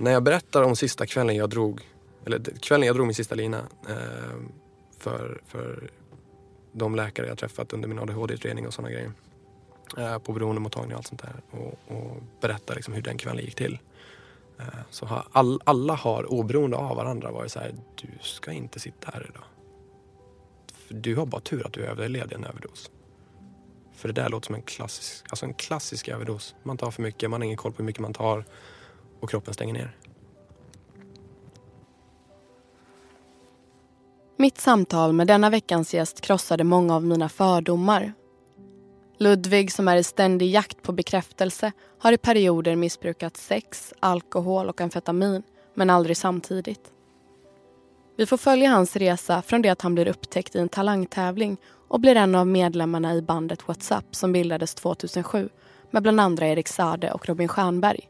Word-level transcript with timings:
när 0.00 0.10
jag 0.10 0.22
berättar 0.22 0.62
om 0.62 0.76
sista 0.76 1.06
kvällen 1.06 1.36
jag 1.36 1.50
drog, 1.50 1.80
eller 2.26 2.58
kvällen 2.60 2.86
jag 2.86 2.96
drog 2.96 3.06
min 3.06 3.14
sista 3.14 3.34
lina 3.34 3.58
eh, 3.88 4.36
för, 4.98 5.40
för 5.46 5.90
de 6.72 6.94
läkare 6.94 7.26
jag 7.26 7.38
träffat 7.38 7.72
under 7.72 7.88
min 7.88 7.98
ADHD-utredning 7.98 8.66
och 8.66 8.74
sådana 8.74 8.90
grejer. 8.90 9.12
Eh, 9.98 10.18
på 10.18 10.32
beroendemottagning 10.32 10.92
och 10.92 10.96
allt 10.96 11.06
sånt 11.06 11.22
där. 11.22 11.42
Och, 11.50 11.96
och 11.96 12.16
berättar 12.40 12.74
liksom 12.74 12.94
hur 12.94 13.02
den 13.02 13.18
kvällen 13.18 13.44
gick 13.44 13.54
till. 13.54 13.78
Eh, 14.58 14.64
så 14.90 15.06
har 15.06 15.24
all, 15.32 15.60
alla 15.64 15.94
har 15.94 16.32
oberoende 16.32 16.76
av 16.76 16.96
varandra 16.96 17.30
varit 17.30 17.52
så 17.52 17.58
här, 17.58 17.74
du 17.94 18.08
ska 18.20 18.52
inte 18.52 18.80
sitta 18.80 19.10
här 19.14 19.26
idag. 19.30 19.44
För 20.72 20.94
du 20.94 21.16
har 21.16 21.26
bara 21.26 21.40
tur 21.40 21.66
att 21.66 21.72
du 21.72 21.80
överlevde 21.80 22.34
en 22.34 22.44
överdos. 22.44 22.90
För 23.94 24.08
det 24.08 24.22
där 24.22 24.28
låter 24.28 24.46
som 24.46 24.54
en 24.54 24.62
klassisk, 24.62 25.24
alltså 25.30 25.46
en 25.46 25.54
klassisk 25.54 26.08
överdos. 26.08 26.54
Man 26.62 26.76
tar 26.76 26.90
för 26.90 27.02
mycket, 27.02 27.30
man 27.30 27.40
har 27.40 27.44
ingen 27.44 27.56
koll 27.56 27.72
på 27.72 27.78
hur 27.78 27.84
mycket 27.84 28.02
man 28.02 28.14
tar 28.14 28.44
och 29.20 29.30
kroppen 29.30 29.54
stänger 29.54 29.74
ner. 29.74 29.96
Mitt 34.36 34.58
samtal 34.58 35.12
med 35.12 35.26
denna 35.26 35.50
veckans 35.50 35.94
gäst 35.94 36.20
krossade 36.20 36.64
många 36.64 36.94
av 36.94 37.04
mina 37.04 37.28
fördomar. 37.28 38.12
Ludvig, 39.18 39.72
som 39.72 39.88
är 39.88 39.96
i 39.96 40.02
ständig 40.02 40.50
jakt 40.50 40.82
på 40.82 40.92
bekräftelse 40.92 41.72
har 41.98 42.12
i 42.12 42.18
perioder 42.18 42.76
missbrukat 42.76 43.36
sex, 43.36 43.94
alkohol 44.00 44.68
och 44.68 44.80
amfetamin, 44.80 45.42
men 45.74 45.90
aldrig 45.90 46.16
samtidigt. 46.16 46.92
Vi 48.16 48.26
får 48.26 48.36
följa 48.36 48.70
hans 48.70 48.96
resa 48.96 49.42
från 49.42 49.62
det 49.62 49.68
att 49.68 49.82
han 49.82 49.94
blir 49.94 50.08
upptäckt 50.08 50.56
i 50.56 50.58
en 50.58 50.68
talangtävling 50.68 51.56
och 51.88 52.00
blir 52.00 52.16
en 52.16 52.34
av 52.34 52.46
medlemmarna 52.46 53.14
i 53.14 53.22
bandet 53.22 53.68
WhatsApp 53.68 54.14
som 54.16 54.32
bildades 54.32 54.74
2007 54.74 55.48
med 55.90 56.02
bland 56.02 56.20
andra 56.20 56.48
Erik 56.48 56.68
Sade 56.68 57.12
och 57.12 57.28
Robin 57.28 57.48
Stjernberg. 57.48 58.08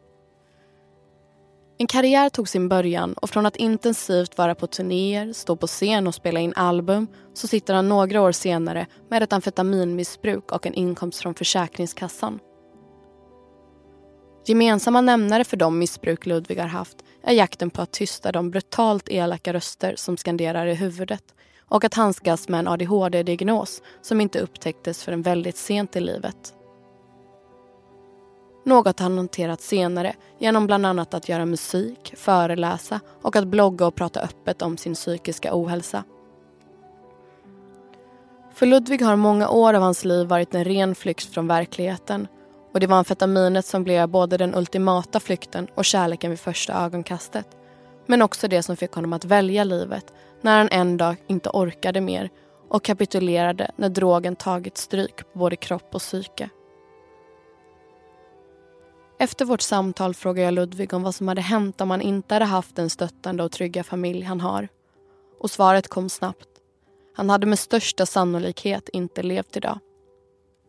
En 1.80 1.86
karriär 1.86 2.28
tog 2.28 2.48
sin 2.48 2.68
början 2.68 3.12
och 3.12 3.30
från 3.30 3.46
att 3.46 3.56
intensivt 3.56 4.38
vara 4.38 4.54
på 4.54 4.66
turnéer, 4.66 5.32
stå 5.32 5.56
på 5.56 5.66
scen 5.66 6.06
och 6.06 6.14
spela 6.14 6.40
in 6.40 6.52
album 6.56 7.06
så 7.34 7.48
sitter 7.48 7.74
han 7.74 7.88
några 7.88 8.22
år 8.22 8.32
senare 8.32 8.86
med 9.08 9.22
ett 9.22 9.32
amfetaminmissbruk 9.32 10.52
och 10.52 10.66
en 10.66 10.74
inkomst 10.74 11.20
från 11.20 11.34
Försäkringskassan. 11.34 12.38
Gemensamma 14.46 15.00
nämnare 15.00 15.44
för 15.44 15.56
de 15.56 15.78
missbruk 15.78 16.26
Ludvig 16.26 16.58
har 16.58 16.66
haft 16.66 16.96
är 17.22 17.32
jakten 17.32 17.70
på 17.70 17.82
att 17.82 17.92
tysta 17.92 18.32
de 18.32 18.50
brutalt 18.50 19.08
elaka 19.08 19.52
röster 19.52 19.94
som 19.96 20.16
skanderar 20.16 20.66
i 20.66 20.74
huvudet 20.74 21.24
och 21.68 21.84
att 21.84 21.94
handskas 21.94 22.48
med 22.48 22.60
en 22.60 22.68
ADHD-diagnos 22.68 23.82
som 24.02 24.20
inte 24.20 24.40
upptäcktes 24.40 25.04
förrän 25.04 25.22
väldigt 25.22 25.56
sent 25.56 25.96
i 25.96 26.00
livet. 26.00 26.54
Något 28.64 29.00
han 29.00 29.16
hanterat 29.16 29.60
senare 29.60 30.14
genom 30.38 30.66
bland 30.66 30.86
annat 30.86 31.14
att 31.14 31.28
göra 31.28 31.46
musik, 31.46 32.14
föreläsa 32.16 33.00
och 33.22 33.36
att 33.36 33.46
blogga 33.46 33.86
och 33.86 33.94
prata 33.94 34.20
öppet 34.20 34.62
om 34.62 34.76
sin 34.76 34.94
psykiska 34.94 35.50
ohälsa. 35.52 36.04
För 38.54 38.66
Ludvig 38.66 39.02
har 39.02 39.16
många 39.16 39.48
år 39.48 39.74
av 39.74 39.82
hans 39.82 40.04
liv 40.04 40.26
varit 40.26 40.54
en 40.54 40.64
ren 40.64 40.94
flykt 40.94 41.24
från 41.24 41.48
verkligheten 41.48 42.28
och 42.72 42.80
det 42.80 42.86
var 42.86 42.96
amfetaminet 42.96 43.66
som 43.66 43.84
blev 43.84 44.08
både 44.08 44.36
den 44.36 44.54
ultimata 44.54 45.20
flykten 45.20 45.68
och 45.74 45.84
kärleken 45.84 46.30
vid 46.30 46.40
första 46.40 46.84
ögonkastet. 46.84 47.46
Men 48.06 48.22
också 48.22 48.48
det 48.48 48.62
som 48.62 48.76
fick 48.76 48.92
honom 48.92 49.12
att 49.12 49.24
välja 49.24 49.64
livet 49.64 50.12
när 50.40 50.58
han 50.58 50.68
en 50.70 50.96
dag 50.96 51.16
inte 51.26 51.50
orkade 51.50 52.00
mer 52.00 52.30
och 52.68 52.84
kapitulerade 52.84 53.70
när 53.76 53.88
drogen 53.88 54.36
tagit 54.36 54.78
stryk 54.78 55.16
på 55.16 55.38
både 55.38 55.56
kropp 55.56 55.94
och 55.94 56.00
psyke. 56.00 56.50
Efter 59.20 59.44
vårt 59.44 59.60
samtal 59.60 60.14
frågade 60.14 60.44
jag 60.44 60.54
Ludvig 60.54 60.94
om 60.94 61.02
vad 61.02 61.14
som 61.14 61.28
hade 61.28 61.40
hänt 61.40 61.80
om 61.80 61.90
han 61.90 62.00
inte 62.00 62.34
hade 62.34 62.44
haft 62.44 62.76
den 62.76 62.90
stöttande 62.90 63.44
och 63.44 63.52
trygga 63.52 63.84
familj 63.84 64.22
han 64.22 64.40
har. 64.40 64.68
Och 65.40 65.50
svaret 65.50 65.88
kom 65.88 66.08
snabbt. 66.08 66.48
Han 67.16 67.30
hade 67.30 67.46
med 67.46 67.58
största 67.58 68.06
sannolikhet 68.06 68.88
inte 68.88 69.22
levt 69.22 69.56
idag. 69.56 69.78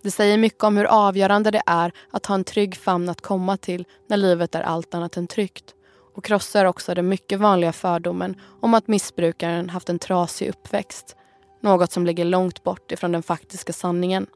Det 0.03 0.12
säger 0.12 0.38
mycket 0.38 0.63
om 0.63 0.78
hur 0.78 0.85
avgörande 0.85 1.51
det 1.51 1.62
är 1.66 1.91
att 2.12 2.25
ha 2.25 2.35
en 2.35 2.44
trygg 2.44 2.75
famn 2.75 3.09
att 3.09 3.22
komma 3.22 3.57
till 3.57 3.85
när 4.07 4.17
livet 4.17 4.56
är 4.56 4.62
allt 4.62 4.94
annat 4.94 5.18
än 5.18 5.28
tryggt 5.28 5.75
och 6.16 6.23
krossar 6.23 6.66
också 6.66 6.94
den 6.94 7.09
mycket 7.09 7.39
vanliga 7.39 7.73
fördomen 7.73 8.41
om 8.62 8.73
att 8.73 8.88
missbrukaren 8.88 9.69
haft 9.69 9.89
en 9.89 10.00
trasig 10.00 10.50
uppväxt. 10.50 11.16
Något 11.62 11.91
som 11.91 12.06
ligger 12.06 12.25
långt 12.25 12.63
bort 12.63 12.91
ifrån 12.91 13.12
den 13.12 13.23
faktiska 13.23 13.73
sanningen. 13.73 14.28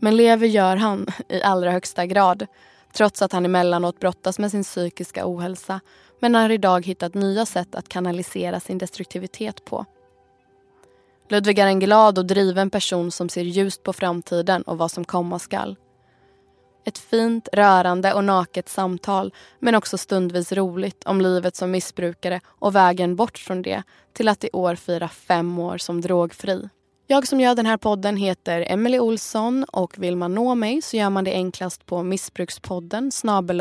Men 0.00 0.16
lever 0.16 0.46
gör 0.46 0.76
han 0.76 1.06
i 1.28 1.42
allra 1.42 1.70
högsta 1.70 2.06
grad 2.06 2.46
trots 2.92 3.22
att 3.22 3.32
han 3.32 3.44
emellanåt 3.44 4.00
brottas 4.00 4.38
med 4.38 4.50
sin 4.50 4.64
psykiska 4.64 5.22
ohälsa 5.26 5.80
men 6.20 6.34
har 6.34 6.50
idag 6.50 6.86
hittat 6.86 7.14
nya 7.14 7.46
sätt 7.46 7.74
att 7.74 7.88
kanalisera 7.88 8.60
sin 8.60 8.78
destruktivitet 8.78 9.64
på. 9.64 9.86
Ludvig 11.28 11.58
är 11.58 11.66
en 11.66 11.80
glad 11.80 12.18
och 12.18 12.26
driven 12.26 12.70
person 12.70 13.10
som 13.10 13.28
ser 13.28 13.42
ljust 13.42 13.82
på 13.82 13.92
framtiden 13.92 14.62
och 14.62 14.78
vad 14.78 14.90
som 14.90 15.04
komma 15.04 15.38
skall. 15.38 15.76
Ett 16.84 16.98
fint, 16.98 17.48
rörande 17.52 18.14
och 18.14 18.24
naket 18.24 18.68
samtal 18.68 19.34
men 19.58 19.74
också 19.74 19.98
stundvis 19.98 20.52
roligt 20.52 21.04
om 21.04 21.20
livet 21.20 21.56
som 21.56 21.70
missbrukare 21.70 22.40
och 22.46 22.74
vägen 22.74 23.16
bort 23.16 23.38
från 23.38 23.62
det 23.62 23.82
till 24.12 24.28
att 24.28 24.44
i 24.44 24.50
år 24.52 24.74
fira 24.74 25.08
fem 25.08 25.58
år 25.58 25.78
som 25.78 26.00
drogfri. 26.00 26.68
Jag 27.10 27.28
som 27.28 27.40
gör 27.40 27.54
den 27.54 27.66
här 27.66 27.76
podden 27.76 28.16
heter 28.16 28.64
Emily 28.68 28.98
Olsson 28.98 29.64
och 29.64 29.98
vill 29.98 30.16
man 30.16 30.34
nå 30.34 30.54
mig 30.54 30.82
så 30.82 30.96
gör 30.96 31.10
man 31.10 31.24
det 31.24 31.32
enklast 31.32 31.86
på 31.86 32.02
missbrukspodden 32.02 33.12
snabel 33.12 33.60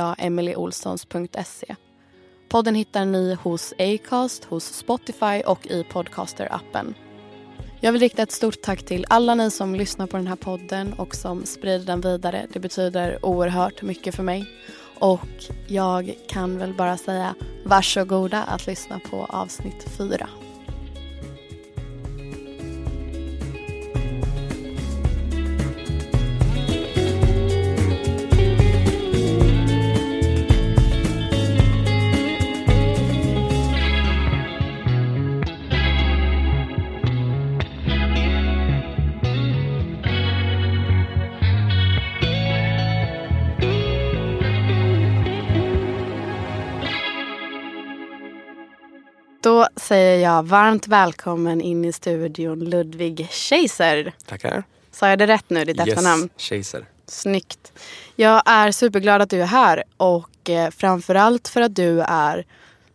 Podden 2.50 2.76
hittar 2.76 3.06
ni 3.06 3.38
hos 3.42 3.74
Acast, 3.80 4.44
hos 4.44 4.64
Spotify 4.64 5.42
och 5.46 5.68
i 5.68 5.84
Podcaster-appen. 5.84 6.94
Jag 7.80 7.92
vill 7.92 8.02
rikta 8.02 8.24
ett 8.24 8.32
stort 8.32 8.62
tack 8.62 8.86
till 8.86 9.06
alla 9.10 9.36
ni 9.36 9.52
som 9.52 9.76
lyssnar 9.76 10.08
på 10.08 10.18
den 10.18 10.28
här 10.28 10.36
podden 10.36 10.94
och 10.94 11.16
som 11.16 11.46
sprider 11.46 11.86
den 11.86 12.02
vidare. 12.02 12.48
Det 12.54 12.60
betyder 12.60 13.26
oerhört 13.26 13.82
mycket 13.82 14.16
för 14.16 14.24
mig. 14.24 14.46
Och 15.00 15.44
jag 15.68 16.16
kan 16.28 16.58
väl 16.58 16.74
bara 16.74 16.98
säga 16.98 17.36
varsågoda 17.66 18.44
att 18.44 18.68
lyssna 18.68 19.00
på 19.10 19.26
avsnitt 19.30 19.86
fyra. 19.98 20.30
Då 49.58 49.68
säger 49.76 50.24
jag 50.24 50.44
varmt 50.44 50.88
välkommen 50.88 51.62
in 51.62 51.86
i 51.86 51.94
studion 51.94 52.60
Ludvig 52.60 53.28
Keiser. 53.32 54.14
Tackar. 54.26 54.64
Sa 54.92 55.10
jag 55.10 55.20
det 55.20 55.28
rätt 55.28 55.50
nu, 55.50 55.66
ditt 55.66 55.78
yes, 55.78 55.88
efternamn? 55.88 56.30
Kejsar. 56.38 56.86
Snyggt. 57.06 57.74
Jag 58.16 58.42
är 58.46 58.72
superglad 58.72 59.22
att 59.22 59.30
du 59.30 59.42
är 59.42 59.46
här 59.46 59.84
och 59.98 60.50
eh, 60.50 60.70
framförallt 60.70 61.48
för 61.48 61.62
att 61.62 61.76
du 61.76 62.02
är 62.02 62.46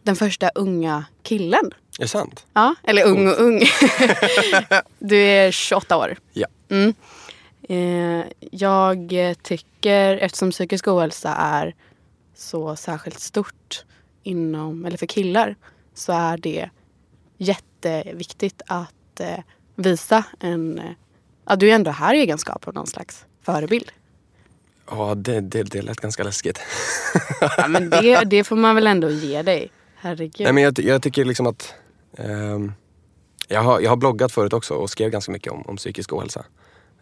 den 0.02 0.16
första 0.16 0.48
unga 0.54 1.04
killen. 1.22 1.72
Är 1.98 2.02
det 2.02 2.08
sant? 2.08 2.46
Ja, 2.52 2.74
eller 2.82 3.06
ung 3.06 3.28
och 3.28 3.40
ung. 3.40 3.58
du 4.98 5.16
är 5.16 5.50
28 5.50 5.96
år. 5.96 6.16
Ja. 6.32 6.46
Mm. 6.68 6.94
Eh, 7.68 8.26
jag 8.50 9.14
tycker, 9.42 10.16
eftersom 10.16 10.50
psykisk 10.50 10.88
ohälsa 10.88 11.34
är 11.34 11.74
så 12.34 12.76
särskilt 12.76 13.20
stort 13.20 13.84
inom, 14.22 14.84
eller 14.84 14.98
för 14.98 15.06
killar, 15.06 15.56
så 15.94 16.12
är 16.12 16.36
det 16.36 16.70
jätteviktigt 17.38 18.62
att 18.66 19.20
eh, 19.20 19.38
visa 19.76 20.24
en... 20.40 20.78
Eh, 20.78 20.90
ja, 21.46 21.56
du 21.56 21.70
är 21.70 21.74
ändå 21.74 21.90
här 21.90 22.14
i 22.14 22.18
egenskap 22.18 22.68
av 22.68 22.74
någon 22.74 22.86
slags 22.86 23.24
förebild. 23.42 23.92
Ja, 24.90 25.14
det, 25.14 25.40
det, 25.40 25.62
det 25.62 25.82
lät 25.82 26.00
ganska 26.00 26.22
läskigt. 26.22 26.60
Ja, 27.56 27.68
men 27.68 27.90
det, 27.90 28.24
det 28.24 28.44
får 28.44 28.56
man 28.56 28.74
väl 28.74 28.86
ändå 28.86 29.10
ge 29.10 29.42
dig. 29.42 29.70
Herregud. 29.96 30.40
Nej, 30.40 30.52
men 30.52 30.62
jag, 30.62 30.78
jag 30.78 31.02
tycker 31.02 31.24
liksom 31.24 31.46
att... 31.46 31.74
ehm, 32.16 32.72
jag, 33.48 33.60
har, 33.60 33.80
jag 33.80 33.90
har 33.90 33.96
bloggat 33.96 34.32
förut 34.32 34.52
också 34.52 34.74
och 34.74 34.90
skrev 34.90 35.10
ganska 35.10 35.32
mycket 35.32 35.52
om, 35.52 35.62
om 35.66 35.76
psykisk 35.76 36.12
ohälsa. 36.12 36.44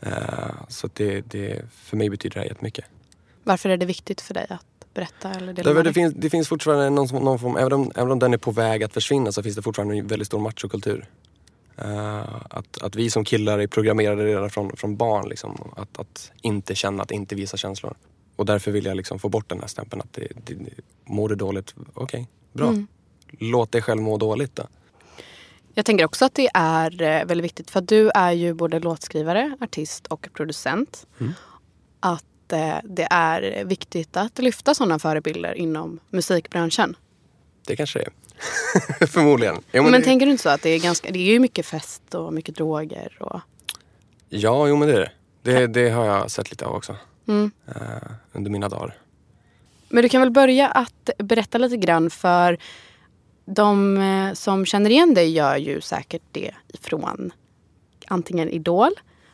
Eh, 0.01 0.51
så 0.69 0.89
det, 0.95 1.21
det, 1.21 1.63
för 1.83 1.97
mig 1.97 2.11
betyder 2.11 2.35
det 2.35 2.41
här 2.41 2.49
jättemycket. 2.49 2.85
Varför 3.45 3.69
är 3.69 3.77
det 3.77 3.87
viktigt 3.87 4.21
för 4.21 4.35
dig 4.35 4.47
att 4.51 4.80
berätta 5.01 5.31
eller 5.31 5.53
dela 5.53 5.73
det, 5.73 5.83
dig? 5.83 5.93
finns, 5.93 6.15
det 6.17 6.31
finns 6.31 6.49
fortfarande 6.49 6.91
någon, 6.91 7.25
någon 7.25 7.39
form, 7.39 7.57
även 7.57 7.73
om, 7.73 7.93
även 7.97 8.11
om 8.11 8.19
den 8.19 8.33
är 8.35 8.39
på 8.39 8.51
väg 8.51 8.83
att 8.83 8.93
försvinna 8.93 9.33
så 9.33 9.43
finns 9.43 9.57
det 9.57 9.63
fortfarande 9.63 9.97
en 9.97 10.07
väldigt 10.07 10.27
stor 10.27 10.39
machokultur. 10.39 11.07
Eh, 11.77 12.21
att, 12.51 12.83
att 12.83 12.97
vi 12.97 13.11
som 13.11 13.25
killar 13.25 13.59
är 13.59 13.67
programmerade 13.67 14.25
redan 14.25 14.51
från, 14.51 14.77
från 14.77 14.97
barn 14.97 15.29
liksom, 15.29 15.73
att, 15.77 16.01
att 16.01 16.33
inte 16.43 16.75
känna, 16.75 17.03
att 17.03 17.11
inte 17.11 17.35
visa 17.35 17.57
känslor. 17.57 17.95
Och 18.37 18.47
därför 18.47 18.71
vill 18.71 18.85
jag 18.85 18.97
liksom 18.97 19.19
få 19.19 19.29
bort 19.29 19.49
den 19.49 19.61
här 19.61 19.67
stämpeln 19.67 20.03
att 20.03 20.13
det, 20.13 20.29
det, 20.45 20.57
mår 21.05 21.29
du 21.29 21.35
dåligt, 21.35 21.75
okej, 21.95 22.29
bra. 22.53 22.69
Mm. 22.69 22.87
Låt 23.39 23.73
dig 23.73 23.83
själv 23.83 24.03
må 24.03 24.17
dåligt 24.17 24.57
då. 24.57 24.63
Jag 25.75 25.87
tänker 25.87 26.05
också 26.05 26.25
att 26.25 26.35
det 26.35 26.49
är 26.55 27.03
eh, 27.03 27.25
väldigt 27.25 27.45
viktigt 27.45 27.71
för 27.71 27.81
du 27.81 28.11
är 28.15 28.33
ju 28.33 28.55
både 28.55 28.81
låtskrivare, 28.81 29.57
artist 29.61 30.07
och 30.07 30.29
producent. 30.33 31.07
Mm. 31.21 31.33
Att 32.01 32.25
eh, 32.53 32.77
det 32.85 33.09
är 33.11 33.65
viktigt 33.65 34.17
att 34.17 34.39
lyfta 34.39 34.75
sådana 34.75 34.99
förebilder 34.99 35.55
inom 35.55 36.01
musikbranschen. 36.11 36.97
Det 37.67 37.77
kanske 37.77 37.99
det 37.99 38.05
är. 38.05 39.07
Förmodligen. 39.07 39.57
Ja, 39.73 39.83
men 39.83 39.93
det, 39.93 40.03
tänker 40.03 40.27
du 40.27 40.33
inte 40.33 40.43
så 40.43 40.49
att 40.49 40.63
det 40.63 40.71
är 40.71 40.79
ganska, 40.79 41.11
det 41.11 41.19
är 41.19 41.33
ju 41.33 41.39
mycket 41.39 41.67
fest 41.67 42.15
och 42.15 42.33
mycket 42.33 42.55
droger 42.57 43.17
och 43.21 43.41
ja, 44.29 44.69
jo 44.69 44.77
men 44.77 44.89
det 44.89 44.95
är 44.95 45.13
det. 45.43 45.53
det. 45.53 45.67
Det 45.67 45.91
har 45.91 46.05
jag 46.05 46.31
sett 46.31 46.51
lite 46.51 46.67
av 46.67 46.75
också. 46.75 46.97
mm. 47.29 47.51
eh, 47.69 48.11
under 48.33 48.51
mina 48.51 48.69
dagar. 48.69 48.95
Men 49.89 50.03
du 50.03 50.09
kan 50.09 50.21
väl 50.21 50.31
börja 50.31 50.69
att 50.69 51.11
berätta 51.19 51.59
lite 51.59 51.77
grann 51.77 52.11
för 52.11 52.59
de 53.45 53.97
eh, 53.97 54.33
som 54.33 54.67
känner 54.67 54.91
igen 54.91 55.15
dig 55.15 55.31
gör 55.31 55.57
ju 55.57 55.81
säkert 55.81 56.23
det 56.33 56.55
från 56.83 57.33
antingen 58.07 58.49
Idol 58.49 58.91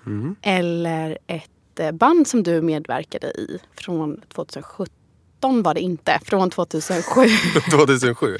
Mm. 0.07 0.37
eller 0.43 1.19
ett 1.27 1.51
eh, 1.81 1.93
band 1.93 2.29
som 2.29 2.43
du 2.43 2.63
medverkade 2.63 3.27
i 3.27 3.59
från 3.75 4.21
2017 4.35 5.63
var 5.63 5.75
det 5.75 5.81
inte, 5.81 6.21
från 6.25 6.51
2007. 6.51 7.21
2007. 7.71 8.37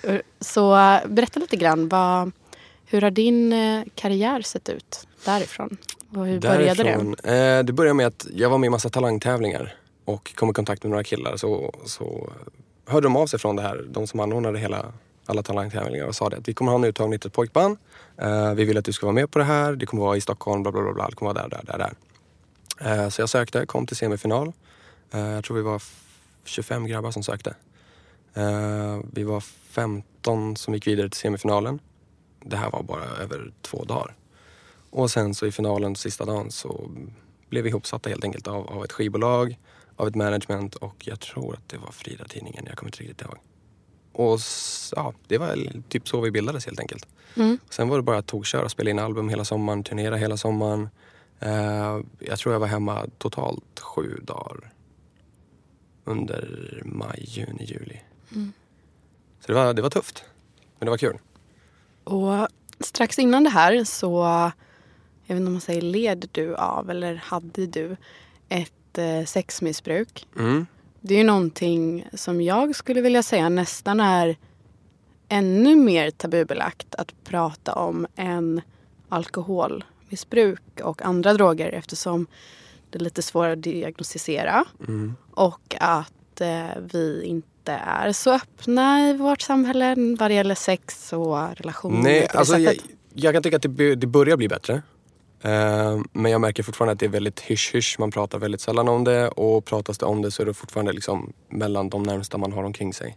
Så 0.40 0.76
eh, 0.76 1.00
berätta 1.08 1.40
lite 1.40 1.56
grann, 1.56 1.88
vad, 1.88 2.32
hur 2.86 3.02
har 3.02 3.10
din 3.10 3.52
eh, 3.52 3.84
karriär 3.94 4.42
sett 4.42 4.68
ut 4.68 5.06
därifrån? 5.24 5.76
Och 6.16 6.26
hur 6.26 6.40
började 6.40 6.82
det? 6.82 6.82
Därifrån, 6.82 7.16
eh, 7.24 7.64
det 7.64 7.72
började 7.72 7.94
med 7.94 8.06
att 8.06 8.26
jag 8.34 8.50
var 8.50 8.58
med 8.58 8.66
i 8.66 8.70
massa 8.70 8.88
talangtävlingar 8.88 9.74
och 10.04 10.34
kom 10.34 10.50
i 10.50 10.52
kontakt 10.52 10.82
med 10.82 10.90
några 10.90 11.04
killar. 11.04 11.36
Så, 11.36 11.74
så 11.84 12.30
hörde 12.86 13.06
de 13.06 13.16
av 13.16 13.26
sig 13.26 13.38
från 13.38 13.56
det 13.56 13.62
här, 13.62 13.86
de 13.88 14.06
som 14.06 14.20
anordnade 14.20 14.58
hela, 14.58 14.92
alla 15.26 15.42
talangtävlingar 15.42 16.06
och 16.06 16.14
sa 16.14 16.28
det 16.28 16.36
att 16.36 16.48
vi 16.48 16.54
kommer 16.54 16.72
ha 16.72 16.78
en 16.78 16.84
uttagning 16.84 17.18
till 17.18 17.28
ett 17.28 17.34
pojkband. 17.34 17.78
Eh, 18.16 18.54
vi 18.54 18.64
vill 18.64 18.78
att 18.78 18.84
du 18.84 18.92
ska 18.92 19.06
vara 19.06 19.14
med 19.14 19.30
på 19.30 19.38
det 19.38 19.44
här. 19.44 19.72
Det 19.72 19.86
kommer 19.86 20.02
vara 20.02 20.16
i 20.16 20.20
Stockholm, 20.20 20.62
bla 20.62 20.72
bla 20.72 20.82
bla. 20.82 20.92
bla. 20.92 21.06
Det 21.08 21.14
kommer 21.14 21.34
vara 21.34 21.42
där, 21.42 21.50
där, 21.50 21.72
där, 21.72 21.78
där. 21.78 21.92
Eh, 22.80 23.08
så 23.08 23.22
jag 23.22 23.28
sökte, 23.28 23.66
kom 23.66 23.86
till 23.86 23.96
semifinal. 23.96 24.52
Eh, 25.10 25.20
jag 25.20 25.44
tror 25.44 25.56
vi 25.56 25.62
var 25.62 25.76
f- 25.76 26.04
25 26.44 26.86
grabbar 26.86 27.10
som 27.10 27.22
sökte. 27.22 27.54
Eh, 28.34 28.98
vi 29.12 29.22
var 29.22 29.40
15 29.40 30.56
som 30.56 30.74
gick 30.74 30.86
vidare 30.86 31.08
till 31.08 31.20
semifinalen. 31.20 31.78
Det 32.40 32.56
här 32.56 32.70
var 32.70 32.82
bara 32.82 33.04
över 33.04 33.52
två 33.62 33.84
dagar. 33.84 34.14
Och 34.90 35.10
sen 35.10 35.34
så 35.34 35.46
i 35.46 35.52
finalen 35.52 35.96
sista 35.96 36.24
dagen 36.24 36.50
så 36.50 36.90
blev 37.48 37.64
vi 37.64 37.70
ihopsatta 37.70 38.08
helt 38.10 38.24
enkelt 38.24 38.46
av, 38.48 38.66
av 38.68 38.84
ett 38.84 38.92
skivbolag, 38.92 39.58
av 39.96 40.08
ett 40.08 40.14
management 40.14 40.74
och 40.74 40.94
jag 40.98 41.20
tror 41.20 41.54
att 41.54 41.68
det 41.68 41.76
var 41.78 41.90
Frida-tidningen, 41.92 42.64
jag 42.66 42.76
kommer 42.78 42.88
inte 42.88 42.98
riktigt 43.02 43.22
ihåg. 43.22 43.36
Och 44.12 44.40
ja, 44.96 45.12
det 45.26 45.38
var 45.38 45.82
typ 45.88 46.08
så 46.08 46.20
vi 46.20 46.30
bildades 46.30 46.66
helt 46.66 46.80
enkelt. 46.80 47.06
Mm. 47.36 47.58
Sen 47.70 47.88
var 47.88 47.96
det 47.96 48.02
bara 48.02 48.18
att 48.18 48.26
togköra, 48.26 48.68
spela 48.68 48.90
in 48.90 48.98
album 48.98 49.28
hela 49.28 49.44
sommaren, 49.44 49.84
turnera 49.84 50.16
hela 50.16 50.36
sommaren. 50.36 50.88
Eh, 51.40 52.00
jag 52.18 52.38
tror 52.38 52.52
jag 52.54 52.60
var 52.60 52.66
hemma 52.66 53.06
totalt 53.18 53.80
sju 53.80 54.20
dagar. 54.22 54.72
Under 56.04 56.82
maj, 56.84 57.24
juni, 57.26 57.64
juli. 57.64 58.00
Mm. 58.34 58.52
Så 59.40 59.46
det 59.46 59.54
var, 59.54 59.74
det 59.74 59.82
var 59.82 59.90
tufft. 59.90 60.24
Men 60.78 60.86
det 60.86 60.90
var 60.90 60.98
kul. 60.98 61.18
Och 62.04 62.48
strax 62.80 63.18
innan 63.18 63.44
det 63.44 63.50
här 63.50 63.84
så, 63.84 64.22
jag 65.26 65.34
vet 65.34 65.40
inte 65.40 65.46
om 65.46 65.52
man 65.52 65.60
säger 65.60 65.82
led 65.82 66.28
du 66.32 66.56
av 66.56 66.90
eller 66.90 67.14
hade 67.14 67.66
du 67.66 67.96
ett 68.48 68.98
eh, 68.98 69.24
sexmissbruk. 69.24 70.26
Mm. 70.38 70.66
Det 71.00 71.14
är 71.14 71.18
ju 71.18 71.24
någonting 71.24 72.08
som 72.12 72.40
jag 72.40 72.76
skulle 72.76 73.00
vilja 73.00 73.22
säga 73.22 73.48
nästan 73.48 74.00
är 74.00 74.36
ännu 75.28 75.76
mer 75.76 76.10
tabubelagt 76.10 76.94
att 76.94 77.14
prata 77.24 77.74
om 77.74 78.06
än 78.16 78.60
alkoholmissbruk 79.08 79.97
och 80.82 81.02
andra 81.02 81.34
droger 81.34 81.68
eftersom 81.72 82.26
det 82.90 82.98
är 82.98 83.02
lite 83.02 83.22
svårare 83.22 83.52
att 83.52 83.62
diagnostisera 83.62 84.64
Mm. 84.88 85.14
och 85.30 85.76
att 85.80 86.40
eh, 86.40 86.66
vi 86.92 87.22
inte 87.24 87.72
är 87.72 88.12
så 88.12 88.32
öppna 88.34 89.10
i 89.10 89.12
vårt 89.12 89.40
samhälle 89.40 89.94
vad 90.18 90.30
det 90.30 90.34
gäller 90.34 90.54
sex 90.54 91.12
och 91.12 91.56
relationer 91.56 92.02
Nej, 92.02 92.28
alltså 92.34 92.58
jag, 92.58 92.76
jag 93.14 93.34
kan 93.34 93.42
tycka 93.42 93.56
att 93.56 93.62
det, 93.62 93.94
det 93.94 94.06
börjar 94.06 94.36
bli 94.36 94.48
bättre. 94.48 94.82
Eh, 95.42 96.00
men 96.12 96.32
jag 96.32 96.40
märker 96.40 96.62
fortfarande 96.62 96.92
att 96.92 96.98
det 96.98 97.06
är 97.06 97.10
väldigt 97.10 97.40
hysch-hysch. 97.40 97.96
Man 97.98 98.10
pratar 98.10 98.38
väldigt 98.38 98.60
sällan 98.60 98.88
om 98.88 99.04
det 99.04 99.28
och 99.28 99.64
pratas 99.64 99.98
det 99.98 100.06
om 100.06 100.22
det 100.22 100.30
så 100.30 100.42
är 100.42 100.46
det 100.46 100.54
fortfarande 100.54 100.92
liksom 100.92 101.32
mellan 101.48 101.88
de 101.88 102.02
närmsta 102.02 102.38
man 102.38 102.52
har 102.52 102.64
omkring 102.64 102.94
sig. 102.94 103.16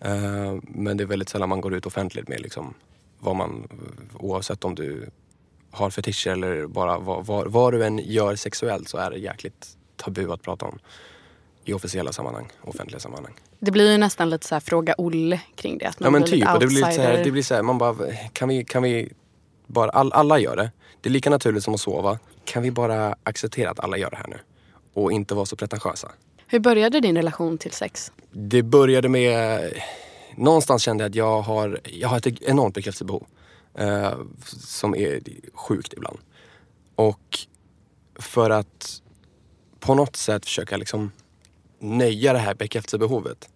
Eh, 0.00 0.54
men 0.62 0.96
det 0.96 1.04
är 1.04 1.06
väldigt 1.06 1.28
sällan 1.28 1.48
man 1.48 1.60
går 1.60 1.74
ut 1.74 1.86
offentligt 1.86 2.28
med 2.28 2.40
liksom 2.40 2.74
vad 3.18 3.36
man, 3.36 3.68
oavsett 4.14 4.64
om 4.64 4.74
du 4.74 5.10
har 5.72 5.90
fetischer 5.90 6.30
eller 6.30 6.66
bara 6.66 6.98
vad, 6.98 7.26
vad, 7.26 7.48
vad 7.48 7.72
du 7.72 7.84
än 7.84 7.98
gör 7.98 8.36
sexuellt 8.36 8.88
så 8.88 8.98
är 8.98 9.10
det 9.10 9.18
jäkligt 9.18 9.68
tabu 9.96 10.32
att 10.32 10.42
prata 10.42 10.66
om 10.66 10.78
i 11.64 11.72
officiella 11.72 12.12
sammanhang, 12.12 12.48
offentliga 12.62 13.00
sammanhang. 13.00 13.34
Det 13.58 13.70
blir 13.70 13.92
ju 13.92 13.98
nästan 13.98 14.30
lite 14.30 14.46
så 14.46 14.54
här 14.54 14.60
fråga 14.60 14.94
Olle 14.98 15.40
kring 15.56 15.78
det. 15.78 15.86
Att 15.86 16.00
man 16.00 16.06
Ja 16.06 16.10
men 16.10 16.22
blir 16.22 16.32
typ. 16.32 16.40
lite 16.40 16.58
det 16.58 16.66
blir 16.66 16.76
lite 16.76 16.92
så 16.92 17.02
här, 17.02 17.24
det 17.24 17.30
blir 17.30 17.42
så 17.42 17.54
här, 17.54 17.62
man 17.62 17.78
bara, 17.78 17.96
kan 18.32 18.48
vi, 18.48 18.64
kan 18.64 18.82
vi 18.82 19.12
bara, 19.66 19.90
all, 19.90 20.12
alla 20.12 20.38
gör 20.38 20.56
det. 20.56 20.70
Det 21.00 21.08
är 21.08 21.12
lika 21.12 21.30
naturligt 21.30 21.64
som 21.64 21.74
att 21.74 21.80
sova. 21.80 22.18
Kan 22.44 22.62
vi 22.62 22.70
bara 22.70 23.16
acceptera 23.22 23.70
att 23.70 23.80
alla 23.80 23.96
gör 23.96 24.10
det 24.10 24.16
här 24.16 24.28
nu? 24.28 24.38
Och 24.94 25.12
inte 25.12 25.34
vara 25.34 25.46
så 25.46 25.56
pretentiösa. 25.56 26.12
Hur 26.46 26.58
började 26.58 27.00
din 27.00 27.16
relation 27.16 27.58
till 27.58 27.72
sex? 27.72 28.12
Det 28.30 28.62
började 28.62 29.08
med, 29.08 29.60
någonstans 30.36 30.82
kände 30.82 31.04
jag 31.04 31.08
att 31.10 31.14
jag 31.14 31.42
har, 31.42 31.80
jag 31.84 32.08
har 32.08 32.18
ett 32.18 32.42
enormt 32.42 32.74
bekräftelsebehov. 32.74 33.26
Eh, 33.74 34.18
som 34.44 34.94
är 34.94 35.20
sjukt 35.54 35.92
ibland. 35.92 36.18
Och 36.94 37.38
för 38.14 38.50
att 38.50 39.02
på 39.80 39.94
något 39.94 40.16
sätt 40.16 40.44
försöka 40.44 40.76
liksom 40.76 41.10
nöja 41.78 42.32
det 42.32 42.38
här 42.38 42.54
bekräftelsebehovet 42.54 43.48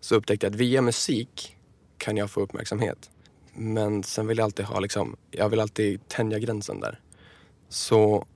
så 0.00 0.14
upptäckte 0.14 0.46
jag 0.46 0.52
att 0.52 0.60
via 0.60 0.82
musik 0.82 1.56
kan 1.98 2.16
jag 2.16 2.30
få 2.30 2.40
uppmärksamhet. 2.40 3.10
Men 3.54 4.02
sen 4.02 4.26
vill 4.26 4.38
jag 4.38 4.44
alltid 4.44 4.64
ha 4.64 4.80
liksom, 4.80 5.16
jag 5.30 5.48
vill 5.48 5.60
alltid 5.60 6.08
tänja 6.08 6.38
gränsen 6.38 6.80
där. 6.80 7.00
Så 7.68 8.26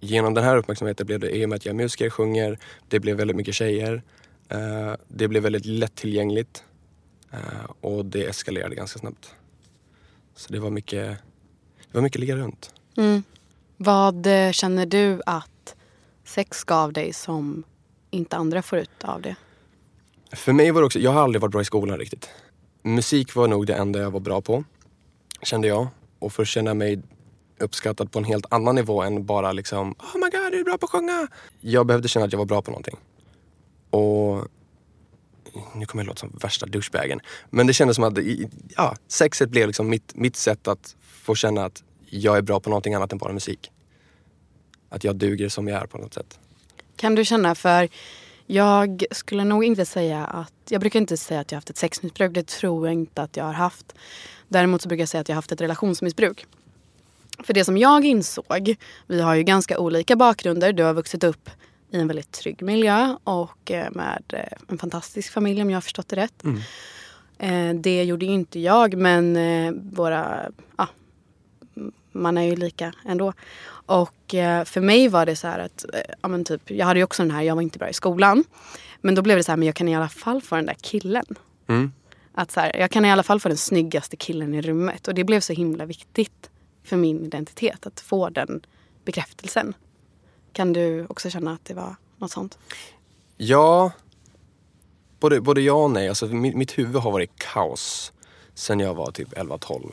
genom 0.00 0.34
den 0.34 0.44
här 0.44 0.56
uppmärksamheten 0.56 1.06
blev 1.06 1.20
det, 1.20 1.36
i 1.36 1.44
och 1.44 1.48
med 1.48 1.56
att 1.56 1.66
jag 1.66 1.72
är 1.72 1.76
musiker, 1.76 2.10
sjunger, 2.10 2.58
det 2.88 3.00
blev 3.00 3.16
väldigt 3.16 3.36
mycket 3.36 3.54
tjejer. 3.54 4.02
Eh, 4.48 4.94
det 5.08 5.28
blev 5.28 5.42
väldigt 5.42 5.66
lättillgängligt. 5.66 6.64
Eh, 7.32 7.70
och 7.80 8.04
det 8.04 8.24
eskalerade 8.24 8.74
ganska 8.74 8.98
snabbt. 8.98 9.34
Så 10.36 10.52
det 10.52 10.58
var 10.58 10.70
mycket, 10.70 11.18
det 11.76 11.92
var 11.92 12.02
mycket 12.02 12.20
ligga 12.20 12.36
runt. 12.36 12.74
Mm. 12.96 13.22
Vad 13.76 14.26
eh, 14.26 14.50
känner 14.50 14.86
du 14.86 15.22
att 15.26 15.76
sex 16.24 16.64
gav 16.64 16.92
dig 16.92 17.12
som 17.12 17.64
inte 18.10 18.36
andra 18.36 18.62
får 18.62 18.78
ut 18.78 19.04
av 19.04 19.22
det? 19.22 19.36
För 20.32 20.52
mig 20.52 20.70
var 20.70 20.80
det 20.80 20.86
också, 20.86 20.98
jag 20.98 21.10
har 21.10 21.22
aldrig 21.22 21.42
varit 21.42 21.52
bra 21.52 21.60
i 21.60 21.64
skolan 21.64 21.98
riktigt. 21.98 22.30
Musik 22.82 23.34
var 23.34 23.48
nog 23.48 23.66
det 23.66 23.74
enda 23.74 23.98
jag 23.98 24.10
var 24.10 24.20
bra 24.20 24.40
på, 24.40 24.64
kände 25.42 25.68
jag. 25.68 25.88
Och 26.18 26.32
för 26.32 26.42
att 26.42 26.48
känna 26.48 26.74
mig 26.74 27.02
uppskattad 27.58 28.12
på 28.12 28.18
en 28.18 28.24
helt 28.24 28.46
annan 28.50 28.74
nivå 28.74 29.02
än 29.02 29.26
bara 29.26 29.52
liksom 29.52 29.90
Oh 29.98 30.14
my 30.14 30.30
god, 30.30 30.52
du 30.52 30.60
är 30.60 30.64
bra 30.64 30.78
på 30.78 30.86
att 30.86 30.90
sjunga! 30.90 31.28
Jag 31.60 31.86
behövde 31.86 32.08
känna 32.08 32.26
att 32.26 32.32
jag 32.32 32.38
var 32.38 32.46
bra 32.46 32.62
på 32.62 32.70
någonting. 32.70 32.96
Och 33.90 34.48
nu 35.74 35.86
kommer 35.86 36.04
jag 36.04 36.06
låta 36.06 36.20
som 36.20 36.38
värsta 36.42 36.66
douchebagen. 36.66 37.20
Men 37.50 37.66
det 37.66 37.72
kändes 37.72 37.94
som 37.94 38.04
att 38.04 38.18
ja, 38.76 38.96
sexet 39.08 39.50
blev 39.50 39.66
liksom 39.66 39.88
mitt, 39.88 40.14
mitt 40.14 40.36
sätt 40.36 40.68
att 40.68 40.96
få 41.00 41.34
känna 41.34 41.64
att 41.64 41.82
jag 42.10 42.36
är 42.36 42.42
bra 42.42 42.60
på 42.60 42.70
någonting 42.70 42.94
annat 42.94 43.12
än 43.12 43.18
bara 43.18 43.32
musik. 43.32 43.70
Att 44.88 45.04
jag 45.04 45.16
duger 45.16 45.48
som 45.48 45.68
jag 45.68 45.82
är 45.82 45.86
på 45.86 45.98
något 45.98 46.14
sätt. 46.14 46.38
Kan 46.96 47.14
du 47.14 47.24
känna 47.24 47.54
för 47.54 47.88
jag 48.46 49.04
skulle 49.10 49.44
nog 49.44 49.64
inte 49.64 49.86
säga 49.86 50.24
att, 50.24 50.52
jag 50.68 50.80
brukar 50.80 51.00
inte 51.00 51.16
säga 51.16 51.40
att 51.40 51.52
jag 51.52 51.56
har 51.56 51.60
haft 51.60 51.70
ett 51.70 51.76
sexmissbruk, 51.76 52.34
det 52.34 52.46
tror 52.46 52.86
jag 52.86 52.94
inte 52.94 53.22
att 53.22 53.36
jag 53.36 53.44
har 53.44 53.52
haft. 53.52 53.94
Däremot 54.48 54.82
så 54.82 54.88
brukar 54.88 55.02
jag 55.02 55.08
säga 55.08 55.20
att 55.20 55.28
jag 55.28 55.34
har 55.34 55.38
haft 55.38 55.52
ett 55.52 55.60
relationsmissbruk. 55.60 56.46
För 57.44 57.54
det 57.54 57.64
som 57.64 57.78
jag 57.78 58.04
insåg, 58.04 58.76
vi 59.06 59.20
har 59.20 59.34
ju 59.34 59.42
ganska 59.42 59.78
olika 59.78 60.16
bakgrunder, 60.16 60.72
du 60.72 60.82
har 60.82 60.94
vuxit 60.94 61.24
upp 61.24 61.50
i 61.90 61.96
en 62.00 62.06
väldigt 62.08 62.32
trygg 62.32 62.62
miljö 62.62 63.16
och 63.24 63.70
eh, 63.70 63.90
med 63.92 64.22
eh, 64.28 64.58
en 64.68 64.78
fantastisk 64.78 65.32
familj 65.32 65.62
om 65.62 65.70
jag 65.70 65.76
har 65.76 65.80
förstått 65.80 66.08
det 66.08 66.16
rätt. 66.16 66.44
Mm. 66.44 66.60
Eh, 67.38 67.80
Det 67.80 68.04
gjorde 68.04 68.26
ju 68.26 68.32
inte 68.32 68.60
jag 68.60 68.96
men 68.96 69.38
våra, 69.94 70.50
ja, 70.78 70.88
man 72.12 72.38
är 72.38 72.42
ju 72.42 72.56
lika 72.56 72.92
ändå. 73.04 73.32
Och 73.88 74.34
för 74.64 74.80
mig 74.80 75.08
var 75.08 75.26
det 75.26 75.36
så 75.36 75.46
här 75.46 75.58
att, 75.58 75.84
ja 76.22 76.28
men 76.28 76.44
typ, 76.44 76.70
jag 76.70 76.86
hade 76.86 77.00
ju 77.00 77.04
också 77.04 77.22
den 77.22 77.30
här, 77.30 77.42
jag 77.42 77.54
var 77.54 77.62
inte 77.62 77.78
bra 77.78 77.88
i 77.88 77.92
skolan. 77.92 78.44
Men 79.00 79.14
då 79.14 79.22
blev 79.22 79.36
det 79.36 79.44
så 79.44 79.52
här, 79.52 79.56
men 79.56 79.66
jag 79.66 79.74
kan 79.74 79.88
i 79.88 79.96
alla 79.96 80.08
fall 80.08 80.42
få 80.42 80.56
den 80.56 80.66
där 80.66 80.76
killen. 80.80 81.24
Mm. 81.66 81.92
Att 82.34 82.50
så 82.50 82.60
här, 82.60 82.76
jag 82.76 82.90
kan 82.90 83.04
i 83.04 83.12
alla 83.12 83.22
fall 83.22 83.40
få 83.40 83.48
den 83.48 83.58
snyggaste 83.58 84.16
killen 84.16 84.54
i 84.54 84.62
rummet. 84.62 85.08
Och 85.08 85.14
det 85.14 85.24
blev 85.24 85.40
så 85.40 85.52
himla 85.52 85.86
viktigt 85.86 86.50
för 86.84 86.96
min 86.96 87.24
identitet 87.24 87.86
att 87.86 88.00
få 88.00 88.28
den 88.28 88.60
bekräftelsen. 89.04 89.74
Kan 90.56 90.72
du 90.72 91.06
också 91.08 91.30
känna 91.30 91.52
att 91.52 91.64
det 91.64 91.74
var 91.74 91.96
något 92.18 92.30
sånt? 92.30 92.58
Ja, 93.36 93.90
både, 95.20 95.40
både 95.40 95.60
ja 95.60 95.72
och 95.72 95.90
nej. 95.90 96.08
Alltså, 96.08 96.26
mitt, 96.26 96.56
mitt 96.56 96.78
huvud 96.78 97.02
har 97.02 97.10
varit 97.10 97.30
kaos 97.36 98.12
sen 98.54 98.80
jag 98.80 98.94
var 98.94 99.10
typ 99.10 99.32
11-12. 99.32 99.92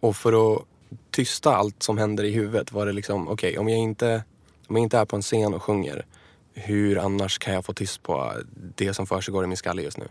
Och 0.00 0.16
för 0.16 0.54
att 0.54 0.62
tysta 1.10 1.56
allt 1.56 1.82
som 1.82 1.98
händer 1.98 2.24
i 2.24 2.30
huvudet 2.30 2.72
var 2.72 2.86
det 2.86 2.92
liksom, 2.92 3.28
okej 3.28 3.50
okay, 3.50 3.58
om, 3.58 3.68
jag 3.68 3.78
inte, 3.78 4.24
om 4.66 4.76
jag 4.76 4.82
inte 4.82 4.98
är 4.98 5.04
på 5.04 5.16
en 5.16 5.22
scen 5.22 5.54
och 5.54 5.62
sjunger, 5.62 6.06
hur 6.54 6.98
annars 6.98 7.38
kan 7.38 7.54
jag 7.54 7.64
få 7.64 7.72
tyst 7.72 8.02
på 8.02 8.32
det 8.76 8.94
som 8.94 9.06
försiggår 9.06 9.44
i 9.44 9.46
min 9.46 9.56
skalle 9.56 9.82
just 9.82 9.98
nu? 9.98 10.08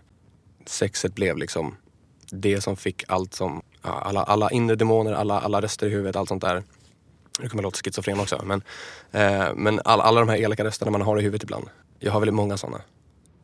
Sexet 0.66 1.16
blev 1.16 1.38
liksom 1.38 1.76
det 2.32 2.62
som 2.62 2.78
fick 2.78 3.04
allt 3.08 3.34
som, 3.34 3.62
alla, 3.82 4.24
alla 4.24 4.52
inre 4.52 4.76
demoner, 4.76 5.14
alla, 5.14 5.40
alla 5.40 5.62
röster 5.62 5.88
i 5.88 5.90
huvudet, 5.90 6.16
allt 6.16 6.30
sånt 6.30 6.42
där. 6.42 6.64
Nu 7.42 7.50
kommer 7.50 7.64
jag 7.64 7.68
låta 7.68 7.78
schizofren 7.84 8.20
också 8.20 8.42
men, 8.46 8.62
eh, 9.12 9.54
men 9.56 9.82
all, 9.86 10.02
alla 10.02 10.20
de 10.20 10.30
här 10.30 10.38
elaka 10.38 10.64
rösterna 10.64 10.92
man 10.92 11.02
har 11.02 11.20
i 11.20 11.22
huvudet 11.22 11.44
ibland. 11.44 11.70
Jag 12.00 12.12
har 12.12 12.20
väldigt 12.20 12.36
många 12.36 12.58
sådana. 12.58 12.82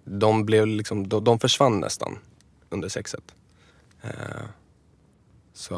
De, 0.04 0.46
blev 0.46 0.68
liksom, 0.68 1.10
de, 1.10 1.24
de 1.24 1.40
försvann 1.40 1.80
nästan 1.80 2.18
under 2.70 2.90
sexet. 2.90 3.36
Eh, 4.02 4.10
så 5.54 5.75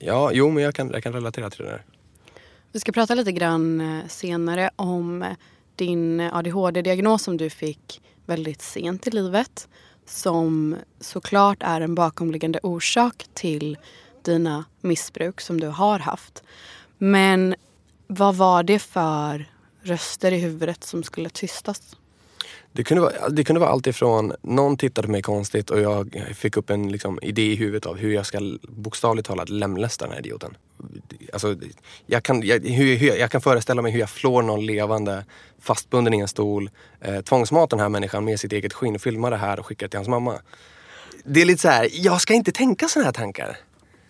ja, 0.00 0.30
jo 0.32 0.50
men 0.50 0.62
jag 0.62 0.74
kan, 0.74 0.90
jag 0.90 1.02
kan 1.02 1.12
relatera 1.12 1.50
till 1.50 1.64
det 1.64 1.70
där. 1.70 1.84
Vi 2.72 2.80
ska 2.80 2.92
prata 2.92 3.14
lite 3.14 3.32
grann 3.32 3.80
eh, 3.80 4.06
senare 4.08 4.70
om 4.76 5.24
din 5.76 6.20
ADHD-diagnos 6.20 7.22
som 7.22 7.36
du 7.36 7.50
fick 7.50 8.02
väldigt 8.26 8.62
sent 8.62 9.06
i 9.06 9.10
livet. 9.10 9.68
Som 10.06 10.76
såklart 11.00 11.58
är 11.60 11.80
en 11.80 11.94
bakomliggande 11.94 12.60
orsak 12.62 13.26
till 13.34 13.78
dina 14.22 14.64
missbruk 14.80 15.40
som 15.40 15.60
du 15.60 15.68
har 15.68 15.98
haft. 15.98 16.42
Men 16.98 17.54
vad 18.06 18.34
var 18.34 18.62
det 18.62 18.78
för 18.78 19.46
röster 19.82 20.32
i 20.32 20.38
huvudet 20.38 20.84
som 20.84 21.02
skulle 21.02 21.28
tystas? 21.28 21.96
Det 22.72 22.84
kunde, 22.84 23.00
vara, 23.00 23.28
det 23.28 23.44
kunde 23.44 23.60
vara 23.60 23.70
allt 23.70 23.86
ifrån 23.86 24.32
någon 24.42 24.76
tittade 24.76 25.06
på 25.06 25.12
mig 25.12 25.22
konstigt 25.22 25.70
och 25.70 25.80
jag 25.80 26.24
fick 26.34 26.56
upp 26.56 26.70
en 26.70 26.92
liksom, 26.92 27.18
idé 27.22 27.52
i 27.52 27.54
huvudet 27.54 27.86
av 27.86 27.96
hur 27.96 28.14
jag 28.14 28.26
ska 28.26 28.40
bokstavligt 28.62 29.28
talat 29.28 29.48
lemlästa 29.48 30.04
den 30.04 30.12
här 30.12 30.20
idioten. 30.20 30.56
Alltså, 31.32 31.56
jag, 32.06 32.22
kan, 32.22 32.42
jag, 32.42 32.66
hur, 32.66 32.96
hur, 32.96 33.16
jag 33.16 33.30
kan 33.30 33.40
föreställa 33.40 33.82
mig 33.82 33.92
hur 33.92 34.00
jag 34.00 34.10
flår 34.10 34.42
någon 34.42 34.66
levande 34.66 35.24
fastbunden 35.60 36.14
i 36.14 36.18
en 36.18 36.28
stol, 36.28 36.70
eh, 37.00 37.20
tvångsmatar 37.20 37.76
den 37.76 37.82
här 37.82 37.88
människan 37.88 38.24
med 38.24 38.40
sitt 38.40 38.52
eget 38.52 38.72
skinn, 38.72 38.98
filmar 38.98 39.30
det 39.30 39.36
här 39.36 39.58
och 39.58 39.66
skickar 39.66 39.88
till 39.88 39.98
hans 39.98 40.08
mamma. 40.08 40.34
Det 41.24 41.40
är 41.40 41.44
lite 41.44 41.62
så 41.62 41.68
här, 41.68 41.88
jag 41.92 42.20
ska 42.20 42.34
inte 42.34 42.52
tänka 42.52 42.88
såna 42.88 43.04
här 43.04 43.12
tankar. 43.12 43.58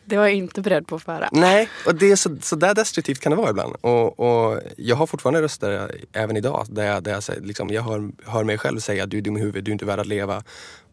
Det 0.09 0.17
var 0.17 0.25
jag 0.25 0.35
inte 0.35 0.61
beredd 0.61 0.87
på 0.87 0.97
att 0.97 1.03
föra. 1.03 1.29
Nej, 1.33 1.69
och 1.87 1.95
det 1.95 2.11
är 2.11 2.17
så, 2.17 2.37
så 2.43 2.57
där 2.57 2.75
destruktivt 2.75 3.21
kan 3.21 3.31
det 3.31 3.37
vara 3.37 3.51
ibland. 3.51 3.77
Och, 3.81 4.21
och 4.21 4.61
jag 4.77 4.97
har 4.97 5.07
fortfarande 5.07 5.43
röster 5.43 5.91
även 6.13 6.37
idag 6.37 6.67
där 6.69 6.87
jag, 6.87 7.03
där 7.03 7.13
jag, 7.13 7.23
säger, 7.23 7.41
liksom, 7.41 7.69
jag 7.69 7.83
hör, 7.83 8.11
hör 8.27 8.45
mig 8.45 8.59
själv 8.59 8.79
säga 8.79 9.07
du 9.07 9.19
är 9.19 9.23
dum 9.23 9.37
i 9.37 9.41
huvudet, 9.41 9.65
du 9.65 9.71
är 9.71 9.73
inte 9.73 9.85
värd 9.85 10.01
att 10.01 10.07
leva. 10.07 10.43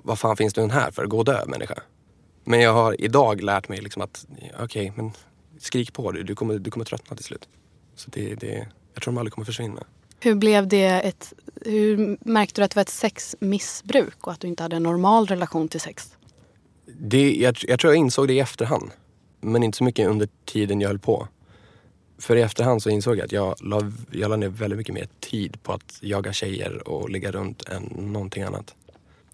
Vad 0.01 0.19
fan 0.19 0.37
finns 0.37 0.53
du 0.53 0.67
här 0.67 0.91
för? 0.91 1.05
Gå 1.05 1.17
och 1.17 1.25
dö 1.25 1.45
människa. 1.45 1.75
Men 2.43 2.59
jag 2.61 2.73
har 2.73 3.01
idag 3.01 3.41
lärt 3.41 3.69
mig 3.69 3.81
liksom 3.81 4.01
att 4.01 4.25
okej, 4.53 4.63
okay, 4.63 4.91
men 4.95 5.11
skrik 5.59 5.93
på 5.93 6.11
du, 6.11 6.23
du 6.23 6.35
kommer, 6.35 6.59
du 6.59 6.71
kommer 6.71 6.85
tröttna 6.85 7.15
till 7.15 7.25
slut. 7.25 7.47
Så 7.95 8.09
det, 8.13 8.35
det, 8.35 8.67
jag 8.93 9.03
tror 9.03 9.13
de 9.13 9.17
aldrig 9.17 9.33
kommer 9.33 9.45
försvinna. 9.45 9.83
Hur 10.19 10.35
blev 10.35 10.67
det 10.67 10.85
ett, 10.85 11.33
hur 11.65 12.17
märkte 12.29 12.61
du 12.61 12.65
att 12.65 12.71
det 12.71 12.75
var 12.75 12.81
ett 12.81 12.89
sexmissbruk 12.89 14.27
och 14.27 14.31
att 14.31 14.39
du 14.39 14.47
inte 14.47 14.63
hade 14.63 14.75
en 14.75 14.83
normal 14.83 15.27
relation 15.27 15.67
till 15.67 15.81
sex? 15.81 16.15
Det, 16.85 17.35
jag, 17.35 17.55
jag 17.67 17.79
tror 17.79 17.93
jag 17.93 17.99
insåg 17.99 18.27
det 18.27 18.33
i 18.33 18.39
efterhand. 18.39 18.91
Men 19.43 19.63
inte 19.63 19.77
så 19.77 19.83
mycket 19.83 20.07
under 20.07 20.27
tiden 20.45 20.81
jag 20.81 20.89
höll 20.89 20.99
på. 20.99 21.27
För 22.17 22.35
i 22.35 22.41
efterhand 22.41 22.83
så 22.83 22.89
insåg 22.89 23.17
jag 23.17 23.25
att 23.25 23.31
jag 23.31 23.55
la, 23.61 23.91
jag 24.11 24.29
la 24.29 24.35
ner 24.35 24.49
väldigt 24.49 24.77
mycket 24.77 24.93
mer 24.93 25.07
tid 25.19 25.63
på 25.63 25.73
att 25.73 25.97
jaga 26.01 26.33
tjejer 26.33 26.87
och 26.87 27.09
ligga 27.09 27.31
runt 27.31 27.69
än 27.69 27.83
någonting 27.83 28.43
annat. 28.43 28.75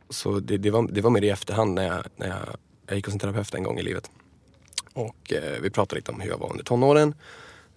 Så 0.10 0.40
det, 0.40 0.58
det, 0.58 0.72
var, 0.72 0.88
det 0.92 1.02
var 1.02 1.10
mer 1.10 1.22
i 1.22 1.30
efterhand 1.30 1.74
när 1.74 1.88
jag, 1.88 2.04
när 2.16 2.28
jag, 2.28 2.58
jag 2.88 2.96
gick 2.96 3.06
hos 3.06 3.14
en 3.14 3.20
terapeut 3.20 3.54
en 3.54 3.64
gång 3.64 3.80
i 3.80 3.84
livet. 3.84 4.12
Och 4.94 5.34
eh, 5.34 5.62
vi 5.62 5.70
pratade 5.70 6.00
lite 6.00 6.12
om 6.12 6.20
hur 6.20 6.30
jag 6.30 6.38
var 6.38 6.52
under 6.52 6.64
tonåren. 6.64 7.14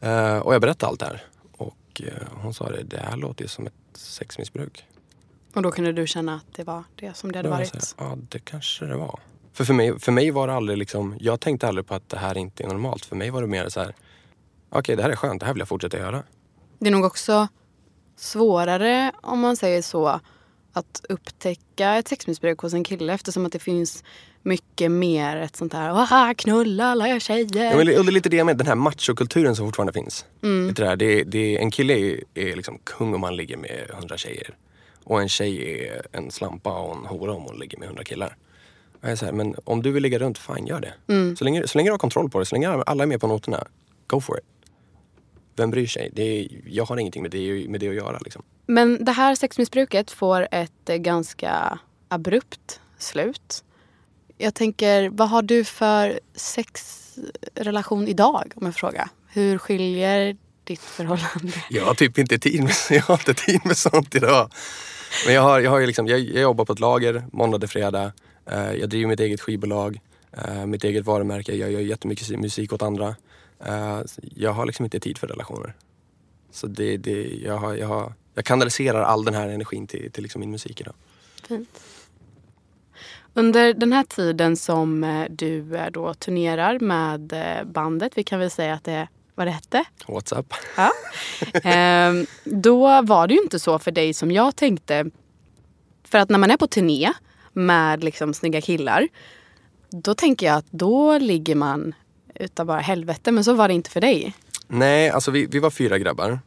Eh, 0.01 0.39
och 0.39 0.55
jag 0.55 0.61
berättade 0.61 0.91
allt 0.91 1.01
det 1.01 1.07
här. 1.07 1.25
Och 1.53 2.03
eh, 2.05 2.29
hon 2.31 2.55
sa 2.55 2.71
det, 2.71 2.83
det 2.83 2.99
här 2.99 3.17
låter 3.17 3.43
ju 3.45 3.49
som 3.49 3.67
ett 3.67 3.73
sexmissbruk. 3.95 4.85
Och 5.55 5.63
då 5.63 5.71
kunde 5.71 5.93
du 5.93 6.07
känna 6.07 6.35
att 6.35 6.55
det 6.55 6.65
var 6.65 6.85
det 6.97 7.17
som 7.17 7.33
det 7.33 7.39
hade 7.39 7.49
varit? 7.49 7.95
Ja, 7.99 8.19
det 8.29 8.39
kanske 8.39 8.85
det 8.85 8.97
var. 8.97 9.21
För, 9.53 9.65
för, 9.65 9.75
mig, 9.75 10.01
för 10.01 10.13
mig 10.13 10.31
var 10.31 10.47
det 10.47 10.55
aldrig 10.55 10.79
liksom, 10.79 11.17
jag 11.21 11.41
tänkte 11.41 11.69
aldrig 11.69 11.87
på 11.87 11.95
att 11.95 12.09
det 12.09 12.19
här 12.19 12.39
inte 12.39 12.65
är 12.65 12.69
normalt. 12.69 13.05
För 13.05 13.17
mig 13.17 13.31
var 13.31 13.41
det 13.41 13.49
mer 13.49 13.69
så 13.69 13.81
här, 13.81 13.89
okej 13.89 14.79
okay, 14.79 14.97
det 14.97 15.03
här 15.03 15.11
är 15.11 15.17
skönt, 15.17 15.41
det 15.41 15.47
här 15.47 15.53
vill 15.53 15.61
jag 15.61 15.69
fortsätta 15.69 15.99
göra. 15.99 16.23
Det 16.79 16.87
är 16.87 16.91
nog 16.91 17.05
också 17.05 17.49
svårare, 18.17 19.13
om 19.23 19.41
man 19.41 19.57
säger 19.57 19.83
så, 19.83 20.21
att 20.73 21.05
upptäcka 21.09 21.95
ett 21.95 22.09
sexmissbruk 22.09 22.59
hos 22.59 22.75
en 22.75 22.85
kille 22.85 23.13
eftersom 23.13 23.47
att 23.47 23.53
det 23.53 23.59
finns 23.59 24.05
mycket 24.43 24.91
mer 24.91 25.37
ett 25.37 25.57
sånt 25.57 25.73
här 25.73 25.91
Aha, 25.91 26.35
knulla 26.37 26.85
alla 26.85 27.09
er 27.09 27.19
tjejer. 27.19 27.71
Ja, 27.71 27.77
men 27.77 27.87
det 27.87 27.95
är 27.95 28.03
lite 28.03 28.29
det 28.29 28.45
med 28.45 28.59
den 28.59 28.67
här 28.67 28.75
machokulturen 28.75 29.57
som 29.57 29.67
fortfarande 29.67 29.93
finns. 29.93 30.27
Mm. 30.43 30.75
Det 30.75 30.85
där, 30.85 30.97
det, 30.97 31.25
det, 31.25 31.59
en 31.59 31.71
kille 31.71 31.95
är, 31.95 32.25
är 32.35 32.57
liksom 32.57 32.79
kung 32.85 33.15
om 33.15 33.23
han 33.23 33.37
ligger 33.37 33.57
med 33.57 33.91
hundra 33.91 34.17
tjejer. 34.17 34.55
Och 35.05 35.23
en 35.23 35.29
tjej 35.29 35.81
är 35.87 36.07
en 36.13 36.31
slampa 36.31 36.79
och 36.79 36.97
en 36.97 37.07
hora 37.07 37.33
om 37.33 37.43
hon 37.43 37.59
ligger 37.59 37.79
med 37.79 37.89
hundra 37.89 38.05
killar. 38.05 38.37
Jag 39.03 39.11
är 39.11 39.17
så 39.17 39.25
här, 39.25 39.33
men 39.33 39.55
om 39.65 39.83
du 39.83 39.93
vill 39.93 40.03
ligga 40.03 40.19
runt, 40.19 40.39
fine 40.39 40.67
gör 40.67 40.81
det. 40.81 40.95
Mm. 41.09 41.37
Så, 41.37 41.45
länge, 41.45 41.67
så 41.67 41.79
länge 41.79 41.89
du 41.89 41.93
har 41.93 41.99
kontroll 41.99 42.31
på 42.31 42.39
det, 42.39 42.45
så 42.45 42.55
länge 42.55 42.69
alla 42.69 43.03
är 43.03 43.07
med 43.07 43.21
på 43.21 43.27
noterna, 43.27 43.67
go 44.07 44.21
for 44.21 44.39
it. 44.39 44.45
Vem 45.57 45.71
bryr 45.71 45.87
sig? 45.87 46.11
Det 46.13 46.23
är, 46.23 46.49
jag 46.67 46.85
har 46.85 46.97
ingenting 46.97 47.23
med 47.23 47.31
det, 47.31 47.69
med 47.69 47.81
det 47.81 47.89
att 47.89 47.95
göra. 47.95 48.19
Liksom. 48.19 48.43
Men 48.67 49.05
det 49.05 49.13
här 49.13 49.35
sexmissbruket 49.35 50.11
får 50.11 50.49
ett 50.51 50.85
ganska 50.87 51.79
abrupt 52.09 52.81
slut. 52.99 53.65
Jag 54.39 54.55
tänker, 54.55 55.09
vad 55.09 55.29
har 55.29 55.43
du 55.43 55.65
för 55.65 56.21
sexrelation 56.35 58.09
idag 58.09 58.53
om 58.57 58.67
jag 58.67 58.75
frågar? 58.75 59.09
Hur 59.29 59.59
skiljer 59.59 60.37
ditt 60.65 60.81
förhållande? 60.81 61.53
Jag 61.71 61.85
har 61.85 61.95
typ 61.95 62.19
inte 62.19 62.39
tid 62.39 62.63
med, 62.63 62.73
jag 62.91 63.03
har 63.03 63.15
inte 63.15 63.35
tid 63.35 63.61
med 63.65 63.77
sånt 63.77 64.15
idag. 64.15 64.51
Men 65.27 65.35
jag, 65.35 65.43
har, 65.43 65.61
jag, 65.61 65.71
har 65.71 65.87
liksom, 65.87 66.07
jag, 66.07 66.21
jag 66.21 66.43
jobbar 66.43 66.65
på 66.65 66.73
ett 66.73 66.81
lager 66.81 67.25
måndag 67.33 67.59
till 67.59 67.69
fredag. 67.69 68.13
Uh, 68.51 68.75
jag 68.75 68.89
driver 68.89 69.09
mitt 69.09 69.21
eget 69.21 69.41
skivbolag, 69.41 70.01
uh, 70.49 70.67
mitt 70.67 70.85
eget 70.85 71.05
varumärke. 71.05 71.55
Jag 71.55 71.73
gör 71.73 71.81
jättemycket 71.81 72.41
musik 72.41 72.73
åt 72.73 72.83
andra. 72.83 73.09
Uh, 73.67 74.03
jag 74.35 74.53
har 74.53 74.67
liksom 74.67 74.85
inte 74.85 75.01
tid 75.01 75.19
för 75.19 75.27
relationer. 75.27 75.75
Så 76.51 76.67
det, 76.67 76.97
det, 76.97 77.41
jag, 77.45 77.59
har, 77.59 77.75
jag, 77.75 77.89
har, 77.89 78.13
jag 78.35 78.45
kanaliserar 78.45 79.03
all 79.03 79.25
den 79.25 79.35
här 79.35 79.49
energin 79.49 79.87
till, 79.87 80.13
till 80.13 80.23
liksom 80.23 80.41
min 80.41 80.51
musik 80.51 80.81
idag. 80.81 80.95
Fint. 81.49 81.69
Under 83.35 83.75
den 83.75 83.93
här 83.93 84.05
tiden 84.05 84.57
som 84.57 85.05
eh, 85.05 85.27
du 85.31 85.77
eh, 85.77 85.91
då 85.91 86.15
turnerar 86.15 86.79
med 86.79 87.33
eh, 87.33 87.65
bandet, 87.65 88.13
vi 88.19 88.25
kan 88.25 88.39
väl 88.39 88.51
säga 88.51 88.75
att 88.75 88.85
det 88.85 88.93
är 88.93 89.09
vad 89.35 89.47
det 89.47 89.51
hette? 89.51 89.85
What's 90.07 90.39
up? 90.39 90.55
Ja. 90.77 90.91
Ehm, 91.63 92.27
då 92.45 93.03
var 93.03 93.27
det 93.27 93.35
ju 93.35 93.41
inte 93.41 93.59
så 93.59 93.79
för 93.79 93.91
dig 93.91 94.15
som 94.15 94.31
jag 94.31 94.57
tänkte. 94.57 95.11
För 96.05 96.19
att 96.19 96.31
när 96.31 96.39
man 96.39 96.51
är 96.51 96.57
på 96.57 96.67
turné 96.67 97.13
med 97.53 98.05
liksom 98.05 98.35
snygga 98.35 98.61
killar, 98.61 99.09
då 99.91 100.15
tänker 100.15 100.47
jag 100.47 100.57
att 100.57 100.67
då 100.71 101.19
ligger 101.19 101.55
man 101.55 101.95
utav 102.35 102.67
bara 102.67 102.81
helvete. 102.81 103.33
Men 103.33 103.45
så 103.45 103.55
var 103.55 103.69
det 103.69 103.75
inte 103.75 103.91
för 103.91 104.01
dig. 104.01 104.35
Nej, 104.67 105.11
alltså 105.11 105.31
vi, 105.31 105.47
vi 105.47 105.59
var 105.59 105.71
fyra 105.71 105.99
grabbar 105.99 106.39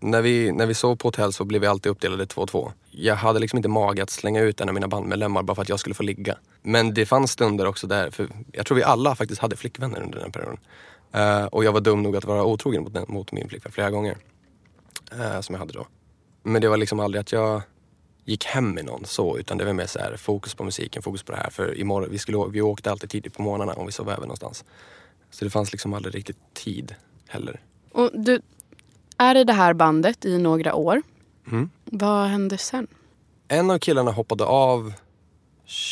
när 0.00 0.22
vi, 0.22 0.52
när 0.52 0.66
vi 0.66 0.74
sov 0.74 0.96
på 0.96 1.08
hotell 1.08 1.32
så 1.32 1.44
blev 1.44 1.60
vi 1.60 1.66
alltid 1.66 1.92
uppdelade 1.92 2.26
två 2.26 2.42
och 2.42 2.48
två. 2.48 2.72
Jag 2.90 3.16
hade 3.16 3.38
liksom 3.38 3.56
inte 3.56 3.68
mage 3.68 4.02
att 4.02 4.10
slänga 4.10 4.40
ut 4.40 4.60
en 4.60 4.68
av 4.68 4.74
mina 4.74 4.88
bandmedlemmar 4.88 5.42
bara 5.42 5.54
för 5.54 5.62
att 5.62 5.68
jag 5.68 5.80
skulle 5.80 5.94
få 5.94 6.02
ligga. 6.02 6.36
Men 6.62 6.94
det 6.94 7.06
fanns 7.06 7.30
stunder 7.30 7.66
också 7.66 7.86
där, 7.86 8.10
för 8.10 8.28
jag 8.52 8.66
tror 8.66 8.76
vi 8.76 8.82
alla 8.82 9.14
faktiskt 9.14 9.40
hade 9.40 9.56
flickvänner 9.56 10.02
under 10.02 10.18
den 10.18 10.32
perioden. 10.32 10.58
Uh, 11.16 11.44
och 11.44 11.64
jag 11.64 11.72
var 11.72 11.80
dum 11.80 12.02
nog 12.02 12.16
att 12.16 12.24
vara 12.24 12.44
otrogen 12.44 12.82
mot, 12.82 13.08
mot 13.08 13.32
min 13.32 13.48
flickvän 13.48 13.72
flera 13.72 13.90
gånger. 13.90 14.16
Uh, 15.14 15.40
som 15.40 15.52
jag 15.52 15.60
hade 15.60 15.72
då. 15.72 15.86
Men 16.42 16.62
det 16.62 16.68
var 16.68 16.76
liksom 16.76 17.00
aldrig 17.00 17.20
att 17.20 17.32
jag 17.32 17.62
gick 18.24 18.44
hem 18.44 18.70
med 18.70 18.84
någon 18.84 19.04
så, 19.04 19.38
utan 19.38 19.58
det 19.58 19.64
var 19.64 19.72
mer 19.72 19.86
så 19.86 19.98
här, 19.98 20.16
fokus 20.16 20.54
på 20.54 20.64
musiken, 20.64 21.02
fokus 21.02 21.22
på 21.22 21.32
det 21.32 21.38
här. 21.38 21.50
För 21.50 21.78
imorgon, 21.78 22.10
vi, 22.10 22.18
skulle, 22.18 22.38
vi 22.52 22.60
åkte 22.60 22.90
alltid 22.90 23.10
tidigt 23.10 23.36
på 23.36 23.42
morgnarna 23.42 23.72
om 23.72 23.86
vi 23.86 23.92
sov 23.92 24.10
över 24.10 24.22
någonstans. 24.22 24.64
Så 25.30 25.44
det 25.44 25.50
fanns 25.50 25.72
liksom 25.72 25.94
aldrig 25.94 26.14
riktigt 26.14 26.54
tid 26.54 26.94
heller. 27.28 27.60
Och 27.92 28.10
du 28.14 28.40
är 29.16 29.34
i 29.34 29.44
det 29.44 29.52
här 29.52 29.74
bandet 29.74 30.24
i 30.24 30.38
några 30.38 30.74
år. 30.74 31.02
Mm. 31.50 31.70
Vad 31.84 32.28
hände 32.28 32.58
sen? 32.58 32.86
En 33.48 33.70
av 33.70 33.78
killarna 33.78 34.10
hoppade 34.10 34.44
av 34.44 34.92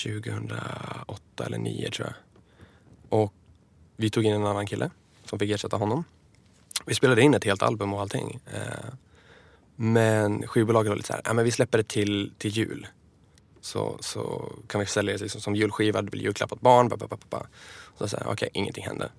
2008 0.04 1.44
eller 1.44 1.56
2009 1.56 1.90
tror 1.90 2.08
jag. 2.08 2.14
Och 3.20 3.32
vi 3.97 4.11
tog 4.11 4.25
in 4.25 4.35
en 4.35 4.47
annan 4.47 4.66
kille 4.66 4.90
som 5.25 5.38
fick 5.38 5.50
ersätta 5.50 5.76
honom. 5.76 6.04
Vi 6.87 6.94
spelade 6.94 7.23
in 7.23 7.35
ett 7.35 7.44
helt 7.44 7.62
album 7.62 7.94
och 7.94 8.00
allting. 8.00 8.40
Eh, 8.54 8.90
men 9.80 10.47
skivbolaget 10.47 10.88
var 10.88 10.97
lite 10.97 11.06
såhär, 11.06 11.23
ja 11.25 11.32
men 11.32 11.44
vi 11.44 11.50
släpper 11.50 11.78
det 11.78 11.88
till, 11.88 12.32
till 12.38 12.50
jul. 12.50 12.87
Så, 13.61 13.97
så 14.00 14.52
kan 14.66 14.80
vi 14.80 14.87
sälja 14.87 15.12
det 15.12 15.23
liksom 15.23 15.40
som 15.40 15.54
julskiva, 15.56 16.02
det 16.02 16.11
blir 16.11 16.23
julklapp 16.23 16.52
åt 16.52 16.61
barn. 16.61 16.90
Så 17.99 18.08
sa 18.08 18.16
okej, 18.16 18.32
okay, 18.32 18.49
ingenting 18.52 18.85
hände. 18.85 19.11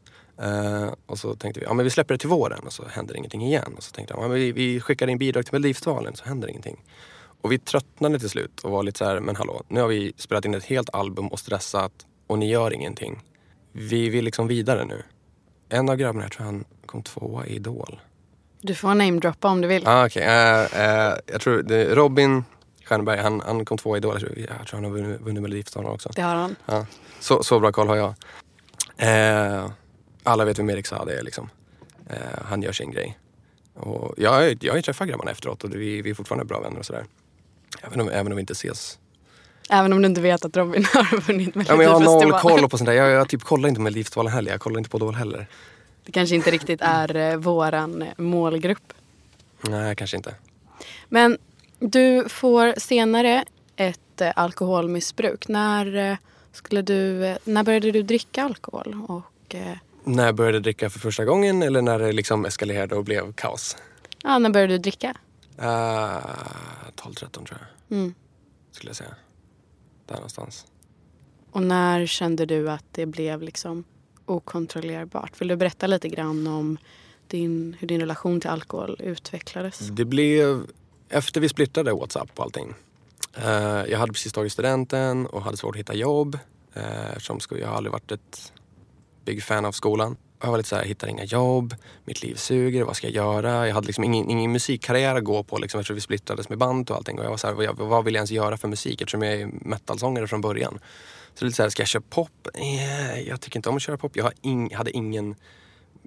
Uh, 0.44 0.94
och 1.06 1.20
så 1.20 1.36
tänkte 1.36 1.60
vi, 1.60 1.66
ja 1.66 1.74
men 1.74 1.84
vi 1.84 1.90
släpper 1.90 2.14
det 2.14 2.18
till 2.18 2.30
våren 2.30 2.60
och 2.66 2.74
så 2.74 2.88
händer 2.88 3.18
ingenting 3.18 3.46
igen. 3.46 3.74
Och 3.78 3.84
så 3.84 3.92
tänkte 3.92 4.14
jag, 4.14 4.24
ja, 4.24 4.28
men 4.28 4.38
vi, 4.38 4.52
vi 4.52 4.80
skickar 4.80 5.08
in 5.08 5.18
bidrag 5.18 5.46
till 5.46 5.54
Melodifestivalen 5.54 6.16
så 6.16 6.26
händer 6.26 6.48
ingenting. 6.48 6.84
Och 7.42 7.52
vi 7.52 7.60
tröttnade 7.60 8.20
till 8.20 8.30
slut 8.30 8.60
och 8.60 8.72
var 8.72 8.84
lite 8.84 8.98
så 8.98 9.06
här, 9.06 9.20
men 9.20 9.36
hallå, 9.36 9.64
nu 9.68 9.82
har 9.82 9.88
vi 9.88 10.14
spelat 10.18 10.46
in 10.46 10.54
ett 10.54 10.64
helt 10.64 10.90
album 10.94 11.28
och 11.28 11.40
stressat 11.40 12.06
och 12.28 12.40
ni 12.40 12.50
gör 12.50 12.74
ingenting. 12.74 13.24
Vi 13.72 14.10
vill 14.10 14.26
liksom 14.26 14.48
vidare 14.48 14.86
nu. 14.86 15.04
En 15.70 15.90
av 15.90 15.96
grabbarna, 15.96 16.26
jag 16.26 16.32
tror 16.32 16.46
han 16.46 16.66
kom 16.86 17.04
tvåa 17.04 17.46
i 17.46 17.56
Idol. 17.56 18.00
Du 18.62 18.76
får 18.76 18.96
namedroppa 18.96 19.48
om 19.48 19.62
du 19.62 19.68
vill. 19.68 19.88
Ah, 19.88 20.06
okay. 20.06 20.24
uh, 20.24 20.64
uh, 20.64 21.18
jag 21.26 21.42
tror 21.42 21.62
det, 21.64 21.96
Robin 21.96 22.44
Stjernberg, 22.86 23.20
han, 23.20 23.42
han 23.46 23.66
kom 23.66 23.78
tvåa 23.78 23.98
i 23.98 23.98
Idol. 23.98 24.14
Jag 24.14 24.22
tror, 24.22 24.40
jag 24.40 24.68
tror 24.68 24.82
han 24.82 24.84
har 24.84 24.92
vunnit, 24.92 25.22
vunnit 25.22 25.42
Melodifestivalen 25.42 25.92
också. 25.92 26.10
Det 26.16 26.22
har 26.22 26.36
han. 26.36 26.56
Ja. 26.66 26.86
Så, 27.20 27.44
så 27.44 27.60
bra 27.60 27.72
koll 27.72 27.88
har 27.88 27.96
jag. 27.96 28.14
Uh, 29.04 29.72
alla 30.24 30.46
vet 30.46 30.60
vem 30.60 30.70
Erik 30.70 30.88
Saade 30.88 31.20
är 31.20 31.24
liksom. 31.24 31.50
han 32.46 32.62
gör 32.62 32.72
sin 32.72 32.92
grej. 32.92 33.20
Och 33.74 34.14
jag, 34.18 34.64
jag 34.64 34.72
har 34.72 34.78
ju 34.78 34.82
träffat 34.82 35.08
grabbarna 35.08 35.32
efteråt 35.32 35.64
och 35.64 35.76
vi, 35.76 36.02
vi 36.02 36.10
är 36.10 36.14
fortfarande 36.14 36.46
bra 36.46 36.60
vänner 36.60 36.80
och 36.80 36.86
sådär. 36.86 37.06
Även 37.82 38.02
om, 38.02 38.10
även 38.10 38.32
om 38.32 38.36
vi 38.36 38.40
inte 38.40 38.54
ses. 38.54 39.00
Även 39.70 39.94
om 39.94 40.02
du 40.02 40.08
inte 40.08 40.22
vet 40.22 40.46
att 40.46 40.58
Robin 40.58 40.86
har 40.94 41.04
vunnit 41.04 41.56
Melodifestivalen? 41.56 41.66
Ja, 41.68 41.76
men 41.76 41.86
jag 41.86 41.94
har 41.94 42.32
noll 42.32 42.40
koll 42.40 42.70
på 42.70 42.78
sånt 42.78 42.86
där. 42.86 42.94
Jag, 42.94 43.10
jag 43.10 43.30
typ 43.30 43.44
kollar 43.44 43.70
inte 43.70 43.82
Melodifestivalen 43.82 44.34
heller. 44.34 44.52
Jag 44.52 44.60
kollar 44.60 44.78
inte 44.78 44.90
på 44.90 44.98
Idol 44.98 45.16
heller. 45.16 45.48
Det 46.10 46.14
kanske 46.14 46.36
inte 46.36 46.52
riktigt 46.52 46.82
är 46.82 47.16
eh, 47.16 47.36
våran 47.36 48.06
målgrupp. 48.18 48.94
Nej, 49.62 49.96
kanske 49.96 50.18
inte. 50.18 50.36
Men 51.10 51.38
du 51.80 52.30
får 52.30 52.80
senare 52.80 53.46
ett 53.76 54.22
eh, 54.22 54.32
alkoholmissbruk. 54.36 55.48
När, 55.48 56.12
eh, 56.12 56.18
skulle 56.52 56.82
du, 56.82 57.36
när 57.44 57.64
började 57.64 57.92
du 57.92 58.04
dricka 58.04 58.44
alkohol? 58.44 59.06
Och, 59.08 59.56
när 60.04 60.26
jag 60.26 60.36
började 60.36 60.60
dricka 60.60 60.90
för 60.90 61.00
första 61.00 61.26
gången 61.26 61.64
eller 61.64 61.82
när 61.82 62.00
det 62.00 62.12
liksom 62.12 62.46
eskalerade 62.46 62.96
och 62.96 63.04
blev 63.04 63.34
kaos? 63.34 63.78
Ja, 64.24 64.40
när 64.40 64.50
började 64.50 64.74
du 64.74 64.78
dricka? 64.78 65.10
Uh, 65.60 65.66
12-13 65.66 67.30
tror 67.30 67.48
jag. 67.50 67.98
Mm. 67.98 68.14
Skulle 68.72 68.90
jag 68.90 68.98
säga. 68.98 69.16
Där 70.06 70.16
någonstans. 70.16 70.66
Och 71.52 71.64
när 71.64 72.06
kände 72.06 72.46
du 72.46 72.72
att 72.72 72.86
det 72.92 73.06
blev 73.06 73.42
liksom 73.42 73.84
okontrollerbart? 74.30 75.42
Vill 75.42 75.48
du 75.48 75.56
berätta 75.56 75.88
lite 75.88 76.10
grann 76.10 76.48
om 76.48 76.78
din, 77.28 77.76
hur 77.80 77.88
din 77.88 78.00
relation 78.00 78.42
till 78.42 78.50
alkohol 78.50 78.98
utvecklades? 79.00 79.80
Det 79.80 80.06
blev 80.06 80.64
efter 81.10 81.42
vi 81.42 81.50
splittrade 81.50 81.94
Whatsapp 81.94 82.30
och 82.36 82.44
allting. 82.44 82.74
Eh, 83.38 83.84
jag 83.90 84.00
hade 84.00 84.14
precis 84.14 84.34
tagit 84.34 84.52
studenten 84.52 85.26
och 85.26 85.42
hade 85.42 85.58
svårt 85.58 85.76
att 85.76 85.80
hitta 85.80 85.94
jobb. 85.94 86.40
Eh, 86.74 87.10
eftersom 87.10 87.40
jag 87.50 87.68
har 87.68 87.76
aldrig 87.76 87.92
varit 87.92 88.12
ett 88.12 88.54
big 89.26 89.44
fan 89.44 89.66
av 89.66 89.72
skolan. 89.72 90.18
Jag 90.42 90.50
var 90.50 90.58
lite 90.58 90.70
så 90.70 90.76
här, 90.76 90.84
hittar 90.84 91.08
inga 91.08 91.24
jobb, 91.24 91.76
mitt 92.06 92.24
liv 92.24 92.36
suger, 92.36 92.84
vad 92.84 92.96
ska 92.96 93.08
jag 93.08 93.16
göra? 93.16 93.68
Jag 93.68 93.76
hade 93.76 93.88
liksom 93.88 94.04
ingen, 94.04 94.30
ingen 94.30 94.52
musikkarriär 94.52 95.16
att 95.16 95.24
gå 95.24 95.44
på 95.44 95.58
liksom, 95.58 95.80
eftersom 95.80 95.96
vi 95.96 96.02
splittrades 96.02 96.50
med 96.50 96.58
band 96.58 96.90
och 96.92 96.98
allting. 96.98 97.20
Och 97.20 97.26
jag 97.26 97.30
var 97.30 97.38
så 97.38 97.48
här, 97.48 97.54
vad, 97.54 97.78
vad 97.78 98.06
vill 98.06 98.14
jag 98.14 98.20
ens 98.20 98.32
göra 98.32 98.58
för 98.58 98.68
musik? 98.68 99.02
Eftersom 99.02 99.22
jag 99.22 99.34
är 99.34 99.50
metalsångare 99.62 100.28
från 100.28 100.42
början. 100.42 100.80
Så 101.40 101.46
det 101.46 101.48
är 101.48 101.50
lite 101.50 101.56
så 101.56 101.64
här, 101.64 101.70
ska 101.70 101.82
jag 101.82 101.88
köra 101.88 102.04
pop? 102.10 102.48
Eh, 102.54 103.20
jag 103.22 103.42
tycker 103.42 103.60
inte 103.60 103.70
om 103.70 103.76
att 103.76 103.82
köra 103.82 103.98
pop. 103.98 104.16
Jag 104.16 104.32
ing, 104.42 104.76
hade 104.76 104.92
ingen 104.92 105.36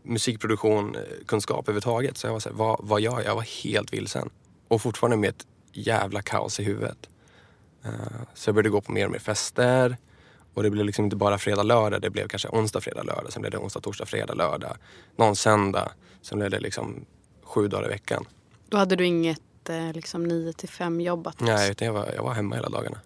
musikproduktion, 0.03 0.97
eh, 0.97 1.03
kunskap 1.27 1.69
överhuvudtaget. 1.69 2.19
Så 2.19 2.27
jag 2.27 2.33
var 2.33 2.41
så 2.41 2.49
här, 2.49 2.57
vad, 2.57 2.81
vad 2.83 3.01
gör 3.01 3.13
jag? 3.13 3.25
Jag 3.25 3.35
var 3.35 3.65
helt 3.65 3.93
vilsen. 3.93 4.31
Och 4.69 4.83
fortfarande 4.83 5.17
med 5.17 5.31
ett 5.31 5.47
jävla 5.73 6.23
kaos 6.23 6.61
i 6.61 6.65
huvudet. 6.65 7.09
Uh, 7.87 7.93
så 8.35 8.49
jag 8.49 8.55
började 8.55 8.69
gå 8.69 8.81
på 8.81 8.93
mer 8.93 9.05
och 9.05 9.13
mer 9.13 9.19
fester. 9.19 9.97
Och 10.55 10.63
det 10.63 10.71
blev 10.71 10.87
liksom 10.87 11.05
inte 11.05 11.17
bara 11.17 11.39
fredag, 11.39 11.63
lördag. 11.63 12.03
Det 12.03 12.11
blev 12.11 12.29
kanske 12.29 12.49
onsdag, 12.49 12.81
fredag, 12.81 13.03
lördag. 13.03 13.33
Sen 13.33 13.43
blev 13.43 13.51
det 13.51 13.59
onsdag, 13.59 13.81
torsdag, 13.81 14.07
fredag, 14.07 14.35
lördag. 14.35 14.77
Någon 15.17 15.37
söndag. 15.37 15.93
Sen 16.23 16.39
blev 16.39 16.51
det 16.51 16.61
liksom 16.61 17.05
sju 17.43 17.69
dagar 17.69 17.87
i 17.87 17.89
veckan. 17.89 18.25
Då 18.69 18.77
hade 18.77 18.97
du 18.97 19.07
inget 19.07 19.69
eh, 19.69 19.93
liksom 19.93 20.25
9 20.25 20.53
till 20.53 20.69
5 20.69 21.01
jobbat? 21.01 21.41
Nej, 21.41 21.71
utan 21.71 21.87
jag 21.87 21.93
var, 21.93 22.13
jag 22.17 22.23
var 22.23 22.33
hemma 22.33 22.55
hela 22.55 22.69
dagarna. 22.69 23.01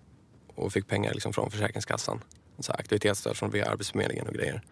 Och 0.56 0.72
fick 0.72 0.88
pengar 0.88 1.14
liksom 1.14 1.32
från 1.32 1.50
Försäkringskassan. 1.50 2.20
Så 2.58 2.72
aktivitetsstöd 2.72 3.36
från 3.36 3.50
via 3.50 3.70
Arbetsförmedlingen 3.70 4.26
och 4.26 4.34
grejer. 4.34 4.62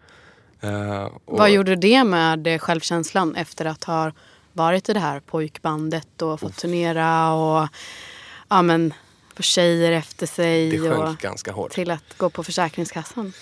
Uh, 0.63 1.03
och 1.25 1.37
Vad 1.37 1.51
gjorde 1.51 1.75
det 1.75 2.03
med 2.03 2.61
självkänslan 2.61 3.35
efter 3.35 3.65
att 3.65 3.83
ha 3.83 4.11
varit 4.53 4.89
i 4.89 4.93
det 4.93 4.99
här 4.99 5.19
pojkbandet 5.19 6.21
och 6.21 6.39
fått 6.39 6.57
turnera 6.57 7.33
och 7.33 7.67
ja, 8.49 8.61
men, 8.61 8.93
få 9.35 9.43
tjejer 9.43 9.91
efter 9.91 10.27
sig. 10.27 10.69
Det 10.69 10.79
sjönk 10.79 11.09
och 11.09 11.17
ganska 11.17 11.51
hårt. 11.51 11.71
Till 11.71 11.91
att 11.91 12.17
gå 12.17 12.29
på 12.29 12.43
Försäkringskassan. 12.43 13.33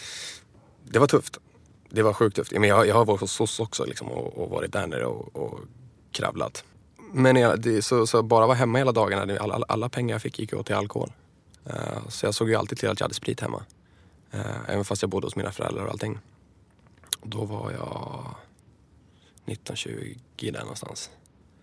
Det 0.84 1.00
var 1.00 1.08
tufft. 1.08 1.38
Det 1.90 2.02
var 2.02 2.14
sjukt 2.14 2.36
tufft. 2.36 2.52
Men 2.52 2.70
jag, 2.70 2.88
jag 2.88 2.96
har 2.96 3.06
varit 3.06 3.22
hos 3.22 3.32
SOS 3.32 3.60
också 3.60 3.86
liksom, 3.86 4.08
och, 4.08 4.38
och, 4.38 4.50
varit 4.50 4.72
där 4.72 4.88
nere 4.88 5.06
och, 5.06 5.36
och 5.36 5.60
kravlat. 6.12 6.64
Men 7.14 7.36
jag, 7.36 7.62
det, 7.62 7.82
så, 7.82 8.08
så 8.08 8.24
bara 8.24 8.48
vara 8.48 8.58
hemma 8.58 8.78
hela 8.78 8.92
dagarna. 8.92 9.38
Alla, 9.40 9.54
alla, 9.54 9.66
alla 9.70 9.90
pengar 9.90 10.16
jag 10.16 10.22
fick 10.22 10.40
gick 10.40 10.54
åt 10.54 10.66
till 10.66 10.76
alkohol. 10.76 11.12
Eh, 11.66 12.08
så 12.10 12.26
jag 12.26 12.36
såg 12.36 12.50
ju 12.50 12.56
alltid 12.56 12.78
till 12.78 12.90
att 12.90 13.00
jag 13.00 13.06
hade 13.06 13.14
sprit 13.14 13.40
hemma. 13.40 13.64
Eh, 14.32 14.70
även 14.70 14.86
fast 14.86 15.02
jag 15.02 15.10
bodde 15.10 15.28
hos 15.28 15.36
mina 15.36 15.52
föräldrar 15.52 15.86
och 15.86 15.92
allting. 15.92 16.20
Då 17.24 17.46
var 17.46 17.72
jag 17.72 18.36
19-20 19.46 20.18
där 20.52 20.60
någonstans. 20.60 21.10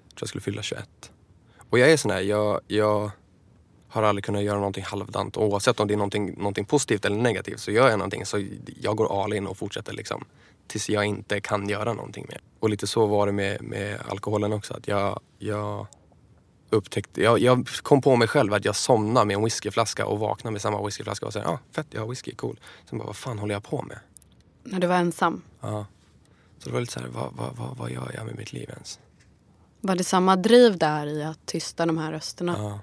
Jag 0.09 0.17
tror 0.17 0.23
jag 0.23 0.29
skulle 0.29 0.43
fylla 0.43 0.63
21. 0.63 1.13
Och 1.71 1.79
jag 1.79 1.93
är 1.93 1.97
sån 1.97 2.11
här, 2.11 2.21
jag, 2.21 2.61
jag 2.67 3.11
har 3.89 4.03
aldrig 4.03 4.25
kunnat 4.25 4.43
göra 4.43 4.59
någonting 4.59 4.85
halvdant. 4.85 5.37
Oavsett 5.37 5.81
om 5.81 5.89
det 5.89 5.95
är 5.95 5.97
någonting, 5.97 6.35
någonting 6.39 6.65
positivt 6.65 7.05
eller 7.05 7.17
negativt 7.17 7.61
så 7.61 7.71
gör 7.71 7.91
jag 7.91 7.99
någonting 7.99 8.27
så 8.27 8.47
jag 8.81 8.97
går 8.97 9.25
all 9.25 9.33
in 9.33 9.47
och 9.47 9.57
fortsätter 9.57 9.93
liksom 9.93 10.25
tills 10.67 10.89
jag 10.89 11.05
inte 11.05 11.41
kan 11.41 11.69
göra 11.69 11.93
någonting 11.93 12.27
mer. 12.29 12.41
Och 12.61 12.71
lite 12.71 12.87
så 12.87 13.07
var 13.07 13.27
det 13.27 13.33
med, 13.33 13.63
med 13.63 14.01
alkoholen 14.09 14.53
också. 14.53 14.75
Att 14.75 14.89
jag, 14.89 15.21
jag 15.39 15.87
upptäckte, 16.71 17.23
jag, 17.23 17.39
jag 17.39 17.69
kom 17.69 18.03
på 18.03 18.17
mig 18.17 18.29
själv 18.29 18.55
att 18.55 18.65
jag 18.65 18.77
somnade 18.77 19.27
med 19.27 19.37
en 19.37 19.45
whiskyflaska 19.45 20.07
och 20.07 20.19
vaknade 20.19 20.53
med 20.53 20.63
samma 20.63 20.85
whiskyflaska 20.85 21.27
och 21.27 21.33
sa 21.33 21.39
ja 21.39 21.49
ah, 21.49 21.59
fett 21.73 21.87
jag 21.91 22.01
har 22.01 22.09
whisky, 22.09 22.35
cool. 22.35 22.61
Sen 22.89 22.99
bara 22.99 23.07
vad 23.07 23.17
fan 23.17 23.39
håller 23.39 23.55
jag 23.55 23.65
på 23.65 23.83
med? 23.83 23.99
När 24.63 24.81
du 24.81 24.87
var 24.87 24.97
ensam? 24.97 25.43
Ja. 25.61 25.87
Så 26.59 26.69
det 26.69 26.73
var 26.73 26.81
lite 26.81 26.93
så 26.93 27.01
här, 27.01 27.09
vad, 27.09 27.33
vad, 27.33 27.57
vad, 27.57 27.77
vad 27.77 27.91
gör 27.91 28.13
jag 28.15 28.27
med 28.27 28.37
mitt 28.37 28.53
liv 28.53 28.71
ens? 28.71 28.99
Var 29.81 29.97
det 29.97 30.05
samma 30.05 30.37
driv 30.37 30.79
där 30.79 31.07
i 31.07 31.23
att 31.23 31.47
tysta 31.47 31.87
de 31.87 31.99
här 31.99 32.13
rösterna? 32.13 32.55
Ja. 32.59 32.81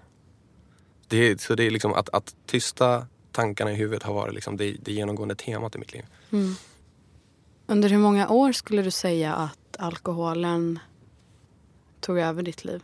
Det, 1.08 1.42
så 1.42 1.56
det 1.56 1.64
är 1.64 1.72
liksom 1.72 1.94
att, 1.94 2.10
att 2.10 2.36
tysta 2.46 3.08
tankarna 3.32 3.72
i 3.72 3.76
huvudet 3.76 4.04
har 4.04 4.14
varit 4.14 4.34
liksom 4.34 4.58
det, 4.58 4.72
det 4.72 4.92
genomgående 4.92 5.36
temat 5.36 5.76
i 5.76 5.80
mitt 5.80 5.94
liv. 5.94 6.06
Mm. 6.32 6.56
Under 7.68 7.90
hur 7.90 7.98
många 7.98 8.30
år 8.30 8.52
skulle 8.52 8.82
du 8.82 8.92
säga 8.92 9.36
att 9.36 9.78
alkoholen 9.80 10.80
tog 12.00 12.20
över 12.20 12.44
ditt 12.44 12.66
liv? 12.66 12.82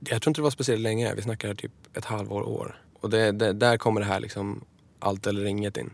Jag 0.00 0.22
tror 0.22 0.30
inte 0.30 0.40
det 0.40 0.42
var 0.42 0.50
speciellt 0.50 0.82
länge. 0.82 1.14
Vi 1.14 1.22
snackar 1.22 1.54
typ 1.54 1.72
ett 1.96 2.04
halvår, 2.04 2.48
år. 2.48 2.82
Och 3.00 3.10
det, 3.10 3.32
det, 3.32 3.52
där 3.52 3.76
kommer 3.76 4.00
det 4.00 4.06
här 4.06 4.20
liksom 4.20 4.64
allt 4.98 5.26
eller 5.26 5.44
inget 5.44 5.76
in. 5.76 5.90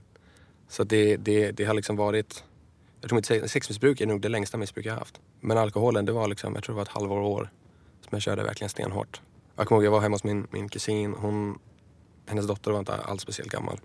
Så 0.69 0.85
det, 0.85 1.17
det, 1.17 1.51
det 1.51 1.65
har 1.65 1.75
liksom 1.75 1.97
varit... 1.97 2.45
Jag 3.01 3.09
tror 3.09 3.17
mitt 3.17 3.51
sexmissbruk 3.51 4.01
är 4.01 4.07
nog 4.07 4.21
det 4.21 4.29
längsta 4.29 4.59
missbruk 4.59 4.87
jag 4.87 4.93
har 4.93 4.99
haft. 4.99 5.21
Men 5.41 5.59
alkoholen, 5.59 6.05
det 6.05 6.13
var 6.13 6.29
liksom, 6.29 6.55
jag 6.55 6.65
tror 6.65 6.75
det 6.75 6.77
var 6.77 6.83
ett 6.83 6.89
halvår, 6.89 7.21
år 7.21 7.51
som 8.01 8.09
jag 8.11 8.23
körde 8.23 8.43
verkligen 8.43 8.69
stenhårt. 8.69 9.21
Jag 9.57 9.67
kommer 9.67 9.79
ihåg 9.79 9.87
jag 9.87 9.91
var 9.91 10.01
hemma 10.01 10.15
hos 10.15 10.25
min, 10.25 10.47
min 10.51 10.69
kusin. 10.69 11.15
Hon, 11.15 11.59
hennes 12.27 12.47
dotter 12.47 12.71
var 12.71 12.79
inte 12.79 12.95
alls 12.95 13.23
speciellt 13.23 13.53
gammal. 13.53 13.81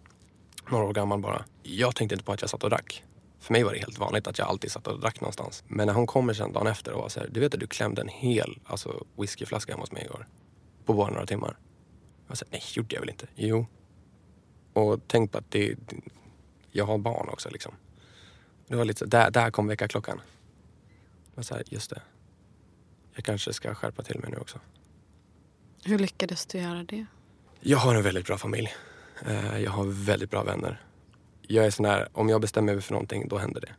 Några 0.69 0.85
år 0.85 0.93
gammal 0.93 1.19
bara. 1.19 1.45
Jag 1.63 1.95
tänkte 1.95 2.15
inte 2.15 2.25
på 2.25 2.31
att 2.31 2.41
jag 2.41 2.49
satt 2.49 2.63
och 2.63 2.69
drack. 2.69 3.03
För 3.41 3.53
mig 3.53 3.63
var 3.63 3.73
det 3.73 3.79
helt 3.79 3.99
vanligt 3.99 4.27
att 4.27 4.37
jag 4.37 4.47
alltid 4.47 4.71
satt 4.71 4.87
och 4.87 4.99
drack 4.99 5.21
någonstans. 5.21 5.63
Men 5.67 5.87
när 5.87 5.93
hon 5.93 6.07
kommer 6.07 6.33
sen 6.33 6.53
dagen 6.53 6.67
efter 6.67 6.91
och 6.91 7.01
var 7.01 7.09
så 7.09 7.19
här, 7.19 7.29
du 7.31 7.39
vet 7.39 7.53
att 7.53 7.59
du 7.59 7.67
klämde 7.67 8.01
en 8.01 8.07
hel 8.07 8.59
alltså, 8.65 9.05
whiskyflaska 9.17 9.71
hemma 9.73 9.83
hos 9.83 9.91
mig 9.91 10.03
igår. 10.03 10.27
På 10.85 10.93
bara 10.93 11.09
några 11.09 11.25
timmar. 11.25 11.57
Jag 12.27 12.37
sa, 12.37 12.45
nej 12.49 12.63
gjorde 12.73 12.95
jag 12.95 12.99
väl 12.99 13.09
inte? 13.09 13.27
Jo. 13.35 13.65
Och 14.73 14.99
tänk 15.07 15.31
på 15.31 15.37
att 15.37 15.51
det, 15.51 15.75
jag 16.71 16.85
har 16.85 16.97
barn 16.97 17.29
också 17.29 17.49
liksom. 17.49 17.73
Det 18.67 18.75
var 18.75 18.85
lite 18.85 18.99
så, 18.99 19.05
där, 19.05 19.31
där 19.31 19.51
kom 19.51 19.67
väckarklockan. 19.67 20.21
Jag 21.29 21.35
var 21.35 21.43
så 21.43 21.53
här, 21.53 21.63
just 21.67 21.89
det. 21.89 22.01
Jag 23.15 23.25
kanske 23.25 23.53
ska 23.53 23.75
skärpa 23.75 24.03
till 24.03 24.19
mig 24.19 24.29
nu 24.31 24.37
också. 24.37 24.59
Hur 25.83 25.99
lyckades 25.99 26.45
du 26.45 26.57
göra 26.57 26.83
det? 26.83 27.05
Jag 27.59 27.77
har 27.77 27.95
en 27.95 28.03
väldigt 28.03 28.25
bra 28.25 28.37
familj. 28.37 28.73
Eh, 29.25 29.59
jag 29.59 29.71
har 29.71 29.85
väldigt 29.85 30.31
bra 30.31 30.43
vänner. 30.43 30.81
Jag 31.51 31.65
är 31.65 31.71
sån 31.71 31.85
här, 31.85 32.07
om 32.13 32.29
jag 32.29 32.41
bestämmer 32.41 32.73
mig 32.73 32.81
för 32.81 32.93
någonting, 32.93 33.27
då 33.27 33.37
händer 33.37 33.61
det. 33.61 33.71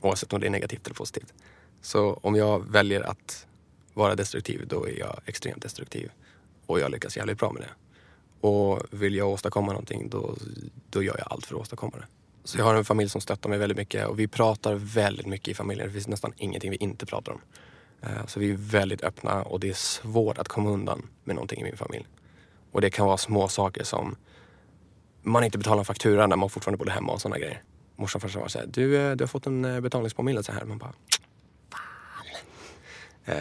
Oavsett 0.00 0.32
om 0.32 0.40
det 0.40 0.46
är 0.46 0.50
negativt 0.50 0.86
eller 0.86 0.94
positivt. 0.94 1.34
Så 1.80 2.12
om 2.22 2.34
jag 2.34 2.70
väljer 2.70 3.00
att 3.00 3.46
vara 3.94 4.14
destruktiv, 4.14 4.66
då 4.68 4.88
är 4.88 4.98
jag 4.98 5.20
extremt 5.26 5.62
destruktiv. 5.62 6.10
Och 6.66 6.80
jag 6.80 6.90
lyckas 6.90 7.16
jävligt 7.16 7.38
bra 7.38 7.52
med 7.52 7.62
det. 7.62 7.70
Och 8.46 8.82
vill 8.90 9.14
jag 9.14 9.28
åstadkomma 9.28 9.72
någonting, 9.72 10.08
då, 10.08 10.36
då 10.90 11.02
gör 11.02 11.18
jag 11.18 11.26
allt 11.30 11.46
för 11.46 11.54
att 11.54 11.60
åstadkomma 11.60 11.96
det. 11.96 12.06
Så 12.44 12.58
jag 12.58 12.64
har 12.64 12.74
en 12.74 12.84
familj 12.84 13.10
som 13.10 13.20
stöttar 13.20 13.50
mig 13.50 13.58
väldigt 13.58 13.78
mycket 13.78 14.06
och 14.06 14.18
vi 14.18 14.28
pratar 14.28 14.74
väldigt 14.74 15.26
mycket 15.26 15.48
i 15.48 15.54
familjen. 15.54 15.86
Det 15.86 15.92
finns 15.92 16.08
nästan 16.08 16.32
ingenting 16.36 16.70
vi 16.70 16.76
inte 16.76 17.06
pratar 17.06 17.32
om. 17.32 17.40
Eh, 18.00 18.26
så 18.26 18.40
vi 18.40 18.50
är 18.50 18.56
väldigt 18.56 19.02
öppna 19.02 19.42
och 19.42 19.60
det 19.60 19.68
är 19.68 19.74
svårt 19.74 20.38
att 20.38 20.48
komma 20.48 20.70
undan 20.70 21.06
med 21.24 21.36
någonting 21.36 21.60
i 21.60 21.64
min 21.64 21.76
familj. 21.76 22.06
Och 22.72 22.80
det 22.80 22.90
kan 22.90 23.06
vara 23.06 23.16
små 23.16 23.48
saker 23.48 23.84
som 23.84 24.16
man 25.28 25.44
inte 25.44 25.58
betalar 25.58 25.78
en 25.78 25.84
faktura 25.84 26.26
när 26.26 26.36
man 26.36 26.50
fortfarande 26.50 26.78
bodde 26.78 26.92
hemma 26.92 27.12
och 27.12 27.20
sådana 27.20 27.38
grejer. 27.38 27.62
Morsan 27.96 28.20
och 28.24 28.34
var 28.34 28.48
såhär, 28.48 28.66
du, 28.66 28.96
eh, 28.96 29.16
du 29.16 29.24
har 29.24 29.28
fått 29.28 29.46
en 29.46 29.64
eh, 29.64 29.80
betalningspåminnelse 29.80 30.52
här. 30.52 30.64
Man 30.64 30.78
bara, 30.78 30.92
fan. 31.70 32.26
Eh, 33.24 33.34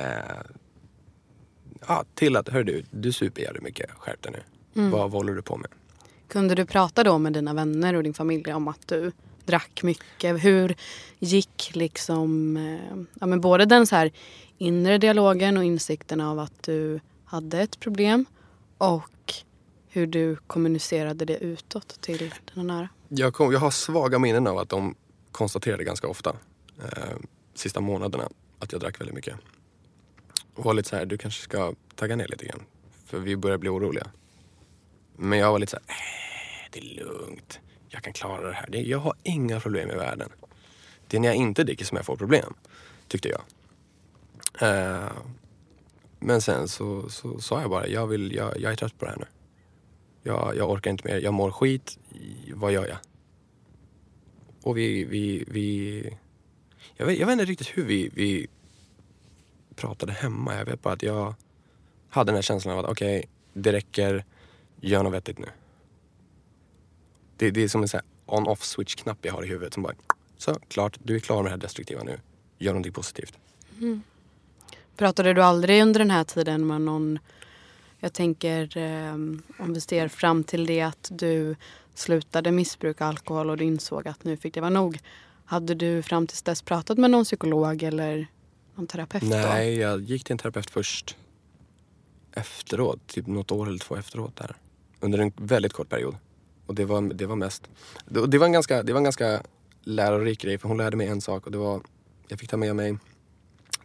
ja, 1.88 2.06
till 2.13 2.36
att, 2.36 2.50
hör 2.50 2.63
du, 2.63 2.84
du 2.91 3.13
super 3.13 3.41
jävligt 3.41 3.63
mycket, 3.63 3.91
skärp 3.91 4.21
dig 4.21 4.32
nu. 4.32 4.43
Mm. 4.82 4.91
Vad, 4.91 5.02
vad 5.02 5.12
håller 5.12 5.34
du 5.34 5.41
på 5.41 5.58
med? 5.58 5.69
Kunde 6.28 6.56
du 6.56 6.65
prata 6.65 7.04
då 7.04 7.17
med 7.17 7.34
dina 7.34 7.54
vänner 7.54 7.93
och 7.93 8.04
din 8.04 8.13
familj 8.13 8.54
om 8.54 8.67
att 8.67 8.88
du 8.88 9.12
drack 9.45 9.84
mycket? 9.84 10.43
Hur 10.43 10.76
gick 11.19 11.71
liksom, 11.73 12.58
eh, 12.58 12.97
ja, 13.19 13.26
men 13.26 13.41
både 13.41 13.65
den 13.65 13.88
så 13.88 13.95
här 13.95 14.12
inre 14.58 14.97
dialogen 14.97 15.58
och 15.58 15.63
insikten 15.63 16.21
av 16.21 16.39
att 16.39 16.63
du 16.63 17.00
hade 17.26 17.60
ett 17.60 17.80
problem 17.80 18.26
och 18.78 19.34
hur 19.98 20.08
du 20.08 20.36
kommunicerade 20.48 21.26
det 21.26 21.38
utåt 21.38 22.02
till 22.02 22.34
dina 22.54 22.74
nära? 22.74 22.90
Jag, 23.08 23.34
kom, 23.34 23.52
jag 23.52 23.60
har 23.60 23.72
svaga 23.72 24.20
minnen 24.20 24.48
av 24.48 24.58
att 24.58 24.70
de 24.70 24.96
konstaterade 25.32 25.84
ganska 25.84 26.08
ofta, 26.08 26.36
eh, 26.80 27.16
sista 27.54 27.82
månaderna, 27.82 28.30
att 28.60 28.72
jag 28.72 28.82
drack 28.82 29.02
väldigt 29.02 29.16
mycket. 29.16 29.36
Och 30.54 30.66
var 30.66 30.74
lite 30.74 30.90
så 30.90 30.96
här, 30.96 31.06
du 31.06 31.18
kanske 31.18 31.44
ska 31.44 31.74
tagga 31.96 32.16
ner 32.16 32.28
lite 32.28 32.46
grann. 32.46 32.64
För 33.06 33.20
vi 33.20 33.36
börjar 33.38 33.58
bli 33.58 33.70
oroliga. 33.70 34.08
Men 35.16 35.40
jag 35.40 35.52
var 35.52 35.60
lite 35.60 35.70
så 35.70 35.78
här, 35.86 35.96
äh, 35.96 36.72
det 36.72 36.80
är 36.80 36.96
lugnt. 36.96 37.60
Jag 37.90 38.04
kan 38.04 38.14
klara 38.14 38.48
det 38.48 38.54
här. 38.54 38.76
Jag 38.76 39.00
har 39.00 39.14
inga 39.24 39.60
problem 39.60 39.90
i 39.90 39.96
världen. 39.96 40.30
Det 41.08 41.18
är 41.18 41.22
när 41.22 41.28
jag 41.28 41.36
inte 41.36 41.64
dricker 41.64 41.86
som 41.86 41.96
jag 41.96 42.06
får 42.06 42.16
problem, 42.16 42.54
tyckte 43.08 43.30
jag. 43.30 43.42
Eh, 44.62 45.12
men 46.20 46.42
sen 46.42 46.68
så, 46.68 47.10
så 47.10 47.40
sa 47.40 47.62
jag 47.62 47.70
bara, 47.70 47.88
jag, 47.88 48.08
vill, 48.08 48.36
jag, 48.36 48.60
jag 48.60 48.72
är 48.72 48.76
trött 48.76 49.00
på 49.00 49.06
det 49.06 49.12
här 49.12 49.18
nu. 49.18 49.26
Jag, 50.28 50.54
jag 50.58 50.70
orkar 50.70 50.92
inte 50.92 51.08
mer. 51.08 51.18
Jag 51.18 51.34
mår 51.34 51.52
skit. 51.52 52.00
Vad 52.54 52.72
gör 52.72 52.88
jag? 52.88 52.98
Och 54.62 54.78
vi... 54.78 55.04
vi, 55.04 55.44
vi 55.48 56.18
jag, 56.96 57.06
vet, 57.06 57.20
jag 57.20 57.28
vet 57.28 57.34
inte 57.34 57.46
riktigt 57.46 57.78
hur 57.78 57.86
vi, 57.86 58.10
vi 58.13 58.48
pratade 59.76 60.12
hemma. 60.12 60.56
Jag 60.56 60.66
vet 60.66 60.82
bara 60.82 60.94
att 60.94 61.04
jag 61.04 61.36
hade 62.10 62.28
den 62.32 62.36
här 62.36 62.42
känslan 62.42 62.78
av 62.78 62.86
att 62.86 62.92
okej, 62.92 63.18
okay, 63.18 63.30
det 63.54 63.72
räcker. 63.72 64.26
Gör 64.82 65.04
något 65.04 65.13
vettigt 65.13 65.40
nu. 65.40 65.48
Det, 67.38 67.52
det 67.52 67.63
är 67.63 67.68
som 67.68 67.84
en 67.84 67.90
on-off 68.26 68.63
switch-knapp 68.63 69.18
jag 69.22 69.34
har 69.34 69.44
i 69.44 69.48
huvudet 69.48 69.74
som 69.74 69.84
bara 69.84 69.94
så, 70.38 70.56
klart, 70.68 70.98
du 71.04 71.16
är 71.16 71.20
klar 71.20 71.44
med 71.44 71.46
det 71.46 71.50
här 71.50 71.58
destruktiva 71.58 72.04
nu. 72.04 72.20
Gör 72.58 72.72
någonting 72.72 72.94
positivt. 72.94 73.34
Mm. 73.78 74.02
Pratade 74.98 75.34
du 75.34 75.44
aldrig 75.44 75.82
under 75.82 76.00
den 76.00 76.12
här 76.12 76.24
tiden 76.24 76.68
med 76.68 76.82
någon 76.82 77.20
jag 78.00 78.14
tänker 78.14 78.78
eh, 78.78 79.14
om 79.60 79.74
vi 79.74 79.82
ser 79.82 80.08
fram 80.08 80.44
till 80.44 80.66
det 80.66 80.82
att 80.82 81.10
du 81.12 81.56
slutade 81.94 82.52
missbruka 82.52 83.06
alkohol 83.06 83.50
och 83.50 83.58
du 83.58 83.64
insåg 83.64 84.08
att 84.08 84.24
nu 84.24 84.38
fick 84.38 84.54
det 84.54 84.62
vara 84.62 84.70
nog. 84.70 85.00
Hade 85.46 85.76
du 85.76 86.02
fram 86.02 86.28
tills 86.28 86.42
dess 86.42 86.62
pratat 86.62 86.98
med 86.98 87.12
någon 87.12 87.24
psykolog 87.24 87.84
eller 87.84 88.28
någon 88.76 88.88
terapeut? 88.88 89.24
Nej, 89.24 89.76
då? 89.76 89.82
jag 89.82 90.02
gick 90.02 90.24
till 90.24 90.32
en 90.32 90.38
terapeut 90.38 90.70
först 90.70 91.16
efteråt, 92.34 93.08
typ 93.08 93.28
något 93.28 93.52
år 93.52 93.68
eller 93.68 93.80
två 93.80 93.96
efteråt 93.96 94.36
där. 94.36 94.56
Under 95.00 95.20
en 95.20 95.32
väldigt 95.36 95.74
kort 95.74 95.90
period. 95.90 96.16
Och 96.66 96.76
det 96.76 96.86
var, 96.86 97.02
det 97.02 97.26
var 97.26 97.36
mest, 97.36 97.70
det, 98.06 98.28
det 98.28 98.38
var 98.38 98.46
en 98.46 98.52
ganska, 98.52 98.84
det 98.84 98.94
var 98.94 98.98
en 98.98 99.04
ganska 99.04 99.42
lärorik 99.84 100.42
grej 100.42 100.58
för 100.58 100.68
hon 100.68 100.78
lärde 100.78 100.98
mig 100.98 101.08
en 101.08 101.22
sak 101.22 101.46
och 101.46 101.52
det 101.52 101.58
var, 101.58 101.82
jag 102.28 102.40
fick 102.40 102.50
ta 102.50 102.58
med 102.58 102.76
mig 102.76 102.98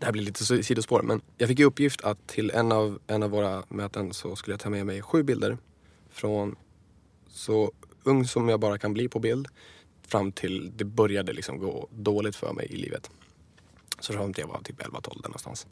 det 0.03 0.07
här 0.07 0.13
blir 0.13 0.23
lite 0.23 0.63
sidospår 0.63 1.03
men 1.03 1.21
jag 1.37 1.49
fick 1.49 1.61
i 1.61 1.65
uppgift 1.65 2.01
att 2.01 2.27
till 2.27 2.51
en 2.51 2.73
av, 2.73 2.99
en 3.07 3.23
av 3.23 3.31
våra 3.31 3.63
möten 3.69 4.13
så 4.13 4.37
skulle 4.37 4.53
jag 4.53 4.61
ta 4.61 4.71
med 4.71 4.87
mig 4.87 5.03
sju 5.03 5.23
bilder 5.23 5.59
från 6.11 6.57
så 7.29 7.73
ung 8.03 8.27
som 8.27 8.49
jag 8.49 8.61
bara 8.61 8.79
kan 8.79 8.93
bli 8.93 9.09
på 9.09 9.19
bild 9.19 9.49
fram 10.07 10.33
till 10.33 10.73
det 10.77 10.85
började 10.85 11.33
liksom 11.33 11.59
gå 11.59 11.89
dåligt 11.91 12.37
för 12.37 12.53
mig 12.53 12.67
i 12.71 12.77
livet. 12.77 13.11
Så 14.01 14.13
fram 14.13 14.35
till 14.35 14.43
jag 14.43 14.49
var 14.49 14.63
typ 14.63 14.81
11-12 14.81 15.23
där 15.23 15.29
någonstans. 15.29 15.67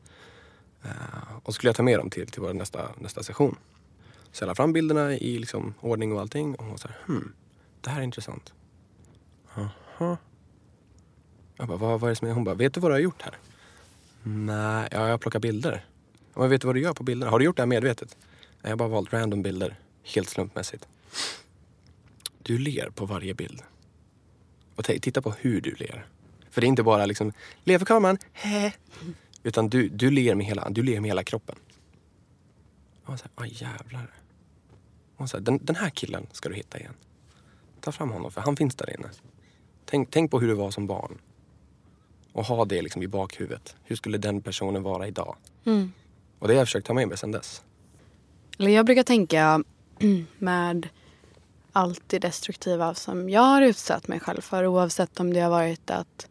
Uh, 0.85 1.37
och 1.43 1.47
så 1.47 1.53
skulle 1.53 1.69
jag 1.69 1.77
ta 1.77 1.83
med 1.83 1.99
dem 1.99 2.11
till, 2.11 2.27
till 2.27 2.43
vår 2.43 2.53
nästa, 2.53 2.91
nästa 2.99 3.23
session. 3.23 3.57
Så 4.33 4.43
jag 4.43 4.47
la 4.47 4.55
fram 4.55 4.73
bilderna 4.73 5.13
i 5.13 5.39
liksom 5.39 5.75
ordning 5.81 6.13
och 6.13 6.21
allting 6.21 6.55
och 6.55 6.65
hon 6.65 6.79
sa 6.79 6.89
hmm, 7.07 7.33
det 7.81 7.91
här 7.91 8.01
är 8.01 8.05
intressant. 8.05 8.53
Aha. 9.55 10.17
Jag 11.57 11.69
bara, 11.69 11.79
vad, 11.79 12.01
vad 12.01 12.09
är 12.09 12.13
det 12.13 12.17
som 12.17 12.29
är? 12.29 12.33
Hon 12.33 12.45
bara, 12.45 12.55
vet 12.55 12.75
du 12.75 12.81
vad 12.81 12.91
du 12.91 12.95
har 12.95 13.01
gjort 13.01 13.23
här? 13.23 13.39
Nej, 14.23 14.89
ja, 14.91 15.09
jag 15.09 15.21
plockar 15.21 15.41
bilder. 15.41 15.85
Men 16.35 16.51
vet 16.51 16.61
du 16.61 16.67
vad 16.67 16.77
du 16.77 16.81
gör 16.81 16.95
på 16.95 17.03
bilderna? 17.03 17.31
Har 17.31 17.39
du 17.39 17.45
gjort 17.45 17.57
det 17.57 17.63
här 17.63 17.67
medvetet? 17.67 18.17
Nej, 18.21 18.59
jag 18.63 18.71
har 18.71 18.77
bara 18.77 18.89
valt 18.89 19.13
random 19.13 19.43
bilder. 19.43 19.79
Helt 20.15 20.29
slumpmässigt. 20.29 20.89
Du 22.43 22.59
ler 22.59 22.91
på 22.91 23.07
varje 23.07 23.35
bild. 23.35 23.63
Och 24.77 24.85
titta 24.85 25.23
på 25.23 25.31
hur 25.31 25.61
du 25.61 25.75
ler. 25.75 26.07
För 26.51 26.61
det 26.61 26.67
är 26.67 26.69
inte 26.69 26.83
bara 26.83 27.07
liksom, 27.07 27.33
le 27.65 27.79
för 27.79 27.87
kameran, 27.87 28.19
hä. 28.33 28.73
Utan 29.43 29.69
du, 29.69 29.89
du, 29.89 30.11
ler 30.11 30.35
med 30.35 30.47
hela, 30.47 30.71
du 30.71 30.83
ler 30.83 31.01
med 31.01 31.09
hela 31.09 31.25
kroppen. 31.25 31.57
Och 33.05 33.19
så 33.19 33.25
här, 33.25 33.45
aj 33.45 33.53
jävlar. 33.63 34.11
Och 35.17 35.31
så 35.31 35.37
här, 35.37 35.45
den, 35.45 35.65
den 35.65 35.77
här 35.77 35.91
killen 35.91 36.27
ska 36.33 36.49
du 36.49 36.55
hitta 36.55 36.79
igen. 36.79 36.95
Ta 37.81 37.93
fram 37.93 38.11
honom, 38.11 38.31
för 38.31 38.41
han 38.41 38.57
finns 38.57 38.75
där 38.75 38.95
inne. 38.99 39.11
Tänk, 39.85 40.11
tänk 40.11 40.31
på 40.31 40.41
hur 40.41 40.49
du 40.49 40.55
var 40.55 40.71
som 40.71 40.87
barn 40.87 41.19
och 42.33 42.45
ha 42.45 42.65
det 42.65 42.83
liksom 42.83 43.03
i 43.03 43.09
bakhuvudet. 43.09 43.77
Hur 43.85 43.97
skulle 43.97 44.19
den 44.19 44.41
personen 44.41 44.83
vara 44.83 45.07
idag? 45.07 45.37
Mm. 45.65 45.93
Och 46.39 46.49
det 46.49 46.55
har 46.55 46.59
jag 46.59 46.67
försökt 46.67 46.87
ta 46.87 46.95
med 46.95 47.09
mig 47.09 47.19
sedan 47.19 47.33
dess. 47.33 47.63
Jag 48.57 48.87
brukar 48.87 49.03
tänka 49.03 49.65
med 50.39 50.89
allt 51.73 52.03
det 52.07 52.19
destruktiva 52.19 52.95
som 52.95 53.31
jag 53.31 53.41
har 53.41 53.63
utsatt 53.63 54.09
mig 54.09 54.21
själv 54.21 54.41
för 54.41 54.67
oavsett 54.67 55.21
om 55.21 55.33
det 55.33 55.41
har 55.41 55.51
varit 55.51 55.91
att 55.91 56.29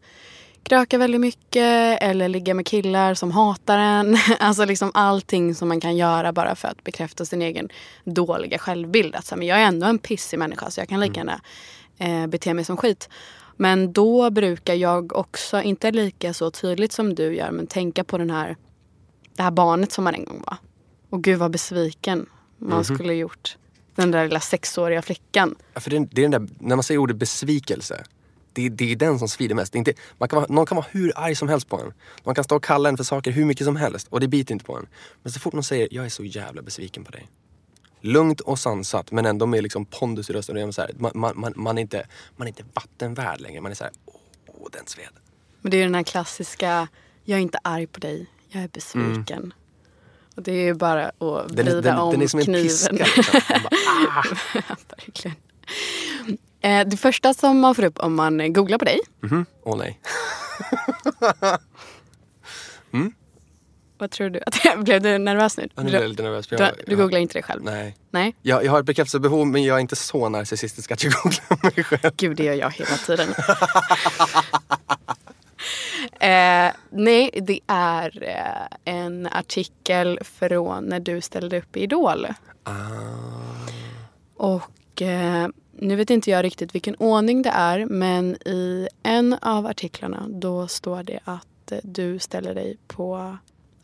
kröka 0.62 0.98
väldigt 0.98 1.20
mycket 1.20 2.02
eller 2.02 2.28
ligga 2.28 2.54
med 2.54 2.66
killar 2.66 3.14
som 3.14 3.30
hatar 3.30 3.78
en. 3.78 4.18
Alltså 4.38 4.64
liksom 4.64 4.90
allting 4.94 5.54
som 5.54 5.68
man 5.68 5.80
kan 5.80 5.96
göra 5.96 6.32
bara 6.32 6.54
för 6.54 6.68
att 6.68 6.84
bekräfta 6.84 7.24
sin 7.24 7.42
egen 7.42 7.68
dåliga 8.04 8.58
självbild. 8.58 9.16
Alltså, 9.16 9.36
men 9.36 9.46
jag 9.46 9.58
är 9.58 9.64
ändå 9.64 9.86
en 9.86 9.98
pissig 9.98 10.38
människa 10.38 10.70
så 10.70 10.80
jag 10.80 10.88
kan 10.88 11.00
lika 11.00 11.20
mm. 11.20 11.34
gärna 11.98 12.22
eh, 12.22 12.26
bete 12.26 12.54
mig 12.54 12.64
som 12.64 12.76
skit. 12.76 13.08
Men 13.60 13.92
då 13.92 14.30
brukar 14.30 14.74
jag 14.74 15.16
också, 15.16 15.62
inte 15.62 15.90
lika 15.90 16.34
så 16.34 16.50
tydligt 16.50 16.92
som 16.92 17.14
du 17.14 17.36
gör, 17.36 17.50
men 17.50 17.66
tänka 17.66 18.04
på 18.04 18.18
den 18.18 18.30
här, 18.30 18.56
det 19.36 19.42
här 19.42 19.50
barnet 19.50 19.92
som 19.92 20.04
man 20.04 20.14
en 20.14 20.24
gång 20.24 20.42
var. 20.46 20.56
Och 21.10 21.24
gud 21.24 21.38
vad 21.38 21.50
besviken 21.50 22.26
man 22.58 22.72
mm 22.72 22.82
-hmm. 22.82 22.94
skulle 22.94 23.14
gjort. 23.14 23.56
Den 23.94 24.10
där 24.10 24.24
lilla 24.24 24.40
sexåriga 24.40 25.02
flickan. 25.02 25.54
Ja, 25.74 25.80
för 25.80 25.90
det, 25.90 25.98
det 25.98 26.24
är 26.24 26.28
den 26.28 26.30
där, 26.30 26.48
när 26.58 26.76
man 26.76 26.82
säger 26.82 26.98
ordet 26.98 27.16
besvikelse, 27.16 28.04
det, 28.52 28.68
det 28.68 28.92
är 28.92 28.96
den 28.96 29.18
som 29.18 29.28
svider 29.28 29.54
mest. 29.54 29.74
inte, 29.74 29.92
man 30.18 30.28
kan 30.28 30.36
vara, 30.36 30.46
någon 30.48 30.66
kan 30.66 30.76
vara 30.76 30.86
hur 30.90 31.12
arg 31.16 31.34
som 31.34 31.48
helst 31.48 31.68
på 31.68 31.76
en. 31.76 31.92
Man 32.24 32.34
kan 32.34 32.44
stå 32.44 32.56
och 32.56 32.64
kalla 32.64 32.88
en 32.88 32.96
för 32.96 33.04
saker 33.04 33.30
hur 33.30 33.44
mycket 33.44 33.64
som 33.64 33.76
helst 33.76 34.06
och 34.10 34.20
det 34.20 34.28
biter 34.28 34.52
inte 34.52 34.64
på 34.64 34.76
en. 34.76 34.86
Men 35.22 35.32
så 35.32 35.40
fort 35.40 35.52
någon 35.52 35.64
säger 35.64 35.88
jag 35.90 36.04
är 36.04 36.08
så 36.08 36.24
jävla 36.24 36.62
besviken 36.62 37.04
på 37.04 37.10
dig 37.10 37.28
lugnt 38.00 38.40
och 38.40 38.58
sansat 38.58 39.12
men 39.12 39.26
ändå 39.26 39.46
med 39.46 39.62
liksom 39.62 39.84
pondus 39.84 40.30
i 40.30 40.32
rösten. 40.32 40.72
så 40.72 40.80
här, 40.80 40.90
man, 40.98 41.12
man, 41.14 41.52
man, 41.56 41.78
är 41.78 41.82
inte, 41.82 42.06
man 42.36 42.46
är 42.46 42.48
inte 42.48 42.64
vattenvärd 42.74 43.40
längre. 43.40 43.60
Man 43.60 43.72
är 43.72 43.76
så 43.76 43.84
här, 43.84 43.92
åh 44.46 44.68
den 44.72 44.86
sved. 44.86 45.08
Men 45.60 45.70
det 45.70 45.76
är 45.76 45.82
den 45.82 45.94
här 45.94 46.02
klassiska, 46.02 46.88
jag 47.24 47.36
är 47.36 47.42
inte 47.42 47.58
arg 47.62 47.86
på 47.86 48.00
dig, 48.00 48.26
jag 48.48 48.62
är 48.62 48.68
besviken. 48.68 49.38
Mm. 49.38 49.52
Och 50.36 50.42
det 50.42 50.52
är 50.52 50.64
ju 50.64 50.74
bara 50.74 51.08
att 51.08 51.50
vrida 51.50 51.72
den, 51.72 51.82
den, 51.82 51.98
om 51.98 52.12
den 52.12 52.22
är 52.22 52.26
som 52.26 52.40
kniven. 52.40 52.60
En 52.60 52.68
piska, 52.68 52.92
liksom. 52.92 53.44
bara, 53.62 53.70
ah. 53.88 54.74
Verkligen. 54.96 55.36
Eh, 56.60 56.88
det 56.88 56.96
första 56.96 57.34
som 57.34 57.60
man 57.60 57.74
får 57.74 57.84
upp 57.84 57.98
om 57.98 58.14
man 58.14 58.52
googlar 58.52 58.78
på 58.78 58.84
dig. 58.84 58.98
Mhm. 59.20 59.46
Åh 59.62 59.74
mm 59.74 59.74
-hmm. 59.74 59.74
oh, 59.74 59.78
nej. 59.78 60.00
mm? 62.92 63.12
Vad 64.00 64.10
tror 64.10 64.30
du? 64.30 64.40
Blev 64.82 65.02
du 65.02 65.18
nervös 65.18 65.56
nu? 65.56 65.68
Ja, 65.74 65.82
nu 65.82 65.90
blev 65.90 66.02
jag 66.02 66.08
lite 66.08 66.22
nervös. 66.22 66.50
Jag, 66.50 66.60
du, 66.60 66.66
du 66.86 66.96
googlar 66.96 67.18
inte 67.18 67.32
dig 67.34 67.42
själv? 67.42 67.62
Nej. 67.62 67.96
nej? 68.10 68.34
Jag, 68.42 68.64
jag 68.64 68.72
har 68.72 68.80
ett 68.80 68.86
bekräftelsebehov 68.86 69.46
men 69.46 69.64
jag 69.64 69.76
är 69.76 69.80
inte 69.80 69.96
så 69.96 70.28
narcissistisk 70.28 70.90
att 70.90 71.04
jag 71.04 71.12
googlar 71.22 71.58
mig 71.62 71.84
själv. 71.84 72.12
Gud, 72.16 72.36
det 72.36 72.44
gör 72.44 72.54
jag 72.54 72.70
hela 72.70 72.96
tiden. 73.06 73.28
eh, 76.20 76.72
nej, 76.90 77.30
det 77.42 77.60
är 77.66 78.22
eh, 78.22 78.94
en 78.94 79.28
artikel 79.32 80.18
från 80.22 80.84
när 80.84 81.00
du 81.00 81.20
ställde 81.20 81.58
upp 81.58 81.76
i 81.76 81.80
Idol. 81.80 82.26
Ah. 82.64 82.72
Och 84.36 85.02
eh, 85.02 85.48
nu 85.72 85.96
vet 85.96 86.10
inte 86.10 86.30
jag 86.30 86.44
riktigt 86.44 86.74
vilken 86.74 86.94
ordning 86.94 87.42
det 87.42 87.50
är 87.50 87.86
men 87.86 88.34
i 88.34 88.88
en 89.02 89.34
av 89.34 89.66
artiklarna 89.66 90.26
då 90.28 90.68
står 90.68 91.02
det 91.02 91.20
att 91.24 91.72
du 91.82 92.18
ställer 92.18 92.54
dig 92.54 92.76
på 92.86 93.36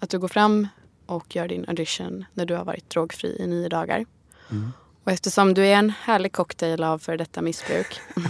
att 0.06 0.10
du 0.10 0.18
går 0.18 0.28
fram 0.28 0.68
och 1.06 1.36
gör 1.36 1.48
din 1.48 1.64
audition 1.68 2.24
när 2.34 2.46
du 2.46 2.54
har 2.54 2.64
varit 2.64 2.90
drogfri 2.90 3.36
i 3.40 3.46
nio 3.46 3.68
dagar. 3.68 4.04
Mm. 4.50 4.72
Och 5.04 5.12
eftersom 5.12 5.54
du 5.54 5.66
är 5.66 5.74
en 5.74 5.90
härlig 5.90 6.32
cocktail 6.32 6.84
av 6.84 6.98
för 6.98 7.16
detta 7.16 7.42
missbruk 7.42 8.00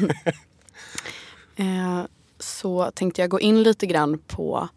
eh, 1.57 2.05
så 2.39 2.91
tänkte 2.95 3.21
jag 3.21 3.31
gå 3.31 3.41
in 3.41 3.63
lite 3.63 3.87
grann 3.87 4.19
på 4.19 4.69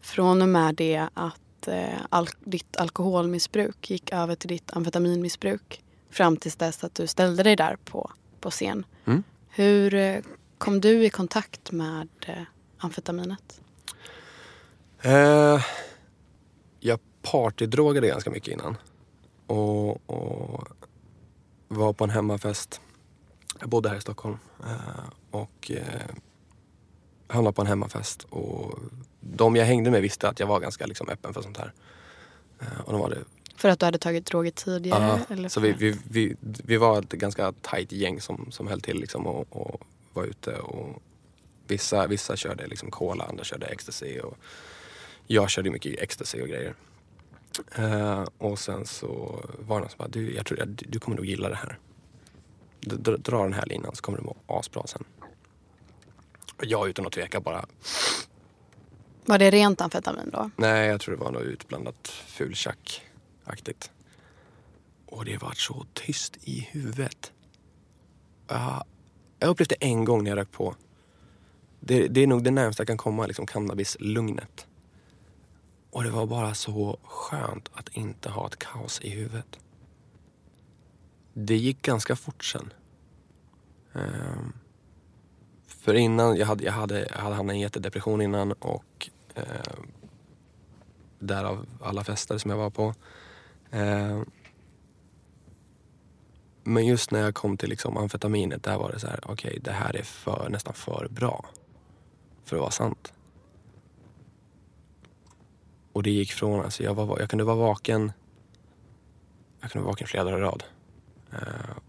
från 0.00 0.42
och 0.42 0.48
med 0.48 0.74
det 0.74 1.08
att 1.14 1.68
eh, 1.68 2.00
al 2.08 2.28
ditt 2.44 2.76
alkoholmissbruk 2.76 3.90
gick 3.90 4.12
över 4.12 4.34
till 4.34 4.48
ditt 4.48 4.76
amfetaminmissbruk 4.76 5.82
fram 6.10 6.36
tills 6.36 6.56
dess 6.56 6.84
att 6.84 6.94
du 6.94 7.06
ställde 7.06 7.42
dig 7.42 7.56
där 7.56 7.76
på, 7.84 8.10
på 8.40 8.50
scen. 8.50 8.86
Mm. 9.04 9.22
Hur 9.48 9.94
eh, 9.94 10.20
kom 10.58 10.80
du 10.80 11.04
i 11.04 11.10
kontakt 11.10 11.72
med 11.72 12.08
eh, 12.26 12.42
amfetaminet? 12.78 13.60
Partydrogade 17.22 18.08
ganska 18.08 18.30
mycket 18.30 18.54
innan. 18.54 18.76
Och, 19.46 20.10
och 20.10 20.68
var 21.68 21.92
på 21.92 22.04
en 22.04 22.10
hemmafest. 22.10 22.80
Jag 23.60 23.68
bodde 23.68 23.88
här 23.88 23.96
i 23.96 24.00
Stockholm. 24.00 24.38
Eh, 24.60 25.04
och 25.30 25.70
eh, 25.70 26.16
hamnade 27.26 27.54
på 27.54 27.62
en 27.62 27.68
hemmafest. 27.68 28.26
Och 28.30 28.78
de 29.20 29.56
jag 29.56 29.64
hängde 29.64 29.90
med 29.90 30.02
visste 30.02 30.28
att 30.28 30.40
jag 30.40 30.46
var 30.46 30.60
ganska 30.60 30.86
liksom, 30.86 31.08
öppen 31.08 31.34
för 31.34 31.42
sånt 31.42 31.56
här. 31.56 31.72
Eh, 32.60 32.80
och 32.84 32.92
de 32.92 33.00
var 33.00 33.10
det 33.10 33.24
För 33.56 33.68
att 33.68 33.78
du 33.78 33.86
hade 33.86 33.98
tagit 33.98 34.26
droger 34.26 34.50
tidigare? 34.50 35.04
Ja, 35.28 35.34
eller 35.34 35.48
så 35.48 35.60
vi, 35.60 35.72
vi, 35.72 35.96
vi, 36.10 36.36
vi 36.40 36.76
var 36.76 36.98
ett 36.98 37.12
ganska 37.12 37.52
tajt 37.62 37.92
gäng 37.92 38.20
som, 38.20 38.46
som 38.50 38.66
höll 38.66 38.80
till 38.80 39.00
liksom 39.00 39.26
och, 39.26 39.46
och 39.50 39.82
var 40.12 40.24
ute. 40.24 40.56
Och 40.56 41.02
vissa, 41.66 42.06
vissa 42.06 42.36
körde 42.36 42.66
liksom 42.66 42.90
cola, 42.90 43.24
andra 43.24 43.44
körde 43.44 43.66
ecstasy. 43.66 44.20
Och 44.20 44.36
jag 45.26 45.50
körde 45.50 45.70
mycket 45.70 45.98
ecstasy 45.98 46.42
och 46.42 46.48
grejer. 46.48 46.74
Eh, 47.74 48.24
och 48.38 48.58
sen 48.58 48.86
så 48.86 49.40
var 49.58 49.76
det 49.76 49.80
någon 49.80 49.90
som 49.90 49.98
bara, 49.98 50.08
du, 50.08 50.34
jag 50.34 50.46
tror 50.46 50.62
att 50.62 50.78
du, 50.78 50.86
du 50.88 50.98
kommer 51.00 51.16
nog 51.16 51.26
gilla 51.26 51.48
det 51.48 51.54
här. 51.54 51.78
Dra, 52.80 53.16
dra 53.16 53.42
den 53.42 53.52
här 53.52 53.66
linan 53.66 53.94
så 53.94 54.02
kommer 54.02 54.18
du 54.18 54.24
må 54.24 54.36
asbra 54.46 54.86
sen. 54.86 55.04
Och 56.56 56.64
jag 56.66 56.88
utan 56.88 57.06
att 57.06 57.12
tveka 57.12 57.40
bara, 57.40 57.66
Var 59.24 59.38
det 59.38 59.50
rent 59.50 59.80
amfetamin 59.80 60.30
då? 60.32 60.50
Nej, 60.56 60.88
jag 60.88 61.00
tror 61.00 61.16
det 61.16 61.24
var 61.24 61.30
något 61.32 61.42
utblandat 61.42 62.08
fultjack-aktigt. 62.26 63.90
Och 65.06 65.24
det 65.24 65.42
var 65.42 65.52
så 65.52 65.86
tyst 65.94 66.36
i 66.40 66.68
huvudet. 66.70 67.32
Ja, 68.48 68.84
jag 69.38 69.48
upplevde 69.48 69.76
det 69.80 69.86
en 69.86 70.04
gång 70.04 70.24
när 70.24 70.30
jag 70.30 70.38
rök 70.38 70.52
på. 70.52 70.74
Det, 71.80 72.08
det 72.08 72.20
är 72.20 72.26
nog 72.26 72.44
det 72.44 72.50
närmaste 72.50 72.80
jag 72.80 72.86
kan 72.86 72.96
komma 72.96 73.26
liksom 73.26 73.46
cannabis-lugnet. 73.46 74.66
Och 75.90 76.04
det 76.04 76.10
var 76.10 76.26
bara 76.26 76.54
så 76.54 76.98
skönt 77.02 77.68
att 77.72 77.88
inte 77.88 78.30
ha 78.30 78.46
ett 78.46 78.58
kaos 78.58 79.00
i 79.00 79.10
huvudet. 79.10 79.58
Det 81.32 81.56
gick 81.56 81.82
ganska 81.82 82.16
fort 82.16 82.44
sen. 82.44 82.72
Ehm, 83.92 84.52
för 85.66 85.94
innan, 85.94 86.36
jag 86.36 86.46
hade, 86.46 86.64
jag, 86.64 86.72
hade, 86.72 87.06
jag 87.06 87.16
hade 87.16 87.34
hamnat 87.34 87.54
i 87.54 87.56
en 87.56 87.60
jättedepression 87.60 88.22
innan 88.22 88.52
och 88.52 89.10
eh, 89.34 89.44
därav 91.18 91.66
alla 91.80 92.04
fester 92.04 92.38
som 92.38 92.50
jag 92.50 92.58
var 92.58 92.70
på. 92.70 92.94
Eh, 93.70 94.22
men 96.62 96.86
just 96.86 97.10
när 97.10 97.20
jag 97.20 97.34
kom 97.34 97.56
till 97.56 97.68
liksom 97.68 97.96
amfetaminet, 97.96 98.62
där 98.62 98.78
var 98.78 98.92
det 98.92 99.00
så 99.00 99.06
här, 99.06 99.20
okej 99.22 99.58
det 99.62 99.72
här 99.72 99.96
är 99.96 100.02
för, 100.02 100.48
nästan 100.50 100.74
för 100.74 101.08
bra 101.10 101.44
för 102.44 102.56
att 102.56 102.60
vara 102.60 102.70
sant. 102.70 103.12
Och 106.00 106.04
det 106.04 106.10
gick 106.10 106.32
från, 106.32 106.64
alltså 106.64 106.82
jag, 106.82 106.94
var, 106.94 107.20
jag 107.20 107.30
kunde 107.30 107.44
vara 107.44 107.56
vaken, 107.56 108.12
jag 109.60 109.70
kunde 109.70 109.84
vara 109.84 109.92
vaken 109.92 110.06
flera 110.06 110.24
dagar 110.24 110.38
i 110.38 110.40
rad. 110.40 110.64
Uh, 111.32 111.38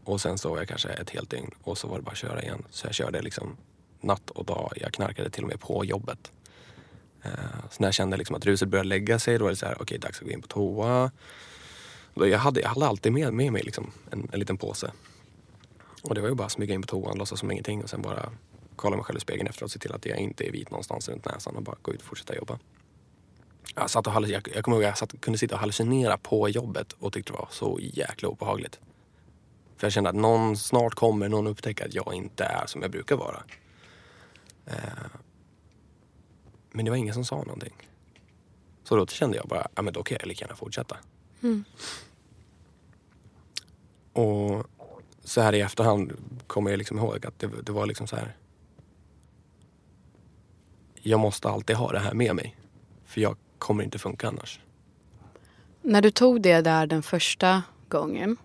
och 0.04 0.22
sen 0.22 0.38
sov 0.38 0.58
jag 0.58 0.68
kanske 0.68 0.90
ett 0.90 1.10
helt 1.10 1.30
dygn 1.30 1.52
och 1.64 1.78
så 1.78 1.88
var 1.88 1.98
det 1.98 2.04
bara 2.04 2.12
att 2.12 2.18
köra 2.18 2.42
igen. 2.42 2.64
Så 2.70 2.88
jag 2.88 2.94
körde 2.94 3.22
liksom 3.22 3.58
natt 4.02 4.30
och 4.30 4.46
dag. 4.46 4.74
Jag 4.76 4.94
knarkade 4.94 5.30
till 5.30 5.44
och 5.44 5.50
med 5.50 5.60
på 5.60 5.86
jobbet. 5.86 6.32
Uh, 7.26 7.32
Så 7.70 7.82
när 7.82 7.88
jag 7.88 7.94
kände 7.94 8.18
liksom 8.18 8.36
att 8.36 8.46
ruset 8.46 8.70
började 8.70 8.90
lägga 8.90 9.20
sig 9.20 9.38
då 9.38 9.44
var 9.44 9.50
det 9.50 9.56
så 9.56 9.66
här, 9.66 9.82
okej 9.82 9.98
dags 9.98 10.20
att 10.20 10.26
gå 10.26 10.32
in 10.32 10.42
på 10.42 10.48
toa. 10.48 11.12
Då 12.14 12.28
jag, 12.28 12.40
hade, 12.40 12.62
jag 12.62 12.70
hade 12.70 12.88
alltid 12.88 13.12
med, 13.12 13.34
med 13.34 13.52
mig 13.52 13.64
liksom 13.64 13.92
en, 14.12 14.30
en 14.34 14.40
liten 14.40 14.58
påse. 14.58 14.92
Och 16.04 16.16
det 16.16 16.22
var 16.22 16.30
ju 16.30 16.36
bara 16.36 16.46
att 16.46 16.52
smyga 16.52 16.74
in 16.74 16.82
på 16.82 16.88
toan, 16.88 17.18
låtsas 17.18 17.40
som 17.40 17.52
ingenting 17.52 17.84
och 17.84 17.90
sen 17.90 18.02
bara 18.02 18.32
kolla 18.76 18.96
mig 18.96 19.06
själv 19.06 19.18
i 19.18 19.22
spegeln 19.22 19.48
efteråt 19.48 19.68
och 19.68 19.72
se 19.72 19.80
till 19.80 19.94
att 19.94 20.06
jag 20.06 20.18
inte 20.18 20.48
är 20.48 20.52
vit 20.52 20.72
någonstans 20.72 21.10
runt 21.10 21.26
näsan 21.26 21.56
och 21.56 21.64
bara 21.64 21.76
gå 21.82 21.94
ut 21.94 22.02
och 22.02 22.08
fortsätta 22.08 22.36
jobba. 22.36 22.60
Jag, 23.76 23.90
satt 23.90 24.08
och, 24.08 24.14
halluc- 24.14 24.28
jag, 24.32 24.50
jag 24.56 24.64
kommer 24.64 24.78
ihåg 24.78 24.84
att 24.84 24.90
jag 24.90 24.98
satt, 24.98 25.22
kunde 25.22 25.40
sitta 25.40 25.56
och 25.56 25.60
hallucinera 25.60 26.18
på 26.18 26.50
jobbet 26.50 26.94
och 26.94 27.14
tyckte 27.14 27.32
det 27.32 27.38
var 27.38 27.48
så 27.52 27.80
jäkla 27.82 28.30
obehagligt. 28.30 28.80
För 29.78 29.88
jag 29.88 29.94
kände 29.94 30.10
att 30.10 30.16
någon, 30.16 30.58
snart 30.58 30.96
kommer 30.96 31.30
någon 31.30 31.48
upptäcka 31.48 31.86
att 31.86 31.94
jag 31.94 32.14
inte 32.14 32.44
är 32.44 32.66
som 32.66 32.82
jag 32.82 32.92
brukar 32.92 33.16
vara. 33.16 33.44
Eh, 34.66 34.74
men 36.72 36.86
det 36.86 36.92
var 36.92 36.98
ingen 36.98 37.14
som 37.14 37.26
sa 37.26 37.36
någonting. 37.36 37.74
Så 38.84 38.96
då 38.96 39.08
kände 39.08 39.38
jag 39.38 39.48
bara, 39.48 39.68
ja 39.76 39.82
men 39.82 39.94
då 39.94 40.04
kan 40.04 40.18
jag 40.20 40.28
lika 40.28 40.46
gärna 40.46 40.56
fortsätta. 40.56 40.98
Mm. 41.44 41.64
Och 44.14 44.68
så 45.24 45.42
här 45.42 45.54
i 45.54 45.62
efterhand 45.62 46.14
kommer 46.48 46.72
jag 46.72 46.78
liksom 46.78 46.98
ihåg 46.98 47.26
att 47.26 47.40
det, 47.40 47.48
det 47.64 47.72
var 47.72 47.86
liksom 47.86 48.08
så 48.08 48.16
här. 48.16 48.36
Jag 50.96 51.20
måste 51.20 51.50
alltid 51.50 51.76
ha 51.76 51.92
det 51.92 52.00
här 52.00 52.14
med 52.14 52.36
mig. 52.36 52.56
För 53.06 53.22
jag 53.22 53.38
kommer 53.62 53.84
inte 53.84 54.00
funka 54.00 54.28
annars. 54.28 54.60
När 55.82 56.02
du 56.02 56.12
tog 56.12 56.42
det 56.42 56.62
där 56.62 56.88
den 56.88 57.04
första 57.04 57.64
gången. 57.88 58.38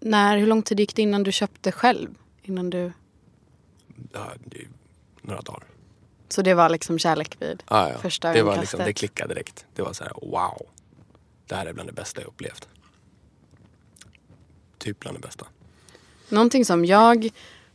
När, 0.00 0.36
hur 0.38 0.46
lång 0.46 0.62
tid 0.62 0.80
gick 0.80 0.94
det 0.96 1.02
innan 1.02 1.22
du 1.22 1.32
köpte 1.32 1.72
själv? 1.72 2.14
Innan 2.42 2.70
du, 2.70 2.92
Ja, 4.12 4.32
några 5.22 5.40
dagar. 5.40 5.64
så 6.28 6.42
det 6.42 6.54
var 6.54 6.68
liksom 6.68 6.98
kärlek 6.98 7.36
vid 7.42 7.62
Ah, 7.66 7.88
ja. 7.88 7.98
första 7.98 8.32
det 8.32 8.42
var 8.42 8.60
liksom, 8.60 8.80
det 8.84 8.92
klickade 8.92 9.34
direkt. 9.34 9.66
Det 9.74 9.82
var 9.82 9.92
så 9.92 10.04
här, 10.04 10.12
wow. 10.22 10.66
Det 11.46 11.54
här 11.54 11.66
är 11.66 11.72
bland 11.72 11.88
det 11.88 11.92
bästa 11.92 12.20
jag 12.20 12.28
upplevt. 12.28 12.68
Typ 14.78 15.00
bland 15.00 15.16
det 15.16 15.20
bästa. 15.20 15.46
Någonting 16.28 16.64
som 16.64 16.84
jag 16.84 17.28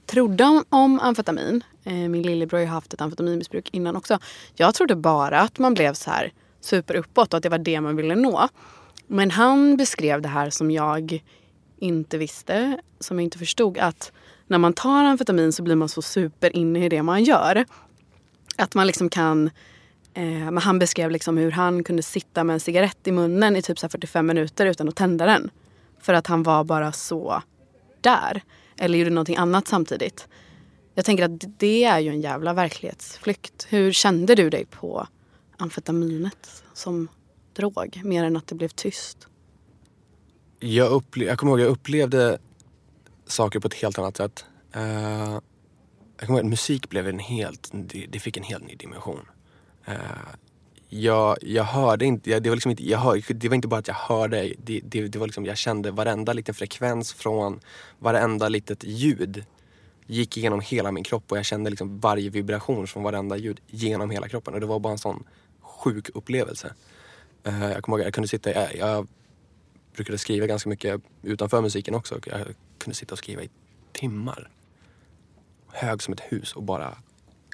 trodde 0.05 0.63
om, 0.69 0.99
amfetamin, 0.99 1.63
eh, 1.83 1.93
min 1.93 2.21
lillebror 2.21 2.57
har 2.57 2.63
ju 2.63 2.69
haft 2.69 2.93
ett 2.93 3.01
amfetaminmissbruk 3.01 3.69
innan 3.71 3.95
också. 3.95 4.19
Jag 4.53 4.73
trodde 4.73 4.95
bara 4.95 5.39
att 5.39 5.59
man 5.59 5.73
blev 5.73 5.93
så 5.93 6.11
här 6.11 6.33
super 6.61 6.95
uppåt 6.95 7.33
och 7.33 7.37
att 7.37 7.43
det 7.43 7.49
var 7.49 7.57
det 7.57 7.81
man 7.81 7.95
ville 7.95 8.15
nå. 8.15 8.49
Men 9.07 9.31
han 9.31 9.77
beskrev 9.77 10.21
det 10.21 10.29
här 10.29 10.49
som 10.49 10.71
jag 10.71 11.23
inte 11.79 12.17
visste, 12.17 12.79
som 12.99 13.19
jag 13.19 13.23
inte 13.23 13.37
förstod. 13.37 13.77
Att 13.77 14.11
när 14.47 14.57
man 14.57 14.73
tar 14.73 15.03
amfetamin 15.03 15.53
så 15.53 15.63
blir 15.63 15.75
man 15.75 15.89
så 15.89 16.01
super 16.01 16.55
inne 16.55 16.85
i 16.85 16.89
det 16.89 17.03
man 17.03 17.23
gör. 17.23 17.65
Att 18.57 18.75
man 18.75 18.87
liksom 18.87 19.09
kan... 19.09 19.49
Eh, 20.13 20.23
men 20.23 20.57
han 20.57 20.79
beskrev 20.79 21.11
liksom 21.11 21.37
hur 21.37 21.51
han 21.51 21.83
kunde 21.83 22.03
sitta 22.03 22.43
med 22.43 22.53
en 22.53 22.59
cigarett 22.59 23.07
i 23.07 23.11
munnen 23.11 23.55
i 23.55 23.61
typ 23.61 23.79
så 23.79 23.85
här 23.85 23.89
45 23.89 24.25
minuter 24.25 24.65
utan 24.65 24.89
att 24.89 24.95
tända 24.95 25.25
den. 25.25 25.51
För 26.01 26.13
att 26.13 26.27
han 26.27 26.43
var 26.43 26.63
bara 26.63 26.91
så 26.91 27.41
där. 28.01 28.41
Eller 28.77 28.97
gjorde 28.97 29.09
någonting 29.09 29.35
annat 29.35 29.67
samtidigt. 29.67 30.27
Jag 30.93 31.05
tänker 31.05 31.25
att 31.25 31.59
det 31.59 31.83
är 31.83 31.99
ju 31.99 32.09
en 32.09 32.21
jävla 32.21 32.53
verklighetsflykt. 32.53 33.67
Hur 33.69 33.91
kände 33.91 34.35
du 34.35 34.49
dig 34.49 34.65
på 34.65 35.07
amfetaminet 35.57 36.63
som 36.73 37.07
drog? 37.53 38.01
Mer 38.03 38.23
än 38.23 38.37
att 38.37 38.47
det 38.47 38.55
blev 38.55 38.69
tyst. 38.69 39.27
Jag, 40.59 40.91
upple- 40.91 41.25
jag 41.25 41.39
kommer 41.39 41.51
ihåg 41.51 41.59
jag 41.59 41.69
upplevde 41.69 42.37
saker 43.25 43.59
på 43.59 43.67
ett 43.67 43.73
helt 43.73 43.99
annat 43.99 44.17
sätt. 44.17 44.45
Uh, 44.75 45.39
jag 46.17 46.27
kommer 46.27 46.39
ihåg 46.39 46.45
att 46.45 46.49
musik 46.49 46.89
blev 46.89 47.07
en 47.07 47.19
helt, 47.19 47.69
det, 47.73 48.05
det 48.09 48.19
fick 48.19 48.37
en 48.37 48.43
helt 48.43 48.67
ny 48.67 48.75
dimension. 48.75 49.25
Eh, 49.85 49.95
jag, 50.89 51.37
jag 51.41 51.63
hörde 51.63 52.05
inte, 52.05 52.29
jag, 52.29 52.43
det, 52.43 52.49
var 52.49 52.55
liksom 52.55 52.71
inte 52.71 52.89
jag 52.89 52.99
hör, 52.99 53.33
det 53.33 53.49
var 53.49 53.55
inte 53.55 53.67
bara 53.67 53.79
att 53.79 53.87
jag 53.87 53.95
hörde, 53.95 54.53
det, 54.57 54.81
det, 54.83 55.07
det 55.07 55.19
var 55.19 55.27
liksom, 55.27 55.45
jag 55.45 55.57
kände 55.57 55.91
varenda 55.91 56.33
liten 56.33 56.55
frekvens 56.55 57.13
från 57.13 57.59
varenda 57.99 58.49
litet 58.49 58.83
ljud 58.83 59.45
gick 60.07 60.37
igenom 60.37 60.59
hela 60.59 60.91
min 60.91 61.03
kropp 61.03 61.31
och 61.31 61.37
jag 61.37 61.45
kände 61.45 61.69
liksom 61.69 61.99
varje 61.99 62.29
vibration 62.29 62.87
från 62.87 63.03
varenda 63.03 63.37
ljud 63.37 63.59
genom 63.67 64.09
hela 64.09 64.29
kroppen 64.29 64.53
och 64.53 64.59
det 64.59 64.65
var 64.65 64.79
bara 64.79 64.91
en 64.91 64.97
sån 64.97 65.23
sjuk 65.61 66.09
upplevelse. 66.13 66.73
Eh, 67.43 67.71
jag 67.71 67.83
kommer 67.83 67.97
ihåg 67.97 68.01
att 68.01 68.05
jag 68.05 68.13
kunde 68.13 68.27
sitta, 68.27 68.53
jag, 68.53 68.75
jag 68.75 69.07
brukade 69.95 70.17
skriva 70.17 70.47
ganska 70.47 70.69
mycket 70.69 71.01
utanför 71.21 71.61
musiken 71.61 71.95
också. 71.95 72.19
Jag 72.25 72.41
kunde 72.77 72.95
sitta 72.95 73.13
och 73.13 73.19
skriva 73.19 73.41
i 73.41 73.49
timmar. 73.91 74.49
Hög 75.71 76.01
som 76.01 76.13
ett 76.13 76.21
hus 76.21 76.53
och 76.53 76.63
bara 76.63 76.97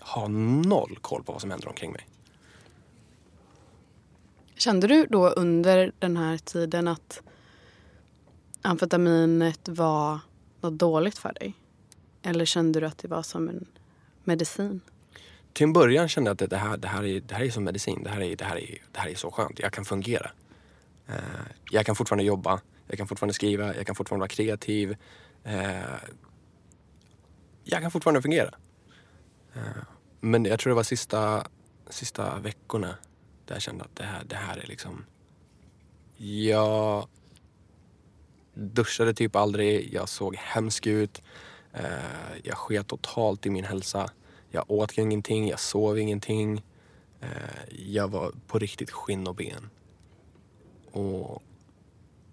ha 0.01 0.27
noll 0.27 0.97
koll 1.01 1.23
på 1.23 1.31
vad 1.31 1.41
som 1.41 1.51
händer 1.51 1.67
omkring 1.67 1.91
mig. 1.91 2.07
Kände 4.61 4.87
du 4.87 5.05
då 5.05 5.29
under 5.29 5.91
den 5.99 6.17
här 6.17 6.37
tiden 6.37 6.87
att 6.87 7.21
amfetaminet 8.61 9.69
var 9.69 10.19
något 10.61 10.79
dåligt 10.79 11.17
för 11.17 11.33
dig? 11.33 11.53
Eller 12.21 12.45
kände 12.45 12.79
du 12.79 12.85
att 12.85 12.97
det 12.97 13.07
var 13.07 13.23
som 13.23 13.49
en 13.49 13.65
medicin? 14.23 14.81
Till 15.53 15.63
en 15.63 15.73
början 15.73 16.09
kände 16.09 16.29
jag 16.29 16.43
att 16.43 16.49
det 16.49 16.57
här, 16.57 16.77
det 16.77 16.87
här, 16.87 17.03
är, 17.03 17.19
det 17.19 17.35
här 17.35 17.45
är 17.45 17.49
som 17.49 17.63
medicin. 17.63 18.03
Det 18.03 18.09
här 18.09 18.21
är, 18.21 18.35
det, 18.35 18.45
här 18.45 18.55
är, 18.55 18.77
det 18.91 18.99
här 18.99 19.09
är 19.09 19.15
så 19.15 19.31
skönt. 19.31 19.59
Jag 19.59 19.73
kan 19.73 19.85
fungera. 19.85 20.31
Eh, 21.07 21.15
jag 21.71 21.85
kan 21.85 21.95
fortfarande 21.95 22.23
jobba. 22.23 22.61
Jag 22.87 22.97
kan 22.97 23.07
fortfarande 23.07 23.33
skriva. 23.33 23.75
Jag 23.75 23.85
kan 23.85 23.95
fortfarande 23.95 24.21
vara 24.21 24.29
kreativ. 24.29 24.97
Eh, 25.43 25.81
jag 27.63 27.81
kan 27.81 27.91
fortfarande 27.91 28.21
fungera. 28.21 28.55
Eh, 29.53 29.83
men 30.19 30.45
jag 30.45 30.59
tror 30.59 30.71
det 30.71 30.75
var 30.75 30.83
sista, 30.83 31.47
sista 31.89 32.39
veckorna 32.39 32.95
där 33.51 33.55
jag 33.55 33.61
kände 33.61 33.83
att 33.83 33.95
det 33.95 34.03
här, 34.03 34.23
det 34.23 34.35
här 34.35 34.57
är 34.57 34.67
liksom... 34.67 35.05
Jag 36.17 37.07
duschade 38.53 39.13
typ 39.13 39.35
aldrig. 39.35 39.93
Jag 39.93 40.09
såg 40.09 40.35
hemsk 40.35 40.87
ut. 40.87 41.21
Eh, 41.73 41.83
jag 42.43 42.57
sket 42.57 42.87
totalt 42.87 43.45
i 43.45 43.49
min 43.49 43.63
hälsa. 43.63 44.09
Jag 44.49 44.71
åt 44.71 44.97
ingenting, 44.97 45.47
jag 45.47 45.59
sov 45.59 45.99
ingenting. 45.99 46.63
Eh, 47.21 47.27
jag 47.69 48.07
var 48.07 48.31
på 48.47 48.59
riktigt 48.59 48.91
skinn 48.91 49.27
och 49.27 49.35
ben. 49.35 49.69
Och 50.91 51.43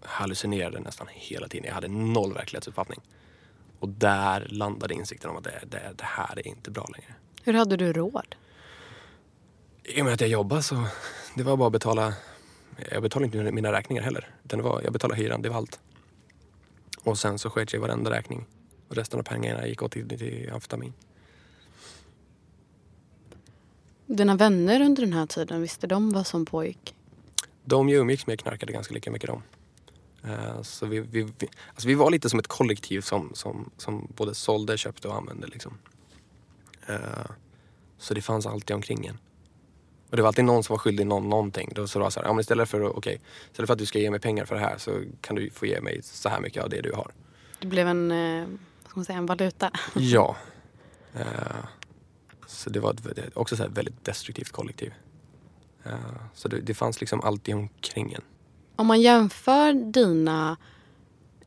hallucinerade 0.02 0.81
nästan 0.81 1.07
hela 1.11 1.48
tiden. 1.48 1.66
Jag 1.66 1.74
hade 1.74 1.88
noll 1.88 2.35
verklighetsuppfattning. 2.35 3.00
Och 3.81 3.88
där 3.88 4.46
landade 4.50 4.94
insikten 4.94 5.31
om 5.31 5.37
att 5.37 5.44
det, 5.44 5.62
det, 5.66 5.92
det 5.96 6.04
här 6.04 6.38
är 6.38 6.46
inte 6.46 6.70
bra 6.70 6.87
längre. 6.92 7.14
Hur 7.42 7.52
hade 7.52 7.76
du 7.76 7.92
råd? 7.92 8.35
I 9.90 10.01
och 10.01 10.05
med 10.05 10.14
att 10.14 10.20
jag 10.20 10.31
jobbade 10.31 10.62
så 10.62 10.87
det 11.35 11.42
var 11.42 11.57
bara 11.57 11.66
att 11.66 11.72
betala. 11.72 12.14
Jag 12.90 13.03
betalade 13.03 13.38
inte 13.38 13.53
mina 13.53 13.72
räkningar 13.72 14.03
heller. 14.03 14.35
Utan 14.44 14.59
det 14.59 14.64
var, 14.64 14.83
jag 14.83 14.92
betalade 14.92 15.20
hyran, 15.20 15.42
det 15.42 15.48
var 15.48 15.57
allt. 15.57 15.81
Och 17.03 17.18
sen 17.18 17.38
så 17.38 17.51
sket 17.51 17.72
jag 17.72 17.81
varenda 17.81 18.11
räkning. 18.11 18.46
Och 18.88 18.96
resten 18.96 19.20
av 19.20 19.24
pengarna 19.24 19.66
gick 19.66 19.83
åt 19.83 19.92
till, 19.92 20.09
till 20.09 20.51
amfetamin. 20.53 20.92
Dina 24.07 24.37
vänner 24.37 24.81
under 24.81 25.03
den 25.03 25.12
här 25.12 25.27
tiden, 25.27 25.62
visste 25.62 25.87
de 25.87 26.11
vad 26.11 26.27
som 26.27 26.46
pågick? 26.46 26.94
De 27.64 27.88
jag 27.88 28.01
umgicks 28.01 28.27
med 28.27 28.40
knarkade 28.40 28.72
ganska 28.72 28.94
lika 28.94 29.11
mycket 29.11 29.31
de. 29.31 29.42
Uh, 30.24 30.62
så 30.62 30.87
vi, 30.87 31.01
vi, 31.01 31.22
vi, 31.22 31.48
alltså 31.74 31.88
vi 31.88 31.94
var 31.94 32.11
lite 32.11 32.31
som 32.31 32.38
ett 32.38 32.46
kollektiv 32.46 33.01
som, 33.01 33.31
som, 33.35 33.70
som 33.77 34.09
både 34.16 34.35
sålde, 34.35 34.79
köpte 34.79 35.09
och 35.09 35.14
använde. 35.14 35.46
Liksom. 35.46 35.79
Uh, 36.90 36.96
så 37.98 38.14
det 38.14 38.22
fanns 38.22 38.46
alltid 38.46 38.77
omkring 38.77 39.07
en. 39.07 39.18
Och 40.11 40.16
det 40.16 40.23
var 40.23 40.29
alltid 40.29 40.44
någon 40.44 40.64
som 40.64 40.73
var 40.73 40.79
skyldig 40.79 41.07
någon 41.07 41.29
någonting. 41.29 41.73
Då 41.75 41.87
så 41.87 41.99
var 41.99 42.07
det 42.07 42.12
så 42.12 42.21
här, 42.21 42.27
ja, 42.27 42.33
men 42.33 42.40
istället 42.40 42.68
för, 42.68 42.97
okay, 42.97 43.18
istället 43.51 43.66
för 43.66 43.73
att 43.73 43.79
du 43.79 43.87
ska 43.87 43.99
ge 43.99 44.11
mig 44.11 44.21
pengar 44.21 44.44
för 44.44 44.55
det 44.55 44.61
här 44.61 44.79
så 44.79 45.03
kan 45.21 45.37
du 45.37 45.51
få 45.51 45.66
ge 45.66 45.81
mig 45.81 46.01
så 46.03 46.29
här 46.29 46.40
mycket 46.40 46.62
av 46.62 46.71
det 46.71 46.81
du 46.81 46.92
har. 46.92 47.12
Det 47.61 47.66
blev 47.66 47.88
en, 47.88 48.11
eh, 48.11 48.47
vad 48.83 48.90
ska 48.90 48.99
man 48.99 49.05
säga, 49.05 49.18
en 49.18 49.27
valuta. 49.27 49.71
ja. 49.94 50.37
Uh, 51.16 51.23
så 52.47 52.71
det 52.71 52.81
var 52.81 52.90
ett, 52.90 53.37
också 53.37 53.55
ett 53.55 53.71
väldigt 53.71 54.05
destruktivt 54.05 54.53
kollektiv. 54.53 54.92
Uh, 55.87 55.92
så 56.35 56.49
det, 56.49 56.61
det 56.61 56.75
fanns 56.75 57.01
liksom 57.01 57.21
alltid 57.21 57.55
omkring 57.55 58.12
en. 58.12 58.23
Om 58.77 58.87
man 58.87 59.01
jämför 59.01 59.73
dina 59.92 60.57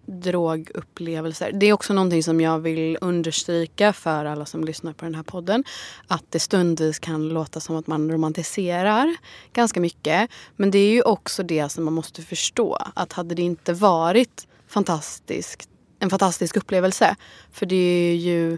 drogupplevelser. 0.06 1.52
Det 1.52 1.66
är 1.66 1.74
också 1.74 1.94
någonting 1.94 2.24
som 2.24 2.42
jag 2.42 2.60
vill 2.60 2.98
understryka 3.02 3.94
för 3.94 4.26
alla 4.26 4.46
som 4.46 4.64
lyssnar 4.64 4.94
på 4.94 5.06
den 5.06 5.16
här 5.16 5.24
podden. 5.24 5.64
Att 6.08 6.24
det 6.30 6.40
stundvis 6.40 7.00
kan 7.00 7.30
låta 7.30 7.60
som 7.60 7.76
att 7.76 7.88
man 7.88 8.12
romantiserar 8.12 9.16
ganska 9.54 9.80
mycket. 9.80 10.30
Men 10.56 10.72
det 10.72 10.80
är 10.80 10.92
ju 10.92 11.02
också 11.02 11.44
det 11.44 11.70
som 11.70 11.86
man 11.86 11.94
måste 11.94 12.22
förstå. 12.22 12.78
Att 12.94 13.14
hade 13.14 13.36
det 13.36 13.42
inte 13.42 13.74
varit 13.74 14.48
fantastiskt, 14.68 15.70
en 16.00 16.10
fantastisk 16.10 16.58
upplevelse. 16.58 17.16
För 17.52 17.66
det 17.66 17.76
är 18.12 18.16
ju 18.16 18.58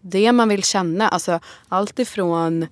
det 0.00 0.32
man 0.32 0.48
vill 0.48 0.62
känna. 0.62 1.08
Alltså 1.08 1.40
allt 1.68 1.98
ifrån 1.98 2.62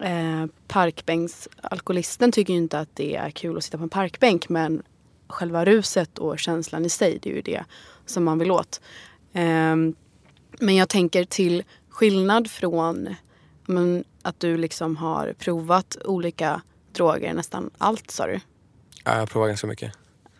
eh, 0.00 0.46
parkbänksalkoholisten 0.68 2.32
tycker 2.32 2.52
ju 2.52 2.58
inte 2.58 2.78
att 2.78 2.96
det 2.96 3.16
är 3.16 3.30
kul 3.30 3.56
att 3.56 3.64
sitta 3.64 3.78
på 3.78 3.84
en 3.84 3.88
parkbänk 3.88 4.48
men 4.48 4.82
själva 5.28 5.64
ruset 5.64 6.18
och 6.18 6.38
känslan 6.38 6.84
i 6.84 6.88
sig, 6.88 7.18
det 7.22 7.30
är 7.30 7.34
ju 7.34 7.42
det 7.42 7.64
som 8.06 8.24
man 8.24 8.38
vill 8.38 8.50
åt. 8.50 8.80
Um, 9.32 9.94
men 10.58 10.76
jag 10.76 10.88
tänker 10.88 11.24
till 11.24 11.64
skillnad 11.88 12.50
från 12.50 13.14
men, 13.66 14.04
att 14.22 14.40
du 14.40 14.56
liksom 14.56 14.96
har 14.96 15.34
provat 15.38 15.96
olika 16.04 16.62
droger, 16.92 17.34
nästan 17.34 17.70
allt 17.78 18.10
sa 18.10 18.26
du? 18.26 18.40
Ja, 19.04 19.12
jag 19.12 19.18
har 19.18 19.26
provat 19.26 19.48
ganska 19.48 19.66
mycket. 19.66 19.92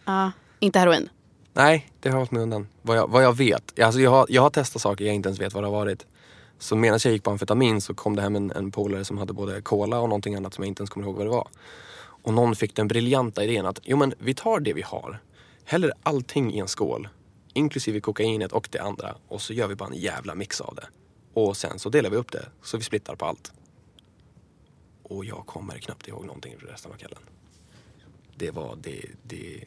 Uh, 0.09 0.29
inte 0.61 0.79
heroin? 0.79 1.09
Nej, 1.53 1.91
det 2.01 2.09
har 2.09 2.15
jag 2.15 2.19
hållit 2.19 2.31
mig 2.31 2.43
undan. 2.43 2.69
Vad 2.83 2.97
jag, 2.97 3.11
vad 3.11 3.25
jag 3.25 3.37
vet. 3.37 3.81
Alltså 3.81 4.01
jag, 4.01 4.11
har, 4.11 4.27
jag 4.29 4.43
har 4.43 4.51
testat 4.51 4.83
saker 4.83 5.05
jag 5.05 5.15
inte 5.15 5.29
ens 5.29 5.41
vet 5.41 5.55
vad 5.55 5.63
det 5.63 5.67
har 5.67 5.79
varit. 5.79 6.07
Så 6.59 6.77
medan 6.77 6.99
jag 7.05 7.13
gick 7.13 7.23
på 7.23 7.31
amfetamin 7.31 7.81
så 7.81 7.95
kom 7.95 8.17
det 8.17 8.23
hem 8.23 8.37
en, 8.37 8.51
en 8.51 8.71
polare 8.71 9.05
som 9.05 9.19
hade 9.19 9.33
både 9.33 9.61
cola 9.61 10.01
och 10.01 10.09
någonting 10.09 10.35
annat 10.35 10.55
som 10.55 10.65
jag 10.65 10.69
inte 10.69 10.81
ens 10.81 10.91
kommer 10.91 11.07
ihåg 11.07 11.17
vad 11.17 11.27
det 11.27 11.31
var. 11.31 11.49
Och 12.27 12.35
någon 12.35 12.57
fick 12.57 12.77
den 12.77 12.89
briljanta 12.89 13.45
idén 13.45 13.67
att 13.67 13.81
jo 13.83 13.97
men 13.97 14.15
vi 14.19 14.35
tar 14.35 14.61
det 14.61 14.73
vi 14.73 14.83
har, 14.83 15.23
häller 15.65 15.93
allting 16.03 16.55
i 16.55 16.59
en 16.59 16.69
skål, 16.69 17.09
inklusive 17.53 18.01
kokainet 18.01 18.53
och 18.53 18.69
det 18.73 18.79
andra 18.79 19.17
och 19.29 19.43
så 19.43 19.53
gör 19.53 19.69
vi 19.69 19.75
bara 19.75 19.89
en 19.89 19.95
jävla 19.95 20.35
mix 20.35 20.61
av 20.61 20.75
det. 20.75 20.89
Och 21.35 21.57
sen 21.57 21.79
så 21.79 21.89
delar 21.89 22.11
vi 22.11 22.17
upp 22.17 22.33
det 22.33 22.49
så 22.63 22.77
vi 22.77 22.83
splittar 22.83 23.17
på 23.17 23.25
allt. 23.25 23.53
Och 25.03 25.25
jag 25.25 25.47
kommer 25.47 25.79
knappt 25.79 26.09
ihåg 26.09 26.25
någonting 26.27 26.59
för 26.59 26.67
resten 26.67 26.93
av 26.93 26.97
kvällen. 26.97 27.19
Det 28.37 28.51
var 28.51 28.77
det, 28.83 29.03
det... 29.23 29.65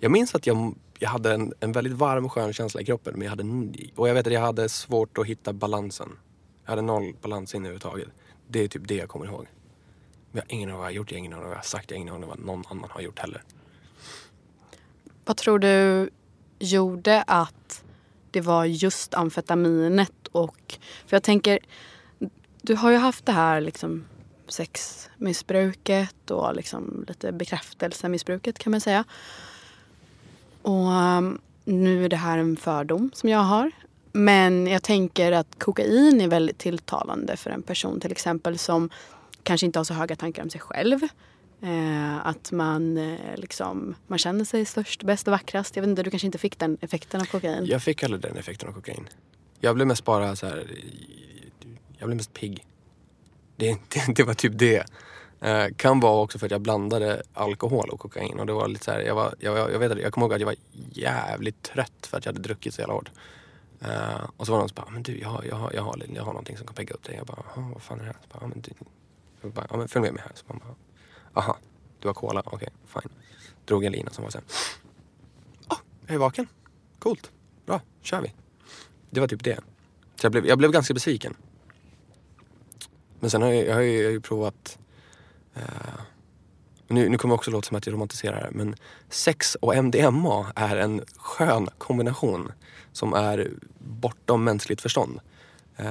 Jag 0.00 0.12
minns 0.12 0.34
att 0.34 0.46
jag, 0.46 0.74
jag 0.98 1.08
hade 1.08 1.34
en, 1.34 1.52
en 1.60 1.72
väldigt 1.72 1.92
varm 1.92 2.24
och 2.24 2.32
skön 2.32 2.52
känsla 2.52 2.80
i 2.80 2.84
kroppen. 2.84 3.14
Men 3.16 3.22
jag 3.22 3.30
hade, 3.30 3.44
och 3.94 4.08
jag 4.08 4.14
vet 4.14 4.26
att 4.26 4.32
jag 4.32 4.40
hade 4.40 4.68
svårt 4.68 5.18
att 5.18 5.26
hitta 5.26 5.52
balansen. 5.52 6.08
Jag 6.64 6.70
hade 6.70 6.82
noll 6.82 7.14
balans 7.22 7.54
in 7.54 7.60
överhuvudtaget. 7.60 8.08
Det 8.48 8.60
är 8.60 8.68
typ 8.68 8.88
det 8.88 8.94
jag 8.94 9.08
kommer 9.08 9.26
ihåg. 9.26 9.46
Jag 10.34 10.42
har 10.42 10.52
ingen 10.52 10.68
aning 10.68 10.78
vad 10.78 10.86
jag 10.86 10.90
har 10.90 10.96
gjort, 10.96 11.10
jag 11.10 11.16
har 11.16 11.18
ingen 11.18 11.32
aning 11.32 11.42
vad 11.42 11.52
jag 11.52 11.58
har 11.58 11.62
sagt, 11.62 11.90
jag 11.90 11.98
har 11.98 12.00
ingen 12.00 12.14
aning 12.14 12.28
vad 12.28 12.38
någon 12.38 12.64
annan 12.70 12.90
har 12.90 13.00
gjort 13.00 13.18
heller. 13.18 13.42
Vad 15.24 15.36
tror 15.36 15.58
du 15.58 16.10
gjorde 16.58 17.22
att 17.22 17.84
det 18.30 18.40
var 18.40 18.64
just 18.64 19.14
amfetaminet 19.14 20.28
och... 20.32 20.78
För 21.06 21.16
jag 21.16 21.22
tänker, 21.22 21.58
du 22.62 22.74
har 22.74 22.90
ju 22.90 22.96
haft 22.96 23.26
det 23.26 23.32
här 23.32 23.60
liksom 23.60 24.04
sexmissbruket 24.48 26.30
och 26.30 26.56
liksom 26.56 27.04
lite 27.08 27.32
bekräftelsemissbruket 27.32 28.58
kan 28.58 28.70
man 28.70 28.80
säga. 28.80 29.04
Och 30.62 30.88
um, 30.88 31.40
nu 31.64 32.04
är 32.04 32.08
det 32.08 32.16
här 32.16 32.38
en 32.38 32.56
fördom 32.56 33.10
som 33.14 33.28
jag 33.28 33.38
har. 33.38 33.70
Men 34.12 34.66
jag 34.66 34.82
tänker 34.82 35.32
att 35.32 35.58
kokain 35.58 36.20
är 36.20 36.28
väldigt 36.28 36.58
tilltalande 36.58 37.36
för 37.36 37.50
en 37.50 37.62
person 37.62 38.00
till 38.00 38.12
exempel 38.12 38.58
som 38.58 38.90
kanske 39.44 39.66
inte 39.66 39.78
har 39.78 39.84
så 39.84 39.94
höga 39.94 40.16
tankar 40.16 40.42
om 40.42 40.50
sig 40.50 40.60
själv. 40.60 41.02
Eh, 41.62 42.26
att 42.26 42.52
man, 42.52 42.96
eh, 42.96 43.36
liksom, 43.36 43.94
man 44.06 44.18
känner 44.18 44.44
sig 44.44 44.64
störst, 44.64 45.02
bäst 45.02 45.28
och 45.28 45.32
vackrast. 45.32 45.76
Jag 45.76 45.82
vet 45.82 45.88
inte, 45.88 46.02
du 46.02 46.10
kanske 46.10 46.26
inte 46.26 46.38
fick 46.38 46.58
den 46.58 46.78
effekten 46.80 47.20
av 47.20 47.24
kokain? 47.24 47.66
Jag 47.66 47.82
fick 47.82 48.02
aldrig 48.02 48.22
den 48.22 48.36
effekten 48.36 48.68
av 48.68 48.72
kokain. 48.72 49.08
Jag 49.60 49.74
blev 49.74 49.86
mest 49.86 50.04
bara 50.04 50.36
så 50.36 50.46
här, 50.46 50.66
jag 51.98 52.08
blev 52.08 52.16
mest 52.16 52.32
pigg. 52.32 52.66
Det, 53.56 53.78
det, 53.88 54.14
det 54.16 54.22
var 54.22 54.34
typ 54.34 54.58
det. 54.58 54.86
Eh, 55.40 55.66
kan 55.76 56.00
vara 56.00 56.20
också 56.22 56.38
för 56.38 56.46
att 56.46 56.52
jag 56.52 56.60
blandade 56.60 57.22
alkohol 57.32 57.90
och 57.90 58.00
kokain. 58.00 58.38
Och 58.38 58.46
det 58.46 58.52
var 58.52 58.68
lite 58.68 58.84
så 58.84 58.90
här, 58.90 59.00
jag, 59.00 59.14
var, 59.14 59.34
jag, 59.38 59.72
jag, 59.72 59.78
vet, 59.78 59.98
jag 59.98 60.12
kommer 60.12 60.26
ihåg 60.26 60.34
att 60.34 60.40
jag 60.40 60.46
var 60.46 60.56
jävligt 60.92 61.62
trött 61.62 62.06
för 62.06 62.16
att 62.18 62.24
jag 62.24 62.32
hade 62.32 62.42
druckit 62.42 62.74
så 62.74 62.80
jävla 62.80 62.94
hårt. 62.94 63.10
Eh, 63.80 64.30
och 64.36 64.46
så 64.46 64.52
var 64.52 64.58
det 64.58 64.62
någon 64.62 64.68
som 64.68 64.74
bara, 64.74 64.86
ah, 64.86 64.90
men 64.90 65.02
du 65.02 65.18
jag 65.18 65.28
har, 65.28 65.44
jag 65.44 65.56
har, 65.56 65.72
jag 65.72 65.82
har, 65.82 66.02
jag 66.14 66.22
har 66.22 66.32
någonting 66.32 66.56
som 66.56 66.66
kan 66.66 66.74
pegga 66.74 66.94
upp 66.94 67.04
dig. 67.04 67.14
Jag 67.16 67.26
bara, 67.26 67.42
vad 67.56 67.82
fan 67.82 68.00
är 68.00 68.02
det 68.02 68.06
här? 68.06 68.16
Så 68.22 68.38
bara, 68.38 68.44
ah, 68.44 68.48
men 68.48 68.60
du, 68.60 68.70
bara, 69.52 69.66
ja 69.70 69.76
men 69.76 69.88
följ 69.88 70.02
med 70.02 70.12
mig 70.12 70.22
här. 70.22 70.32
Så 70.34 70.44
man 70.48 70.58
bara, 70.58 70.74
aha, 71.42 71.58
du 71.98 72.08
har 72.08 72.14
cola, 72.14 72.42
okej, 72.46 72.54
okay, 72.56 73.02
fine. 73.02 73.12
Drog 73.64 73.84
en 73.84 73.92
lina 73.92 74.10
som 74.10 74.24
var 74.24 74.30
såhär, 74.30 74.44
ah, 75.66 75.76
jag 76.06 76.14
är 76.14 76.18
vaken. 76.18 76.46
Coolt, 76.98 77.30
bra, 77.66 77.80
kör 78.02 78.20
vi. 78.20 78.32
Det 79.10 79.20
var 79.20 79.28
typ 79.28 79.44
det. 79.44 79.60
Så 80.16 80.24
jag 80.24 80.32
blev, 80.32 80.46
jag 80.46 80.58
blev 80.58 80.70
ganska 80.70 80.94
besviken. 80.94 81.34
Men 83.20 83.30
sen 83.30 83.42
har 83.42 83.50
jag, 83.50 83.66
jag 83.66 83.74
har 83.74 83.80
ju, 83.80 83.98
jag 83.98 84.04
har 84.06 84.12
ju 84.12 84.20
provat 84.20 84.78
eh, 85.54 85.62
nu, 86.88 87.08
nu 87.08 87.18
kommer 87.18 87.32
det 87.32 87.36
också 87.36 87.50
låta 87.50 87.68
som 87.68 87.76
att 87.76 87.86
jag 87.86 87.92
romantiserar 87.92 88.40
det, 88.40 88.50
men 88.52 88.74
sex 89.08 89.54
och 89.54 89.84
MDMA 89.84 90.52
är 90.54 90.76
en 90.76 91.04
skön 91.16 91.68
kombination 91.78 92.52
som 92.92 93.12
är 93.12 93.50
bortom 93.78 94.44
mänskligt 94.44 94.80
förstånd. 94.80 95.20
Eh, 95.76 95.86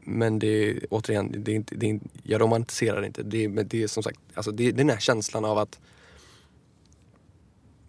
men 0.00 0.38
det 0.38 0.70
är 0.70 0.86
återigen, 0.90 1.44
det 1.44 1.52
är 1.52 1.56
inte, 1.56 1.74
det 1.74 1.90
är, 1.90 2.00
jag 2.22 2.40
romantiserar 2.40 3.04
inte. 3.04 3.22
Det 3.22 3.44
är, 3.44 3.64
det 3.64 3.82
är 3.82 3.86
som 3.86 4.02
sagt, 4.02 4.20
alltså 4.34 4.50
det 4.50 4.68
är 4.68 4.72
den 4.72 4.90
här 4.90 4.98
känslan 4.98 5.44
av 5.44 5.58
att 5.58 5.80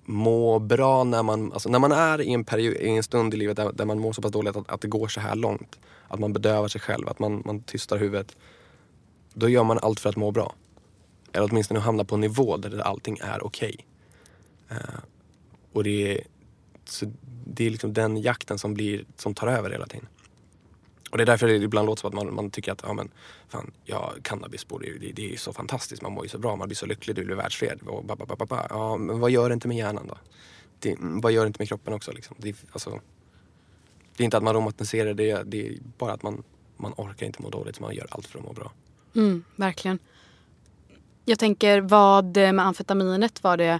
må 0.05 0.59
bra 0.59 1.03
när 1.03 1.23
man, 1.23 1.53
alltså 1.53 1.69
när 1.69 1.79
man 1.79 1.91
är 1.91 2.21
i 2.21 2.33
en, 2.33 2.43
period, 2.43 2.75
i 2.75 2.89
en 2.89 3.03
stund 3.03 3.33
i 3.33 3.37
livet 3.37 3.57
där, 3.57 3.71
där 3.73 3.85
man 3.85 3.99
mår 3.99 4.13
så 4.13 4.21
pass 4.21 4.31
dåligt 4.31 4.55
att, 4.55 4.69
att, 4.69 4.81
det 4.81 4.87
går 4.87 5.07
så 5.07 5.19
här 5.19 5.35
långt. 5.35 5.79
Att 6.07 6.19
man 6.19 6.33
bedövar 6.33 6.67
sig 6.67 6.81
själv, 6.81 7.09
att 7.09 7.19
man, 7.19 7.41
man 7.45 7.63
tystar 7.63 7.97
huvudet. 7.97 8.35
Då 9.33 9.49
gör 9.49 9.63
man 9.63 9.79
allt 9.81 9.99
för 9.99 10.09
att 10.09 10.15
må 10.15 10.31
bra. 10.31 10.55
Eller 11.33 11.47
åtminstone 11.51 11.79
hamna 11.79 12.05
på 12.05 12.15
en 12.15 12.21
nivå 12.21 12.57
där 12.57 12.79
allting 12.79 13.17
är 13.21 13.45
okej. 13.45 13.75
Okay. 14.65 14.77
Uh, 14.77 14.99
och 15.73 15.83
det 15.83 16.17
är, 16.17 16.23
så 16.85 17.11
det 17.45 17.65
är 17.65 17.69
liksom 17.69 17.93
den 17.93 18.17
jakten 18.17 18.57
som, 18.57 18.73
blir, 18.73 19.05
som 19.17 19.33
tar 19.33 19.47
över 19.47 19.69
hela 19.69 19.85
tiden. 19.85 20.07
Och 21.11 21.17
det 21.17 21.23
är 21.23 21.25
därför 21.25 21.47
det 21.47 21.55
ibland 21.55 21.85
låter 21.85 22.01
som 22.01 22.07
att 22.07 22.13
man, 22.13 22.35
man 22.35 22.49
tycker 22.49 22.71
att 22.71 22.83
ja, 22.87 22.93
men, 22.93 23.11
fan, 23.49 23.71
ja, 23.85 24.13
cannabis 24.21 24.67
borde, 24.67 24.85
det, 24.99 25.11
det 25.11 25.33
är 25.33 25.37
så 25.37 25.53
fantastiskt, 25.53 26.01
man 26.01 26.11
mår 26.11 26.25
ju 26.25 26.29
så 26.29 26.37
bra, 26.37 26.55
man 26.55 26.67
blir 26.67 26.75
så 26.75 26.85
lycklig, 26.85 27.15
du 27.15 27.25
blir 27.25 27.35
världsfred. 27.35 27.79
Och 27.85 28.05
ba, 28.05 28.15
ba, 28.15 28.25
ba, 28.25 28.45
ba, 28.45 28.67
Ja, 28.69 28.97
men 28.97 29.19
vad 29.19 29.31
gör 29.31 29.49
det 29.49 29.53
inte 29.53 29.67
med 29.67 29.77
hjärnan 29.77 30.07
då? 30.07 30.17
Det, 30.79 30.91
mm, 30.91 31.21
vad 31.21 31.31
gör 31.31 31.41
det 31.41 31.47
inte 31.47 31.61
med 31.61 31.67
kroppen 31.67 31.93
också? 31.93 32.11
Liksom? 32.11 32.35
Det, 32.39 32.55
alltså, 32.71 32.99
det 34.17 34.23
är 34.23 34.25
inte 34.25 34.37
att 34.37 34.43
man 34.43 34.53
romantiserar 34.53 35.13
det, 35.13 35.43
det 35.45 35.67
är 35.67 35.77
bara 35.97 36.13
att 36.13 36.23
man, 36.23 36.43
man 36.77 36.93
orkar 36.97 37.25
inte 37.25 37.41
må 37.41 37.49
dåligt, 37.49 37.79
man 37.79 37.95
gör 37.95 38.07
allt 38.09 38.27
för 38.27 38.39
att 38.39 38.45
må 38.45 38.53
bra. 38.53 38.71
Mm, 39.15 39.43
verkligen. 39.55 39.99
Jag 41.25 41.39
tänker, 41.39 41.81
vad 41.81 42.37
med 42.37 42.59
amfetaminet 42.59 43.43
var 43.43 43.57
det 43.57 43.79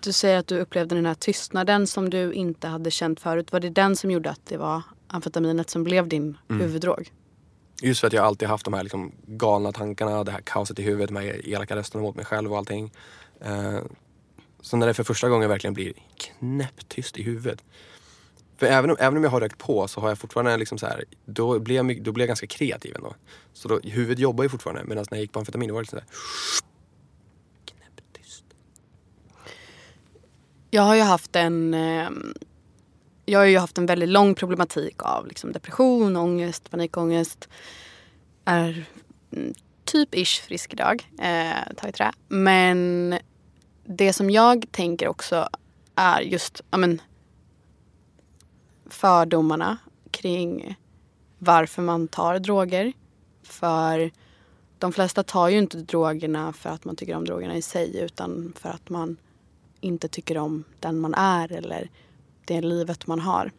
du 0.00 0.12
säger 0.12 0.38
att 0.38 0.46
du 0.46 0.58
upplevde 0.58 0.94
den 0.94 1.06
här 1.06 1.14
tystnaden 1.14 1.86
som 1.86 2.10
du 2.10 2.32
inte 2.32 2.68
hade 2.68 2.90
känt 2.90 3.20
förut. 3.20 3.52
Var 3.52 3.60
det 3.60 3.70
den 3.70 3.96
som 3.96 4.10
gjorde 4.10 4.30
att 4.30 4.46
det 4.46 4.56
var 4.56 4.82
amfetaminet 5.14 5.70
som 5.70 5.84
blev 5.84 6.08
din 6.08 6.38
mm. 6.48 6.60
huvuddrog? 6.60 7.12
Just 7.82 8.00
för 8.00 8.06
att 8.06 8.12
jag 8.12 8.24
alltid 8.24 8.48
haft 8.48 8.64
de 8.64 8.74
här 8.74 8.82
liksom 8.82 9.12
galna 9.26 9.72
tankarna, 9.72 10.24
det 10.24 10.32
här 10.32 10.40
kaoset 10.40 10.78
i 10.78 10.82
huvudet, 10.82 11.08
de 11.08 11.16
här 11.16 11.48
elaka 11.48 11.76
rösterna 11.76 12.02
mot 12.02 12.16
mig 12.16 12.24
själv 12.24 12.52
och 12.52 12.58
allting. 12.58 12.92
Eh, 13.40 13.78
så 14.60 14.76
när 14.76 14.86
det 14.86 14.94
för 14.94 15.04
första 15.04 15.28
gången 15.28 15.48
verkligen 15.48 15.74
blir 15.74 15.92
knäpptyst 16.16 17.18
i 17.18 17.22
huvudet. 17.22 17.64
För 18.56 18.66
även 18.66 18.90
om, 18.90 18.96
även 19.00 19.16
om 19.16 19.24
jag 19.24 19.30
har 19.30 19.40
rökt 19.40 19.58
på 19.58 19.88
så 19.88 20.00
har 20.00 20.08
jag 20.08 20.18
fortfarande 20.18 20.56
liksom 20.56 20.78
så 20.78 20.86
här, 20.86 21.04
då 21.24 21.58
blir 21.58 21.76
jag, 21.76 22.02
då 22.02 22.12
blir 22.12 22.22
jag 22.22 22.28
ganska 22.28 22.46
kreativ 22.46 22.94
ändå. 22.96 23.14
Så 23.52 23.68
då, 23.68 23.80
huvudet 23.82 24.18
jobbar 24.18 24.44
ju 24.44 24.48
fortfarande 24.48 24.84
medan 24.84 25.04
när 25.10 25.18
jag 25.18 25.22
gick 25.22 25.32
på 25.32 25.38
amfetamin 25.38 25.72
var 25.72 25.80
det 25.80 25.82
liksom 25.82 25.98
så 25.98 26.04
här, 26.04 26.64
knäpptyst. 27.64 28.44
Jag 30.70 30.82
har 30.82 30.94
ju 30.94 31.02
haft 31.02 31.36
en 31.36 31.74
eh, 31.74 32.10
jag 33.24 33.38
har 33.38 33.46
ju 33.46 33.58
haft 33.58 33.78
en 33.78 33.86
väldigt 33.86 34.08
lång 34.08 34.34
problematik 34.34 35.02
av 35.02 35.26
liksom 35.26 35.52
depression, 35.52 36.16
ångest, 36.16 36.70
panikångest. 36.70 37.48
Är 38.44 38.84
mm, 39.32 39.54
typ 39.84 40.14
ish 40.14 40.42
frisk 40.42 40.72
idag. 40.72 41.10
Eh, 41.18 41.74
tagit 41.76 41.94
i 41.94 41.98
trä. 41.98 42.12
Men 42.28 43.18
det 43.84 44.12
som 44.12 44.30
jag 44.30 44.66
tänker 44.70 45.08
också 45.08 45.48
är 45.94 46.20
just 46.20 46.60
amen, 46.70 47.00
fördomarna 48.86 49.78
kring 50.10 50.76
varför 51.38 51.82
man 51.82 52.08
tar 52.08 52.38
droger. 52.38 52.92
För 53.42 54.10
de 54.78 54.92
flesta 54.92 55.22
tar 55.22 55.48
ju 55.48 55.58
inte 55.58 55.76
drogerna 55.76 56.52
för 56.52 56.70
att 56.70 56.84
man 56.84 56.96
tycker 56.96 57.16
om 57.16 57.24
drogerna 57.24 57.56
i 57.56 57.62
sig 57.62 57.98
utan 57.98 58.52
för 58.56 58.68
att 58.68 58.88
man 58.88 59.16
inte 59.80 60.08
tycker 60.08 60.38
om 60.38 60.64
den 60.80 61.00
man 61.00 61.14
är 61.14 61.52
eller 61.52 61.90
det 62.46 62.60
livet 62.60 63.06
man 63.06 63.20
har. 63.20 63.52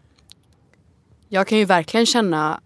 Jag 1.29 1.47
kan 1.47 1.57
ju 1.57 1.65
verkligen 1.65 2.05
känna 2.05 2.61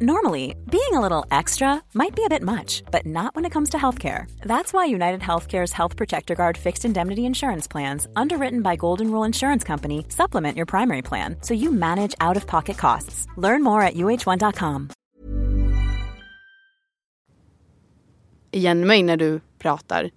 Normally, 0.00 0.54
being 0.70 0.92
a 0.92 1.00
little 1.00 1.24
extra 1.30 1.82
might 1.94 2.14
be 2.14 2.22
a 2.22 2.28
bit 2.28 2.42
much, 2.42 2.82
but 2.90 3.06
not 3.06 3.34
when 3.34 3.46
it 3.46 3.52
comes 3.52 3.70
to 3.70 3.78
healthcare. 3.78 4.26
That's 4.40 4.72
why 4.74 4.84
United 4.84 5.20
Healthcare's 5.20 5.72
Health 5.72 5.96
Protector 5.96 6.34
Guard 6.34 6.58
fixed 6.58 6.84
indemnity 6.84 7.24
insurance 7.24 7.66
plans, 7.66 8.06
underwritten 8.14 8.62
by 8.62 8.76
Golden 8.76 9.10
Rule 9.10 9.26
Insurance 9.26 9.64
Company, 9.66 10.04
supplement 10.08 10.56
your 10.56 10.66
primary 10.66 11.02
plan 11.02 11.36
so 11.40 11.54
you 11.54 11.72
manage 11.72 12.14
out 12.20 12.36
of 12.36 12.46
pocket 12.46 12.76
costs. 12.76 13.26
Learn 13.38 13.62
more 13.62 13.80
at 13.80 13.94
uh1.com. 13.94 14.90
Igen 18.50 18.86
mig 18.86 19.02
när 19.02 19.16
du 19.16 19.40
pratar. 19.58 20.10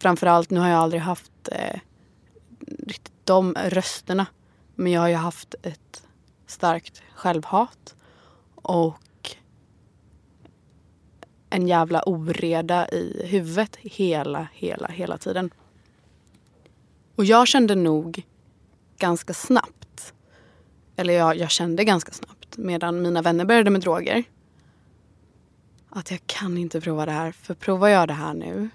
Framförallt, 0.00 0.50
nu 0.50 0.60
har 0.60 0.68
jag 0.68 0.78
aldrig 0.78 1.02
haft 1.02 1.32
eh, 1.52 1.80
riktigt 2.66 3.12
de 3.24 3.54
rösterna. 3.54 4.26
Men 4.74 4.92
jag 4.92 5.00
har 5.00 5.08
ju 5.08 5.14
haft 5.14 5.54
ett 5.62 6.06
starkt 6.46 7.02
självhat. 7.14 7.94
Och 8.54 9.36
en 11.50 11.68
jävla 11.68 12.02
oreda 12.02 12.88
i 12.88 13.26
huvudet 13.26 13.76
hela, 13.76 14.48
hela, 14.52 14.88
hela 14.88 15.18
tiden. 15.18 15.50
Och 17.14 17.24
jag 17.24 17.48
kände 17.48 17.74
nog 17.74 18.22
ganska 18.98 19.34
snabbt, 19.34 20.14
eller 20.96 21.14
jag, 21.14 21.36
jag 21.36 21.50
kände 21.50 21.84
ganska 21.84 22.12
snabbt 22.12 22.56
medan 22.56 23.02
mina 23.02 23.22
vänner 23.22 23.44
började 23.44 23.70
med 23.70 23.80
droger 23.80 24.24
att 25.94 26.10
jag 26.10 26.20
kan 26.26 26.58
inte 26.58 26.80
prova 26.80 27.06
det 27.06 27.12
här. 27.12 27.32
För 27.32 27.54
provar 27.54 27.88
jag 27.88 28.08
det 28.08 28.14
här 28.14 28.34
nu 28.34 28.68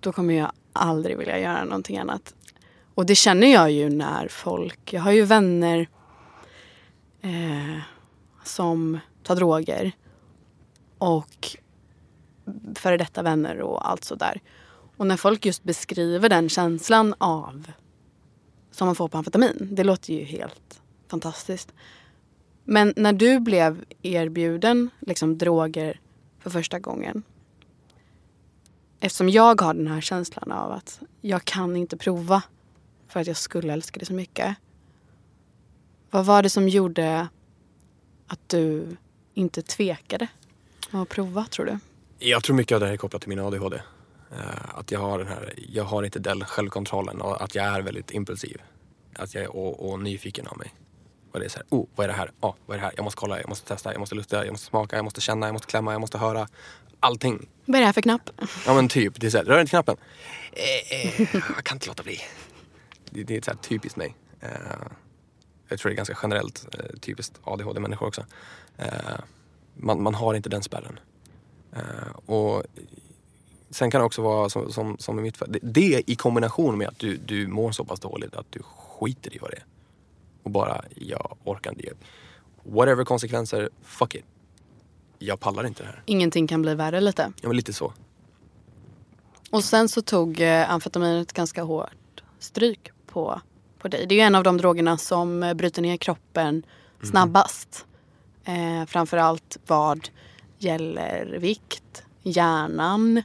då 0.00 0.12
kommer 0.12 0.34
jag 0.34 0.52
aldrig 0.72 1.18
vilja 1.18 1.38
göra 1.38 1.64
någonting 1.64 1.98
annat. 1.98 2.34
Och 2.94 3.06
det 3.06 3.14
känner 3.14 3.46
jag 3.52 3.70
ju 3.70 3.90
när 3.90 4.28
folk, 4.28 4.92
jag 4.92 5.00
har 5.02 5.12
ju 5.12 5.24
vänner 5.24 5.88
eh, 7.20 7.78
som 8.44 8.98
tar 9.22 9.36
droger 9.36 9.92
och 10.98 11.56
före 12.74 12.96
detta 12.96 13.22
vänner 13.22 13.60
och 13.60 13.90
allt 13.90 14.04
sådär. 14.04 14.40
Och 14.96 15.06
när 15.06 15.16
folk 15.16 15.46
just 15.46 15.62
beskriver 15.62 16.28
den 16.28 16.48
känslan 16.48 17.14
av 17.18 17.72
som 18.70 18.86
man 18.86 18.94
får 18.94 19.08
på 19.08 19.18
amfetamin, 19.18 19.68
det 19.72 19.84
låter 19.84 20.14
ju 20.14 20.24
helt 20.24 20.80
fantastiskt. 21.08 21.72
Men 22.64 22.94
när 22.96 23.12
du 23.12 23.40
blev 23.40 23.84
erbjuden 24.02 24.90
liksom, 25.00 25.38
droger 25.38 26.00
för 26.38 26.50
första 26.50 26.78
gången 26.78 27.22
eftersom 29.00 29.28
jag 29.28 29.60
har 29.60 29.74
den 29.74 29.86
här 29.86 30.00
känslan 30.00 30.52
av 30.52 30.72
att 30.72 31.00
jag 31.20 31.44
kan 31.44 31.76
inte 31.76 31.96
prova 31.96 32.42
för 33.14 33.20
att 33.20 33.26
jag 33.26 33.36
skulle 33.36 33.72
älska 33.72 34.00
det 34.00 34.06
så 34.06 34.12
mycket. 34.12 34.56
Vad 36.10 36.26
var 36.26 36.42
det 36.42 36.50
som 36.50 36.68
gjorde 36.68 37.28
att 38.26 38.48
du 38.48 38.96
inte 39.34 39.62
tvekade 39.62 40.28
att 40.90 41.08
prova 41.08 41.46
tror 41.50 41.66
du? 41.66 41.78
Jag 42.18 42.42
tror 42.42 42.56
mycket 42.56 42.74
av 42.74 42.80
det 42.80 42.86
här 42.86 42.92
är 42.92 42.96
kopplat 42.96 43.22
till 43.22 43.28
min 43.28 43.38
ADHD. 43.38 43.76
Eh, 43.76 44.78
att 44.78 44.90
jag 44.90 45.00
har 45.00 45.18
den 45.18 45.28
här, 45.28 45.54
jag 45.68 45.84
har 45.84 46.02
inte 46.02 46.18
den 46.18 46.44
självkontrollen 46.44 47.20
och 47.20 47.42
att 47.42 47.54
jag 47.54 47.64
är 47.64 47.82
väldigt 47.82 48.10
impulsiv. 48.10 48.62
Att 49.16 49.34
jag 49.34 49.44
är 49.44 49.56
och, 49.56 49.90
och 49.90 50.00
nyfiken 50.00 50.46
av 50.46 50.58
mig. 50.58 50.74
Och 51.32 51.40
det 51.40 51.44
är 51.44 51.50
så 51.50 51.58
här, 51.58 51.66
oh, 51.70 51.86
vad 51.94 52.04
är 52.04 52.08
det 52.08 52.14
här? 52.14 52.30
Oh, 52.40 52.54
vad 52.66 52.76
är 52.76 52.80
det 52.80 52.86
här? 52.86 52.92
Jag 52.96 53.04
måste 53.04 53.20
kolla, 53.20 53.40
jag 53.40 53.48
måste 53.48 53.68
testa, 53.68 53.92
jag 53.92 54.00
måste 54.00 54.14
lukta, 54.14 54.44
jag 54.44 54.52
måste 54.52 54.66
smaka, 54.66 54.96
jag 54.96 55.04
måste 55.04 55.20
känna, 55.20 55.46
jag 55.46 55.52
måste 55.52 55.68
klämma, 55.68 55.92
jag 55.92 56.00
måste 56.00 56.18
höra. 56.18 56.48
Allting. 57.00 57.48
Vad 57.64 57.76
är 57.76 57.80
det 57.80 57.86
här 57.86 57.92
för 57.92 58.02
knapp? 58.02 58.30
Ja 58.66 58.74
men 58.74 58.88
typ, 58.88 59.20
det 59.20 59.26
är 59.26 59.30
så 59.30 59.38
här, 59.38 59.44
rör 59.44 59.60
inte 59.60 59.70
knappen. 59.70 59.96
Eh, 60.52 61.20
eh, 61.20 61.36
jag 61.56 61.64
kan 61.64 61.76
inte 61.76 61.86
låta 61.86 62.02
bli. 62.02 62.20
Det, 63.14 63.22
det 63.22 63.36
är 63.36 63.42
så 63.42 63.50
här 63.50 63.58
typiskt 63.58 63.96
mig. 63.96 64.16
Uh, 64.42 64.48
jag 65.68 65.78
tror 65.78 65.90
det 65.90 65.94
är 65.94 65.96
ganska 65.96 66.18
generellt 66.22 66.66
uh, 66.78 66.98
typiskt 67.00 67.40
ADHD-människor 67.44 68.06
också. 68.06 68.24
Uh, 68.78 68.86
man, 69.74 70.02
man 70.02 70.14
har 70.14 70.34
inte 70.34 70.48
den 70.48 70.62
spärren. 70.62 70.98
och 72.26 72.64
Sen 73.74 73.90
kan 73.90 74.00
det 74.00 74.04
också 74.04 74.22
vara 74.22 74.48
som, 74.48 74.72
som, 74.72 74.96
som 74.98 75.18
i 75.18 75.22
mitt 75.22 75.36
fall, 75.36 75.52
det, 75.52 75.58
det 75.62 76.02
i 76.06 76.16
kombination 76.16 76.78
med 76.78 76.88
att 76.88 76.98
du, 76.98 77.16
du 77.16 77.46
mår 77.46 77.72
så 77.72 77.84
pass 77.84 78.00
dåligt 78.00 78.34
att 78.34 78.46
du 78.50 78.60
skiter 78.62 79.34
i 79.34 79.38
vad 79.38 79.50
det 79.50 79.56
är. 79.56 79.64
Och 80.42 80.50
bara, 80.50 80.84
jag 80.94 81.36
orkar 81.44 81.70
inte. 81.70 81.84
Whatever 82.62 83.04
konsekvenser, 83.04 83.70
fuck 83.82 84.14
it. 84.14 84.24
Jag 85.18 85.40
pallar 85.40 85.66
inte 85.66 85.82
det 85.82 85.86
här. 85.86 86.02
Ingenting 86.06 86.46
kan 86.46 86.62
bli 86.62 86.74
värre 86.74 87.00
lite? 87.00 87.32
Ja, 87.40 87.48
men 87.48 87.56
lite 87.56 87.72
så. 87.72 87.92
Och 89.50 89.64
sen 89.64 89.88
så 89.88 90.02
tog 90.02 90.40
eh, 90.40 90.70
amfetaminet 90.70 91.32
ganska 91.32 91.62
hårt 91.62 92.22
stryk 92.38 92.90
på, 93.14 93.40
på 93.78 93.88
dig. 93.88 94.06
Det 94.06 94.14
är 94.14 94.16
ju 94.16 94.22
en 94.22 94.34
av 94.34 94.42
de 94.42 94.56
drogerna 94.56 94.98
som 94.98 95.42
eh, 95.42 95.54
bryter 95.54 95.82
ner 95.82 95.96
kroppen 95.96 96.48
mm. 96.48 97.10
snabbast. 97.10 97.86
Eh, 98.44 98.86
framförallt 98.86 99.58
vad 99.66 100.08
gäller 100.58 101.38
vikt, 101.38 102.04
hjärnan, 102.22 103.22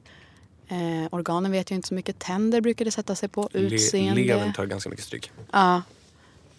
eh, 0.67 1.07
organen 1.11 1.51
vet 1.51 1.69
jag 1.69 1.77
inte 1.77 1.87
så 1.87 1.93
mycket. 1.93 2.19
Tänder 2.19 2.61
brukar 2.61 2.85
det 2.85 2.91
sätta 2.91 3.15
sig 3.15 3.29
på, 3.29 3.49
utseende. 3.53 4.21
Le 4.21 4.27
levern 4.27 4.53
tar 4.53 4.65
ganska 4.65 4.89
mycket 4.89 5.05
stryk. 5.05 5.31
Ja. 5.51 5.81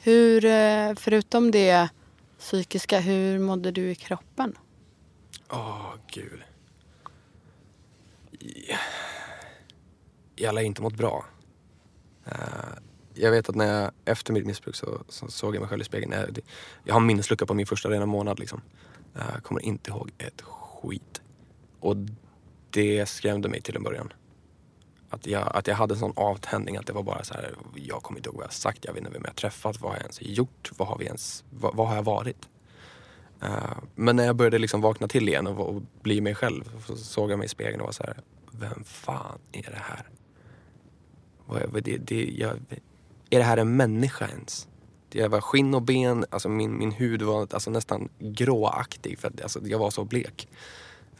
Hur, 0.02 0.44
eh, 0.44 0.94
förutom 0.96 1.50
det 1.50 1.88
psykiska, 2.38 3.00
hur 3.00 3.38
mådde 3.38 3.70
du 3.70 3.90
i 3.90 3.94
kroppen? 3.94 4.58
Åh, 5.48 5.58
oh, 5.58 5.94
gud. 6.12 6.40
Jag 10.36 10.52
har 10.52 10.60
inte 10.60 10.82
mått 10.82 10.94
bra. 10.94 11.24
Uh, 12.26 12.89
jag 13.14 13.30
vet 13.30 13.48
att 13.48 13.54
när 13.54 13.82
jag, 13.82 13.90
efter 14.04 14.32
mitt 14.32 14.46
missbruk 14.46 14.76
så, 14.76 15.02
så 15.08 15.28
såg 15.28 15.54
jag 15.54 15.60
mig 15.60 15.68
själv 15.68 15.82
i 15.82 15.84
spegeln. 15.84 16.12
Jag, 16.12 16.38
jag 16.84 16.94
har 16.94 17.00
minneslucka 17.00 17.46
på 17.46 17.54
min 17.54 17.66
första 17.66 17.90
rena 17.90 18.06
månad 18.06 18.38
liksom. 18.38 18.60
Jag 19.14 19.42
kommer 19.42 19.60
inte 19.62 19.90
ihåg 19.90 20.10
ett 20.18 20.40
skit. 20.40 21.20
Och 21.80 21.96
det 22.70 23.06
skrämde 23.08 23.48
mig 23.48 23.62
till 23.62 23.76
en 23.76 23.82
början. 23.82 24.12
Att 25.10 25.26
jag, 25.26 25.56
att 25.56 25.66
jag 25.66 25.74
hade 25.74 25.94
en 25.94 25.98
sån 25.98 26.12
avtändning 26.16 26.76
att 26.76 26.86
det 26.86 26.92
var 26.92 27.02
bara 27.02 27.24
så 27.24 27.34
här, 27.34 27.54
jag 27.74 28.02
kommer 28.02 28.18
inte 28.18 28.28
ihåg 28.28 28.36
vad 28.36 28.44
jag 28.44 28.52
sagt, 28.52 28.84
jag 28.84 28.92
vet 28.92 29.00
inte 29.00 29.12
vem 29.12 29.22
jag 29.26 29.36
träffat, 29.36 29.80
vad 29.80 29.90
har 29.90 29.96
jag 29.96 30.02
ens 30.02 30.22
gjort, 30.22 30.70
vad 30.76 30.88
har, 30.88 30.98
vi 30.98 31.04
ens, 31.04 31.44
vad, 31.50 31.76
vad 31.76 31.88
har 31.88 31.94
jag 31.94 32.02
varit? 32.02 32.48
Uh, 33.42 33.78
men 33.94 34.16
när 34.16 34.24
jag 34.24 34.36
började 34.36 34.58
liksom 34.58 34.80
vakna 34.80 35.08
till 35.08 35.28
igen 35.28 35.46
och, 35.46 35.68
och 35.68 35.82
bli 36.02 36.20
mig 36.20 36.34
själv 36.34 36.82
så 36.86 36.96
såg 36.96 37.30
jag 37.30 37.38
mig 37.38 37.46
i 37.46 37.48
spegeln 37.48 37.80
och 37.80 37.86
var 37.86 37.92
så 37.92 38.02
här, 38.02 38.16
vem 38.52 38.84
fan 38.84 39.38
är 39.52 39.70
det 39.70 39.82
här? 39.82 40.08
Det, 41.80 41.96
det, 41.96 42.34
jag, 42.38 42.58
är 43.30 43.38
det 43.38 43.44
här 43.44 43.56
en 43.56 43.76
människa 43.76 44.28
ens? 44.28 44.68
Jag 45.12 45.28
var 45.28 45.40
skinn 45.40 45.74
och 45.74 45.82
ben, 45.82 46.24
alltså 46.30 46.48
min, 46.48 46.78
min 46.78 46.92
hud 46.92 47.22
var 47.22 47.48
alltså 47.50 47.70
nästan 47.70 48.08
gråaktig 48.18 49.18
för 49.18 49.28
att 49.28 49.42
alltså, 49.42 49.60
jag 49.64 49.78
var 49.78 49.90
så 49.90 50.04
blek. 50.04 50.48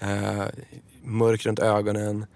Uh, 0.03 0.45
mörk 1.03 1.47
runt 1.47 1.59
ögonen 1.59 2.27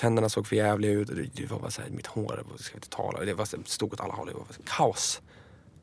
tänderna 0.00 0.28
såg 0.28 0.46
för 0.46 0.56
jävliga 0.56 0.92
ut. 0.92 1.10
Det 1.34 1.50
var 1.50 1.58
bara 1.58 1.70
så 1.70 1.82
här, 1.82 1.90
mitt 1.90 2.06
hår, 2.06 2.44
ska 2.56 2.74
inte 2.74 2.88
tala. 2.88 3.20
Det 3.24 3.34
var 3.34 3.66
stod 3.66 3.92
åt 3.92 4.00
alla 4.00 4.14
håll. 4.14 4.26
Det 4.26 4.34
var 4.34 4.46
kaos. 4.64 5.22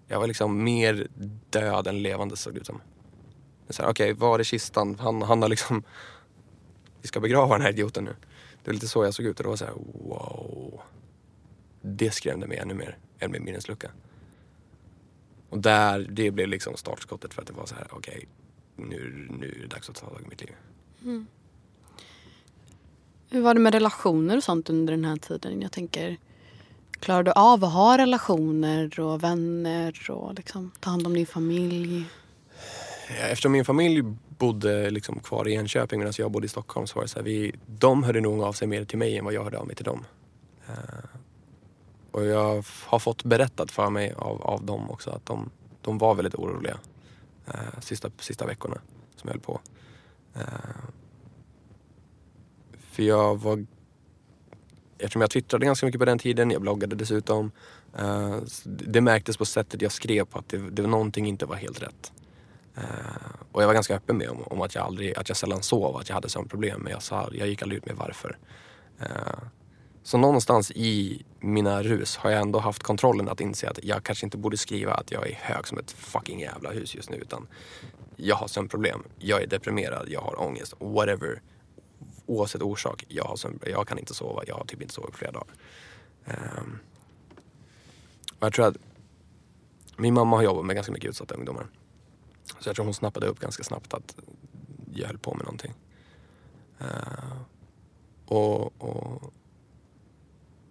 Jag 0.08 0.20
var 0.20 0.28
liksom 0.28 0.64
mer 0.64 1.08
död 1.50 1.88
än 1.88 2.02
levande 2.02 2.38
såg 2.38 2.54
det 2.54 2.60
ut 2.60 2.66
som. 2.66 2.82
Okej, 3.70 3.88
okay, 3.88 4.14
var 4.14 4.40
är 4.40 4.44
kistan? 4.44 4.98
Han, 5.00 5.22
han 5.22 5.42
har 5.42 5.50
liksom... 5.50 5.84
Vi 7.02 7.08
ska 7.08 7.20
begrava 7.20 7.54
den 7.56 7.62
här 7.62 7.70
idioten 7.70 8.04
nu. 8.04 8.16
Det 8.64 8.70
var 8.70 8.74
lite 8.74 8.88
så 8.88 9.04
jag 9.04 9.14
såg 9.14 9.26
ut 9.26 9.40
och 9.40 9.44
det 9.44 9.50
var 9.50 9.56
så 9.56 9.66
här, 9.66 9.74
wow. 10.08 10.82
Det 11.82 12.12
skrämde 12.12 12.48
mig 12.48 12.58
ännu 12.58 12.74
mer 12.74 12.98
än 13.20 13.32
min 13.32 13.44
minneslucka. 13.44 13.92
Och 15.50 15.60
där, 15.60 16.08
det 16.10 16.32
blev 16.32 16.48
liksom 16.48 16.78
startskottet 16.78 17.34
för 17.34 17.42
att 17.42 17.48
det 17.48 17.54
var 17.54 17.66
så 17.66 17.76
här, 17.76 17.88
okej, 17.92 18.28
nu, 18.76 19.28
nu 19.40 19.48
är 19.48 19.62
det 19.62 19.68
dags 19.68 19.90
att 19.90 19.96
ta 19.96 20.08
tag 20.08 20.22
i 20.26 20.30
mitt 20.30 20.42
liv. 20.42 20.56
Hur 23.30 23.42
var 23.42 23.54
det 23.54 23.60
med 23.60 23.74
relationer 23.74 24.38
och 24.38 24.44
sånt 24.44 24.70
under 24.70 24.94
den 24.94 25.06
här 25.06 25.18
tiden? 25.18 25.62
Jag 25.62 25.72
tänker, 25.72 26.18
klarar 27.00 27.24
du 27.24 27.32
av 27.32 27.64
att 27.64 27.74
ha 27.74 27.98
relationer 27.98 29.00
och 29.00 29.24
vänner 29.24 30.12
och 30.12 30.34
liksom 30.34 30.72
ta 30.80 30.90
hand 30.90 31.08
om 31.08 31.14
din 31.14 31.26
familj? 31.28 32.06
Eftersom 33.08 33.52
min 33.52 33.66
familj 33.66 34.04
bodde 34.38 34.90
liksom 34.90 35.20
kvar 35.20 35.48
i 35.48 35.54
Enköping 35.54 36.00
medan 36.00 36.14
jag 36.18 36.32
bodde 36.32 36.46
i 36.46 36.50
Stockholm 36.50 36.88
så 36.88 36.96
var 36.96 37.04
det 37.04 37.10
så 37.10 37.20
här, 37.20 37.24
vi, 37.24 37.56
de 37.66 38.04
hörde 38.04 38.22
nog 38.22 38.44
av 38.44 38.54
sig 38.54 38.68
mer 38.68 38.86
till 38.86 38.98
mig 38.98 39.18
än 39.18 39.26
vad 39.26 39.34
jag 39.34 39.44
hörde 39.44 39.58
av 39.58 39.68
mig 39.68 39.76
till 39.76 39.86
dem. 39.86 40.06
Och 42.12 42.26
jag 42.26 42.64
har 42.86 43.00
fått 43.00 43.24
berättat 43.24 43.72
för 43.72 43.90
mig 43.90 44.14
av, 44.18 44.42
av 44.42 44.66
dem 44.66 44.92
också 44.92 45.10
att 45.10 45.26
de, 45.26 45.50
de 45.82 45.98
var 45.98 46.16
väldigt 46.16 46.36
oroliga 46.36 46.78
eh, 47.48 47.80
sista, 47.80 48.10
sista 48.20 48.46
veckorna 48.46 48.78
som 49.16 49.28
jag 49.28 49.34
höll 49.34 49.42
på. 49.42 49.60
Eh, 50.34 50.42
för 52.92 53.04
jag 53.04 53.36
var... 53.36 53.66
Eftersom 54.98 55.22
jag 55.22 55.32
twittrade 55.32 55.66
ganska 55.66 55.86
mycket 55.86 56.00
på 56.00 56.06
den 56.06 56.20
tiden, 56.20 56.52
jag 56.52 56.62
bloggade 56.62 56.96
dessutom. 56.96 57.52
Eh, 57.98 58.38
det 58.64 59.02
märktes 59.02 59.38
på 59.38 59.46
sättet 59.46 59.82
jag 59.82 59.92
skrev 59.92 60.26
på 60.26 60.40
att 60.40 60.50
det, 60.50 60.58
det 60.58 60.82
var 60.82 60.90
någonting 60.90 61.28
inte 61.28 61.46
var 61.46 61.56
helt 61.56 61.82
rätt. 61.82 62.12
Eh, 62.76 62.84
och 63.52 63.62
jag 63.62 63.68
var 63.68 63.74
ganska 63.74 63.96
öppen 63.96 64.18
med 64.18 64.30
om, 64.30 64.44
om 64.44 64.62
att 64.62 64.76
jag 64.76 64.86
aldrig, 64.86 65.18
att 65.18 65.30
jag 65.30 65.38
sällan 65.38 65.64
sov, 65.64 65.98
att 65.98 66.10
jag 66.10 66.16
hade 66.16 66.30
sådana 66.30 66.50
problem. 66.50 66.82
Men 66.82 66.92
jag, 66.92 67.04
sa, 67.04 67.30
jag 67.34 67.48
gick 67.48 67.62
aldrig 67.62 67.78
ut 67.78 67.86
med 67.86 67.96
varför. 67.96 68.38
Eh, 69.00 69.08
så 70.08 70.18
någonstans 70.18 70.72
i 70.72 71.26
mina 71.40 71.84
rus 71.84 72.18
har 72.18 72.30
jag 72.30 72.42
ändå 72.42 72.60
haft 72.60 72.84
kontrollen 72.84 73.30
att 73.30 73.42
inse 73.42 73.70
att 73.70 73.84
jag 73.84 74.04
kanske 74.04 74.26
inte 74.26 74.38
borde 74.38 74.58
skriva 74.58 74.94
att 74.94 75.12
jag 75.12 75.30
är 75.30 75.34
hög 75.34 75.68
som 75.68 75.78
ett 75.78 75.92
fucking 75.92 76.40
jävla 76.40 76.72
hus 76.72 76.96
just 76.96 77.10
nu. 77.10 77.18
Utan 77.18 77.48
jag 78.16 78.36
har 78.36 78.48
sömnproblem, 78.48 79.04
jag 79.20 79.44
är 79.44 79.48
deprimerad, 79.48 80.10
jag 80.10 80.22
har 80.22 80.42
ångest, 80.42 80.74
whatever. 80.80 81.42
Oavsett 82.26 82.62
orsak, 82.62 83.06
jag, 83.08 83.24
har 83.24 83.36
sömn, 83.36 83.60
jag 83.66 83.88
kan 83.88 84.00
inte 84.00 84.14
sova, 84.14 84.44
jag 84.48 84.56
har 84.56 84.66
typ 84.66 84.82
inte 84.82 84.94
sovit 84.94 85.12
på 85.12 85.18
flera 85.18 85.32
dagar. 85.32 85.54
Um, 86.26 86.80
och 88.40 88.46
jag 88.46 88.54
tror 88.54 88.68
att 88.68 88.78
min 89.98 90.14
mamma 90.14 90.36
har 90.36 90.44
jobbat 90.44 90.66
med 90.66 90.76
ganska 90.76 90.94
mycket 90.94 91.10
utsatta 91.10 91.36
ungdomar. 91.36 91.68
Så 92.60 92.70
jag 92.70 92.76
tror 92.76 92.86
hon 92.86 92.94
snappade 92.94 93.28
upp 93.28 93.40
ganska 93.40 93.64
snabbt 93.64 93.94
att 93.94 94.16
jag 94.94 95.08
höll 95.08 95.18
på 95.18 95.34
med 95.34 95.44
någonting. 95.44 95.74
Uh, 96.82 97.42
och, 98.26 98.82
och 98.82 99.34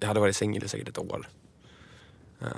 jag 0.01 0.09
hade 0.09 0.21
varit 0.21 0.37
singel 0.37 0.65
i 0.65 0.69
säkert 0.69 0.89
ett 0.89 0.99
år 0.99 1.29
uh, 2.43 2.49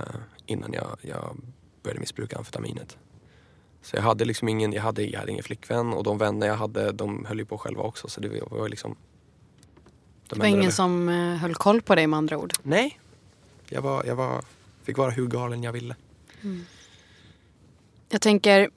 innan 0.47 0.73
jag, 0.73 0.99
jag 1.01 1.37
började 1.83 2.01
missbruka 2.01 2.37
amfetaminet. 2.37 2.97
Så 3.83 3.97
jag 3.97 4.03
hade 4.03 4.25
liksom 4.25 4.49
ingen, 4.49 4.73
jag 4.73 4.83
hade, 4.83 5.03
jag 5.03 5.21
hade 5.21 5.33
ingen 5.33 5.45
flickvän 5.45 5.93
och 5.93 6.05
de 6.05 6.19
vänner 6.19 6.47
jag 6.47 6.57
hade 6.57 6.93
de 6.93 7.25
höll 7.25 7.39
ju 7.39 7.45
på 7.45 7.59
själva 7.59 7.83
också 7.83 8.09
så 8.09 8.21
det 8.21 8.43
var 8.51 8.69
liksom... 8.69 8.97
De 10.29 10.35
Det 10.35 10.41
var 10.41 10.47
ingen 10.47 10.73
som 10.73 11.09
eh, 11.09 11.37
höll 11.37 11.55
koll 11.55 11.83
på 11.83 11.95
dig 11.95 12.07
med 12.07 12.17
andra 12.17 12.39
ord? 12.39 12.53
Nej. 12.63 13.01
Jag 13.69 13.83
var, 13.83 14.05
jag 14.05 14.17
var, 14.17 14.45
fick 14.83 14.99
vara 14.99 15.11
hur 15.11 15.27
galen 15.27 15.63
jag 15.63 15.73
ville. 15.73 15.97
Jag 18.09 18.21
tänker, 18.21 18.71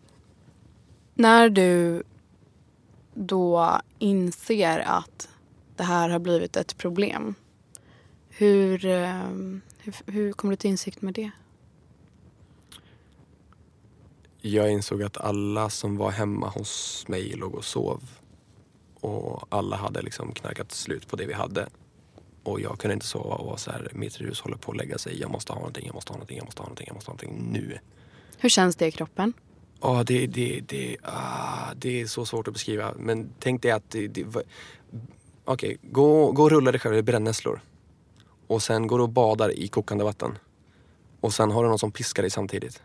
när 1.14 1.50
du 1.50 2.04
då 3.14 3.82
inser 4.00 4.80
att 4.80 5.30
det 5.76 5.84
här 5.84 6.10
har 6.10 6.20
blivit 6.20 6.58
ett 6.58 6.78
problem. 6.78 7.36
Hur, 8.42 8.86
eh, 8.86 9.30
hur, 9.78 10.12
hur 10.12 10.32
kom 10.32 10.50
du 10.50 10.56
till 10.56 10.70
insikt 10.70 11.02
med 11.02 11.14
det? 11.14 11.32
Jag 14.42 14.72
insåg 14.72 15.04
att 15.04 15.18
alla 15.18 15.70
som 15.70 15.98
var 15.98 16.12
hemma 16.12 16.50
hos 16.50 17.06
mig 17.08 17.34
låg 17.34 17.56
och 17.56 17.66
sov. 17.66 18.04
Och 19.00 19.48
alla 19.50 19.76
hade 19.76 20.02
liksom 20.02 20.34
knarkat 20.34 20.72
slut 20.72 21.08
på 21.08 21.16
det 21.16 21.26
vi 21.26 21.34
hade. 21.34 21.70
Och 22.44 22.62
jag 22.62 22.80
kunde 22.80 22.94
inte 22.94 23.06
sova 23.06 23.36
och 23.36 23.46
var 23.46 23.58
så 23.58 23.72
här, 23.72 23.92
mitt 23.94 24.18
rus 24.18 24.42
håller 24.42 24.58
på 24.58 24.72
att 24.72 24.78
lägga 24.78 24.98
sig. 24.98 25.20
Jag 25.20 25.32
måste 25.32 25.54
ha 25.54 25.60
någonting, 25.60 25.86
jag 25.86 25.96
måste 25.96 26.12
ha 26.12 26.18
någonting, 26.18 26.38
jag 26.38 26.46
måste 26.46 26.62
ha 26.62 26.66
någonting, 26.66 26.88
jag 26.88 26.96
måste 26.96 27.12
ha 27.12 27.16
någonting 27.16 27.52
nu. 27.52 27.78
Hur 28.38 28.50
känns 28.50 28.76
det 28.76 28.88
i 28.88 28.92
kroppen? 28.92 29.34
Ja, 29.82 30.04
det, 30.04 30.28
det, 30.28 30.62
det, 30.68 30.98
ah, 31.04 31.74
det 31.76 32.02
är 32.02 32.08
så 32.08 32.26
svårt 32.26 32.48
att 32.48 32.54
beskriva. 32.54 32.94
Men 32.98 33.30
tänk 33.40 33.62
dig 33.62 33.72
att 33.72 33.90
det... 33.90 34.08
det 34.08 34.26
Okej, 35.46 35.78
gå, 35.82 36.32
gå 36.32 36.44
och 36.44 36.52
rulla 36.52 36.72
dig 36.72 36.80
själv 36.80 36.98
i 36.98 37.02
brännässlor. 37.02 37.62
Och 38.52 38.64
sen 38.64 38.88
går 38.88 38.98
du 38.98 39.04
och 39.04 39.10
badar 39.10 39.52
i 39.60 39.68
kokande 39.68 40.04
vatten. 40.04 40.38
Och 41.20 41.34
sen 41.34 41.52
har 41.52 41.64
du 41.64 41.70
någon 41.70 41.80
som 41.80 41.92
piskar 41.92 42.24
dig 42.24 42.30
samtidigt. 42.30 42.84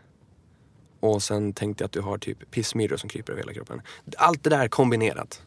Och 0.99 1.23
sen 1.23 1.53
tänkte 1.53 1.81
jag 1.83 1.85
att 1.85 1.91
du 1.91 2.01
har 2.01 2.17
typ 2.17 2.51
pissmyror 2.51 2.97
som 2.97 3.09
kryper 3.09 3.33
över 3.33 3.41
hela 3.41 3.53
kroppen. 3.53 3.81
Allt 4.17 4.43
det 4.43 4.49
där 4.49 4.67
kombinerat. 4.67 5.41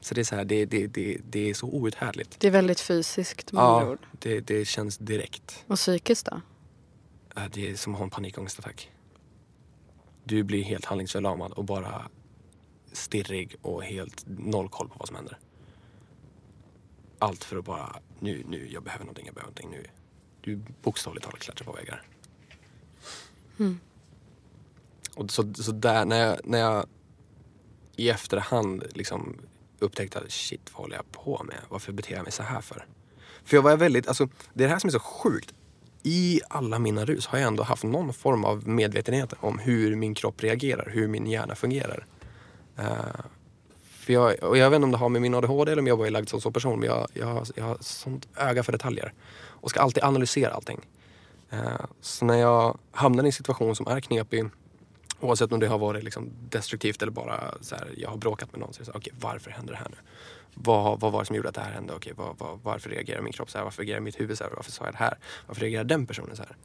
Så 0.00 0.14
det 0.14 0.20
är 0.20 0.24
så 0.24 0.36
här, 0.36 0.44
det, 0.44 0.64
det, 0.66 0.86
det, 0.86 1.18
det 1.30 1.50
är 1.50 1.54
så 1.54 1.66
outhärdligt. 1.66 2.40
Det 2.40 2.46
är 2.46 2.50
väldigt 2.50 2.80
fysiskt 2.80 3.52
med 3.52 3.60
Ja, 3.62 3.90
ord. 3.90 3.98
det, 4.12 4.40
det 4.40 4.64
känns 4.64 4.98
direkt. 4.98 5.64
Och 5.66 5.76
psykiskt 5.76 6.26
då? 6.26 6.40
Det 7.52 7.70
är 7.70 7.76
som 7.76 7.92
att 7.94 7.98
ha 7.98 8.04
en 8.04 8.10
panikångestattack. 8.10 8.90
Du 10.24 10.42
blir 10.42 10.62
helt 10.62 10.84
handlingsförlamad 10.84 11.52
och 11.52 11.64
bara 11.64 12.02
stirrig 12.92 13.56
och 13.62 13.82
helt 13.82 14.24
noll 14.26 14.68
koll 14.68 14.88
på 14.88 14.94
vad 14.98 15.08
som 15.08 15.16
händer. 15.16 15.38
Allt 17.18 17.44
för 17.44 17.56
att 17.56 17.64
bara, 17.64 17.96
nu, 18.20 18.42
nu, 18.48 18.68
jag 18.72 18.82
behöver 18.82 19.04
någonting, 19.04 19.26
jag 19.26 19.34
behöver 19.34 19.52
någonting 19.52 19.70
nu. 19.70 19.84
Du 20.40 20.60
bokstavligt 20.82 21.24
talat 21.24 21.40
klättrar 21.40 21.66
på 21.66 21.72
väggar. 21.72 22.02
Och 25.14 25.30
så, 25.30 25.54
så 25.54 25.72
där, 25.72 26.04
när 26.04 26.18
jag, 26.18 26.40
när 26.44 26.58
jag 26.58 26.86
i 27.96 28.08
efterhand 28.08 28.84
liksom 28.94 29.36
upptäckte 29.78 30.18
att 30.18 30.32
shit, 30.32 30.70
vad 30.72 30.82
håller 30.82 30.96
jag 30.96 31.12
på 31.12 31.42
med? 31.44 31.58
Varför 31.68 31.92
beter 31.92 32.14
jag 32.14 32.22
mig 32.22 32.32
så 32.32 32.42
här 32.42 32.60
för? 32.60 32.86
För 33.44 33.56
jag 33.56 33.62
var 33.62 33.76
väldigt, 33.76 34.08
alltså 34.08 34.28
det 34.54 34.64
är 34.64 34.68
det 34.68 34.72
här 34.74 34.78
som 34.78 34.88
är 34.88 34.92
så 34.92 34.98
sjukt. 34.98 35.54
I 36.02 36.40
alla 36.48 36.78
mina 36.78 37.04
rus 37.04 37.26
har 37.26 37.38
jag 37.38 37.46
ändå 37.46 37.62
haft 37.62 37.84
någon 37.84 38.12
form 38.12 38.44
av 38.44 38.68
medvetenhet 38.68 39.32
om 39.40 39.58
hur 39.58 39.96
min 39.96 40.14
kropp 40.14 40.42
reagerar, 40.42 40.90
hur 40.90 41.08
min 41.08 41.26
hjärna 41.26 41.54
fungerar. 41.54 42.06
Eh, 42.76 43.24
för 44.08 44.12
jag, 44.12 44.42
och 44.42 44.58
jag 44.58 44.70
vet 44.70 44.76
inte 44.76 44.84
om 44.84 44.90
det 44.90 44.98
har 44.98 45.08
med 45.08 45.22
min 45.22 45.34
ADHD 45.34 45.72
eller 45.72 45.82
om 45.82 45.86
jag 45.86 45.98
bara 45.98 46.06
är 46.06 46.10
lagd 46.10 46.28
som 46.28 46.40
så 46.40 46.50
person, 46.50 46.80
men 46.80 46.88
jag, 46.88 47.08
jag, 47.12 47.26
har, 47.26 47.46
jag 47.54 47.64
har 47.64 47.78
sånt 47.80 48.28
öga 48.36 48.62
för 48.62 48.72
detaljer. 48.72 49.12
Och 49.38 49.70
ska 49.70 49.80
alltid 49.80 50.04
analysera 50.04 50.52
allting. 50.52 50.80
Eh, 51.50 51.84
så 52.00 52.24
när 52.24 52.36
jag 52.36 52.78
hamnar 52.92 53.24
i 53.24 53.26
en 53.26 53.32
situation 53.32 53.76
som 53.76 53.86
är 53.86 54.00
knepig, 54.00 54.44
oavsett 55.20 55.52
om 55.52 55.60
det 55.60 55.66
har 55.66 55.78
varit 55.78 56.04
liksom 56.04 56.30
destruktivt 56.48 57.02
eller 57.02 57.12
bara 57.12 57.54
så 57.60 57.74
här, 57.76 57.94
jag 57.96 58.10
har 58.10 58.16
bråkat 58.16 58.52
med 58.52 58.60
någon, 58.60 58.72
så 58.72 58.78
är 58.78 58.84
det 58.84 58.92
så 58.92 58.98
här, 58.98 59.12
varför 59.20 59.50
händer 59.50 59.72
det 59.72 59.78
här 59.78 59.88
nu? 59.90 59.96
Vad, 60.54 61.00
vad 61.00 61.12
var 61.12 61.20
det 61.20 61.26
som 61.26 61.36
gjorde 61.36 61.48
att 61.48 61.54
det 61.54 61.60
här 61.60 61.72
hände? 61.72 61.94
Okay, 61.94 62.12
vad, 62.16 62.38
vad, 62.38 62.58
varför 62.62 62.90
reagerar 62.90 63.22
min 63.22 63.32
kropp 63.32 63.50
så 63.50 63.58
här? 63.58 63.64
Varför 63.64 63.82
reagerar 63.82 64.00
mitt 64.00 64.20
huvud 64.20 64.38
så 64.38 64.44
här? 64.44 64.50
Varför 64.56 64.72
sa 64.72 64.84
jag 64.84 64.94
det 64.94 64.98
här? 64.98 65.18
Varför 65.46 65.60
reagerar 65.60 65.84
den 65.84 66.06
personen 66.06 66.36
så 66.36 66.42
här? 66.42 66.56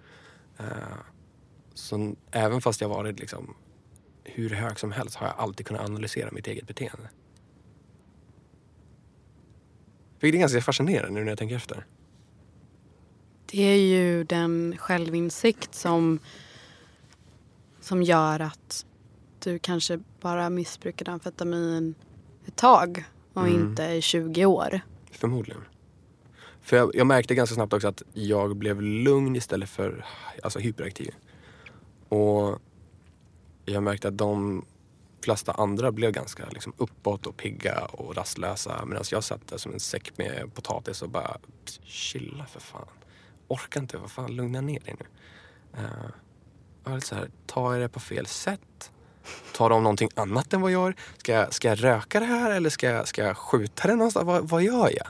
Eh, 0.57 0.97
så 1.73 2.15
även 2.31 2.61
fast 2.61 2.81
jag 2.81 2.89
varit 2.89 3.19
liksom 3.19 3.55
hur 4.23 4.49
hög 4.49 4.79
som 4.79 4.91
helst 4.91 5.15
har 5.15 5.27
jag 5.27 5.35
alltid 5.37 5.65
kunnat 5.67 5.85
analysera 5.85 6.31
mitt 6.31 6.47
eget 6.47 6.67
beteende. 6.67 7.09
Vilket 10.23 10.37
är 10.37 10.39
ganska 10.39 10.61
fascinerande 10.61 11.19
nu 11.19 11.23
när 11.23 11.31
jag 11.31 11.39
tänker 11.39 11.55
efter. 11.55 11.85
Det 13.45 13.61
är 13.63 13.77
ju 13.77 14.23
den 14.23 14.75
självinsikt 14.77 15.75
som, 15.75 16.19
som 17.81 18.03
gör 18.03 18.39
att 18.39 18.85
du 19.39 19.59
kanske 19.59 19.99
bara 20.21 20.49
missbrukade 20.49 21.11
amfetamin 21.11 21.95
ett 22.45 22.55
tag 22.55 23.03
och 23.33 23.47
Mm. 23.47 23.61
inte 23.61 23.83
i 23.83 24.01
20 24.01 24.45
år. 24.45 24.81
Förmodligen. 25.11 25.61
För 26.61 26.77
jag, 26.77 26.95
jag 26.95 27.07
märkte 27.07 27.35
ganska 27.35 27.55
snabbt 27.55 27.73
också 27.73 27.87
att 27.87 28.03
jag 28.13 28.55
blev 28.55 28.81
lugn 28.81 29.35
istället 29.35 29.69
för 29.69 30.05
alltså, 30.43 30.59
hyperaktiv. 30.59 31.15
Och 32.09 32.59
jag 33.65 33.83
märkte 33.83 34.07
att 34.07 34.17
de 34.17 34.65
flesta 35.23 35.51
andra 35.51 35.91
blev 35.91 36.11
ganska 36.11 36.45
liksom, 36.49 36.73
uppåt 36.77 37.27
och 37.27 37.37
pigga 37.37 37.85
och 37.85 38.15
rastlösa. 38.15 38.85
Medan 38.85 39.03
jag 39.11 39.23
satt 39.23 39.47
där 39.47 39.57
som 39.57 39.73
en 39.73 39.79
säck 39.79 40.17
med 40.17 40.51
potatis 40.53 41.01
och 41.01 41.09
bara 41.09 41.37
chilla 41.83 42.45
för 42.45 42.59
fan. 42.59 42.87
Orkar 43.47 43.81
inte, 43.81 43.97
vad 43.97 44.11
fan, 44.11 44.35
lugna 44.35 44.61
ner 44.61 44.79
dig 44.79 44.95
nu. 44.99 45.05
Uh, 45.79 46.09
jag 46.83 46.89
var 46.89 46.95
lite 46.95 47.07
så 47.07 47.15
här, 47.15 47.29
tar 47.45 47.73
jag 47.73 47.81
det 47.81 47.89
på 47.89 47.99
fel 47.99 48.25
sätt? 48.25 48.91
Tar 49.53 49.69
de 49.69 49.83
någonting 49.83 50.09
annat 50.15 50.53
än 50.53 50.61
vad 50.61 50.71
jag 50.71 50.81
gör? 50.81 50.95
Ska 51.17 51.31
jag, 51.31 51.53
ska 51.53 51.67
jag 51.67 51.83
röka 51.83 52.19
det 52.19 52.25
här 52.25 52.51
eller 52.51 52.69
ska 52.69 52.89
jag, 52.89 53.07
ska 53.07 53.23
jag 53.23 53.37
skjuta 53.37 53.87
det 53.87 53.95
någonstans? 53.95 54.25
Vad, 54.25 54.49
vad 54.49 54.63
gör 54.63 54.89
jag? 54.97 55.07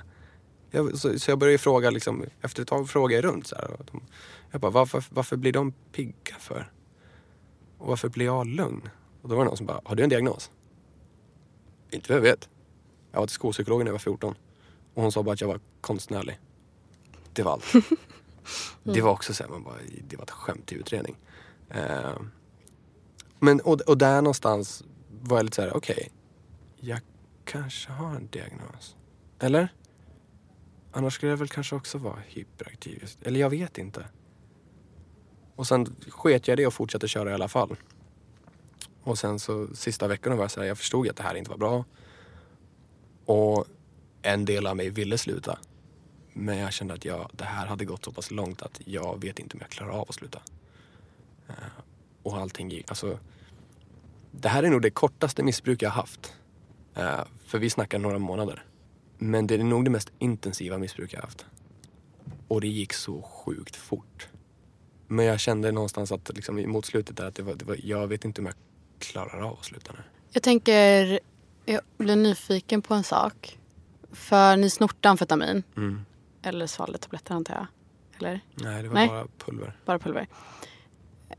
jag 0.72 0.98
så, 0.98 1.20
så 1.20 1.32
jag 1.32 1.40
började 1.40 1.58
fråga, 1.58 1.90
liksom, 1.90 2.26
efter 2.42 2.62
ett 2.62 2.68
tag 2.68 2.90
frågade 2.90 3.16
jag 3.16 3.26
runt. 3.26 3.48
Så 3.48 3.56
här, 3.56 3.72
och 3.72 3.86
de, 3.92 4.02
jag 4.52 4.62
bara, 4.62 4.72
varför, 4.72 5.04
varför 5.10 5.38
blir 5.38 5.54
de 5.54 5.74
pigga 5.92 6.36
för? 6.40 6.72
Och 7.78 7.88
varför 7.88 8.10
blir 8.10 8.26
jag 8.26 8.48
lugn? 8.48 8.90
Och 9.24 9.30
då 9.30 9.36
var 9.36 9.44
det 9.44 9.50
någon 9.50 9.58
som 9.58 9.66
bara, 9.66 9.82
har 9.86 9.96
du 9.96 10.04
en 10.04 10.10
diagnos? 10.10 10.52
Inte 11.92 12.10
vad 12.12 12.18
jag 12.18 12.22
vet. 12.32 12.50
Jag 13.12 13.20
var 13.20 13.28
till 13.28 13.34
skolpsykologen 13.34 13.86
när 13.86 13.90
jag 13.90 13.94
var 13.94 14.00
14. 14.00 14.36
Och 14.94 15.02
hon 15.02 15.12
sa 15.12 15.24
bara 15.24 15.34
att 15.34 15.42
jag 15.42 15.48
var 15.48 15.60
konstnärlig. 15.82 16.40
Det 17.34 17.44
var 17.44 17.52
allt. 17.52 17.74
Det 18.84 19.02
var 19.02 19.12
också 19.12 19.34
så 19.34 19.44
här, 19.44 19.50
man 19.50 19.64
bara, 19.64 19.76
det 20.08 20.18
var 20.18 20.24
ett 20.24 20.32
skämt 20.32 20.72
i 20.72 20.76
utredning. 20.76 21.16
Eh, 21.70 22.20
Men, 23.40 23.60
och, 23.62 23.82
och 23.82 23.98
där 23.98 24.22
någonstans 24.22 24.84
var 25.22 25.38
jag 25.38 25.44
lite 25.44 25.56
så 25.56 25.62
här, 25.62 25.78
okej. 25.78 26.12
jag 26.80 27.00
kanske 27.46 27.92
har 27.92 28.16
en 28.16 28.28
diagnos. 28.28 28.96
Eller? 29.40 29.74
Annars 30.92 31.14
skulle 31.14 31.30
jag 31.32 31.38
väl 31.38 31.48
kanske 31.48 31.76
också 31.76 31.98
vara 31.98 32.20
hyperaktiv. 32.28 33.10
Eller 33.22 33.40
jag 33.40 33.50
vet 33.50 33.78
inte. 33.78 34.06
Och 35.56 35.68
sen 35.68 35.96
sket 36.10 36.48
jag 36.48 36.58
det 36.58 36.68
och 36.68 36.74
fortsatte 36.74 37.08
köra 37.08 37.32
i 37.32 37.34
alla 37.34 37.48
fall. 37.48 37.76
Och 39.04 39.20
sen 39.20 39.40
så 39.40 39.68
sista 39.76 40.08
veckorna 40.08 40.36
var 40.36 40.44
jag 40.44 40.52
så 40.52 40.60
här, 40.60 40.68
jag 40.68 40.78
förstod 40.78 41.10
att 41.10 41.16
det 41.16 41.24
här 41.24 41.36
inte 41.36 41.50
var 41.50 41.58
bra. 41.58 41.86
Och 43.26 43.66
en 44.22 44.46
del 44.46 44.68
av 44.68 44.78
mig 44.78 44.90
ville 44.90 45.18
sluta. 45.18 45.60
Men 46.34 46.58
jag 46.58 46.74
kände 46.74 46.94
att 46.94 47.06
jag, 47.06 47.30
det 47.34 47.44
här 47.44 47.66
hade 47.66 47.86
gått 47.86 48.06
så 48.06 48.12
pass 48.12 48.32
långt 48.32 48.62
att 48.62 48.82
jag 48.86 49.22
vet 49.22 49.40
inte 49.40 49.54
om 49.54 49.60
jag 49.62 49.70
klarar 49.70 49.92
av 49.92 50.06
att 50.10 50.16
sluta. 50.16 50.42
Eh, 51.48 51.54
och 52.24 52.38
allting 52.38 52.70
gick, 52.70 52.90
alltså. 52.90 53.20
Det 54.32 54.50
här 54.50 54.64
är 54.64 54.70
nog 54.70 54.82
det 54.82 54.90
kortaste 54.90 55.44
missbruk 55.44 55.82
jag 55.82 55.90
haft. 55.90 56.34
Eh, 56.96 57.24
för 57.46 57.60
vi 57.60 57.70
snackar 57.70 58.00
några 58.00 58.20
månader. 58.20 58.66
Men 59.18 59.48
det 59.48 59.56
är 59.56 59.64
nog 59.64 59.86
det 59.86 59.92
mest 59.92 60.12
intensiva 60.20 60.78
missbruk 60.78 61.14
jag 61.14 61.22
haft. 61.22 61.46
Och 62.48 62.62
det 62.62 62.68
gick 62.68 62.94
så 62.94 63.22
sjukt 63.22 63.76
fort. 63.76 64.28
Men 65.08 65.26
jag 65.26 65.40
kände 65.40 65.72
någonstans 65.72 66.12
att 66.12 66.32
liksom, 66.36 66.72
mot 66.72 66.86
slutet 66.86 67.18
där 67.18 67.26
att 67.26 67.36
det 67.36 67.44
var, 67.44 67.56
det 67.56 67.66
var, 67.66 67.78
jag 67.84 68.08
vet 68.08 68.26
inte 68.26 68.42
om 68.42 68.46
jag 68.46 68.56
klarar 69.04 69.42
av 69.42 69.54
att 69.60 69.66
sluta 69.66 69.92
nu. 69.92 70.00
Jag 70.32 70.44
tänker, 70.44 71.20
jag 71.66 71.82
blir 71.98 72.16
nyfiken 72.16 72.82
på 72.82 72.94
en 72.94 73.04
sak. 73.04 73.58
För 74.12 74.58
ni 74.58 74.70
snortade 74.70 75.10
amfetamin. 75.10 75.64
Mm. 75.78 76.06
Eller 76.42 76.68
svalde 76.68 76.98
tabletter 76.98 77.36
antar 77.36 77.54
jag. 77.54 77.68
Eller? 78.18 78.40
Nej, 78.56 78.84
det 78.84 78.90
var 78.90 78.96
Nej. 78.96 79.08
bara 79.08 79.28
pulver. 79.38 79.78
Bara 79.86 80.00
pulver. 80.00 80.28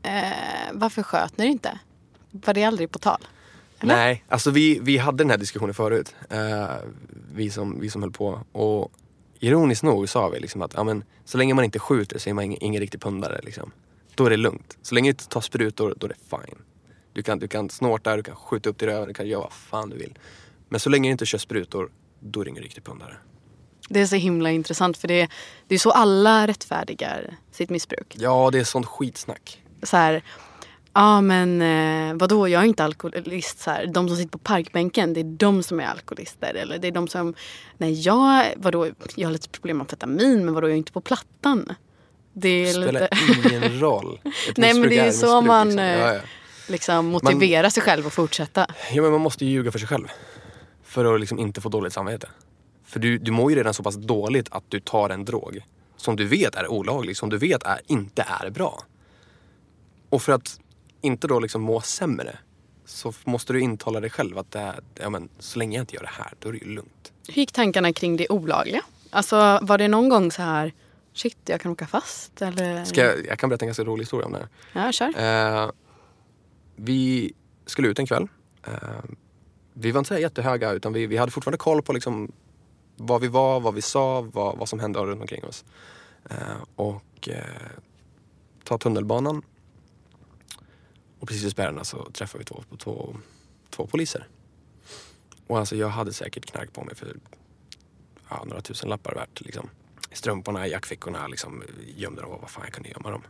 Eh, 0.01 0.31
varför 0.73 1.03
sköt 1.03 1.37
ni 1.37 1.45
inte? 1.45 1.79
Var 2.31 2.53
det 2.53 2.63
aldrig 2.63 2.91
på 2.91 2.99
tal? 2.99 3.27
Eller? 3.79 3.95
Nej, 3.95 4.23
alltså 4.27 4.51
vi, 4.51 4.79
vi 4.79 4.97
hade 4.97 5.17
den 5.17 5.29
här 5.29 5.37
diskussionen 5.37 5.73
förut. 5.73 6.15
Eh, 6.29 6.67
vi, 7.33 7.49
som, 7.49 7.79
vi 7.79 7.89
som 7.89 8.01
höll 8.01 8.11
på. 8.11 8.39
Och 8.51 8.91
ironiskt 9.39 9.83
nog 9.83 10.09
sa 10.09 10.29
vi 10.29 10.39
liksom 10.39 10.61
att 10.61 10.73
ja, 10.73 10.83
men, 10.83 11.03
så 11.25 11.37
länge 11.37 11.53
man 11.53 11.65
inte 11.65 11.79
skjuter 11.79 12.19
så 12.19 12.29
är 12.29 12.33
man 12.33 12.43
ingen, 12.43 12.63
ingen 12.63 12.81
riktig 12.81 13.01
pundare. 13.01 13.41
Liksom. 13.43 13.71
Då 14.15 14.25
är 14.25 14.29
det 14.29 14.37
lugnt. 14.37 14.77
Så 14.81 14.95
länge 14.95 15.07
du 15.07 15.11
inte 15.11 15.27
tar 15.27 15.41
sprutor, 15.41 15.95
då 15.97 16.05
är 16.05 16.09
det 16.09 16.15
fine. 16.29 16.57
Du 17.15 17.23
kan, 17.23 17.39
du 17.39 17.47
kan 17.47 17.69
snorta, 17.69 18.15
du 18.15 18.23
kan 18.23 18.35
skjuta 18.35 18.69
upp 18.69 18.77
till 18.77 18.87
röven, 18.87 19.07
du 19.07 19.13
kan 19.13 19.27
göra 19.27 19.41
vad 19.41 19.53
fan 19.53 19.89
du 19.89 19.97
vill. 19.97 20.17
Men 20.69 20.79
så 20.79 20.89
länge 20.89 21.09
du 21.09 21.11
inte 21.11 21.25
kör 21.25 21.37
sprutor, 21.37 21.89
då 22.19 22.41
är 22.41 22.45
du 22.45 22.51
ingen 22.51 22.63
riktig 22.63 22.83
pundare. 22.83 23.15
Det 23.89 24.01
är 24.01 24.05
så 24.05 24.15
himla 24.15 24.51
intressant 24.51 24.97
för 24.97 25.07
det, 25.07 25.29
det 25.67 25.75
är 25.75 25.79
så 25.79 25.91
alla 25.91 26.47
rättfärdigar 26.47 27.37
sitt 27.51 27.69
missbruk. 27.69 28.15
Ja, 28.19 28.49
det 28.51 28.59
är 28.59 28.63
sånt 28.63 28.85
skitsnack. 28.85 29.63
Så 29.83 29.97
här, 29.97 30.21
ja 30.93 31.21
men 31.21 31.61
eh, 31.61 32.15
vadå 32.19 32.47
jag 32.47 32.61
är 32.61 32.65
inte 32.65 32.83
alkoholist. 32.83 33.59
Så 33.59 33.71
här, 33.71 33.85
de 33.87 34.07
som 34.07 34.17
sitter 34.17 34.29
på 34.31 34.37
parkbänken 34.37 35.13
det 35.13 35.19
är 35.19 35.23
de 35.23 35.63
som 35.63 35.79
är 35.79 35.85
alkoholister. 35.85 36.53
Eller 36.53 36.77
det 36.77 36.87
är 36.87 36.91
de 36.91 37.07
som, 37.07 37.33
nej 37.77 38.01
jag, 38.01 38.45
vadå, 38.57 38.89
jag 39.15 39.27
har 39.27 39.33
lite 39.33 39.49
problem 39.49 39.77
med 39.77 39.83
amfetamin 39.83 40.45
men 40.45 40.53
vadå 40.53 40.67
jag 40.67 40.73
är 40.73 40.77
inte 40.77 40.91
på 40.91 41.01
plattan. 41.01 41.65
Det 42.33 42.63
Det 42.63 42.69
är 42.69 42.73
spelar 42.73 43.01
lite, 43.01 43.49
ingen 43.55 43.79
roll. 43.79 44.19
Ett 44.49 44.57
Nej, 44.57 44.73
men 44.73 44.89
det 44.89 44.97
är 44.99 45.07
ett 45.07 45.15
så 45.15 45.41
man, 45.41 45.67
Liksom. 45.67 45.79
eh, 45.79 45.99
Ja, 45.99 46.13
ja. 46.13 46.19
Liksom 46.67 47.05
motivera 47.05 47.69
sig 47.69 47.83
själv 47.83 48.07
att 48.07 48.13
fortsätta. 48.13 48.67
Ja, 48.93 49.01
men 49.01 49.11
man 49.11 49.21
måste 49.21 49.45
ju 49.45 49.51
ljuga 49.51 49.71
för 49.71 49.79
sig 49.79 49.87
själv. 49.87 50.07
För 50.83 51.15
att 51.15 51.19
liksom 51.19 51.39
inte 51.39 51.61
få 51.61 51.69
dåligt 51.69 51.93
samvete. 51.93 52.29
För 52.85 52.99
du, 52.99 53.17
du 53.17 53.31
mår 53.31 53.51
ju 53.51 53.57
redan 53.57 53.73
så 53.73 53.83
pass 53.83 53.95
dåligt 53.95 54.47
att 54.51 54.63
du 54.67 54.79
tar 54.79 55.09
en 55.09 55.25
drog 55.25 55.61
som 55.97 56.15
du 56.15 56.25
vet 56.25 56.55
är 56.55 56.67
olaglig, 56.67 57.17
som 57.17 57.29
du 57.29 57.37
vet 57.37 57.63
är, 57.63 57.81
inte 57.87 58.25
är 58.41 58.49
bra. 58.49 58.83
Och 60.09 60.21
för 60.21 60.31
att 60.31 60.59
inte 61.01 61.27
då 61.27 61.39
liksom 61.39 61.61
må 61.61 61.81
sämre 61.81 62.37
så 62.85 63.13
måste 63.23 63.53
du 63.53 63.61
intala 63.61 63.99
dig 63.99 64.09
själv 64.09 64.37
att 64.37 64.51
det 64.51 64.59
är, 64.59 64.79
ja, 64.95 65.09
men, 65.09 65.29
så 65.39 65.59
länge 65.59 65.77
jag 65.77 65.83
inte 65.83 65.95
gör 65.95 66.03
det 66.03 66.09
här, 66.23 66.33
då 66.39 66.49
är 66.49 66.53
det 66.53 66.59
ju 66.59 66.75
lugnt. 66.75 67.11
Hur 67.27 67.33
gick 67.33 67.51
tankarna 67.51 67.93
kring 67.93 68.17
det 68.17 68.29
olagliga? 68.29 68.81
Alltså 69.09 69.59
var 69.61 69.77
det 69.77 69.87
någon 69.87 70.09
gång 70.09 70.31
så 70.31 70.41
här, 70.41 70.73
shit 71.13 71.37
jag 71.45 71.61
kan 71.61 71.71
åka 71.71 71.87
fast 71.87 72.41
eller? 72.41 72.85
Ska 72.85 73.01
jag, 73.01 73.25
jag 73.25 73.39
kan 73.39 73.49
berätta 73.49 73.65
en 73.65 73.67
ganska 73.67 73.83
rolig 73.83 74.03
historia 74.03 74.25
om 74.25 74.33
det 74.33 74.39
här. 74.39 74.85
Ja, 74.85 74.91
kör. 74.91 75.07
Eh, 75.07 75.71
vi 76.75 77.33
skulle 77.65 77.87
ut 77.87 77.99
en 77.99 78.05
kväll. 78.05 78.27
Eh, 78.63 79.03
vi 79.73 79.91
var 79.91 79.99
inte 79.99 80.15
så 80.15 80.21
jättehöga 80.21 80.71
utan 80.71 80.93
vi, 80.93 81.07
vi 81.07 81.17
hade 81.17 81.31
fortfarande 81.31 81.57
koll 81.57 81.81
på 81.81 81.93
liksom 81.93 82.31
vad 82.95 83.21
vi 83.21 83.27
var, 83.27 83.59
vad 83.59 83.73
vi 83.73 83.81
sa, 83.81 84.21
vad, 84.21 84.57
vad 84.57 84.69
som 84.69 84.79
hände 84.79 84.99
runt 84.99 85.21
omkring 85.21 85.43
oss. 85.43 85.65
Eh, 86.29 86.57
och 86.75 87.29
eh, 87.29 87.69
ta 88.63 88.77
tunnelbanan. 88.77 89.41
Och 91.19 91.27
precis 91.27 91.43
vid 91.43 91.51
spärrarna 91.51 91.83
så 91.83 92.09
träffade 92.11 92.39
vi 92.39 92.45
två, 92.45 92.63
två, 92.77 93.15
två 93.69 93.87
poliser. 93.87 94.27
Och 95.47 95.59
alltså 95.59 95.75
jag 95.75 95.89
hade 95.89 96.13
säkert 96.13 96.45
knark 96.45 96.73
på 96.73 96.83
mig 96.83 96.95
för 96.95 97.17
ja, 98.29 98.43
några 98.45 98.61
tusen 98.61 98.89
lappar 98.89 99.15
värt. 99.15 99.41
Liksom. 99.41 99.69
Strumporna, 100.11 100.67
jackfickorna, 100.67 101.27
liksom, 101.27 101.63
gömde 101.95 102.21
dem 102.21 102.31
och 102.31 102.41
vad 102.41 102.49
fan 102.49 102.63
jag 102.65 102.73
kunde 102.73 102.89
gömma 102.89 103.11
dem. 103.11 103.21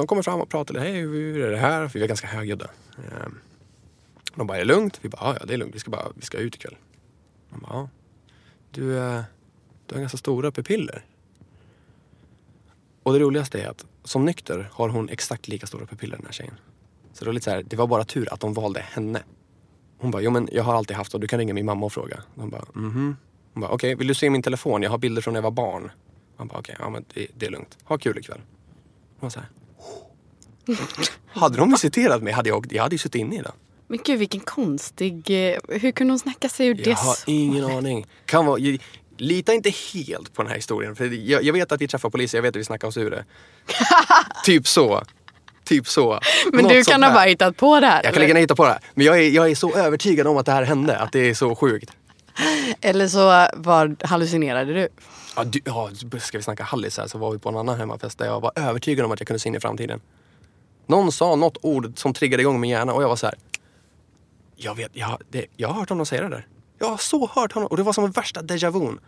De 0.00 0.06
kommer 0.06 0.22
fram 0.22 0.40
och 0.40 0.48
pratar 0.48 0.74
lite. 0.74 0.86
Hej, 0.86 1.00
hur 1.00 1.40
är 1.40 1.50
det 1.50 1.56
här? 1.56 1.88
För 1.88 1.94
vi 1.94 2.00
var 2.00 2.08
ganska 2.08 2.26
högljudda. 2.26 2.70
Ehm, 2.96 3.38
de 4.34 4.46
bara, 4.46 4.58
är 4.58 4.60
det 4.60 4.66
lugnt? 4.66 4.98
Vi 5.02 5.08
bara, 5.08 5.36
ja, 5.40 5.46
det 5.46 5.54
är 5.54 5.58
lugnt. 5.58 5.74
Vi 5.74 5.78
ska, 5.78 5.90
bara, 5.90 6.06
vi 6.14 6.22
ska 6.22 6.38
ut 6.38 6.54
ikväll. 6.54 6.76
De 7.50 7.60
bara, 7.60 7.72
ja. 7.72 7.88
Du, 8.70 8.98
eh, 8.98 9.22
du 9.86 9.94
har 9.94 10.00
ganska 10.00 10.18
stora 10.18 10.50
pupiller. 10.50 11.04
Och 13.02 13.12
det 13.12 13.18
roligaste 13.18 13.62
är 13.62 13.68
att 13.68 13.86
som 14.04 14.24
nykter 14.24 14.68
har 14.72 14.88
hon 14.88 15.08
exakt 15.08 15.48
lika 15.48 15.66
stora 15.66 15.86
pupiller 15.86 16.16
den 16.16 16.26
här 16.26 16.32
tjejen. 16.32 16.54
Så 17.12 17.24
det 17.24 17.28
var 17.28 17.32
lite 17.32 17.44
så 17.44 17.50
här, 17.50 17.62
det 17.62 17.76
var 17.76 17.86
bara 17.86 18.04
tur 18.04 18.32
att 18.32 18.40
de 18.40 18.54
valde 18.54 18.80
henne. 18.80 19.22
Hon 19.98 20.10
bara, 20.10 20.22
jo 20.22 20.30
men 20.30 20.48
jag 20.52 20.62
har 20.62 20.74
alltid 20.74 20.96
haft 20.96 21.14
och 21.14 21.20
du 21.20 21.28
kan 21.28 21.38
ringa 21.38 21.54
min 21.54 21.66
mamma 21.66 21.86
och 21.86 21.92
fråga. 21.92 22.22
De 22.34 22.50
bara, 22.50 22.64
mhm. 22.74 23.16
Hon 23.52 23.60
bara, 23.60 23.70
okej, 23.70 23.94
vill 23.94 24.06
du 24.06 24.14
se 24.14 24.30
min 24.30 24.42
telefon? 24.42 24.82
Jag 24.82 24.90
har 24.90 24.98
bilder 24.98 25.22
från 25.22 25.34
när 25.34 25.38
jag 25.38 25.42
var 25.42 25.50
barn. 25.50 25.90
Han 26.36 26.48
bara, 26.48 26.58
okej, 26.58 26.76
ja 26.78 26.90
men 26.90 27.04
det, 27.14 27.26
det 27.34 27.46
är 27.46 27.50
lugnt. 27.50 27.78
Ha 27.84 27.98
kul 27.98 28.18
ikväll. 28.18 28.40
Hon 29.18 29.26
var 29.26 29.30
så 29.30 29.40
här, 29.40 29.48
hade 31.28 31.56
de 31.56 31.70
visiterat 31.70 32.22
mig 32.22 32.32
hade 32.32 32.48
jag, 32.48 32.66
jag 32.70 32.82
hade 32.82 32.94
ju 32.94 32.98
suttit 32.98 33.20
inne 33.20 33.34
i 33.34 33.38
den. 33.38 33.52
Men 33.88 33.98
gud 34.04 34.18
vilken 34.18 34.40
konstig, 34.40 35.30
eh, 35.30 35.58
hur 35.68 35.92
kunde 35.92 36.12
hon 36.12 36.18
snacka 36.18 36.48
sig 36.48 36.66
ur 36.66 36.74
det? 36.74 36.90
Jag 36.90 36.96
har 36.96 37.16
ingen 37.26 37.64
aning. 37.64 38.06
Kan 38.26 38.46
vara, 38.46 38.58
jag- 38.58 38.78
lita 39.16 39.54
inte 39.54 39.70
helt 39.94 40.34
på 40.34 40.42
den 40.42 40.48
här 40.48 40.56
historien. 40.56 40.96
För 40.96 41.30
jag, 41.30 41.42
jag 41.44 41.52
vet 41.52 41.72
att 41.72 41.80
vi 41.80 41.88
träffar 41.88 42.10
poliser, 42.10 42.38
jag 42.38 42.42
vet 42.42 42.48
att 42.48 42.60
vi 42.60 42.64
snackar 42.64 42.88
oss 42.88 42.96
ur 42.96 43.10
det. 43.10 43.24
typ 44.44 44.68
så. 44.68 45.02
Typ 45.64 45.88
så. 45.88 46.20
Men 46.52 46.62
Något 46.62 46.72
du 46.72 46.84
kan 46.84 47.02
ha 47.02 47.10
bara 47.10 47.24
hittat 47.24 47.56
på 47.56 47.80
det 47.80 47.86
här? 47.86 48.00
Jag 48.04 48.12
kan 48.12 48.20
lägga 48.20 48.34
ner 48.34 48.40
hitta 48.40 48.54
på 48.56 48.64
det 48.64 48.70
här. 48.70 48.80
Men 48.94 49.06
jag 49.06 49.18
är, 49.18 49.30
jag 49.30 49.50
är 49.50 49.54
så 49.54 49.76
övertygad 49.76 50.26
om 50.26 50.36
att 50.36 50.46
det 50.46 50.52
här 50.52 50.62
hände. 50.62 50.98
Att 50.98 51.12
det 51.12 51.18
är 51.30 51.34
så 51.34 51.54
sjukt. 51.54 51.90
Eller 52.80 53.08
så 53.08 53.48
var, 53.56 54.06
hallucinerade 54.06 54.74
du? 54.74 54.88
Ja, 55.36 55.44
du, 55.44 55.60
ja, 55.64 55.90
ska 56.20 56.38
vi 56.38 56.42
snacka 56.44 56.64
hallis 56.64 56.98
här 56.98 57.06
så 57.06 57.18
var 57.18 57.32
vi 57.32 57.38
på 57.38 57.48
en 57.48 57.56
annan 57.56 57.78
hemmafest 57.78 58.18
där 58.18 58.26
jag 58.26 58.40
var 58.40 58.52
övertygad 58.56 59.04
om 59.06 59.12
att 59.12 59.20
jag 59.20 59.26
kunde 59.26 59.40
se 59.40 59.48
in 59.48 59.54
i 59.54 59.60
framtiden. 59.60 60.00
Någon 60.90 61.12
sa 61.12 61.36
något 61.36 61.58
ord 61.62 61.92
som 61.98 62.14
triggade 62.14 62.42
igång 62.42 62.60
min 62.60 62.70
hjärna 62.70 62.92
och 62.92 63.02
jag 63.02 63.08
var 63.08 63.16
så 63.16 63.26
här. 63.26 63.34
Jag 64.56 64.74
vet, 64.74 64.90
jag, 64.92 65.22
det, 65.30 65.46
jag 65.56 65.68
har 65.68 65.74
hört 65.74 65.88
honom 65.88 66.06
säga 66.06 66.22
det 66.22 66.28
där. 66.28 66.46
Jag 66.78 66.88
har 66.88 66.96
så 66.96 67.26
hört 67.26 67.52
honom 67.52 67.66
och 67.66 67.76
det 67.76 67.82
var 67.82 67.92
som 67.92 68.10
värsta 68.10 68.42
déjà 68.42 68.70
vu. 68.70 68.98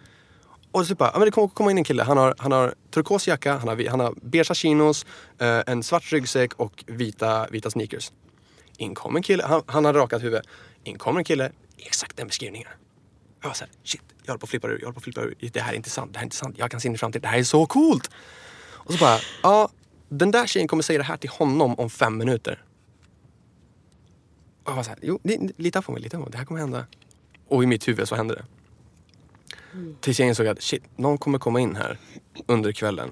Och 0.72 0.86
så 0.86 0.94
bara, 0.94 1.10
ja, 1.12 1.18
men 1.18 1.26
det 1.26 1.30
kommer 1.30 1.48
komma 1.48 1.70
in 1.70 1.78
en 1.78 1.84
kille. 1.84 2.02
Han 2.02 2.16
har, 2.16 2.34
han 2.38 2.52
har 2.52 2.74
turkos 2.90 3.28
jacka, 3.28 3.56
han 3.56 3.68
har, 3.68 3.88
han 3.88 4.00
har 4.00 4.14
beiga 4.22 4.54
chinos, 4.54 5.06
eh, 5.38 5.60
en 5.66 5.82
svart 5.82 6.12
ryggsäck 6.12 6.54
och 6.54 6.84
vita, 6.86 7.46
vita 7.50 7.70
sneakers. 7.70 8.12
In 8.76 8.96
en 9.16 9.22
kille, 9.22 9.44
han, 9.44 9.62
han 9.66 9.84
har 9.84 9.92
rakat 9.92 10.22
huvud. 10.22 10.42
In 10.84 10.98
kommer 10.98 11.20
en 11.20 11.24
kille, 11.24 11.52
exakt 11.78 12.16
den 12.16 12.26
beskrivningen. 12.26 12.68
Jag 13.40 13.48
var 13.48 13.54
såhär, 13.54 13.72
shit, 13.84 14.02
jag 14.22 14.28
håller 14.28 14.38
på 14.38 14.44
att 14.44 14.50
flippa 14.50 14.68
ur, 14.68 14.78
jag 14.78 14.86
håller 14.86 14.92
på 14.92 14.98
att 14.98 15.04
flippa 15.04 15.20
ur. 15.20 15.34
Det 15.52 15.60
här 15.60 15.72
är 15.72 15.76
inte 15.76 15.90
sant, 15.90 16.12
det 16.12 16.18
här 16.18 16.22
är 16.22 16.26
inte 16.26 16.36
sant. 16.36 16.54
Jag 16.58 16.70
kan 16.70 16.80
se 16.80 16.88
in 16.88 16.94
i 16.94 16.98
framtiden, 16.98 17.22
det 17.22 17.28
här 17.28 17.38
är 17.38 17.44
så 17.44 17.66
coolt. 17.66 18.10
Och 18.84 18.92
så 18.92 18.98
bara, 18.98 19.18
ja, 19.42 19.68
den 20.18 20.30
där 20.30 20.46
tjejen 20.46 20.68
kommer 20.68 20.82
säga 20.82 20.98
det 20.98 21.04
här 21.04 21.16
till 21.16 21.30
honom 21.30 21.74
om 21.78 21.90
fem 21.90 22.18
minuter. 22.18 22.64
Och 24.64 24.70
jag 24.70 24.76
var 24.76 24.82
såhär, 24.82 24.98
jo, 25.02 25.20
lita 25.56 25.82
på 25.82 25.92
mig, 25.92 26.02
lita 26.02 26.16
på 26.16 26.22
mig, 26.22 26.30
det 26.32 26.38
här 26.38 26.44
kommer 26.44 26.60
hända. 26.60 26.86
Och 27.48 27.62
i 27.62 27.66
mitt 27.66 27.88
huvud 27.88 28.08
så 28.08 28.14
hände 28.14 28.34
det. 28.34 28.44
Tills 30.00 30.20
jag 30.20 30.28
insåg 30.28 30.46
att 30.46 30.62
shit, 30.62 30.82
någon 30.96 31.18
kommer 31.18 31.38
komma 31.38 31.60
in 31.60 31.76
här 31.76 31.98
under 32.46 32.72
kvällen 32.72 33.10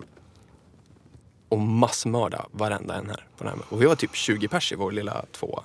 och 1.48 1.58
massmörda 1.58 2.46
varenda 2.52 2.94
en 2.94 3.06
här. 3.06 3.26
På 3.36 3.44
den 3.44 3.52
här. 3.52 3.62
Och 3.68 3.82
vi 3.82 3.86
var 3.86 3.94
typ 3.94 4.14
20 4.14 4.48
pers 4.48 4.72
i 4.72 4.74
vår 4.74 4.92
lilla 4.92 5.24
tvåa. 5.32 5.62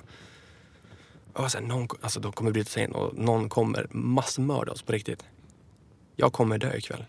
Jag 1.34 1.42
var 1.42 1.50
såhär, 1.50 1.66
någon, 1.66 1.88
alltså 2.02 2.20
de 2.20 2.32
kommer 2.32 2.52
bryta 2.52 2.70
sig 2.70 2.84
in 2.84 2.92
och 2.92 3.18
någon 3.18 3.50
kommer 3.50 3.88
massmörda 3.90 4.72
oss 4.72 4.82
på 4.82 4.92
riktigt. 4.92 5.24
Jag 6.16 6.34
kommer 6.34 6.58
dö 6.58 6.76
ikväll. 6.76 7.06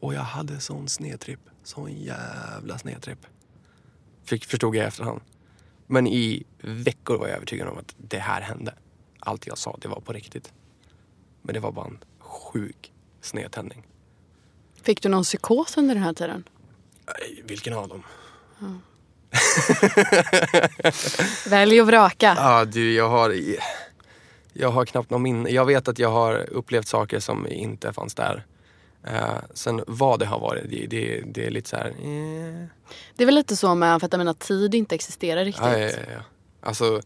Och 0.00 0.14
jag 0.14 0.20
hade 0.20 0.60
sån 0.60 0.88
snedtripp. 0.88 1.40
Sån 1.62 1.92
jävla 1.92 2.78
snedtripp. 2.78 3.26
Fick, 4.24 4.44
förstod 4.44 4.76
jag 4.76 4.84
i 4.84 4.86
efterhand. 4.86 5.20
Men 5.86 6.06
i 6.06 6.44
veckor 6.60 7.18
var 7.18 7.26
jag 7.26 7.36
övertygad 7.36 7.68
om 7.68 7.78
att 7.78 7.94
det 7.96 8.18
här 8.18 8.40
hände. 8.40 8.74
Allt 9.18 9.46
jag 9.46 9.58
sa, 9.58 9.78
det 9.80 9.88
var 9.88 10.00
på 10.00 10.12
riktigt. 10.12 10.52
Men 11.42 11.54
det 11.54 11.60
var 11.60 11.72
bara 11.72 11.86
en 11.86 11.98
sjuk 12.18 12.92
snedtändning. 13.20 13.86
Fick 14.82 15.02
du 15.02 15.08
någon 15.08 15.24
psykos 15.24 15.76
under 15.76 15.94
den 15.94 16.04
här 16.04 16.12
tiden? 16.12 16.44
Vilken 17.44 17.72
av 17.72 17.88
dem? 17.88 18.02
Välj 21.50 21.80
och 21.80 21.86
vraka. 21.86 22.34
Ja, 22.36 22.64
du, 22.64 22.94
jag 22.94 23.08
har... 23.08 23.34
Jag 24.52 24.70
har 24.70 24.84
knappt 24.84 25.10
någon 25.10 25.22
minne. 25.22 25.50
Jag 25.50 25.64
vet 25.64 25.88
att 25.88 25.98
jag 25.98 26.10
har 26.10 26.50
upplevt 26.50 26.88
saker 26.88 27.20
som 27.20 27.46
inte 27.46 27.92
fanns 27.92 28.14
där. 28.14 28.46
Uh, 29.08 29.38
sen 29.54 29.84
vad 29.86 30.18
det 30.18 30.26
har 30.26 30.40
varit, 30.40 30.70
det, 30.70 30.86
det, 30.86 31.22
det 31.26 31.46
är 31.46 31.50
lite 31.50 31.68
så 31.68 31.76
här... 31.76 31.86
Eh. 31.86 32.66
Det 33.16 33.24
är 33.24 33.26
väl 33.26 33.34
lite 33.34 33.56
så 33.56 33.74
med 33.74 33.92
amfetamin 33.92 34.28
att 34.28 34.38
tid 34.40 34.74
inte 34.74 34.94
existerar 34.94 35.44
riktigt. 35.44 35.64
Ja, 35.64 35.78
ja, 35.78 35.90
ja. 36.12 36.20
Alltså, 36.60 37.00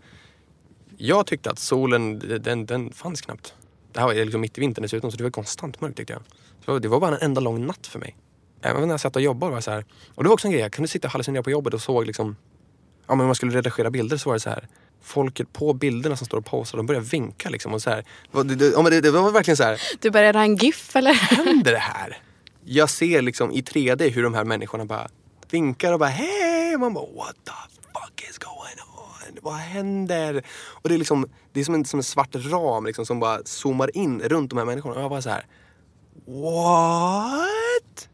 jag 0.96 1.26
tyckte 1.26 1.50
att 1.50 1.58
solen, 1.58 2.18
den, 2.18 2.66
den 2.66 2.92
fanns 2.92 3.20
knappt. 3.20 3.54
Det 3.92 4.00
här 4.00 4.06
var 4.06 4.14
liksom 4.14 4.40
mitt 4.40 4.58
i 4.58 4.60
vintern 4.60 4.82
dessutom 4.82 5.10
så 5.10 5.16
det 5.16 5.22
var 5.22 5.30
konstant 5.30 5.80
mörkt 5.80 5.96
tyckte 5.96 6.12
jag. 6.12 6.22
Så 6.64 6.78
det 6.78 6.88
var 6.88 7.00
bara 7.00 7.16
en 7.16 7.22
enda 7.22 7.40
lång 7.40 7.66
natt 7.66 7.86
för 7.86 7.98
mig. 7.98 8.16
Även 8.62 8.82
när 8.82 8.88
jag 8.88 9.00
satt 9.00 9.16
och 9.16 9.22
jobbade 9.22 9.50
var 9.50 9.56
det 9.56 9.62
så 9.62 9.70
här. 9.70 9.84
Och 10.14 10.22
det 10.22 10.28
var 10.28 10.34
också 10.34 10.46
en 10.46 10.52
grej, 10.52 10.62
jag 10.62 10.72
kunde 10.72 10.88
sitta 10.88 11.08
och 11.08 11.12
hallucinera 11.12 11.42
på 11.42 11.50
jobbet 11.50 11.74
och 11.74 11.82
såg 11.82 12.06
liksom... 12.06 12.36
Ja 13.06 13.14
men 13.14 13.20
om 13.20 13.26
man 13.26 13.34
skulle 13.34 13.56
redigera 13.56 13.90
bilder 13.90 14.16
så 14.16 14.28
var 14.28 14.34
det 14.34 14.40
så 14.40 14.50
här. 14.50 14.68
Folket 15.06 15.52
på 15.52 15.72
bilderna 15.72 16.16
som 16.16 16.26
står 16.26 16.38
och 16.38 16.44
posar, 16.44 16.76
de 16.76 16.86
börjar 16.86 17.00
vinka 17.00 17.50
liksom. 17.50 17.74
Och 17.74 17.82
så 17.82 17.90
här, 17.90 18.04
det, 18.32 18.42
det, 18.54 19.00
det, 19.00 19.10
var 19.10 19.30
verkligen 19.30 19.56
så 19.56 19.62
här. 19.62 19.80
Du 20.00 20.10
började 20.10 20.38
ha 20.38 20.44
en 20.44 20.56
GIF 20.56 20.96
eller? 20.96 21.12
Händer 21.12 21.72
det 21.72 21.78
här? 21.78 22.18
Jag 22.64 22.90
ser 22.90 23.22
liksom 23.22 23.52
i 23.52 23.60
3D 23.60 24.10
hur 24.10 24.22
de 24.22 24.34
här 24.34 24.44
människorna 24.44 24.84
bara 24.84 25.08
vinkar 25.50 25.92
och 25.92 25.98
bara 25.98 26.08
hej! 26.08 26.76
Man 26.78 26.94
bara 26.94 27.06
what 27.16 27.36
the 27.44 27.52
fuck 27.92 28.30
is 28.30 28.38
going 28.38 28.76
on? 28.96 29.38
Vad 29.42 29.54
händer? 29.54 30.44
Och 30.56 30.88
det 30.88 30.94
är 30.94 30.98
liksom, 30.98 31.28
det 31.52 31.60
är 31.60 31.64
som 31.64 31.74
en, 31.74 31.84
som 31.84 31.98
en 31.98 32.04
svart 32.04 32.34
ram 32.34 32.86
liksom, 32.86 33.06
som 33.06 33.20
bara 33.20 33.40
zoomar 33.44 33.96
in 33.96 34.20
runt 34.20 34.50
de 34.50 34.58
här 34.58 34.64
människorna. 34.64 34.94
Och 34.94 35.02
jag 35.02 35.10
bara 35.10 35.22
så 35.22 35.30
här. 35.30 35.46
What? 36.26 38.08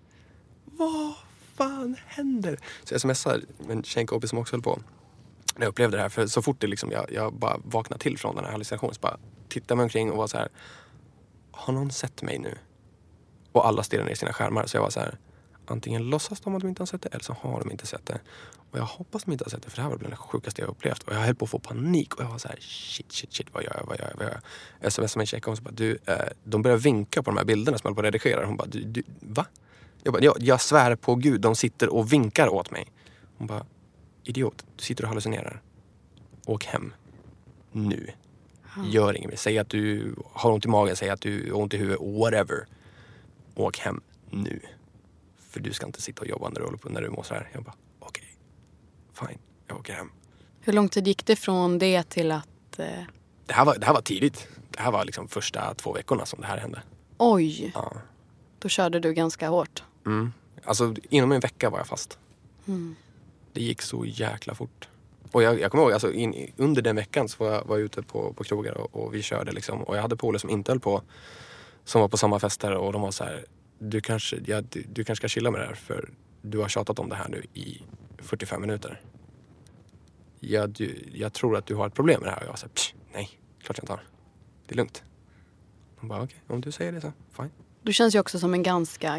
Vad 0.65 1.15
fan 1.57 1.97
händer? 2.07 2.59
Så 2.85 2.95
jag 2.95 3.01
smsar 3.01 3.41
en 3.69 3.83
tjejkompis 3.83 4.31
som 4.31 4.39
också 4.39 4.57
höll 4.57 4.63
på. 4.63 4.79
När 5.57 5.63
jag 5.63 5.69
upplevde 5.69 5.97
det 5.97 6.03
här. 6.03 6.09
För 6.09 6.27
så 6.27 6.43
fort 6.43 6.61
det 6.61 6.67
liksom, 6.67 6.91
jag, 6.91 7.13
jag 7.13 7.35
bara 7.35 7.61
vaknade 7.65 8.03
till 8.03 8.19
från 8.19 8.35
den 8.37 8.45
här 8.45 8.53
hallucinationen 8.53 8.95
så 8.95 9.01
bara 9.01 9.19
tittade 9.49 9.77
mig 9.77 9.83
omkring 9.83 10.11
och 10.11 10.17
var 10.17 10.27
så 10.27 10.37
här. 10.37 10.49
Har 11.51 11.75
någon 11.75 11.91
sett 11.91 12.23
mig 12.23 12.39
nu? 12.39 12.59
Och 13.53 13.67
alla 13.67 13.83
stirrade 13.83 14.07
ner 14.07 14.13
i 14.13 14.17
sina 14.17 14.33
skärmar. 14.33 14.67
Så 14.67 14.77
jag 14.77 14.83
var 14.83 14.91
så 14.91 15.01
här. 15.01 15.19
Antingen 15.67 16.11
låtsas 16.11 16.41
de 16.41 16.55
att 16.55 16.61
de 16.61 16.69
inte 16.69 16.83
har 16.83 16.87
sett 16.87 17.03
det 17.03 17.09
eller 17.09 17.25
så 17.25 17.33
har 17.33 17.61
de 17.61 17.71
inte 17.71 17.87
sett 17.87 18.07
det. 18.07 18.21
Och 18.71 18.79
jag 18.79 18.85
hoppas 18.85 19.25
de 19.25 19.33
inte 19.33 19.45
har 19.45 19.51
sett 19.51 19.63
det 19.63 19.71
för 19.71 19.77
det 19.77 19.83
här 19.83 19.91
var 19.91 19.97
bland 19.97 20.13
det 20.13 20.17
sjukaste 20.17 20.63
jag 20.63 20.71
upplevt. 20.71 21.03
Och 21.03 21.15
jag 21.15 21.21
höll 21.21 21.35
på 21.35 21.45
att 21.45 21.51
få 21.51 21.59
panik 21.59 22.15
och 22.15 22.25
jag 22.25 22.29
var 22.29 22.39
så 22.39 22.49
här, 22.49 22.57
shit, 22.61 23.13
shit, 23.13 23.33
shit, 23.33 23.47
vad 23.53 23.63
gör 23.63 23.77
jag, 23.81 23.87
vad 23.87 23.99
gör 23.99 24.09
jag, 24.09 24.17
vad 24.17 24.27
gör 24.27 24.33
jag? 24.33 24.43
Jag 24.81 24.93
smsade 24.93 25.19
min 25.19 25.27
tjejkompis 25.27 25.59
och 25.59 25.65
bara, 25.65 25.75
du, 25.75 25.99
eh, 26.07 26.17
de 26.45 26.63
börjar 26.63 26.77
vinka 26.77 27.23
på 27.23 27.31
de 27.31 27.37
här 27.37 27.45
bilderna 27.45 27.79
som 27.79 27.89
jag 27.89 27.91
håller 27.91 28.11
på 28.11 28.17
att 28.17 28.23
redigera. 28.23 28.47
Hon 28.47 28.57
bara, 28.57 28.69
du, 28.69 28.85
du 28.85 29.03
va? 29.21 29.47
Jag 30.03 30.13
bara, 30.13 30.23
jag, 30.23 30.37
jag 30.39 30.61
svär 30.61 30.97
på 30.97 31.15
gud, 31.15 31.41
de 31.41 31.57
sitter 31.57 31.89
och 31.89 32.13
vinkar 32.13 32.49
åt 32.49 32.71
mig. 32.71 32.87
Hon 33.39 33.47
bara, 33.47 33.67
idiot, 34.25 34.67
du 34.77 34.85
sitter 34.85 35.05
och 35.05 35.09
hallucinerar. 35.09 35.63
Åk 36.47 36.65
hem. 36.65 36.95
Nu. 37.73 38.11
Gör 38.85 39.17
inget 39.17 39.31
mer. 39.31 39.37
Säg 39.37 39.59
att 39.59 39.69
du 39.69 40.15
har 40.33 40.53
ont 40.53 40.65
i 40.65 40.69
magen, 40.69 40.97
säg 40.97 41.11
att 41.11 41.21
du 41.21 41.53
har 41.53 41.61
ont 41.61 41.75
i 41.75 41.77
huvudet, 41.77 42.01
whatever. 42.01 42.67
Åk 43.55 43.79
hem 43.79 44.01
nu. 44.31 44.61
För 45.39 45.61
du 45.61 45.73
ska 45.73 45.87
inte 45.87 46.03
sitta 46.03 46.21
och 46.21 46.29
jobba 46.29 46.49
när 46.49 46.61
du, 46.61 46.65
håller 46.65 46.79
på, 46.79 46.89
när 46.89 47.03
du 47.03 47.11
mår 47.11 47.23
så 47.23 47.35
här. 47.35 47.49
Jag 47.53 47.63
bara, 47.65 47.75
okej. 48.01 48.37
Okay. 49.13 49.29
Fine, 49.29 49.39
jag 49.67 49.79
åker 49.79 49.93
hem. 49.93 50.11
Hur 50.61 50.73
lång 50.73 50.89
tid 50.89 51.07
gick 51.07 51.27
det 51.27 51.37
från 51.37 51.79
det 51.79 52.09
till 52.09 52.33
att... 52.33 52.79
Eh... 52.79 52.87
Det, 53.47 53.53
här 53.53 53.65
var, 53.65 53.79
det 53.79 53.87
här 53.87 53.93
var 53.93 54.03
tidigt. 54.03 54.49
Det 54.71 54.81
här 54.81 54.93
var 54.93 55.05
liksom 55.05 55.29
första 55.29 55.75
två 55.75 55.93
veckorna 55.93 56.27
som 56.27 56.41
det 56.41 56.47
här 56.47 56.59
hände. 56.59 56.83
Oj. 57.19 57.73
Ja. 57.75 57.93
Då 58.59 58.69
körde 58.69 59.01
du 59.01 59.15
ganska 59.15 59.49
hårt. 59.49 59.83
Mm. 60.07 60.33
Alltså 60.65 60.95
inom 61.11 61.33
en 61.33 61.41
vecka 61.41 61.71
var 61.71 61.79
jag 61.79 61.87
fast. 61.87 62.19
Mm. 62.69 62.97
Det 63.53 63.63
gick 63.63 63.83
så 63.83 64.05
jäkla 64.05 64.55
fort. 64.55 64.89
Och 65.33 65.43
jag, 65.43 65.61
jag 65.61 65.71
kommer 65.71 65.85
ihåg, 65.85 65.93
alltså, 65.93 66.13
in, 66.13 66.53
under 66.57 66.83
den 66.83 66.97
veckan 66.97 67.29
så 67.29 67.45
var 67.45 67.53
jag, 67.53 67.65
var 67.65 67.77
jag 67.77 67.85
ute 67.85 68.03
på, 68.03 68.33
på 68.33 68.45
krogar 68.45 68.73
och, 68.73 68.97
och, 68.97 69.15
vi 69.15 69.23
körde 69.23 69.53
liksom. 69.53 69.83
Och 69.83 69.97
jag 69.97 70.03
hade 70.03 70.17
polare 70.17 70.39
som 70.39 70.51
inte 70.51 70.73
höll 70.73 70.81
på. 70.81 71.03
Som 71.85 72.01
var 72.01 72.09
på 72.09 72.17
samma 72.17 72.39
fester 72.39 72.73
och 72.73 72.93
de 72.93 73.03
var 73.03 73.11
så 73.11 73.25
här. 73.25 73.45
Du 73.79 74.01
kanske, 74.01 74.39
ja, 74.47 74.61
du, 74.61 74.85
du 74.93 75.05
kanske 75.05 75.21
ska 75.21 75.29
chilla 75.29 75.51
med 75.51 75.61
det 75.61 75.67
här 75.67 75.75
för 75.75 76.11
du 76.43 76.59
har 76.59 76.69
tjatat 76.69 76.99
om 76.99 77.09
det 77.09 77.15
här 77.15 77.29
nu 77.29 77.43
i 77.55 77.83
45 78.19 78.61
minuter. 78.61 79.01
Ja, 80.41 80.67
du, 80.67 81.09
jag 81.13 81.33
tror 81.33 81.57
att 81.57 81.67
du 81.67 81.75
har 81.75 81.87
ett 81.87 81.95
problem 81.95 82.21
med 82.21 82.29
det 82.29 82.33
här. 82.33 82.43
Och 82.43 82.49
jag 82.49 82.59
sa, 82.59 82.67
nej, 83.15 83.29
klart 83.63 83.79
jag 83.79 83.85
inte 83.85 83.93
har. 83.93 84.03
Det 84.67 84.75
är 84.75 84.77
lugnt. 84.77 85.03
De 86.01 86.09
bara, 86.09 86.23
okej, 86.23 86.37
okay, 86.45 86.55
om 86.55 86.61
du 86.61 86.73
säger 86.73 86.93
det 86.93 87.01
så, 87.01 87.13
fine. 87.37 87.51
Du 87.83 87.93
känns 87.93 88.15
ju 88.15 88.19
också 88.19 88.39
som 88.39 88.55
en 88.55 88.63
ganska, 88.63 89.17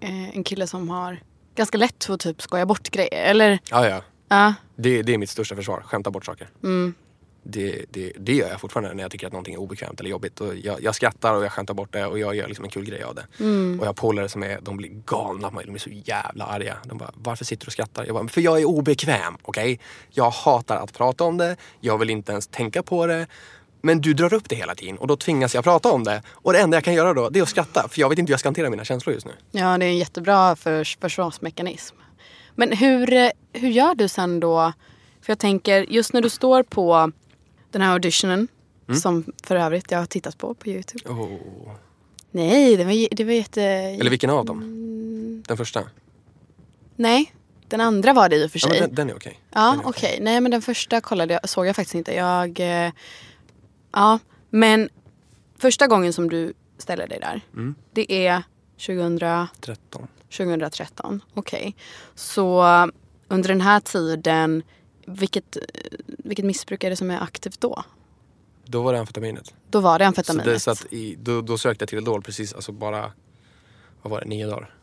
eh, 0.00 0.36
en 0.36 0.44
kille 0.44 0.66
som 0.66 0.88
har 0.88 1.20
ganska 1.54 1.78
lätt 1.78 2.04
för 2.04 2.14
att 2.14 2.20
typ 2.20 2.42
skoja 2.42 2.66
bort 2.66 2.90
grejer, 2.90 3.30
eller? 3.30 3.58
Ja, 3.70 3.88
ja. 3.88 4.02
ja. 4.28 4.54
Det, 4.76 5.02
det 5.02 5.14
är 5.14 5.18
mitt 5.18 5.30
största 5.30 5.56
försvar, 5.56 5.82
skämta 5.86 6.10
bort 6.10 6.24
saker. 6.24 6.48
Mm. 6.62 6.94
Det, 7.46 7.84
det, 7.90 8.12
det 8.18 8.34
gör 8.34 8.48
jag 8.48 8.60
fortfarande 8.60 8.94
när 8.94 9.02
jag 9.02 9.10
tycker 9.10 9.26
att 9.26 9.32
någonting 9.32 9.54
är 9.54 9.58
obekvämt 9.58 10.00
eller 10.00 10.10
jobbigt. 10.10 10.40
Och 10.40 10.56
jag, 10.56 10.82
jag 10.82 10.94
skrattar 10.94 11.34
och 11.34 11.44
jag 11.44 11.52
skämtar 11.52 11.74
bort 11.74 11.92
det 11.92 12.06
och 12.06 12.18
jag 12.18 12.34
gör 12.34 12.48
liksom 12.48 12.64
en 12.64 12.70
kul 12.70 12.84
grej 12.84 13.02
av 13.02 13.14
det. 13.14 13.26
Mm. 13.40 13.80
Och 13.80 13.86
jag 13.86 13.88
har 13.88 13.94
polare 13.94 14.28
som 14.28 14.42
är, 14.42 14.60
de 14.62 14.76
blir 14.76 14.90
galna 15.06 15.48
på 15.48 15.54
mig, 15.54 15.64
de 15.66 15.74
är 15.74 15.78
så 15.78 15.90
jävla 15.90 16.44
arga. 16.44 16.76
De 16.84 16.98
bara, 16.98 17.10
varför 17.14 17.44
sitter 17.44 17.66
du 17.66 17.68
och 17.68 17.72
skrattar? 17.72 18.04
Jag 18.04 18.14
bara, 18.14 18.28
för 18.28 18.40
jag 18.40 18.60
är 18.60 18.64
obekväm, 18.64 19.36
okej? 19.42 19.72
Okay? 19.72 19.78
Jag 20.10 20.30
hatar 20.30 20.76
att 20.76 20.92
prata 20.92 21.24
om 21.24 21.36
det, 21.36 21.56
jag 21.80 21.98
vill 21.98 22.10
inte 22.10 22.32
ens 22.32 22.46
tänka 22.46 22.82
på 22.82 23.06
det. 23.06 23.26
Men 23.84 24.00
du 24.00 24.14
drar 24.14 24.34
upp 24.34 24.48
det 24.48 24.56
hela 24.56 24.74
tiden 24.74 24.98
och 24.98 25.06
då 25.06 25.16
tvingas 25.16 25.54
jag 25.54 25.64
prata 25.64 25.92
om 25.92 26.04
det. 26.04 26.22
Och 26.28 26.52
det 26.52 26.58
enda 26.58 26.76
jag 26.76 26.84
kan 26.84 26.94
göra 26.94 27.14
då 27.14 27.28
det 27.28 27.38
är 27.38 27.42
att 27.42 27.48
skratta 27.48 27.88
för 27.88 28.00
jag 28.00 28.08
vet 28.08 28.18
inte 28.18 28.30
hur 28.30 28.32
jag 28.32 28.40
ska 28.40 28.46
hantera 28.46 28.70
mina 28.70 28.84
känslor 28.84 29.14
just 29.14 29.26
nu. 29.26 29.32
Ja, 29.50 29.78
det 29.78 29.84
är 29.84 29.88
en 29.88 29.98
jättebra 29.98 30.56
förs 30.56 30.98
försvarsmekanism. 31.00 31.96
Men 32.54 32.72
hur, 32.72 33.30
hur 33.52 33.68
gör 33.68 33.94
du 33.94 34.08
sen 34.08 34.40
då? 34.40 34.72
För 35.22 35.30
jag 35.30 35.38
tänker 35.38 35.86
just 35.92 36.12
när 36.12 36.20
du 36.20 36.30
står 36.30 36.62
på 36.62 37.12
den 37.70 37.82
här 37.82 37.92
auditionen 37.92 38.48
mm. 38.88 39.00
som 39.00 39.24
för 39.42 39.56
övrigt 39.56 39.90
jag 39.90 39.98
har 39.98 40.06
tittat 40.06 40.38
på 40.38 40.54
på 40.54 40.68
Youtube. 40.68 41.10
Oh. 41.10 41.74
Nej, 42.30 42.76
det 42.76 42.84
var, 42.84 43.14
det 43.14 43.24
var 43.24 43.32
jätte... 43.32 43.62
Eller 43.62 44.10
vilken 44.10 44.30
av 44.30 44.44
dem? 44.44 44.62
Mm. 44.62 45.42
Den 45.48 45.56
första? 45.56 45.82
Nej, 46.96 47.34
den 47.68 47.80
andra 47.80 48.12
var 48.12 48.28
det 48.28 48.36
i 48.36 48.46
och 48.46 48.50
för 48.50 48.58
sig. 48.58 48.70
Ja, 48.74 48.80
den, 48.86 48.94
den, 48.94 49.10
är 49.10 49.16
okej. 49.16 49.30
Okay. 49.30 49.62
Ja, 49.62 49.76
okej. 49.84 50.08
Okay. 50.08 50.24
Nej, 50.24 50.40
men 50.40 50.50
den 50.50 50.62
första 50.62 51.00
kollade 51.00 51.34
jag, 51.34 51.48
såg 51.48 51.66
jag 51.66 51.76
faktiskt 51.76 51.94
inte. 51.94 52.14
Jag 52.14 52.60
eh, 52.60 52.92
Ja, 53.94 54.18
men 54.50 54.88
första 55.58 55.86
gången 55.86 56.12
som 56.12 56.30
du 56.30 56.52
ställer 56.78 57.08
dig 57.08 57.20
där, 57.20 57.40
mm. 57.52 57.74
det 57.92 58.26
är 58.26 58.42
2013. 58.86 60.08
2013, 60.36 61.22
okej. 61.34 61.58
Okay. 61.58 61.72
Så 62.14 62.62
under 63.28 63.48
den 63.48 63.60
här 63.60 63.80
tiden, 63.80 64.62
vilket, 65.06 65.56
vilket 66.06 66.44
missbruk 66.44 66.84
är 66.84 66.90
det 66.90 66.96
som 66.96 67.10
är 67.10 67.20
aktivt 67.20 67.60
då? 67.60 67.84
Då 68.64 68.82
var 68.82 68.92
det 68.92 69.00
amfetaminet. 69.00 69.54
Då 69.70 69.80
var 69.80 69.98
det 69.98 70.06
amfetaminet. 70.06 70.46
Så, 70.46 70.50
det, 70.50 70.60
så 70.60 70.70
att 70.70 70.92
i, 70.92 71.16
då, 71.20 71.40
då 71.40 71.58
sökte 71.58 71.82
jag 71.82 71.88
till 71.88 71.98
Idol 71.98 72.22
precis, 72.22 72.52
alltså 72.54 72.72
bara, 72.72 73.12
vad 74.02 74.10
var 74.10 74.20
det, 74.20 74.26
nio 74.26 74.46
dagar? 74.46 74.74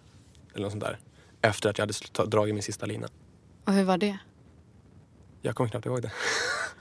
Eller 0.54 0.64
något 0.64 0.72
sånt 0.72 0.84
där. 0.84 1.00
Efter 1.42 1.70
att 1.70 1.78
jag 1.78 1.86
hade 2.18 2.30
dragit 2.30 2.54
min 2.54 2.64
sista 2.64 2.86
lina. 2.86 3.08
Och 3.66 3.74
hur 3.74 3.84
var 3.84 3.98
det? 3.98 4.18
Jag 5.42 5.56
kommer 5.56 5.70
knappt 5.70 5.86
ihåg 5.86 6.02
det. 6.02 6.12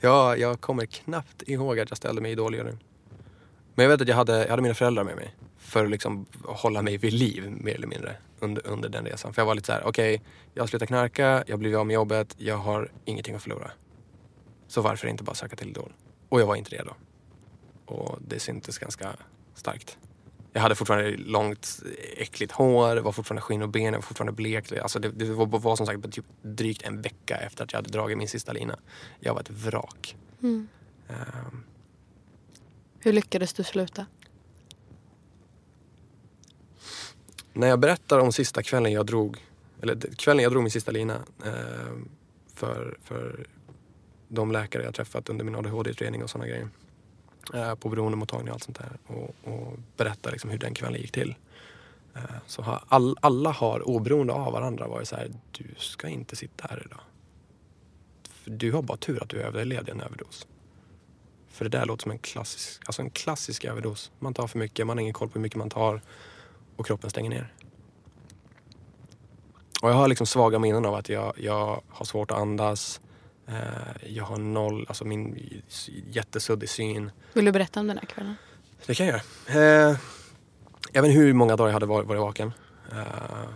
Ja, 0.00 0.36
jag 0.36 0.60
kommer 0.60 0.86
knappt 0.86 1.42
ihåg 1.46 1.80
att 1.80 1.90
jag 1.90 1.96
ställde 1.96 2.20
mig 2.20 2.30
i 2.30 2.32
idoljuryn. 2.32 2.78
Men 3.74 3.82
jag 3.82 3.90
vet 3.90 4.00
att 4.00 4.08
jag 4.08 4.16
hade, 4.16 4.42
jag 4.42 4.50
hade 4.50 4.62
mina 4.62 4.74
föräldrar 4.74 5.04
med 5.04 5.16
mig. 5.16 5.34
För 5.58 5.84
att 5.84 5.90
liksom 5.90 6.26
hålla 6.44 6.82
mig 6.82 6.96
vid 6.96 7.12
liv 7.12 7.50
mer 7.60 7.74
eller 7.74 7.86
mindre 7.86 8.16
under, 8.38 8.66
under 8.66 8.88
den 8.88 9.04
resan. 9.04 9.32
För 9.32 9.42
jag 9.42 9.46
var 9.46 9.54
lite 9.54 9.66
så 9.66 9.72
här: 9.72 9.82
okej, 9.84 10.14
okay, 10.14 10.26
jag 10.54 10.62
har 10.62 10.68
slutat 10.68 10.88
knarka, 10.88 11.44
jag 11.46 11.52
har 11.52 11.58
blivit 11.58 11.78
av 11.78 11.86
med 11.86 11.94
jobbet, 11.94 12.34
jag 12.38 12.56
har 12.56 12.90
ingenting 13.04 13.34
att 13.34 13.42
förlora. 13.42 13.70
Så 14.68 14.80
varför 14.80 15.08
inte 15.08 15.24
bara 15.24 15.34
söka 15.34 15.56
till 15.56 15.68
Idol? 15.68 15.92
Och 16.28 16.40
jag 16.40 16.46
var 16.46 16.56
inte 16.56 16.76
redo. 16.76 16.90
Och 17.86 18.18
det 18.28 18.40
syntes 18.40 18.78
ganska 18.78 19.16
starkt. 19.54 19.98
Jag 20.56 20.62
hade 20.62 20.74
fortfarande 20.74 21.16
långt 21.16 21.82
äckligt 22.16 22.52
hår, 22.52 22.96
var 22.96 23.12
fortfarande 23.12 23.42
skinn 23.42 23.62
och 23.62 23.68
ben, 23.68 23.84
jag 23.84 23.92
var 23.92 24.00
fortfarande 24.00 24.32
blek. 24.32 24.72
Alltså 24.72 24.98
det, 24.98 25.08
det 25.08 25.24
var, 25.24 25.46
var, 25.46 25.76
som 25.76 25.86
sagt 25.86 26.12
typ 26.12 26.24
drygt 26.42 26.82
en 26.82 27.02
vecka 27.02 27.36
efter 27.36 27.64
att 27.64 27.72
jag 27.72 27.78
hade 27.78 27.90
dragit 27.90 28.18
min 28.18 28.28
sista 28.28 28.52
lina. 28.52 28.78
Jag 29.20 29.34
var 29.34 29.40
ett 29.40 29.50
vrak. 29.50 30.16
Mm. 30.42 30.68
Um. 31.08 31.64
Hur 32.98 33.12
lyckades 33.12 33.52
du 33.52 33.64
sluta? 33.64 34.06
När 37.52 37.68
jag 37.68 37.80
berättar 37.80 38.18
om 38.18 38.32
sista 38.32 38.62
kvällen 38.62 38.92
jag 38.92 39.06
drog, 39.06 39.44
eller 39.82 40.14
kvällen 40.16 40.42
jag 40.42 40.52
drog 40.52 40.62
min 40.62 40.70
sista 40.70 40.90
lina 40.90 41.14
eh, 41.44 41.52
för, 42.54 42.98
för 43.02 43.46
de 44.28 44.52
läkare 44.52 44.82
jag 44.82 44.94
träffat 44.94 45.28
under 45.28 45.44
min 45.44 45.54
ADHD-utredning 45.54 46.22
och 46.22 46.30
sådana 46.30 46.48
grejer 46.48 46.68
Eh, 47.54 47.74
på 47.74 47.88
beroendemottagning 47.88 48.48
och 48.48 48.54
allt 48.54 48.64
sånt 48.64 48.78
där 48.78 48.98
och, 49.06 49.34
och 49.52 49.78
berätta 49.96 50.30
liksom 50.30 50.50
hur 50.50 50.58
den 50.58 50.74
kvällen 50.74 51.00
gick 51.00 51.12
till. 51.12 51.34
Eh, 52.14 52.22
så 52.46 52.62
har 52.62 52.84
all, 52.88 53.16
alla 53.20 53.50
har 53.50 53.88
oberoende 53.88 54.32
av 54.32 54.52
varandra 54.52 54.88
varit 54.88 55.08
så 55.08 55.16
här, 55.16 55.30
du 55.50 55.64
ska 55.76 56.08
inte 56.08 56.36
sitta 56.36 56.66
här 56.70 56.82
idag. 56.86 57.00
För 58.28 58.50
du 58.50 58.72
har 58.72 58.82
bara 58.82 58.98
tur 58.98 59.22
att 59.22 59.28
du 59.28 59.36
överlevde 59.36 59.92
en 59.92 60.00
överdos. 60.00 60.46
För 61.48 61.64
det 61.64 61.78
där 61.78 61.86
låter 61.86 62.02
som 62.02 62.10
en 62.12 62.18
klassisk, 62.18 62.82
alltså 62.86 63.02
en 63.02 63.10
klassisk 63.10 63.64
överdos. 63.64 64.10
Man 64.18 64.34
tar 64.34 64.46
för 64.46 64.58
mycket, 64.58 64.86
man 64.86 64.96
har 64.96 65.02
ingen 65.02 65.14
koll 65.14 65.28
på 65.28 65.34
hur 65.34 65.42
mycket 65.42 65.58
man 65.58 65.70
tar 65.70 66.00
och 66.76 66.86
kroppen 66.86 67.10
stänger 67.10 67.30
ner. 67.30 67.52
och 69.82 69.90
jag 69.90 69.94
har 69.94 70.08
liksom 70.08 70.26
svaga 70.26 70.58
minnen 70.58 70.86
av 70.86 70.94
att 70.94 71.08
jag, 71.08 71.32
jag 71.36 71.82
har 71.88 72.04
svårt 72.04 72.30
att 72.30 72.38
andas. 72.38 73.00
Eh, 73.48 74.06
jag 74.06 74.24
har 74.24 74.36
noll, 74.36 74.84
alltså 74.88 75.04
min 75.04 75.52
jättesuddig 76.06 76.68
syn. 76.68 77.10
Vill 77.32 77.44
du 77.44 77.52
berätta 77.52 77.80
om 77.80 77.86
den 77.86 77.98
här 77.98 78.06
kvällen? 78.06 78.34
Det 78.86 78.94
kan 78.94 79.06
jag 79.06 79.20
göra. 79.48 79.98
Jag 80.92 81.02
vet 81.02 81.08
inte 81.08 81.20
hur 81.20 81.32
många 81.32 81.56
dagar 81.56 81.68
jag 81.68 81.72
hade 81.74 81.86
varit, 81.86 82.06
varit 82.06 82.20
vaken. 82.20 82.52
Eh, 82.92 83.48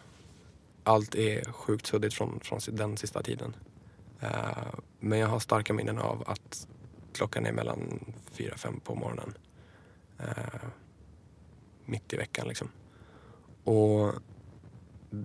allt 0.84 1.14
är 1.14 1.52
sjukt 1.52 1.86
suddigt 1.86 2.14
från, 2.14 2.40
från 2.40 2.60
den 2.66 2.96
sista 2.96 3.22
tiden. 3.22 3.56
Eh, 4.20 4.28
men 5.00 5.18
jag 5.18 5.28
har 5.28 5.38
starka 5.38 5.72
minnen 5.72 5.98
av 5.98 6.24
att 6.26 6.68
klockan 7.12 7.46
är 7.46 7.52
mellan 7.52 8.04
fyra 8.32 8.56
fem 8.56 8.80
på 8.80 8.94
morgonen. 8.94 9.34
Mitt 11.84 12.12
i 12.12 12.16
veckan 12.16 12.48
liksom. 12.48 12.68
Och 13.64 14.14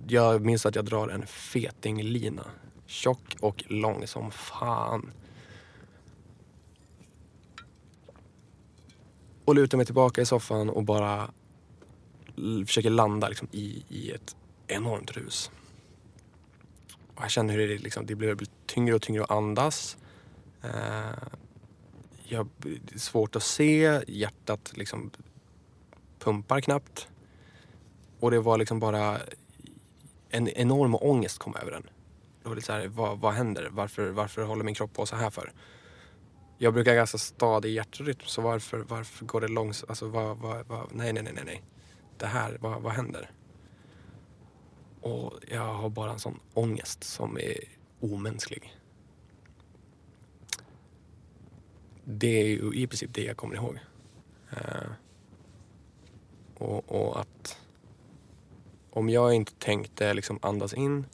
jag 0.06 0.40
minns 0.40 0.66
att 0.66 0.74
jag 0.74 0.84
drar 0.84 1.08
en 1.08 1.26
fetinglina. 1.26 2.44
Tjock 2.86 3.36
och 3.40 3.64
lång 3.66 4.06
som 4.06 4.30
fan. 4.30 5.12
Och 9.44 9.54
lutar 9.54 9.76
mig 9.76 9.86
tillbaka 9.86 10.20
i 10.20 10.26
soffan 10.26 10.70
och 10.70 10.84
bara 10.84 11.30
försöker 12.66 12.90
landa 12.90 13.28
liksom 13.28 13.48
i, 13.52 13.84
i 13.88 14.10
ett 14.10 14.36
enormt 14.66 15.10
rus. 15.10 15.50
Och 17.14 17.22
jag 17.22 17.30
känner 17.30 17.54
hur 17.54 17.68
det, 17.68 17.78
liksom, 17.78 18.06
det 18.06 18.14
blir 18.14 18.36
tyngre 18.66 18.94
och 18.94 19.02
tyngre 19.02 19.24
att 19.24 19.30
andas. 19.30 19.96
Eh, 20.62 21.28
jag, 22.24 22.48
det 22.58 22.94
är 22.94 22.98
svårt 22.98 23.36
att 23.36 23.42
se, 23.42 24.00
hjärtat 24.06 24.72
liksom 24.76 25.10
pumpar 26.18 26.60
knappt. 26.60 27.08
Och 28.20 28.30
det 28.30 28.40
var 28.40 28.58
liksom 28.58 28.80
bara 28.80 29.18
en 30.28 30.48
enorm 30.48 30.94
ångest 30.94 31.38
kom 31.38 31.56
över 31.56 31.72
den. 31.72 31.86
Det 32.46 32.50
var 32.50 32.56
lite 32.56 32.66
så 32.66 32.72
här, 32.72 32.88
vad, 32.88 33.18
vad 33.18 33.32
händer? 33.32 33.68
Varför, 33.72 34.10
varför 34.10 34.42
håller 34.42 34.64
min 34.64 34.74
kropp 34.74 34.92
på 34.92 35.06
så 35.06 35.16
här 35.16 35.30
för? 35.30 35.52
Jag 36.58 36.74
brukar 36.74 36.90
ha 36.90 36.96
ganska 36.96 37.18
stadig 37.18 37.74
hjärtrytm 37.74 38.20
så 38.26 38.42
varför, 38.42 38.78
varför 38.78 39.24
går 39.24 39.40
det 39.40 39.48
långsamt? 39.48 39.90
Alltså 39.90 40.08
vad, 40.08 40.36
vad, 40.38 40.66
vad, 40.66 40.94
nej, 40.94 41.12
nej, 41.12 41.22
nej, 41.22 41.42
nej. 41.46 41.62
Det 42.18 42.26
här, 42.26 42.58
vad, 42.60 42.82
vad 42.82 42.92
händer? 42.92 43.30
Och 45.00 45.32
jag 45.48 45.74
har 45.74 45.88
bara 45.88 46.10
en 46.10 46.18
sån 46.18 46.40
ångest 46.54 47.04
som 47.04 47.38
är 47.38 47.58
omänsklig. 48.00 48.76
Det 52.04 52.40
är 52.40 52.46
ju 52.46 52.74
i 52.74 52.86
princip 52.86 53.14
det 53.14 53.24
jag 53.24 53.36
kommer 53.36 53.54
ihåg. 53.54 53.78
Uh, 54.52 54.90
och, 56.58 56.92
och, 56.92 57.20
att 57.20 57.60
om 58.90 59.08
jag 59.08 59.34
inte 59.34 59.52
tänkte 59.52 60.14
liksom 60.14 60.38
andas 60.42 60.74
in, 60.74 61.06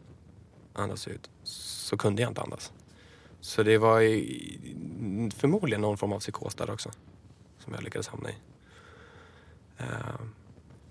andas 0.72 1.08
ut, 1.08 1.30
så 1.42 1.96
kunde 1.96 2.22
jag 2.22 2.30
inte 2.30 2.40
andas. 2.40 2.72
Så 3.40 3.62
det 3.62 3.78
var 3.78 4.00
förmodligen 5.30 5.80
någon 5.80 5.98
form 5.98 6.12
av 6.12 6.20
psykos 6.20 6.54
där 6.54 6.70
också. 6.70 6.90
Som 7.58 7.74
jag 7.74 7.82
lyckades 7.82 8.08
hamna 8.08 8.30
i. 8.30 8.34
Uh, 9.80 10.20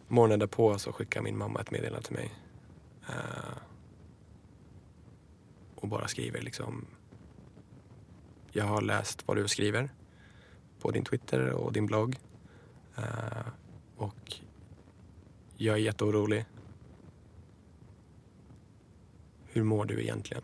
morgonen 0.07 0.39
därpå 0.39 0.77
så 0.77 0.91
skickade 0.91 1.23
min 1.23 1.37
mamma 1.37 1.61
ett 1.61 1.71
meddelande 1.71 2.07
till 2.07 2.15
mig. 2.15 2.31
Uh, 3.09 3.57
och 5.75 5.87
bara 5.87 6.07
skriver 6.07 6.41
liksom 6.41 6.85
jag 8.51 8.65
har 8.65 8.81
läst 8.81 9.27
vad 9.27 9.37
du 9.37 9.47
skriver 9.47 9.89
på 10.79 10.91
din 10.91 11.03
Twitter 11.03 11.49
och 11.49 11.73
din 11.73 11.85
blogg. 11.85 12.15
Uh, 12.97 13.47
och 13.97 14.35
jag 15.57 15.75
är 15.75 15.79
jätteorolig. 15.79 16.45
Hur 19.53 19.63
mår 19.63 19.85
du 19.85 20.01
egentligen? 20.01 20.43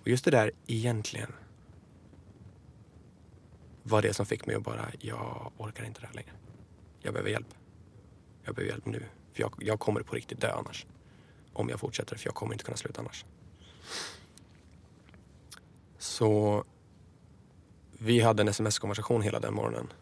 Och 0.00 0.08
just 0.08 0.24
det 0.24 0.30
där 0.30 0.52
egentligen 0.66 1.32
var 3.82 4.02
det 4.02 4.14
som 4.14 4.26
fick 4.26 4.46
mig 4.46 4.56
att 4.56 4.62
bara, 4.62 4.90
jag 5.00 5.52
orkar 5.56 5.84
inte 5.84 6.00
det 6.00 6.06
här 6.06 6.14
längre. 6.14 6.32
Jag 7.00 7.12
behöver 7.14 7.30
hjälp. 7.30 7.54
Jag 8.42 8.54
behöver 8.54 8.72
hjälp 8.72 8.86
nu. 8.86 9.02
För 9.32 9.40
jag, 9.40 9.54
jag 9.58 9.80
kommer 9.80 10.00
på 10.00 10.14
riktigt 10.14 10.40
dö 10.40 10.52
annars. 10.52 10.86
Om 11.52 11.68
jag 11.68 11.80
fortsätter, 11.80 12.16
för 12.16 12.26
jag 12.26 12.34
kommer 12.34 12.52
inte 12.52 12.64
kunna 12.64 12.76
sluta 12.76 13.00
annars. 13.00 13.24
Så 15.98 16.64
vi 17.98 18.20
hade 18.20 18.42
en 18.42 18.48
sms-konversation 18.48 19.22
hela 19.22 19.40
den 19.40 19.54
morgonen. 19.54 19.92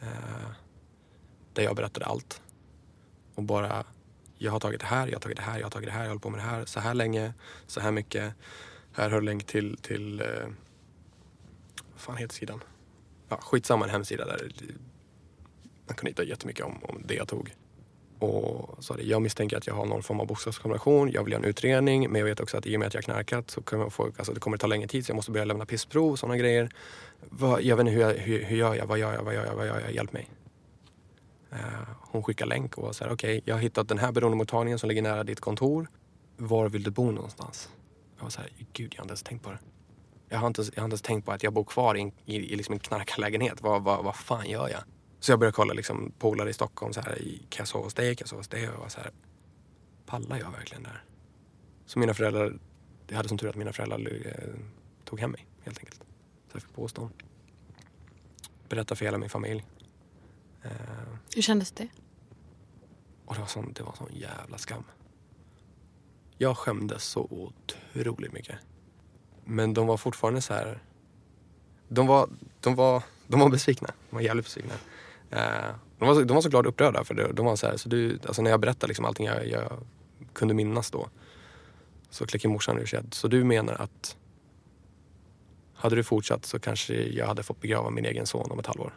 Eh, 0.00 0.50
där 1.52 1.62
jag 1.62 1.76
berättade 1.76 2.06
allt. 2.06 2.42
Och 3.34 3.42
bara, 3.42 3.84
jag 4.44 4.52
har 4.52 4.60
tagit 4.60 4.80
det 4.80 4.86
här, 4.86 5.06
jag 5.06 5.14
har 5.14 5.20
tagit 5.20 5.36
det 5.36 5.42
här, 5.42 5.58
jag 5.58 5.64
har 5.64 5.70
tagit 5.70 5.88
det 5.88 5.92
här, 5.92 6.02
jag 6.02 6.08
håller 6.08 6.20
på 6.20 6.30
med 6.30 6.40
det 6.40 6.44
här 6.44 6.64
så 6.64 6.80
här 6.80 6.94
länge, 6.94 7.32
så 7.66 7.80
här 7.80 7.92
mycket. 7.92 8.34
Här 8.92 9.10
har 9.10 9.20
du 9.20 9.26
länk 9.26 9.46
till, 9.46 9.76
till 9.76 10.20
eh, 10.20 10.26
vad 11.92 12.00
fan 12.00 12.16
heter 12.16 12.34
sidan? 12.34 12.60
Ja, 13.28 13.36
skitsamma, 13.36 13.84
en 13.84 13.90
hemsida 13.90 14.24
där 14.24 14.52
man 15.86 15.96
kunde 15.96 16.10
hitta 16.10 16.24
jättemycket 16.24 16.64
om, 16.64 16.84
om 16.84 17.02
det 17.04 17.14
jag 17.14 17.28
tog. 17.28 17.54
Och 18.18 18.84
sa 18.84 18.96
det, 18.96 19.02
jag 19.02 19.22
misstänker 19.22 19.56
att 19.56 19.66
jag 19.66 19.74
har 19.74 19.86
någon 19.86 20.02
form 20.02 20.20
av 20.20 20.26
bokstavskombination. 20.26 21.10
Jag 21.10 21.24
vill 21.24 21.32
göra 21.32 21.42
en 21.42 21.48
utredning 21.48 22.10
men 22.10 22.18
jag 22.18 22.26
vet 22.26 22.40
också 22.40 22.56
att 22.56 22.66
i 22.66 22.76
och 22.76 22.80
med 22.80 22.86
att 22.86 22.94
jag 22.94 23.04
knarkat 23.04 23.50
så 23.50 23.62
kommer 23.62 23.90
få, 23.90 24.04
alltså 24.04 24.32
det 24.32 24.40
kommer 24.40 24.56
ta 24.56 24.66
längre 24.66 24.88
tid 24.88 25.06
så 25.06 25.10
jag 25.10 25.16
måste 25.16 25.30
börja 25.30 25.44
lämna 25.44 25.66
pissprov 25.66 26.12
och 26.12 26.18
sådana 26.18 26.36
grejer. 26.36 26.70
Vad, 27.20 27.62
jag 27.62 27.76
vet 27.76 27.86
inte 27.86 27.92
hur, 27.92 28.00
jag, 28.00 28.14
hur, 28.14 28.42
hur 28.42 28.56
gör 28.56 28.74
jag, 28.74 28.86
vad 28.86 28.98
gör 28.98 29.14
jag, 29.14 29.22
vad 29.22 29.34
gör 29.34 29.46
jag, 29.46 29.54
vad 29.54 29.66
gör 29.66 29.80
jag, 29.80 29.92
hjälp 29.92 30.12
mig. 30.12 30.30
Eh, 31.54 31.60
hon 32.00 32.22
skickar 32.22 32.46
länk 32.46 32.78
och 32.78 32.96
sa 32.96 33.04
okej 33.04 33.14
okay, 33.14 33.40
jag 33.44 33.54
har 33.54 33.60
hittat 33.62 33.88
den 33.88 33.98
här 33.98 34.12
beroendemottagningen 34.12 34.78
som 34.78 34.88
ligger 34.88 35.02
nära 35.02 35.24
ditt 35.24 35.40
kontor. 35.40 35.88
Var 36.36 36.68
vill 36.68 36.82
du 36.82 36.90
bo 36.90 37.10
någonstans? 37.10 37.68
Jag 38.16 38.22
var 38.22 38.30
så 38.30 38.40
här, 38.40 38.50
gud 38.72 38.94
jag 38.94 38.98
har 38.98 39.04
inte 39.04 39.12
ens 39.12 39.22
tänkt 39.22 39.42
på 39.42 39.50
det. 39.50 39.58
Jag 40.28 40.38
har 40.38 40.46
inte, 40.46 40.62
jag 40.62 40.82
har 40.82 40.84
inte 40.84 40.94
ens 40.94 41.02
tänkt 41.02 41.24
på 41.24 41.32
att 41.32 41.42
jag 41.42 41.52
bor 41.52 41.64
kvar 41.64 41.96
i, 41.96 42.12
i, 42.24 42.36
i 42.36 42.56
liksom 42.56 42.72
en 42.72 42.78
knarkarlägenhet. 42.78 43.62
Vad, 43.62 43.82
vad, 43.82 44.04
vad 44.04 44.16
fan 44.16 44.46
gör 44.50 44.68
jag? 44.68 44.80
Så 45.20 45.32
jag 45.32 45.38
började 45.38 45.54
kolla 45.54 45.74
liksom 45.74 46.12
polare 46.18 46.50
i 46.50 46.52
Stockholm. 46.52 46.92
Så 46.92 47.00
här, 47.00 47.14
kan 47.48 47.58
jag 47.58 47.68
sova 47.68 47.84
hos 47.84 47.94
dig? 47.94 48.16
Kan 48.16 48.22
jag 48.22 48.28
sova 48.28 48.40
hos 48.40 48.48
dig? 48.48 48.68
Och 48.68 48.80
var 48.80 48.88
så 48.88 49.00
här, 49.00 49.10
pallar 50.06 50.38
jag 50.38 50.50
verkligen 50.50 50.82
där? 50.82 51.04
Så 51.86 51.98
mina 51.98 52.14
föräldrar, 52.14 52.58
jag 53.08 53.16
hade 53.16 53.28
som 53.28 53.38
tur 53.38 53.48
att 53.48 53.56
mina 53.56 53.72
föräldrar 53.72 53.98
eh, 54.26 54.54
tog 55.04 55.20
hem 55.20 55.30
mig 55.30 55.46
helt 55.62 55.78
enkelt. 55.78 55.98
Så 56.48 56.56
jag 56.56 56.62
fick 56.62 56.74
påstånd. 56.74 57.10
Berätta 58.68 58.94
för 58.94 59.04
hela 59.04 59.18
min 59.18 59.30
familj. 59.30 59.64
Eh, 60.64 60.70
Hur 61.34 61.42
kändes 61.42 61.72
det? 61.72 61.88
Och 63.24 63.34
det 63.34 63.40
var 63.40 63.46
sån, 63.46 63.72
det 63.72 63.82
var 63.82 63.94
sån 63.98 64.12
jävla 64.12 64.58
skam. 64.58 64.84
Jag 66.38 66.56
skämdes 66.56 67.04
så 67.04 67.28
otroligt 67.30 68.32
mycket. 68.32 68.56
Men 69.44 69.74
de 69.74 69.86
var 69.86 69.96
fortfarande 69.96 70.40
så 70.40 70.54
här... 70.54 70.82
De 71.88 72.06
var, 72.06 72.28
de 72.60 72.74
var, 72.74 73.02
de 73.26 73.40
var 73.40 73.48
besvikna. 73.48 73.88
De 74.10 74.16
var 74.16 74.22
jävligt 74.22 74.44
besvikna. 74.44 74.74
Eh, 75.30 75.74
de, 75.98 76.08
var, 76.08 76.24
de 76.24 76.34
var 76.34 76.40
såklart 76.40 76.66
upprörda 76.66 77.04
för 77.04 77.14
det. 77.14 77.32
De 77.32 77.46
var 77.46 77.56
så 77.56 77.66
här, 77.66 77.76
så 77.76 77.88
du, 77.88 78.18
alltså 78.26 78.42
när 78.42 78.50
jag 78.50 78.60
berättade 78.60 78.86
liksom 78.86 79.04
allting 79.04 79.26
jag, 79.26 79.48
jag 79.48 79.72
kunde 80.32 80.54
minnas 80.54 80.90
då. 80.90 81.08
Så 82.10 82.26
klickade 82.26 82.52
morsan 82.52 82.78
ur 82.78 82.86
sig. 82.86 83.02
Så 83.10 83.28
du 83.28 83.44
menar 83.44 83.74
att 83.74 84.16
hade 85.74 85.96
du 85.96 86.04
fortsatt 86.04 86.44
så 86.44 86.58
kanske 86.58 86.94
jag 86.94 87.26
hade 87.26 87.42
fått 87.42 87.60
begrava 87.60 87.90
min 87.90 88.04
egen 88.04 88.26
son 88.26 88.50
om 88.50 88.58
ett 88.58 88.66
halvår. 88.66 88.94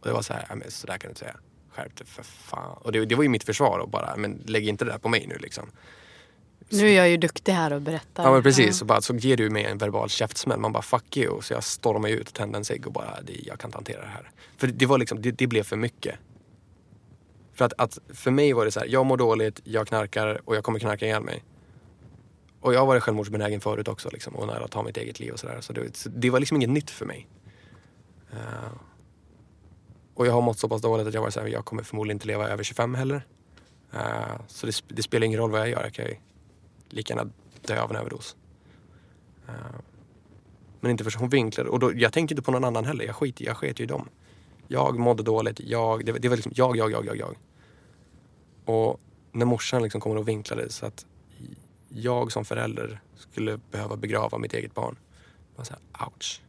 Och 0.00 0.06
det 0.06 0.12
var 0.12 0.22
så 0.22 0.32
här, 0.32 0.54
men 0.54 0.70
så 0.70 0.86
där 0.86 0.98
kan 0.98 1.08
du 1.08 1.10
inte 1.10 1.20
säga. 1.20 1.36
Skärp 1.70 1.96
dig 1.96 2.06
för 2.06 2.22
fan. 2.22 2.78
Och 2.80 2.92
det, 2.92 3.04
det 3.04 3.14
var 3.14 3.22
ju 3.22 3.28
mitt 3.28 3.44
försvar 3.44 3.78
och 3.78 3.88
bara, 3.88 4.16
men 4.16 4.42
lägg 4.46 4.68
inte 4.68 4.84
det 4.84 4.90
där 4.90 4.98
på 4.98 5.08
mig 5.08 5.26
nu 5.26 5.38
liksom. 5.38 5.70
Nu 6.68 6.88
är 6.88 6.96
jag 6.96 7.08
ju 7.08 7.16
duktig 7.16 7.52
här 7.52 7.72
och 7.72 7.82
berättar. 7.82 8.24
Ja 8.24 8.32
men 8.32 8.42
precis. 8.42 8.66
Ja. 8.66 8.72
Så, 8.72 8.84
bara, 8.84 9.00
så 9.00 9.14
ger 9.14 9.36
du 9.36 9.50
mig 9.50 9.64
en 9.64 9.78
verbal 9.78 10.08
käftsmäll. 10.08 10.58
Man 10.58 10.72
bara 10.72 10.82
fuck 10.82 11.16
you. 11.16 11.42
Så 11.42 11.52
jag 11.52 11.64
stormar 11.64 12.08
ut 12.08 12.28
och 12.28 12.34
tänder 12.34 12.58
en 12.58 12.64
cigg 12.64 12.86
och 12.86 12.92
bara 12.92 13.18
jag 13.26 13.58
kan 13.58 13.68
inte 13.68 13.76
hantera 13.76 14.00
det 14.00 14.06
här. 14.06 14.30
För 14.56 14.66
det, 14.66 14.86
var 14.86 14.98
liksom, 14.98 15.22
det, 15.22 15.30
det, 15.30 15.46
blev 15.46 15.62
för 15.62 15.76
mycket. 15.76 16.14
För 17.54 17.64
att, 17.64 17.72
att 17.78 17.98
för 18.08 18.30
mig 18.30 18.52
var 18.52 18.64
det 18.64 18.70
så 18.70 18.80
här, 18.80 18.86
jag 18.86 19.06
mår 19.06 19.16
dåligt, 19.16 19.60
jag 19.64 19.88
knarkar 19.88 20.40
och 20.44 20.56
jag 20.56 20.64
kommer 20.64 20.78
knarka 20.78 21.06
ihjäl 21.06 21.22
mig. 21.22 21.44
Och 22.60 22.74
jag 22.74 22.80
har 22.80 22.86
varit 22.86 23.02
självmordsbenägen 23.02 23.60
förut 23.60 23.88
också 23.88 24.10
liksom, 24.12 24.36
och 24.36 24.46
nära 24.46 24.64
att 24.64 24.70
ta 24.70 24.82
mitt 24.82 24.96
eget 24.96 25.20
liv 25.20 25.32
och 25.32 25.40
sådär. 25.40 25.60
Så 25.60 25.72
det, 25.72 25.96
så 25.96 26.08
det 26.08 26.30
var 26.30 26.40
liksom 26.40 26.56
inget 26.56 26.70
nytt 26.70 26.90
för 26.90 27.06
mig. 27.06 27.28
Uh, 28.32 28.72
och 30.20 30.26
jag 30.26 30.32
har 30.32 30.40
mått 30.40 30.58
så 30.58 30.68
pass 30.68 30.82
dåligt 30.82 31.06
att 31.06 31.14
jag 31.14 31.22
var 31.22 31.30
så 31.30 31.40
här, 31.40 31.46
jag 31.46 31.64
kommer 31.64 31.82
förmodligen 31.82 32.16
inte 32.16 32.26
leva 32.26 32.48
över 32.48 32.64
25 32.64 32.94
heller. 32.94 33.26
Uh, 33.94 34.40
så 34.46 34.66
det, 34.66 34.82
det, 34.88 35.02
spelar 35.02 35.26
ingen 35.26 35.38
roll 35.38 35.50
vad 35.50 35.60
jag 35.60 35.68
gör. 35.68 35.82
Jag 35.82 35.94
kan 35.94 36.04
ju 36.04 36.16
lika 36.88 37.14
gärna 37.14 37.30
dö 37.66 37.82
av 37.82 37.90
en 37.90 37.96
överdos. 37.96 38.36
Uh, 39.48 39.80
men 40.80 40.90
inte 40.90 41.04
för 41.04 41.18
hon 41.18 41.28
vinklade. 41.28 41.70
Och 41.70 41.78
då, 41.78 41.92
jag 41.94 42.12
tänkte 42.12 42.34
inte 42.34 42.42
på 42.42 42.50
någon 42.50 42.64
annan 42.64 42.84
heller. 42.84 43.04
Jag 43.04 43.16
sket, 43.16 43.40
jag 43.40 43.56
sket 43.56 43.80
ju 43.80 43.84
i 43.84 43.86
dem. 43.86 44.08
Jag 44.68 44.98
mådde 44.98 45.22
dåligt. 45.22 45.60
Jag, 45.60 46.06
det, 46.06 46.12
det 46.12 46.28
var 46.28 46.36
liksom 46.36 46.52
jag, 46.54 46.76
jag, 46.76 46.92
jag, 46.92 47.06
jag, 47.06 47.16
jag. 47.16 47.36
Och 48.64 49.00
när 49.32 49.46
morsan 49.46 49.82
liksom 49.82 50.00
kommer 50.00 50.16
och 50.16 50.28
vinklade 50.28 50.70
så 50.70 50.86
att 50.86 51.06
jag 51.88 52.32
som 52.32 52.44
förälder 52.44 53.00
skulle 53.16 53.60
behöva 53.70 53.96
begrava 53.96 54.38
mitt 54.38 54.54
eget 54.54 54.74
barn. 54.74 54.96
Det 55.52 55.58
var 55.58 55.64
så 55.64 55.72
här, 55.72 56.06
ouch. 56.06 56.42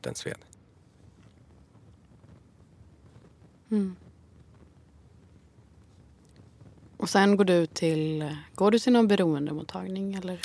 Den 0.00 0.14
sved. 0.14 0.38
Mm. 3.70 3.96
Och 6.96 7.10
sen 7.10 7.36
går 7.36 7.44
du 7.44 7.66
till, 7.66 8.36
går 8.54 8.70
du 8.70 8.78
till 8.78 8.92
någon 8.92 9.08
beroendemottagning 9.08 10.14
eller? 10.14 10.40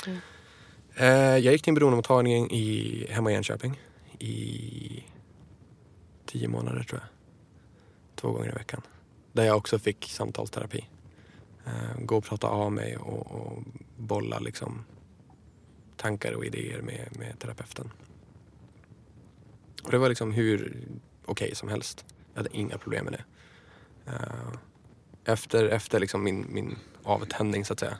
Eh, 0.94 1.06
jag 1.08 1.52
gick 1.52 1.62
till 1.62 1.70
en 1.70 1.74
beroendemottagning 1.74 2.50
i, 2.50 3.06
hemma 3.10 3.32
i 3.32 3.34
Enköping 3.34 3.80
i 4.18 5.04
tio 6.26 6.48
månader 6.48 6.82
tror 6.82 7.00
jag. 7.00 7.08
Två 8.14 8.32
gånger 8.32 8.48
i 8.48 8.52
veckan. 8.52 8.82
Där 9.32 9.44
jag 9.44 9.56
också 9.56 9.78
fick 9.78 10.04
samtalsterapi. 10.04 10.88
Eh, 11.66 12.00
gå 12.04 12.16
och 12.16 12.24
prata 12.24 12.46
av 12.46 12.72
mig 12.72 12.96
och, 12.96 13.26
och 13.32 13.62
bolla 13.96 14.38
liksom 14.38 14.84
tankar 15.96 16.32
och 16.32 16.44
idéer 16.44 16.82
med, 16.82 17.08
med 17.18 17.38
terapeuten. 17.38 17.90
Och 19.84 19.90
det 19.90 19.98
var 19.98 20.08
liksom 20.08 20.32
hur 20.32 20.86
okej 21.24 21.54
som 21.54 21.68
helst. 21.68 22.04
Jag 22.36 22.42
hade 22.42 22.56
inga 22.56 22.78
problem 22.78 23.04
med 23.04 23.12
det. 23.12 23.24
Eh, 24.12 24.52
efter 25.24 25.68
efter 25.68 26.00
liksom 26.00 26.24
min, 26.24 26.46
min 26.48 26.76
avtändning 27.02 27.64
så 27.64 27.72
att 27.72 27.80
säga 27.80 27.98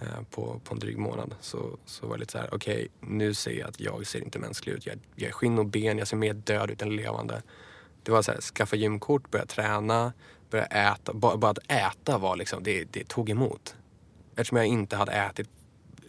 eh, 0.00 0.22
på, 0.30 0.60
på 0.64 0.74
en 0.74 0.78
dryg 0.78 0.98
månad 0.98 1.34
så, 1.40 1.78
så 1.84 2.06
var 2.06 2.14
det 2.14 2.20
lite 2.20 2.32
så 2.32 2.38
här, 2.38 2.54
okej 2.54 2.88
nu 3.00 3.34
ser 3.34 3.58
jag 3.58 3.68
att 3.68 3.80
jag 3.80 4.06
ser 4.06 4.20
inte 4.20 4.38
mänsklig 4.38 4.72
ut. 4.72 4.86
Jag, 4.86 4.98
jag 5.14 5.28
är 5.28 5.32
skinn 5.32 5.58
och 5.58 5.66
ben, 5.66 5.98
jag 5.98 6.08
ser 6.08 6.16
mer 6.16 6.34
död 6.34 6.70
ut 6.70 6.82
än 6.82 6.96
levande. 6.96 7.42
Det 8.02 8.12
var 8.12 8.22
så 8.22 8.32
här, 8.32 8.40
skaffa 8.40 8.76
gymkort, 8.76 9.30
börja 9.30 9.46
träna, 9.46 10.12
börja 10.50 10.64
äta. 10.66 11.14
Bara, 11.14 11.36
bara 11.36 11.50
att 11.50 11.70
äta 11.70 12.18
var 12.18 12.36
liksom, 12.36 12.62
det, 12.62 12.84
det 12.84 13.08
tog 13.08 13.30
emot. 13.30 13.76
Eftersom 14.30 14.58
jag 14.58 14.66
inte 14.66 14.96
hade 14.96 15.12
ätit 15.12 15.48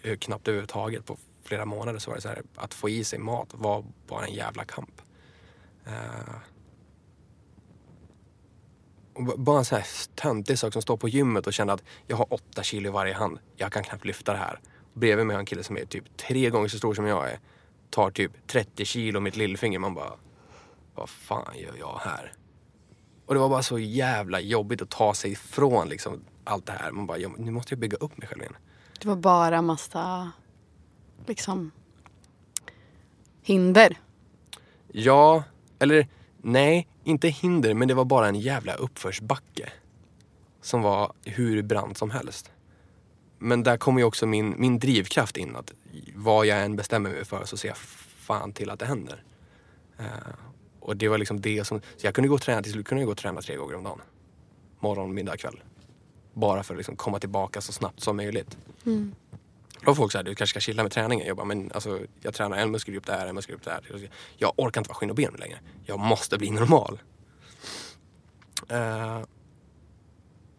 eh, 0.02 0.18
knappt 0.18 0.48
överhuvudtaget 0.48 1.06
på 1.06 1.18
flera 1.44 1.66
månader 1.66 2.00
så 2.00 2.12
var 2.12 2.16
det 2.16 2.22
så 2.22 2.30
här, 2.30 2.42
att 2.56 2.74
få 2.74 2.90
i 2.90 3.04
sig 3.04 3.20
mat 3.20 3.48
var 3.52 3.86
bara 4.08 4.26
en 4.26 4.34
jävla 4.34 4.66
kamp. 4.66 5.02
Uh, 5.88 6.36
bara 9.38 9.58
en 9.58 9.66
sån 9.66 9.78
här 9.78 9.88
töntig 10.16 10.60
sak 10.60 10.74
som 10.74 10.82
står 10.82 10.98
på 10.98 11.10
gymmet 11.10 11.48
och 11.48 11.54
känner 11.54 11.74
att 11.74 11.84
jag 12.08 12.18
har 12.18 12.34
åtta 12.34 12.64
kilo 12.64 12.90
i 12.90 12.92
varje 12.92 13.14
hand. 13.14 13.40
Jag 13.56 13.72
kan 13.72 13.84
knappt 13.84 14.06
lyfta 14.06 14.32
det 14.32 14.38
här. 14.38 14.60
Bredvid 14.94 15.26
mig 15.26 15.34
har 15.34 15.40
en 15.40 15.46
kille 15.46 15.64
som 15.64 15.78
är 15.78 15.86
typ 15.86 16.18
tre 16.18 16.50
gånger 16.50 16.68
så 16.68 16.78
stor 16.78 16.94
som 16.94 17.06
jag 17.06 17.30
är. 17.30 17.40
Tar 17.90 18.12
typ 18.12 18.48
30 18.48 18.86
kilo 18.86 19.20
mitt 19.20 19.36
lillfinger. 19.36 19.80
Man 19.80 19.94
bara, 19.94 20.14
vad 20.96 21.10
fan 21.10 21.58
gör 21.58 21.76
jag 21.80 22.00
här? 22.04 22.34
Och 23.26 23.34
det 23.34 23.40
var 23.40 23.50
bara 23.50 23.64
så 23.64 23.80
jävla 23.80 24.40
jobbigt 24.40 24.82
att 24.82 24.90
ta 24.90 25.14
sig 25.14 25.32
ifrån 25.32 25.90
liksom 25.90 26.22
allt 26.44 26.66
det 26.66 26.74
här. 26.74 26.92
Man 26.92 27.08
bara, 27.08 27.18
ja, 27.18 27.30
nu 27.38 27.52
måste 27.52 27.74
jag 27.74 27.80
bygga 27.80 27.98
upp 27.98 28.18
mig 28.18 28.28
själv 28.28 28.42
igen. 28.42 28.56
Det 29.02 29.08
var 29.08 29.16
bara 29.16 29.62
massa 29.62 30.32
liksom 31.26 31.72
hinder. 33.42 33.98
Ja, 34.92 35.44
eller 35.80 36.08
nej, 36.46 36.88
inte 37.04 37.28
hinder, 37.28 37.74
men 37.74 37.88
det 37.88 37.94
var 37.94 38.06
bara 38.06 38.28
en 38.28 38.36
jävla 38.36 38.74
uppförsbacke. 38.74 39.72
Som 40.62 40.82
var 40.82 41.14
hur 41.24 41.62
brant 41.62 41.98
som 41.98 42.12
helst. 42.12 42.52
Men 43.40 43.64
där 43.64 43.78
kommer 43.78 44.00
ju 44.00 44.06
också 44.06 44.26
min, 44.26 44.56
min 44.58 44.80
drivkraft 44.80 45.38
in. 45.38 45.56
Att 45.56 45.74
vad 46.16 46.46
jag 46.46 46.64
än 46.64 46.76
bestämmer 46.76 47.10
mig 47.10 47.26
för 47.26 47.46
så 47.46 47.58
ser 47.58 47.68
jag 47.68 47.78
fan 47.78 48.52
till 48.52 48.70
att 48.70 48.80
det 48.80 48.86
händer. 48.86 49.24
Uh, 50.00 50.06
och 50.80 50.98
det 50.98 51.08
var 51.08 51.18
liksom 51.18 51.42
det 51.42 51.66
som... 51.68 51.82
Så 51.98 52.08
jag 52.08 52.16
kunde 52.16 52.28
gå 52.28 52.36
och 52.36 52.42
träna, 52.42 52.62
till 52.62 52.72
slut 52.72 52.88
kunde 52.88 53.02
jag 53.02 53.08
gå 53.08 53.12
och 53.12 53.18
träna 53.18 53.42
tre 53.42 53.56
gånger 53.56 53.76
om 53.76 53.84
dagen. 53.84 54.02
Morgon, 54.80 55.14
middag, 55.14 55.38
kväll. 55.38 55.64
Bara 56.34 56.64
för 56.64 56.74
att 56.74 56.78
liksom 56.78 56.96
komma 56.96 57.20
tillbaka 57.20 57.62
så 57.62 57.72
snabbt 57.72 58.00
som 58.00 58.18
möjligt. 58.18 58.58
Mm. 58.86 59.16
Då 59.80 59.86
var 59.86 59.96
folk 59.96 60.12
så 60.12 60.18
här, 60.18 60.24
du 60.24 60.36
kanske 60.36 60.52
ska 60.52 60.60
chilla 60.60 60.84
med 60.84 60.92
träningen. 60.92 61.28
Jag 61.28 61.38
bara, 61.38 61.46
men 61.46 61.72
alltså, 61.74 62.00
jag 62.22 62.34
tränar 62.34 62.58
en 62.58 62.72
muskelgrupp 62.72 63.06
där, 63.06 63.28
en 63.28 63.36
muskelgrupp 63.36 63.64
där. 63.64 64.10
Jag 64.38 64.54
orkar 64.58 64.82
inte 64.82 64.88
vara 64.90 64.96
skinn 64.98 65.10
och 65.10 65.16
ben 65.16 65.36
längre. 65.40 65.60
Jag 65.86 66.00
måste 66.00 66.38
bli 66.38 66.50
normal. 66.52 67.00
Eh, 68.70 69.20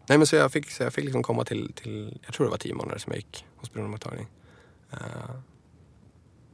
nej 0.09 0.17
men 0.17 0.27
så 0.27 0.35
jag 0.35 0.51
fick, 0.51 0.71
så 0.71 0.83
jag 0.83 0.93
fick 0.93 1.03
liksom 1.03 1.23
komma 1.23 1.45
till, 1.45 1.73
till, 1.73 2.19
jag 2.25 2.33
tror 2.33 2.45
det 2.45 2.51
var 2.51 2.57
tio 2.57 2.73
månader 2.73 2.97
som 2.99 3.11
jag 3.11 3.17
gick 3.17 3.45
hos 3.55 3.71
beroendemottagning. 3.73 4.27
Uh, 4.93 5.39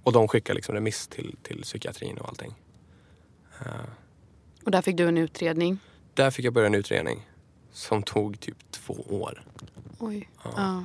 och 0.04 0.12
de 0.12 0.28
skickade 0.28 0.56
liksom 0.56 0.76
remiss 0.76 1.08
till, 1.08 1.36
till 1.44 1.62
psykiatrin 1.62 2.18
och 2.18 2.30
allting. 2.30 2.54
Eh, 3.60 3.66
Och 4.66 4.72
där 4.72 4.82
fick 4.82 4.98
du 4.98 5.08
en 5.08 5.18
utredning. 5.18 5.78
där 6.14 6.32
fick 6.32 6.46
jag 6.46 6.54
börja 6.54 6.68
en 6.68 6.76
utredning 6.76 7.30
som 7.72 8.04
tog 8.04 8.40
typ 8.40 8.58
två 8.72 8.94
år. 9.10 9.44
Oj. 10.00 10.30
Ja. 10.44 10.84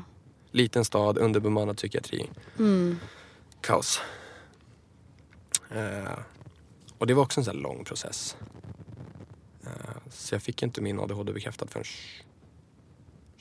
Liten 0.51 0.85
stad, 0.85 1.19
underbemannad 1.19 1.77
psykiatri. 1.77 2.31
Mm. 2.59 2.99
kaos. 3.61 4.01
Eh, 5.71 6.19
och 6.99 7.07
det 7.07 7.15
var 7.15 7.23
också 7.23 7.41
en 7.41 7.45
sån 7.45 7.57
lång 7.57 7.85
process. 7.85 8.37
Eh, 9.65 9.71
så 10.11 10.35
jag 10.35 10.43
fick 10.43 10.63
inte 10.63 10.81
min 10.81 11.01
ADHD 11.01 11.33
bekräftad 11.33 11.67
förrän 11.67 11.85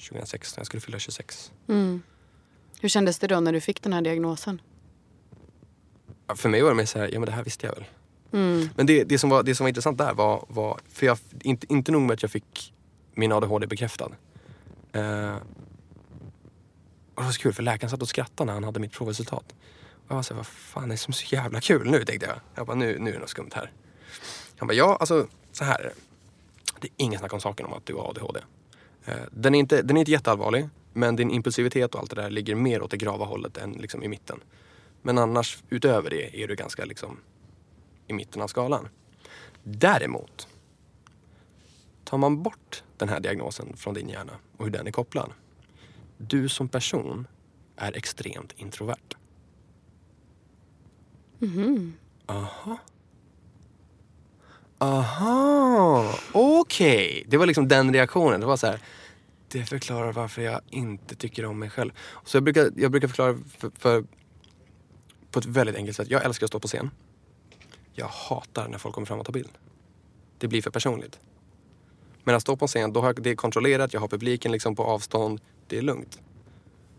2016. 0.10 0.60
Jag 0.60 0.66
skulle 0.66 0.82
fylla 0.82 1.00
26. 1.00 1.52
Mm. 1.68 2.02
Hur 2.82 2.90
kändes 2.90 3.20
det 3.20 3.28
då 3.28 3.40
när 3.40 3.54
du 3.54 3.62
fick 3.62 3.82
den 3.82 3.94
här 3.94 4.02
diagnosen? 4.02 4.62
För 6.36 6.50
mig 6.50 6.62
var 6.62 6.70
det 6.70 6.76
mer 6.76 6.86
så 6.86 7.00
här, 7.00 7.10
ja 7.14 7.20
men 7.20 7.26
det 7.26 7.32
här 7.32 7.44
visste 7.44 7.68
jag 7.68 7.74
väl. 7.76 7.86
Mm. 8.32 8.70
Men 8.76 8.86
det, 8.86 9.04
det, 9.04 9.20
som, 9.20 9.30
var, 9.30 9.44
det 9.44 9.56
som 9.56 9.64
var 9.64 9.70
intressant 9.70 9.98
där 9.98 10.14
var, 10.14 10.46
var 10.50 10.80
för 10.90 11.06
jag, 11.06 11.18
inte, 11.42 11.74
inte 11.74 11.92
nog 11.92 12.02
med 12.02 12.14
att 12.14 12.22
jag 12.22 12.32
fick 12.32 12.74
min 13.14 13.32
ADHD 13.32 13.68
bekräftad. 13.68 14.12
Eh, 14.92 15.36
och 17.18 17.24
det 17.24 17.28
var 17.28 17.32
så 17.32 17.42
kul 17.42 17.54
för 17.54 17.64
läkaren 17.64 17.90
satt 17.90 18.02
och 18.02 18.10
skrattade 18.10 18.46
när 18.46 18.54
han 18.54 18.64
hade 18.64 18.80
mitt 18.80 18.92
provresultat. 18.92 19.56
Och 19.92 20.06
jag 20.08 20.16
var 20.16 20.24
så 20.24 20.34
här, 20.34 20.38
vad 20.38 20.48
fan 20.48 20.84
är 20.84 20.88
det 20.88 20.98
som 20.98 21.12
är 21.12 21.16
så 21.16 21.36
jävla 21.36 21.62
kul 21.62 21.90
nu 21.90 22.06
tänkte 22.06 22.28
jag. 22.28 22.40
Jag 22.56 22.68
bara, 22.68 22.76
nu, 22.76 23.00
nu 23.00 23.10
är 23.10 23.14
det 23.14 23.20
något 23.20 23.30
skumt 23.30 23.50
här. 23.54 23.72
Han 24.58 24.68
bara, 24.68 24.74
ja 24.74 24.98
alltså 25.00 25.28
så 25.52 25.64
här 25.64 25.80
är 25.80 25.84
det. 25.84 25.94
Det 26.82 26.88
är 26.88 26.92
inget 26.98 27.20
snack 27.20 27.34
om 27.34 27.40
saken 27.40 27.66
om 27.66 27.74
att 27.74 27.86
du 27.86 27.94
har 27.94 28.10
ADHD. 28.10 28.40
Eh, 29.06 29.16
den, 29.32 29.56
är 29.56 29.60
inte, 29.60 29.82
den 29.82 29.98
är 29.98 30.02
inte 30.02 30.12
jätteallvarlig, 30.12 30.70
men 30.94 31.16
din 31.16 31.32
impulsivitet 31.32 31.96
och 31.96 32.02
allt 32.02 32.10
det 32.10 32.22
där 32.22 32.30
ligger 32.30 32.56
mer 32.56 32.82
åt 32.82 32.92
det 32.92 32.98
grava 32.98 33.26
hållet 33.26 33.58
än 33.58 33.72
liksom 33.72 34.04
i 34.04 34.08
mitten. 34.08 34.40
Men 35.02 35.18
annars, 35.18 35.64
utöver 35.70 36.10
det, 36.10 36.44
är 36.44 36.48
du 36.48 36.56
ganska 36.56 36.86
liksom 36.86 37.20
i 38.08 38.14
mitten 38.14 38.42
av 38.42 38.48
skalan. 38.48 38.88
Däremot, 39.64 40.48
tar 42.04 42.18
man 42.18 42.44
bort 42.44 42.84
den 42.98 43.10
här 43.10 43.20
diagnosen 43.20 43.78
från 43.78 43.94
din 43.94 44.10
hjärna 44.10 44.34
och 44.58 44.66
hur 44.66 44.72
den 44.72 44.88
är 44.88 44.92
kopplad. 44.92 45.32
Du 46.18 46.50
som 46.50 46.68
person 46.68 47.28
är 47.76 47.98
extremt 47.98 48.54
introvert. 48.58 49.16
Aha. 52.26 52.78
Aha, 54.80 56.20
okej. 56.32 57.24
Det 57.28 57.38
var 57.38 57.46
liksom 57.46 57.68
den 57.68 57.94
reaktionen. 57.94 58.40
Det 58.40 58.46
var 58.46 58.58
så 58.58 58.68
här. 58.68 58.80
Det 59.48 59.66
förklarar 59.66 60.14
varför 60.14 60.42
jag 60.42 60.62
inte 60.70 61.16
tycker 61.16 61.46
om 61.46 61.60
mig 61.60 61.70
själv. 61.70 61.92
Så 62.26 62.38
jag 62.38 62.44
brukar, 62.44 62.72
jag 62.76 62.92
brukar 62.92 63.08
förklara 63.08 63.38
för, 63.58 63.72
för, 63.80 64.06
på 65.32 65.40
ett 65.40 65.46
väldigt 65.46 65.76
enkelt 65.76 65.98
sätt. 65.98 66.10
Jag 66.10 66.26
älskar 66.26 66.46
att 66.46 66.50
stå 66.50 66.60
på 66.60 66.68
scen. 66.68 66.92
Jag 67.94 68.08
hatar 68.08 68.68
när 68.68 68.78
folk 68.78 68.96
kommer 68.96 69.06
fram 69.06 69.20
och 69.20 69.26
tar 69.26 69.34
bild. 69.34 69.52
Det 70.38 70.48
blir 70.48 70.62
för 70.62 70.72
personligt. 70.72 71.20
Men 72.24 72.36
att 72.36 72.42
stå 72.42 72.56
på 72.56 72.66
en 72.66 72.68
scen, 72.68 72.94
då 72.94 73.00
har 73.00 73.08
jag, 73.08 73.22
det 73.22 73.30
är 73.30 73.36
kontrollerat, 73.36 73.94
jag 73.94 74.00
har 74.00 74.08
publiken 74.08 74.52
liksom 74.52 74.76
på 74.76 74.84
avstånd. 74.84 75.42
Det 75.68 75.78
är 75.78 75.82
lugnt. 75.82 76.20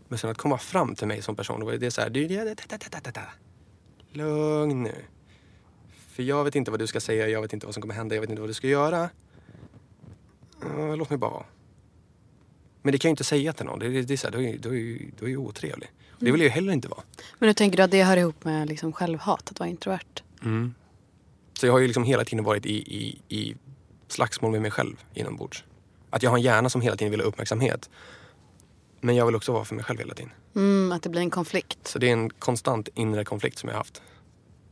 Men 0.07 0.19
sen 0.19 0.29
att 0.29 0.37
komma 0.37 0.57
fram 0.57 0.95
till 0.95 1.07
mig 1.07 1.21
som 1.21 1.35
person, 1.35 1.59
då 1.59 1.65
var 1.65 1.73
det 1.73 1.91
så 1.91 2.01
här... 2.01 2.09
du-. 2.09 2.27
Lugn 4.11 4.83
nu. 4.83 4.95
För 6.07 6.23
jag 6.23 6.43
vet 6.43 6.55
inte 6.55 6.71
vad 6.71 6.79
du 6.79 6.87
ska 6.87 6.99
säga, 6.99 7.27
jag 7.27 7.41
vet 7.41 7.53
inte 7.53 7.65
vad 7.65 7.73
som 7.73 7.81
kommer 7.81 7.93
hända, 7.93 8.15
jag 8.15 8.21
vet 8.21 8.29
inte 8.29 8.41
vad 8.41 8.49
du 8.49 8.53
ska 8.53 8.67
göra. 8.67 9.09
Låt 10.97 11.09
mig 11.09 11.19
bara 11.19 11.31
vara. 11.31 11.45
Men 12.81 12.91
det 12.91 12.97
kan 12.97 13.09
jag 13.09 13.13
inte 13.13 13.23
säga 13.23 13.53
till 13.53 13.65
någon. 13.65 13.79
Det, 13.79 13.89
det, 13.89 14.01
det 14.01 14.13
är 14.13 14.17
så 14.17 14.27
här, 14.27 14.31
då, 14.31 14.41
är, 14.41 14.57
då, 14.57 14.75
är, 14.75 14.99
då 15.19 15.25
är 15.25 15.29
jag 15.29 15.41
otrevlig. 15.41 15.91
Det 16.19 16.31
vill 16.31 16.41
jag 16.41 16.47
ju 16.47 16.49
heller 16.49 16.73
inte 16.73 16.87
vara. 16.87 17.01
Men 17.39 17.49
hur 17.49 17.53
tänker 17.53 17.77
du 17.77 17.83
att 17.83 17.91
det 17.91 18.03
hör 18.03 18.17
ihop 18.17 18.43
med 18.43 18.67
liksom 18.67 18.93
självhat, 18.93 19.51
att 19.51 19.59
vara 19.59 19.69
introvert? 19.69 20.23
Så 21.53 21.65
jag 21.65 21.73
har 21.73 21.79
ju 21.79 21.87
liksom 21.87 22.03
hela 22.03 22.25
tiden 22.25 22.45
varit 22.45 22.65
i, 22.65 22.75
i, 22.75 23.21
i 23.29 23.55
slagsmål 24.07 24.51
med 24.51 24.61
mig 24.61 24.71
själv 24.71 25.03
inombords. 25.13 25.63
Att 26.09 26.23
jag 26.23 26.29
har 26.29 26.37
en 26.37 26.43
hjärna 26.43 26.69
som 26.69 26.81
hela 26.81 26.95
tiden 26.95 27.11
vill 27.11 27.19
ha 27.19 27.27
uppmärksamhet. 27.27 27.89
Men 29.01 29.15
jag 29.15 29.25
vill 29.25 29.35
också 29.35 29.51
vara 29.51 29.65
för 29.65 29.75
mig 29.75 29.83
själv 29.83 29.99
hela 29.99 30.13
tiden. 30.13 30.31
Mm, 30.55 30.91
att 30.91 31.03
det 31.03 31.09
blir 31.09 31.21
en 31.21 31.29
konflikt. 31.29 31.87
Så 31.87 31.99
det 31.99 32.09
är 32.09 32.13
en 32.13 32.29
konstant 32.29 32.89
inre 32.93 33.25
konflikt 33.25 33.57
som 33.57 33.69
jag 33.69 33.75
har 33.75 33.79
haft. 33.79 34.01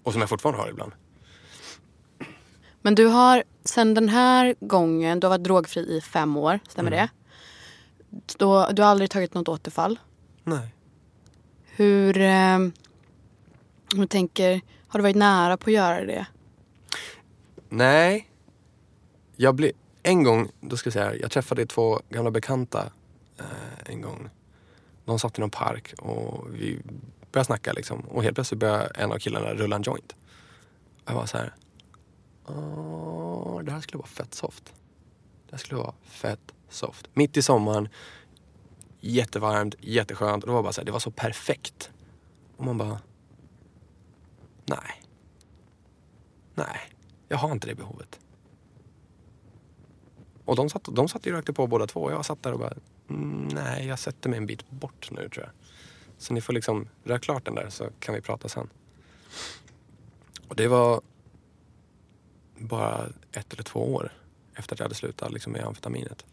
Och 0.03 0.11
som 0.11 0.21
jag 0.21 0.29
fortfarande 0.29 0.61
har 0.61 0.69
ibland. 0.69 0.91
Men 2.81 2.95
du 2.95 3.05
har 3.05 3.43
sen 3.63 3.93
den 3.93 4.09
här 4.09 4.55
gången, 4.59 5.19
du 5.19 5.27
har 5.27 5.29
varit 5.29 5.43
drogfri 5.43 5.97
i 5.97 6.01
fem 6.01 6.37
år, 6.37 6.59
stämmer 6.67 6.91
det? 6.91 7.09
Då, 8.37 8.69
du 8.71 8.81
har 8.81 8.89
aldrig 8.89 9.09
tagit 9.09 9.33
något 9.33 9.47
återfall. 9.47 9.99
Nej. 10.43 10.73
Hur, 11.65 12.17
eh, 12.17 12.59
hur 13.95 14.05
tänker, 14.05 14.61
har 14.87 14.99
du 14.99 15.03
varit 15.03 15.15
nära 15.15 15.57
på 15.57 15.69
att 15.69 15.73
göra 15.73 16.05
det? 16.05 16.25
Nej. 17.69 18.29
Jag 19.35 19.55
blev... 19.55 19.71
En 20.03 20.23
gång, 20.23 20.51
då 20.61 20.77
ska 20.77 20.87
jag 20.87 20.93
säga, 20.93 21.15
jag 21.15 21.31
träffade 21.31 21.65
två 21.65 22.01
gamla 22.09 22.31
bekanta 22.31 22.91
eh, 23.39 23.91
en 23.93 24.01
gång. 24.01 24.29
De 25.05 25.19
satt 25.19 25.37
i 25.37 25.41
någon 25.41 25.49
park 25.49 25.93
och 25.97 26.47
vi 26.53 26.81
började 27.31 27.45
snacka 27.45 27.73
liksom. 27.73 27.99
Och 27.99 28.23
helt 28.23 28.35
plötsligt 28.35 28.59
började 28.59 28.85
en 28.85 29.11
av 29.11 29.17
killarna 29.17 29.53
rulla 29.53 29.75
en 29.75 29.81
joint. 29.81 30.15
Jag 31.05 31.13
var 31.13 31.25
så 31.25 31.37
här. 31.37 31.55
Åh, 32.45 33.63
det 33.63 33.71
här 33.71 33.81
skulle 33.81 33.97
vara 33.97 34.07
fett 34.07 34.33
soft. 34.33 34.73
Det 35.45 35.51
här 35.51 35.57
skulle 35.57 35.81
vara 35.81 35.93
fett 36.03 36.53
soft. 36.69 37.09
Mitt 37.13 37.37
i 37.37 37.41
sommaren. 37.41 37.89
jättevarmt, 38.99 39.75
jätteskönt. 39.79 40.43
Och 40.43 40.47
det 40.47 40.53
var 40.53 40.63
bara 40.63 40.73
så 40.73 40.81
här, 40.81 40.85
det 40.85 40.91
var 40.91 40.99
så 40.99 41.11
perfekt. 41.11 41.91
Och 42.57 42.65
man 42.65 42.77
bara... 42.77 42.99
Nej. 44.65 45.03
Nej, 46.55 46.79
jag 47.27 47.37
har 47.37 47.51
inte 47.51 47.67
det 47.67 47.75
behovet. 47.75 48.19
Och 50.45 50.55
de 50.55 50.69
satt, 50.69 50.83
de 50.83 51.07
satt 51.07 51.25
ju 51.25 51.31
och 51.31 51.35
rökte 51.35 51.53
på 51.53 51.67
båda 51.67 51.87
två. 51.87 52.01
Och 52.01 52.11
jag 52.11 52.25
satt 52.25 52.43
där 52.43 52.53
och 52.53 52.59
bara, 52.59 52.73
mm, 53.09 53.47
nej, 53.47 53.87
jag 53.87 53.99
sätter 53.99 54.29
mig 54.29 54.37
en 54.37 54.45
bit 54.45 54.69
bort 54.69 55.11
nu 55.11 55.29
tror 55.29 55.45
jag. 55.45 55.53
Så 56.17 56.33
ni 56.33 56.41
får 56.41 56.53
liksom 56.53 56.87
röra 57.03 57.19
klart 57.19 57.45
den 57.45 57.55
där 57.55 57.69
så 57.69 57.89
kan 57.99 58.15
vi 58.15 58.21
prata 58.21 58.49
sen. 58.49 58.69
Och 60.47 60.55
det 60.55 60.67
var 60.67 61.01
bara 62.57 63.09
ett 63.31 63.53
eller 63.53 63.63
två 63.63 63.93
år 63.93 64.13
efter 64.55 64.75
att 64.75 64.79
jag 64.79 64.85
hade 64.85 64.95
slutat 64.95 65.31
liksom, 65.31 65.53
med 65.53 65.63
amfetaminet. 65.63 66.25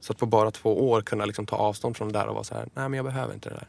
Så 0.00 0.12
att 0.12 0.18
på 0.18 0.26
bara 0.26 0.50
två 0.50 0.90
år 0.90 1.02
kunna 1.02 1.24
liksom 1.24 1.46
ta 1.46 1.56
avstånd 1.56 1.96
från 1.96 2.12
det 2.12 2.18
där 2.18 2.26
och 2.26 2.34
vara 2.34 2.44
så 2.44 2.54
här, 2.54 2.68
nej 2.74 2.88
men 2.88 2.94
jag 2.94 3.04
behöver 3.04 3.34
inte 3.34 3.48
det 3.48 3.54
där. 3.54 3.68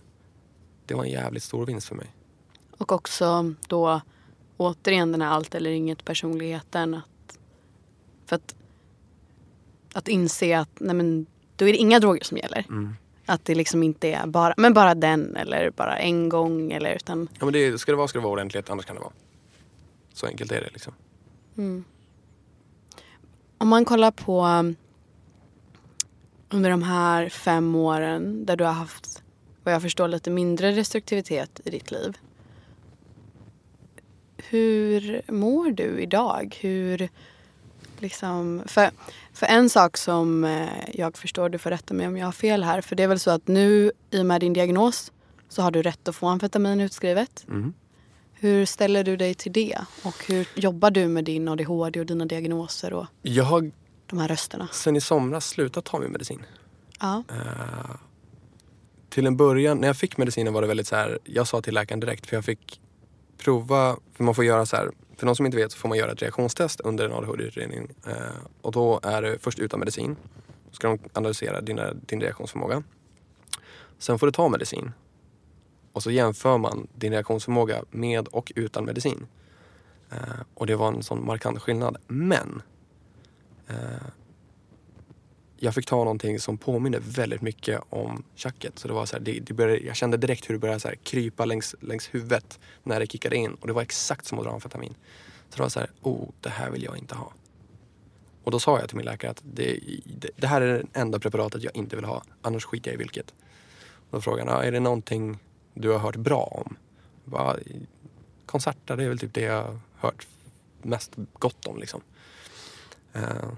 Det 0.86 0.94
var 0.94 1.04
en 1.04 1.12
jävligt 1.12 1.44
stor 1.44 1.66
vinst 1.66 1.88
för 1.88 1.96
mig. 1.96 2.14
Och 2.78 2.92
också 2.92 3.54
då 3.68 4.02
återigen 4.58 5.12
den 5.12 5.22
här 5.22 5.30
allt 5.30 5.56
eller 5.56 5.70
inget 5.70 6.06
personligheten. 6.06 6.94
Att, 6.94 7.40
för 8.26 8.36
att, 8.36 8.56
att 9.94 10.08
inse 10.08 10.60
att 10.60 10.70
nej 10.80 10.96
men, 10.96 11.26
då 11.56 11.68
är 11.68 11.72
det 11.72 11.78
inga 11.78 12.00
droger 12.00 12.24
som 12.24 12.38
gäller. 12.38 12.66
Mm. 12.70 12.96
Att 13.26 13.46
det 13.46 13.56
liksom 13.56 13.84
inte 13.84 14.12
är 14.12 14.28
bara, 14.28 14.54
men 14.58 14.74
bara 14.74 14.96
den 14.96 15.36
eller 15.36 15.70
bara 15.70 15.98
en 15.98 16.30
gång 16.30 16.72
eller 16.72 16.96
utan 16.96 17.28
Ja 17.40 17.46
men 17.46 17.54
det, 17.54 17.78
ska 17.78 17.92
det 17.92 17.96
vara 17.96 18.08
ska 18.08 18.20
det 18.20 18.24
vara 18.24 18.34
ordentligt, 18.34 18.70
annars 18.70 18.86
kan 18.86 18.96
det 18.96 19.02
vara. 19.02 19.14
Så 20.14 20.28
enkelt 20.28 20.52
är 20.52 20.62
det 20.62 20.70
liksom. 20.74 20.94
Om 23.58 23.68
man 23.68 23.86
kollar 23.86 24.12
på 24.12 24.46
um, 24.46 24.76
under 26.50 26.70
de 26.70 26.84
här 26.84 27.30
fem 27.30 27.76
åren 27.76 28.46
där 28.46 28.56
du 28.56 28.64
har 28.64 28.72
haft 28.72 29.24
vad 29.64 29.74
jag 29.74 29.82
förstår 29.82 30.08
lite 30.08 30.30
mindre 30.30 30.72
restriktivitet 30.72 31.62
i 31.66 31.70
ditt 31.70 31.92
liv. 31.92 32.18
Hur 34.38 35.22
mår 35.32 35.72
du 35.72 36.00
idag? 36.02 36.58
Hur 36.62 37.10
liksom, 38.00 38.64
för, 38.66 38.92
för 39.36 39.46
en 39.46 39.70
sak 39.70 39.98
som 39.98 40.44
eh, 40.44 40.70
jag 40.94 41.18
förstår, 41.18 41.50
du 41.50 41.58
får 41.58 41.70
rätta 41.70 41.94
mig 41.94 42.08
om 42.08 42.18
jag 42.18 42.26
har 42.28 42.32
fel 42.32 42.64
här, 42.64 42.82
för 42.82 42.96
det 42.96 43.04
är 43.04 43.08
väl 43.08 43.20
så 43.20 43.32
att 43.32 43.48
nu 43.48 43.92
i 44.12 44.22
och 44.22 44.26
med 44.26 44.42
din 44.42 44.54
diagnos 44.54 45.12
så 45.50 45.62
har 45.62 45.72
du 45.72 45.82
rätt 45.82 46.08
att 46.08 46.16
få 46.16 46.28
amfetamin 46.28 46.82
utskrivet. 46.82 47.46
Mm. 47.48 47.74
Hur 48.34 48.66
ställer 48.66 49.04
du 49.04 49.18
dig 49.18 49.34
till 49.34 49.52
det? 49.52 49.78
Och 50.04 50.26
hur 50.28 50.48
jobbar 50.56 50.92
du 50.92 51.08
med 51.08 51.24
din 51.24 51.48
ADHD 51.48 52.00
och 52.00 52.06
dina 52.06 52.26
diagnoser 52.26 52.94
och 52.94 53.06
Jag 53.22 53.44
har 53.44 53.72
de 54.06 54.20
här 54.20 54.28
rösterna? 54.28 54.68
sen 54.72 54.96
i 54.96 55.02
somras 55.02 55.48
slutat 55.48 55.86
ta 55.86 56.00
min 56.00 56.12
medicin. 56.12 56.46
Ja. 57.00 57.24
Eh, 57.30 57.96
till 59.10 59.28
en 59.28 59.38
början, 59.38 59.78
när 59.78 59.88
jag 59.88 59.98
fick 59.98 60.18
medicinen 60.18 60.54
var 60.54 60.62
det 60.62 60.68
väldigt 60.68 60.88
så 60.88 60.96
här, 60.96 61.20
jag 61.24 61.48
sa 61.48 61.62
till 61.62 61.74
läkaren 61.74 62.00
direkt 62.00 62.28
för 62.28 62.36
jag 62.36 62.46
fick 62.46 62.82
prova, 63.38 63.98
för 64.14 64.24
man 64.24 64.36
får 64.36 64.46
göra 64.46 64.66
så 64.66 64.76
här, 64.76 64.92
för 65.18 65.26
någon 65.26 65.36
som 65.36 65.46
inte 65.46 65.58
vet 65.58 65.72
så 65.72 65.78
får 65.78 65.90
man 65.90 65.98
göra 65.98 66.12
ett 66.12 66.22
reaktionstest 66.22 66.80
under 66.80 67.06
en 67.06 67.12
ADHD-utredning. 67.12 67.88
Eh, 68.08 68.14
och 68.62 68.72
då 68.72 69.00
är 69.04 69.22
det 69.22 69.40
först 69.40 69.60
utan 69.60 69.80
medicin, 69.80 70.16
då 70.70 70.76
ska 70.76 70.88
de 70.88 71.00
analysera 71.14 71.62
dina, 71.62 71.94
din 71.94 72.22
reaktionsförmåga. 72.22 72.84
Sen 73.98 74.20
får 74.20 74.28
du 74.28 74.32
ta 74.32 74.50
medicin. 74.50 74.92
Och 75.92 76.04
så 76.04 76.12
jämför 76.12 76.58
man 76.58 76.88
din 76.96 77.12
reaktionsförmåga 77.12 77.84
med 77.92 78.28
och 78.28 78.52
utan 78.56 78.86
medicin. 78.86 79.28
Eh, 80.12 80.18
och 80.54 80.68
det 80.68 80.76
var 80.76 80.88
en 80.88 81.04
sån 81.04 81.26
markant 81.26 81.62
skillnad. 81.62 81.98
Men 82.08 82.62
eh, 83.68 84.08
jag 85.58 85.76
fick 85.76 85.86
ta 85.86 85.96
någonting 85.96 86.40
som 86.40 86.58
påminner 86.58 87.00
väldigt 87.00 87.42
mycket 87.42 87.82
om 87.90 88.24
tjacket. 88.36 88.80
Så 88.80 88.88
det 88.88 88.94
var 88.94 89.06
så 89.06 89.16
här, 89.16 89.24
det, 89.24 89.40
det 89.40 89.54
började, 89.54 89.80
jag 89.80 89.96
kände 89.96 90.18
direkt 90.18 90.50
hur 90.50 90.54
det 90.54 90.60
började 90.60 90.80
så 90.80 90.88
här, 90.88 90.96
krypa 90.96 91.46
längs, 91.46 91.76
längs 91.80 92.14
huvudet 92.14 92.60
när 92.84 93.00
det 93.00 93.08
kickade 93.08 93.36
in. 93.36 93.54
Och 93.54 93.68
det 93.68 93.74
var 93.74 93.82
exakt 93.82 94.26
som 94.26 94.40
att 94.40 94.46
dra 94.46 94.54
amfetamin. 94.54 94.96
Så 95.50 95.56
det 95.56 95.62
var 95.62 95.70
så 95.70 95.80
här, 95.80 95.90
oh, 96.02 96.30
det 96.42 96.50
här 96.50 96.70
vill 96.70 96.84
jag 96.84 96.98
inte 96.98 97.16
ha. 97.16 97.34
Och 98.44 98.52
då 98.52 98.60
sa 98.60 98.80
jag 98.80 98.88
till 98.88 98.98
min 98.98 99.06
läkare 99.06 99.32
att 99.32 99.42
det, 99.54 99.80
det, 100.06 100.30
det 100.36 100.48
här 100.48 100.62
är 100.62 100.74
det 100.74 101.00
enda 101.00 101.20
preparatet 101.20 101.64
jag 101.64 101.76
inte 101.76 101.96
vill 101.96 102.06
ha. 102.06 102.24
Annars 102.42 102.66
skiter 102.66 102.92
jag 102.92 102.96
i 102.96 102.98
vilket. 102.98 103.34
Och 104.10 104.18
då 104.18 104.22
frågade 104.22 104.52
han, 104.52 104.64
är 104.64 104.72
det 104.72 104.80
någonting 104.80 105.38
du 105.74 105.90
har 105.90 106.00
hört 106.00 106.16
bra 106.16 106.44
om? 106.44 106.78
Jag 107.24 107.32
Bara, 107.32 107.58
det 108.86 109.04
är 109.04 109.10
väl 109.10 109.20
typ 109.20 109.34
det 109.34 109.42
jag 109.42 109.64
har 109.64 109.80
hört 109.96 110.28
mest 110.82 111.12
gott 111.34 111.68
om 111.68 111.80
liksom. 111.80 112.02
Eh, 113.14 113.50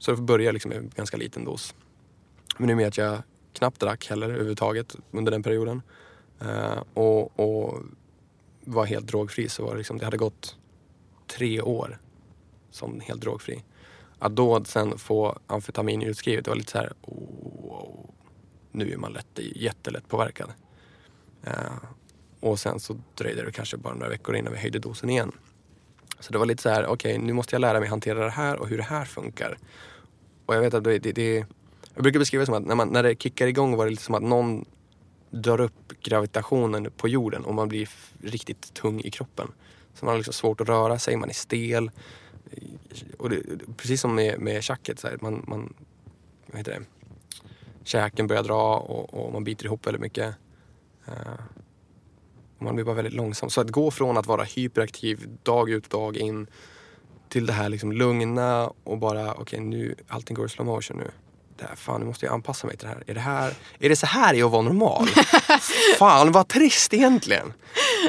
så 0.00 0.10
det 0.10 0.22
började 0.22 0.52
liksom 0.52 0.68
med 0.68 0.78
en 0.78 0.90
ganska 0.96 1.16
liten 1.16 1.44
dos. 1.44 1.74
Men 2.58 2.70
i 2.70 2.72
och 2.72 2.76
med 2.76 2.88
att 2.88 2.98
jag 2.98 3.22
knappt 3.52 3.80
drack 3.80 4.08
heller 4.08 4.26
överhuvudtaget 4.26 4.96
under 5.10 5.32
den 5.32 5.42
perioden 5.42 5.82
eh, 6.40 6.82
och, 6.94 7.40
och 7.40 7.82
var 8.64 8.86
helt 8.86 9.06
drogfri 9.06 9.48
så 9.48 9.64
var 9.64 9.72
det 9.72 9.78
liksom, 9.78 9.98
det 9.98 10.04
hade 10.04 10.16
gått 10.16 10.56
tre 11.26 11.60
år 11.60 11.98
som 12.70 13.00
helt 13.00 13.20
drogfri. 13.20 13.64
Att 14.18 14.36
då 14.36 14.64
sen 14.64 14.98
få 14.98 15.38
amfetamin 15.46 16.02
utskrivet, 16.02 16.44
det 16.44 16.50
var 16.50 16.56
lite 16.56 16.72
så 16.72 16.78
här, 16.78 16.92
oh, 17.02 18.10
nu 18.72 18.92
är 18.92 18.96
man 18.96 19.12
lätt, 19.12 19.38
jättelätt 19.38 20.08
påverkad. 20.08 20.52
Eh, 21.44 21.76
och 22.40 22.58
sen 22.58 22.80
så 22.80 22.96
dröjde 23.14 23.44
det 23.44 23.52
kanske 23.52 23.76
bara 23.76 23.94
några 23.94 24.08
veckor 24.08 24.36
innan 24.36 24.52
vi 24.52 24.58
höjde 24.58 24.78
dosen 24.78 25.10
igen. 25.10 25.32
Så 26.20 26.32
det 26.32 26.38
var 26.38 26.46
lite 26.46 26.62
så 26.62 26.68
här, 26.68 26.86
okej 26.86 27.18
nu 27.18 27.32
måste 27.32 27.54
jag 27.54 27.60
lära 27.60 27.80
mig 27.80 27.88
hantera 27.88 28.24
det 28.24 28.30
här 28.30 28.56
och 28.56 28.68
hur 28.68 28.76
det 28.76 28.82
här 28.82 29.04
funkar. 29.04 29.58
Och 30.46 30.54
jag 30.54 30.60
vet 30.60 30.74
att 30.74 30.84
det, 30.84 30.98
det, 30.98 31.12
det 31.12 31.46
jag 31.94 32.02
brukar 32.02 32.18
beskriva 32.18 32.40
det 32.42 32.46
som 32.46 32.54
att 32.54 32.66
när, 32.66 32.74
man, 32.74 32.88
när 32.88 33.02
det 33.02 33.22
kickar 33.22 33.46
igång 33.46 33.76
var 33.76 33.84
det 33.84 33.90
lite 33.90 34.02
som 34.02 34.14
att 34.14 34.22
någon 34.22 34.64
drar 35.30 35.60
upp 35.60 36.02
gravitationen 36.02 36.90
på 36.96 37.08
jorden 37.08 37.44
och 37.44 37.54
man 37.54 37.68
blir 37.68 37.82
f- 37.82 38.12
riktigt 38.22 38.74
tung 38.74 39.00
i 39.00 39.10
kroppen. 39.10 39.48
Så 39.94 40.04
man 40.04 40.12
har 40.12 40.18
liksom 40.18 40.34
svårt 40.34 40.60
att 40.60 40.68
röra 40.68 40.98
sig, 40.98 41.16
man 41.16 41.28
är 41.28 41.34
stel. 41.34 41.90
Och 43.18 43.30
det, 43.30 43.42
precis 43.76 44.00
som 44.00 44.14
med, 44.14 44.40
med 44.40 44.62
tjacket, 44.62 44.98
så 44.98 45.08
här, 45.08 45.18
man, 45.20 45.44
man, 45.48 45.74
vad 46.46 46.58
heter 46.58 46.72
det? 46.72 46.84
Käken 47.84 48.26
börjar 48.26 48.42
dra 48.42 48.76
och, 48.76 49.14
och 49.14 49.32
man 49.32 49.44
biter 49.44 49.64
ihop 49.64 49.86
väldigt 49.86 50.02
mycket. 50.02 50.34
Uh, 51.08 51.14
man 52.60 52.74
blir 52.74 52.84
bara 52.84 52.94
väldigt 52.94 53.14
långsam. 53.14 53.50
Så 53.50 53.60
att 53.60 53.70
gå 53.70 53.90
från 53.90 54.16
att 54.16 54.26
vara 54.26 54.44
hyperaktiv 54.44 55.28
dag 55.42 55.70
ut 55.70 55.90
dag 55.90 56.16
in 56.16 56.46
till 57.28 57.46
det 57.46 57.52
här 57.52 57.68
liksom 57.68 57.92
lugna 57.92 58.72
och 58.84 58.98
bara 58.98 59.34
okej 59.34 59.60
nu 59.60 59.94
allting 60.08 60.36
går 60.36 60.46
i 60.46 60.48
slow 60.48 60.66
motion 60.66 60.96
nu. 60.96 61.10
Det 61.56 61.64
här, 61.64 61.76
fan 61.76 62.00
nu 62.00 62.06
måste 62.06 62.26
jag 62.26 62.32
anpassa 62.34 62.66
mig 62.66 62.76
till 62.76 62.88
det 62.88 62.94
här. 62.94 63.04
Är 63.06 63.14
det, 63.14 63.20
här, 63.20 63.54
är 63.78 63.88
det 63.88 63.96
så 63.96 64.06
här 64.06 64.34
jag 64.34 64.48
var 64.48 64.62
normal? 64.62 65.06
fan 65.98 66.32
vad 66.32 66.48
trist 66.48 66.94
egentligen. 66.94 67.52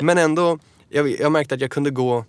Men 0.01 0.17
ändå, 0.17 0.59
jag, 0.89 1.09
jag 1.09 1.31
märkte 1.31 1.55
att 1.55 1.61
jag 1.61 1.71
kunde 1.71 1.89
gå 1.89 2.25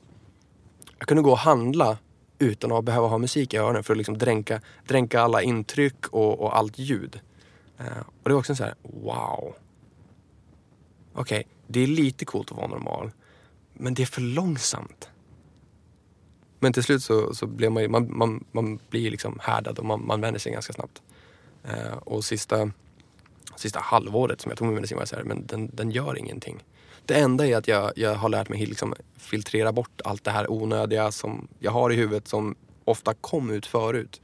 jag 0.98 1.08
kunde 1.08 1.22
gå 1.22 1.30
och 1.30 1.38
handla 1.38 1.98
utan 2.38 2.72
att 2.72 2.84
behöva 2.84 3.06
ha 3.06 3.18
musik 3.18 3.54
i 3.54 3.56
öronen 3.56 3.84
för 3.84 3.94
att 3.94 3.98
liksom 3.98 4.18
dränka, 4.18 4.60
dränka 4.86 5.20
alla 5.20 5.42
intryck 5.42 6.06
och, 6.08 6.40
och 6.40 6.56
allt 6.56 6.78
ljud. 6.78 7.20
Eh, 7.78 7.86
och 8.22 8.28
det 8.28 8.30
var 8.30 8.38
också 8.38 8.54
så 8.54 8.64
här, 8.64 8.74
wow. 8.82 9.54
Okej, 11.14 11.46
det 11.72 11.80
är 11.80 11.86
lite 11.86 12.24
coolt 12.24 12.50
att 12.50 12.56
vara 12.56 12.66
normal. 12.66 13.10
Men 13.72 13.94
det 13.94 14.02
är 14.02 14.06
för 14.06 14.20
långsamt. 14.20 15.08
Men 16.58 16.72
till 16.72 16.82
slut 16.82 17.02
så, 17.02 17.34
så 17.34 17.46
blir 17.46 17.70
man, 17.70 17.90
man, 17.90 18.18
man, 18.18 18.44
man 18.52 18.78
blir 18.90 19.10
liksom 19.10 19.38
härdad 19.42 19.78
och 19.78 19.84
man, 19.84 20.06
man 20.06 20.20
vänjer 20.20 20.38
sig 20.38 20.52
ganska 20.52 20.72
snabbt. 20.72 21.02
Eh, 21.64 21.96
och 21.96 22.24
sista, 22.24 22.70
sista 23.56 23.80
halvåret 23.80 24.40
som 24.40 24.50
jag 24.50 24.58
tog 24.58 24.66
min 24.66 24.74
medicin 24.74 24.96
var 24.96 25.02
jag 25.02 25.08
så 25.08 25.16
här, 25.16 25.24
men 25.24 25.46
den, 25.46 25.70
den 25.72 25.90
gör 25.90 26.18
ingenting. 26.18 26.64
Det 27.06 27.14
enda 27.14 27.46
är 27.46 27.56
att 27.56 27.68
jag, 27.68 27.92
jag 27.96 28.14
har 28.14 28.28
lärt 28.28 28.48
mig 28.48 28.66
liksom 28.66 28.94
filtrera 29.16 29.72
bort 29.72 30.00
allt 30.04 30.24
det 30.24 30.30
här 30.30 30.50
onödiga 30.52 31.12
som 31.12 31.48
jag 31.58 31.72
har 31.72 31.92
i 31.92 31.96
huvudet 31.96 32.28
som 32.28 32.54
ofta 32.84 33.14
kom 33.14 33.50
ut 33.50 33.66
förut. 33.66 34.20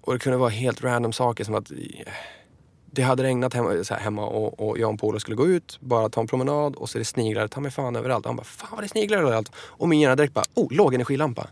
Och 0.00 0.12
det 0.12 0.18
kunde 0.18 0.38
vara 0.38 0.50
helt 0.50 0.84
random 0.84 1.12
saker 1.12 1.44
som 1.44 1.54
att 1.54 1.70
eh, 1.70 1.76
det 2.90 3.02
hade 3.02 3.22
regnat 3.22 3.54
hemma, 3.54 3.84
så 3.84 3.94
här, 3.94 4.00
hemma 4.00 4.26
och, 4.26 4.68
och 4.68 4.78
jag 4.78 4.86
och 4.86 4.92
en 4.92 4.98
polare 4.98 5.20
skulle 5.20 5.36
gå 5.36 5.46
ut, 5.46 5.78
bara 5.80 6.08
ta 6.08 6.20
en 6.20 6.26
promenad 6.26 6.76
och 6.76 6.90
så 6.90 6.98
är 6.98 7.00
det 7.00 7.04
sniglar, 7.04 7.48
ta 7.48 7.60
mig 7.60 7.70
fan 7.70 7.96
överallt. 7.96 8.26
Han 8.26 8.36
bara, 8.36 8.44
fan 8.44 8.68
vad 8.72 8.80
det 8.80 8.86
är 8.86 8.88
sniglar 8.88 9.18
överallt. 9.18 9.52
Och 9.56 9.88
min 9.88 10.00
hjärna 10.00 10.16
direkt 10.16 10.34
bara, 10.34 10.44
oh, 10.54 10.72
lågenergilampa. 10.72 11.46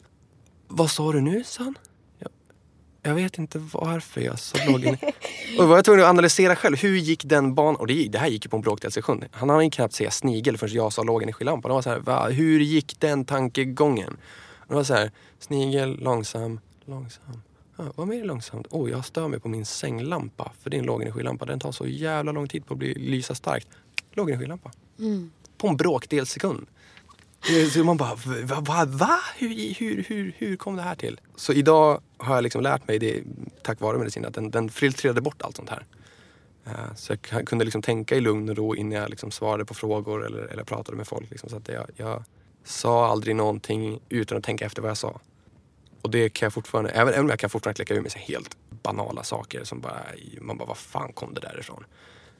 Vad 0.68 0.90
sa 0.90 1.12
du 1.12 1.20
nu, 1.20 1.44
han? 1.58 1.74
Jag, 2.18 2.30
jag 3.02 3.14
vet 3.14 3.38
inte 3.38 3.58
varför 3.72 4.20
jag 4.20 4.38
sa 4.38 4.58
lågenergi. 4.70 5.06
och 5.58 5.62
då 5.62 5.66
var 5.66 5.76
jag 5.76 5.84
tvungen 5.84 6.04
att 6.04 6.10
analysera 6.10 6.56
själv, 6.56 6.76
hur 6.76 6.96
gick 6.96 7.24
den 7.24 7.54
banan? 7.54 7.76
Och 7.76 7.86
det, 7.86 8.08
det 8.08 8.18
här 8.18 8.28
gick 8.28 8.44
ju 8.44 8.48
på 8.48 8.56
en 8.56 8.62
bråkdel 8.62 8.92
sekund. 8.92 9.24
Han 9.32 9.50
hann 9.50 9.64
ju 9.64 9.70
knappt 9.70 9.94
säga 9.94 10.10
snigel 10.10 10.58
förrän 10.58 10.74
jag 10.74 10.92
sa 10.92 11.02
lågenergilampa. 11.02 11.68
Det 11.68 11.74
var 11.74 11.82
så 11.82 11.90
här, 11.90 11.98
va, 11.98 12.28
hur 12.28 12.60
gick 12.60 13.00
den 13.00 13.24
tankegången? 13.24 14.16
Och 14.58 14.68
det 14.68 14.74
var 14.74 14.84
så 14.84 14.94
här, 14.94 15.10
snigel, 15.38 15.98
långsam, 16.00 16.60
långsam. 16.84 17.42
Ja, 17.78 17.92
vad 17.96 18.08
mer 18.08 18.24
långsamt? 18.24 18.66
Oh, 18.70 18.90
jag 18.90 19.04
stör 19.04 19.28
mig 19.28 19.40
på 19.40 19.48
min 19.48 19.64
sänglampa. 19.64 20.52
För 20.60 20.70
det 20.70 20.76
är 20.76 20.78
en 20.78 20.86
lågenergilampa. 20.86 21.44
Den 21.44 21.60
tar 21.60 21.72
så 21.72 21.86
jävla 21.86 22.32
lång 22.32 22.48
tid 22.48 22.66
på 22.66 22.74
att 22.74 22.78
bli, 22.78 22.94
lysa 22.94 23.34
starkt. 23.34 23.68
Lågenergilampa. 24.12 24.70
På 25.58 25.68
en 25.68 25.76
bråkdel 25.76 26.26
sekund. 26.26 26.66
Så 27.72 27.84
man 27.84 27.96
bara, 27.96 28.14
va? 28.44 28.60
va, 28.60 28.84
va? 28.84 29.18
Hur, 29.36 29.74
hur, 29.74 30.04
hur, 30.08 30.32
hur 30.38 30.56
kom 30.56 30.76
det 30.76 30.82
här 30.82 30.94
till? 30.94 31.20
Så 31.36 31.52
idag 31.52 32.00
har 32.16 32.34
jag 32.34 32.42
liksom 32.42 32.62
lärt 32.62 32.88
mig 32.88 32.98
det 32.98 33.22
tack 33.62 33.80
vare 33.80 33.98
medicin 33.98 34.24
att 34.24 34.34
den, 34.34 34.50
den 34.50 34.68
filtrerade 34.68 35.20
bort 35.20 35.42
allt 35.42 35.56
sånt 35.56 35.70
här. 35.70 35.86
Eh, 36.66 36.94
så 36.96 37.16
jag 37.30 37.46
kunde 37.46 37.64
liksom 37.64 37.82
tänka 37.82 38.14
i 38.14 38.20
lugn 38.20 38.48
och 38.48 38.56
ro 38.56 38.74
innan 38.74 38.98
jag 38.98 39.10
liksom 39.10 39.30
svarade 39.30 39.64
på 39.64 39.74
frågor 39.74 40.26
eller, 40.26 40.42
eller 40.42 40.64
pratade 40.64 40.96
med 40.96 41.06
folk. 41.06 41.30
Liksom. 41.30 41.50
Så 41.50 41.56
att 41.56 41.68
jag, 41.68 41.86
jag 41.96 42.24
sa 42.64 43.08
aldrig 43.08 43.36
någonting 43.36 44.00
utan 44.08 44.38
att 44.38 44.44
tänka 44.44 44.66
efter 44.66 44.82
vad 44.82 44.90
jag 44.90 44.98
sa. 44.98 45.20
Och 46.02 46.10
det 46.10 46.28
kan 46.28 46.46
jag 46.46 46.52
fortfarande, 46.52 46.90
även, 46.90 47.08
även 47.14 47.24
om 47.24 47.30
jag 47.30 47.38
kan 47.38 47.50
fortfarande 47.50 47.76
kläcka 47.76 47.94
ur 47.94 48.00
mig 48.00 48.10
så 48.10 48.18
helt 48.18 48.56
banala 48.82 49.22
saker 49.22 49.64
som 49.64 49.80
bara, 49.80 50.02
man 50.40 50.56
bara, 50.58 50.68
vad 50.68 50.78
fan 50.78 51.12
kom 51.12 51.34
det 51.34 51.40
därifrån? 51.40 51.84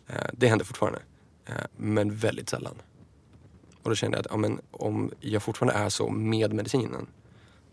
Eh, 0.07 0.15
det 0.33 0.49
händer 0.49 0.65
fortfarande. 0.65 1.03
Eh, 1.47 1.55
men 1.77 2.17
väldigt 2.17 2.49
sällan. 2.49 2.83
Och 3.83 3.91
då 3.91 3.97
kände 3.97 4.17
jag 4.17 4.21
att 4.21 4.31
ja, 4.31 4.37
men, 4.37 4.61
om 4.71 5.11
jag 5.21 5.43
fortfarande 5.43 5.79
är 5.79 5.89
så 5.89 6.11
med 6.11 6.53
medicinen, 6.53 7.07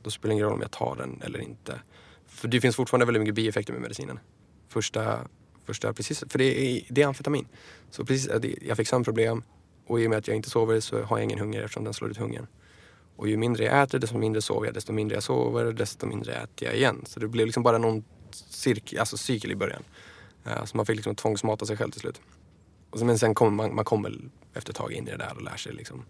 då 0.01 0.09
spelar 0.09 0.29
det 0.29 0.33
ingen 0.33 0.45
roll 0.45 0.53
om 0.53 0.61
jag 0.61 0.71
tar 0.71 0.95
den 0.95 1.21
eller 1.25 1.39
inte. 1.39 1.81
För 2.27 2.47
det 2.47 2.61
finns 2.61 2.75
fortfarande 2.75 3.05
väldigt 3.05 3.21
mycket 3.21 3.35
bieffekter 3.35 3.73
med 3.73 3.81
medicinen. 3.81 4.19
Första, 4.67 5.19
första 5.65 5.93
precis, 5.93 6.23
för 6.29 6.37
det 6.37 6.61
är, 6.61 6.81
det 6.89 7.01
är 7.01 7.07
amfetamin. 7.07 7.47
Så 7.89 8.05
precis, 8.05 8.29
jag 8.61 8.77
fick 8.77 8.87
samma 8.87 9.03
problem 9.03 9.43
och 9.87 10.01
i 10.01 10.05
och 10.05 10.09
med 10.09 10.19
att 10.19 10.27
jag 10.27 10.37
inte 10.37 10.49
sover 10.49 10.79
så 10.79 11.03
har 11.03 11.17
jag 11.17 11.23
ingen 11.23 11.39
hunger 11.39 11.61
eftersom 11.61 11.83
den 11.83 11.93
slår 11.93 12.11
ut 12.11 12.17
hungern. 12.17 12.47
Och 13.15 13.27
ju 13.27 13.37
mindre 13.37 13.63
jag 13.63 13.81
äter 13.81 13.99
desto 13.99 14.17
mindre 14.17 14.41
sover 14.41 14.65
jag, 14.65 14.73
desto 14.73 14.93
mindre 14.93 15.15
jag 15.15 15.23
sover 15.23 15.73
desto 15.73 16.05
mindre 16.05 16.33
äter 16.33 16.67
jag 16.67 16.75
igen. 16.75 17.03
Så 17.07 17.19
det 17.19 17.27
blev 17.27 17.45
liksom 17.45 17.63
bara 17.63 17.77
någon 17.77 18.03
cirkel, 18.31 18.99
alltså 18.99 19.17
cykel 19.17 19.51
i 19.51 19.55
början. 19.55 19.83
Uh, 20.47 20.65
så 20.65 20.77
man 20.77 20.85
fick 20.85 20.95
liksom 20.95 21.15
tvångsmata 21.15 21.65
sig 21.65 21.77
själv 21.77 21.91
till 21.91 22.01
slut. 22.01 22.21
Och 22.89 22.99
så, 22.99 23.05
men 23.05 23.19
sen 23.19 23.35
kommer 23.35 23.51
man, 23.51 23.75
man 23.75 23.85
kommer 23.85 24.19
efter 24.53 24.71
ett 24.71 24.77
tag 24.77 24.91
in 24.91 25.07
i 25.07 25.11
det 25.11 25.17
där 25.17 25.33
och 25.35 25.41
lär 25.41 25.57
sig 25.57 25.73
liksom 25.73 26.05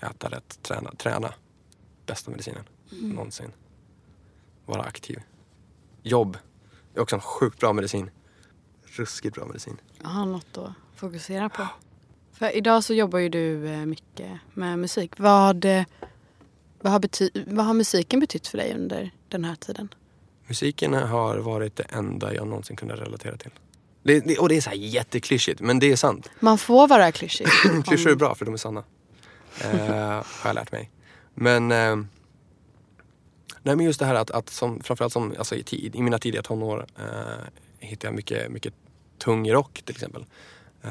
äta 0.00 0.28
rätt, 0.28 0.62
träna. 0.62 0.92
träna. 0.92 1.34
Bästa 2.06 2.30
medicinen 2.30 2.64
mm. 2.92 3.10
någonsin. 3.10 3.52
Vara 4.66 4.82
aktiv. 4.82 5.20
Jobb 6.02 6.38
är 6.94 7.00
också 7.00 7.16
en 7.16 7.22
sjukt 7.22 7.60
bra 7.60 7.72
medicin. 7.72 8.10
Ruskigt 8.84 9.34
bra 9.34 9.46
medicin. 9.46 9.76
Har 10.02 10.26
något 10.26 10.58
att 10.58 10.72
fokusera 10.94 11.48
på. 11.48 11.66
För 12.38 12.56
idag 12.56 12.84
så 12.84 12.94
jobbar 12.94 13.18
ju 13.18 13.28
du 13.28 13.68
eh, 13.68 13.86
mycket 13.86 14.30
med 14.54 14.78
musik. 14.78 15.12
Vad, 15.16 15.64
eh, 15.64 15.82
vad, 16.80 16.92
har, 16.92 17.00
bety- 17.00 17.44
vad 17.46 17.66
har 17.66 17.74
musiken 17.74 18.20
betytt 18.20 18.46
för 18.46 18.58
dig 18.58 18.74
under 18.74 19.10
den 19.28 19.44
här 19.44 19.54
tiden? 19.54 19.88
Musiken 20.46 20.94
har 20.94 21.38
varit 21.38 21.76
det 21.76 21.82
enda 21.82 22.34
jag 22.34 22.46
någonsin 22.46 22.76
kunde 22.76 22.96
relatera 22.96 23.36
till. 23.36 23.50
Det, 24.02 24.20
det, 24.20 24.38
och 24.38 24.48
det 24.48 24.56
är 24.56 24.60
så 24.60 24.70
här 24.70 24.76
jätteklyschigt, 24.76 25.60
men 25.60 25.78
det 25.78 25.92
är 25.92 25.96
sant. 25.96 26.30
Man 26.40 26.58
får 26.58 26.88
vara 26.88 27.12
klyschig. 27.12 27.46
Klyschor 27.86 28.10
är 28.10 28.16
bra 28.16 28.34
för 28.34 28.44
de 28.44 28.54
är 28.54 28.58
sanna. 28.58 28.84
Eh, 29.64 29.70
har 30.24 30.24
jag 30.44 30.54
lärt 30.54 30.72
mig. 30.72 30.90
Men, 31.34 31.72
eh, 31.72 31.96
nej, 33.62 33.76
men 33.76 33.80
just 33.80 34.00
det 34.00 34.06
här 34.06 34.14
att, 34.14 34.30
att 34.30 34.48
som, 34.48 34.80
framförallt 34.82 35.12
som, 35.12 35.34
alltså 35.38 35.54
i, 35.54 35.62
tid, 35.62 35.96
i 35.96 36.02
mina 36.02 36.18
tidiga 36.18 36.42
tonår 36.42 36.86
eh, 36.98 37.04
hittade 37.78 38.06
jag 38.06 38.14
mycket, 38.16 38.50
mycket 38.52 38.74
tung 39.18 39.50
rock 39.52 39.82
till 39.84 39.94
exempel. 39.94 40.24
Eh, 40.82 40.90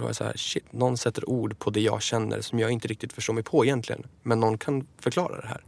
och 0.00 0.02
då 0.02 0.06
var 0.06 0.08
jag 0.08 0.16
så 0.16 0.24
här, 0.24 0.36
shit, 0.36 0.72
någon 0.72 0.96
sätter 0.96 1.28
ord 1.28 1.58
på 1.58 1.70
det 1.70 1.80
jag 1.80 2.02
känner 2.02 2.40
som 2.40 2.58
jag 2.58 2.70
inte 2.70 2.88
riktigt 2.88 3.12
förstår 3.12 3.34
mig 3.34 3.42
på 3.42 3.64
egentligen. 3.64 4.06
Men 4.22 4.40
någon 4.40 4.58
kan 4.58 4.86
förklara 4.98 5.40
det 5.40 5.46
här. 5.46 5.64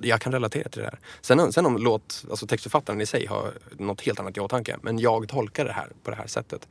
Jag 0.00 0.20
kan 0.20 0.32
relatera 0.32 0.68
till 0.68 0.82
det 0.82 0.86
här. 0.86 0.98
Sen, 1.20 1.52
sen 1.52 1.66
om 1.66 1.76
låt, 1.76 2.24
alltså 2.30 2.46
textförfattaren 2.46 3.00
i 3.00 3.06
sig 3.06 3.26
har 3.26 3.52
något 3.78 4.00
helt 4.00 4.20
annat 4.20 4.36
i 4.36 4.40
åtanke. 4.40 4.76
Men 4.82 4.98
jag 4.98 5.28
tolkar 5.28 5.64
det 5.64 5.72
här 5.72 5.88
på 6.02 6.10
det 6.10 6.16
här 6.16 6.26
sättet. 6.26 6.68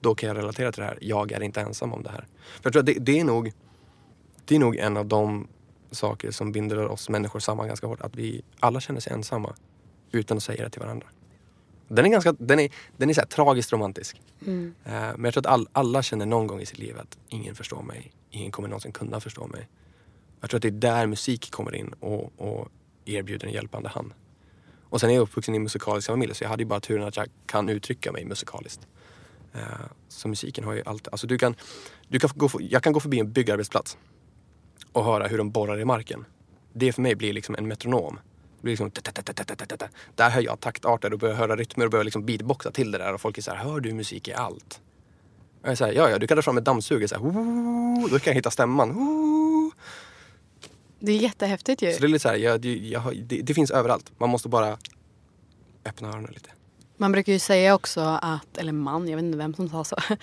Då 0.00 0.14
kan 0.14 0.28
jag 0.28 0.36
relatera 0.36 0.72
till 0.72 0.80
det 0.80 0.86
här. 0.86 0.98
Jag 1.00 1.32
är 1.32 1.42
inte 1.42 1.60
ensam 1.60 1.92
om 1.92 2.02
det 2.02 2.10
här. 2.10 2.26
För 2.44 2.62
jag 2.62 2.72
tror 2.72 2.80
att 2.80 2.86
det, 2.86 2.98
det 2.98 3.20
är 3.20 3.24
nog 3.24 3.52
det 4.44 4.54
är 4.54 4.58
nog 4.58 4.76
en 4.76 4.96
av 4.96 5.06
de 5.06 5.48
saker 5.90 6.30
som 6.30 6.52
binder 6.52 6.86
oss 6.86 7.08
människor 7.08 7.40
samman 7.40 7.66
ganska 7.66 7.86
hårt. 7.86 8.00
Att 8.00 8.16
vi 8.16 8.42
alla 8.60 8.80
känner 8.80 9.00
sig 9.00 9.12
ensamma 9.12 9.54
utan 10.12 10.36
att 10.36 10.42
säga 10.42 10.64
det 10.64 10.70
till 10.70 10.80
varandra. 10.80 11.06
Den 11.94 12.06
är, 12.06 12.08
ganska, 12.08 12.32
den 12.32 12.60
är, 12.60 12.70
den 12.96 13.10
är 13.10 13.14
så 13.14 13.22
tragiskt 13.28 13.72
romantisk. 13.72 14.20
Mm. 14.46 14.74
Uh, 14.86 14.92
men 14.92 15.24
jag 15.24 15.34
tror 15.34 15.40
att 15.40 15.52
all, 15.52 15.68
alla 15.72 16.02
känner 16.02 16.26
någon 16.26 16.46
gång 16.46 16.60
i 16.60 16.66
sitt 16.66 16.78
liv 16.78 16.98
att 16.98 17.18
ingen 17.28 17.54
förstår 17.54 17.82
mig. 17.82 18.12
Ingen 18.30 18.50
kommer 18.50 18.68
någonsin 18.68 18.92
kunna 18.92 19.20
förstå 19.20 19.46
mig. 19.46 19.68
Jag 20.40 20.50
tror 20.50 20.58
att 20.58 20.62
det 20.62 20.68
är 20.68 20.70
där 20.70 21.06
musik 21.06 21.50
kommer 21.50 21.74
in 21.74 21.94
och, 22.00 22.32
och 22.36 22.68
erbjuder 23.04 23.46
en 23.46 23.52
hjälpande 23.52 23.88
hand. 23.88 24.12
Och 24.82 25.00
sen 25.00 25.10
är 25.10 25.14
jag 25.14 25.22
uppvuxen 25.22 25.54
i 25.54 25.58
musikalisk 25.58 26.06
familj 26.06 26.34
så 26.34 26.44
jag 26.44 26.48
hade 26.48 26.62
ju 26.62 26.68
bara 26.68 26.80
turen 26.80 27.04
att 27.04 27.16
jag 27.16 27.26
kan 27.46 27.68
uttrycka 27.68 28.12
mig 28.12 28.24
musikaliskt. 28.24 28.86
Uh, 29.54 29.60
så 30.08 30.28
musiken 30.28 30.64
har 30.64 30.72
ju 30.72 30.82
alltid, 30.86 31.08
alltså 31.12 31.26
du 31.26 31.38
kan, 31.38 31.54
du 32.08 32.18
kan 32.18 32.30
gå, 32.34 32.50
jag 32.60 32.82
kan 32.82 32.92
gå 32.92 33.00
förbi 33.00 33.18
en 33.18 33.32
byggarbetsplats 33.32 33.98
och 34.92 35.04
höra 35.04 35.26
hur 35.26 35.38
de 35.38 35.50
borrar 35.50 35.80
i 35.80 35.84
marken. 35.84 36.24
Det 36.72 36.92
för 36.92 37.02
mig 37.02 37.14
blir 37.14 37.32
liksom 37.32 37.54
en 37.54 37.68
metronom. 37.68 38.18
Blir 38.64 38.72
liksom 38.72 38.90
där 40.14 40.30
hör 40.30 40.40
jag 40.40 40.60
taktarter 40.60 41.12
och 41.12 41.18
börjar 41.18 41.34
höra 41.34 41.56
rytmer 41.56 41.84
och 41.84 41.90
börjar 41.90 42.04
liksom 42.04 42.26
beatboxa 42.26 42.70
till 42.70 42.90
det 42.90 42.98
där 42.98 43.14
och 43.14 43.20
folk 43.20 43.38
är 43.38 43.42
så 43.42 43.50
här, 43.50 43.64
hör 43.64 43.80
du 43.80 43.92
musik 43.92 44.28
i 44.28 44.32
allt? 44.32 44.80
Och 45.62 45.68
jag 45.68 45.76
här, 45.76 45.92
ja 45.92 46.10
ja, 46.10 46.18
du 46.18 46.26
kan 46.26 46.36
dra 46.36 46.42
fram 46.42 46.58
ett 46.58 46.64
dammsugare 46.64 47.08
så 47.08 47.14
här, 47.14 47.22
då 48.10 48.18
kan 48.18 48.30
jag 48.30 48.34
hitta 48.34 48.50
stämman. 48.50 49.72
Det 50.98 51.12
är 51.12 51.16
jättehäftigt 51.16 51.82
ju. 51.82 51.92
Så 51.92 52.00
det 52.00 52.06
är 52.06 52.08
lite 52.08 52.22
så 52.22 52.28
här, 52.28 52.36
jag, 52.36 52.64
jag, 52.64 53.16
det, 53.24 53.42
det 53.42 53.54
finns 53.54 53.70
överallt. 53.70 54.12
Man 54.18 54.30
måste 54.30 54.48
bara 54.48 54.78
öppna 55.84 56.08
öronen 56.08 56.32
lite. 56.32 56.50
Man 56.96 57.12
brukar 57.12 57.32
ju 57.32 57.38
säga 57.38 57.74
också 57.74 58.00
att, 58.22 58.58
eller 58.58 58.72
man, 58.72 59.08
jag 59.08 59.16
vet 59.16 59.24
inte 59.24 59.38
vem 59.38 59.54
som 59.54 59.68
sa 59.68 59.84
så. 59.84 59.96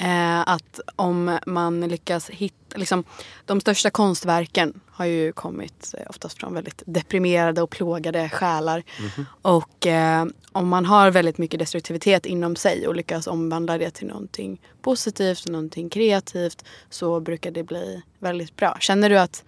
Eh, 0.00 0.40
att 0.48 0.80
om 0.96 1.38
man 1.46 1.80
lyckas 1.80 2.30
hitta, 2.30 2.78
liksom 2.78 3.04
de 3.44 3.60
största 3.60 3.90
konstverken 3.90 4.80
har 4.90 5.04
ju 5.04 5.32
kommit 5.32 5.94
eh, 5.98 6.04
oftast 6.08 6.38
från 6.38 6.54
väldigt 6.54 6.82
deprimerade 6.86 7.62
och 7.62 7.70
plågade 7.70 8.28
själar. 8.28 8.82
Mm 8.98 9.10
-hmm. 9.10 9.24
Och 9.42 9.86
eh, 9.86 10.26
om 10.52 10.68
man 10.68 10.86
har 10.86 11.10
väldigt 11.10 11.38
mycket 11.38 11.60
destruktivitet 11.60 12.26
inom 12.26 12.56
sig 12.56 12.88
och 12.88 12.94
lyckas 12.94 13.26
omvandla 13.26 13.78
det 13.78 13.90
till 13.90 14.06
någonting 14.06 14.60
positivt, 14.82 15.46
någonting 15.46 15.90
kreativt 15.90 16.64
så 16.90 17.20
brukar 17.20 17.50
det 17.50 17.62
bli 17.62 18.02
väldigt 18.18 18.56
bra. 18.56 18.76
Känner 18.80 19.10
du 19.10 19.18
att 19.18 19.44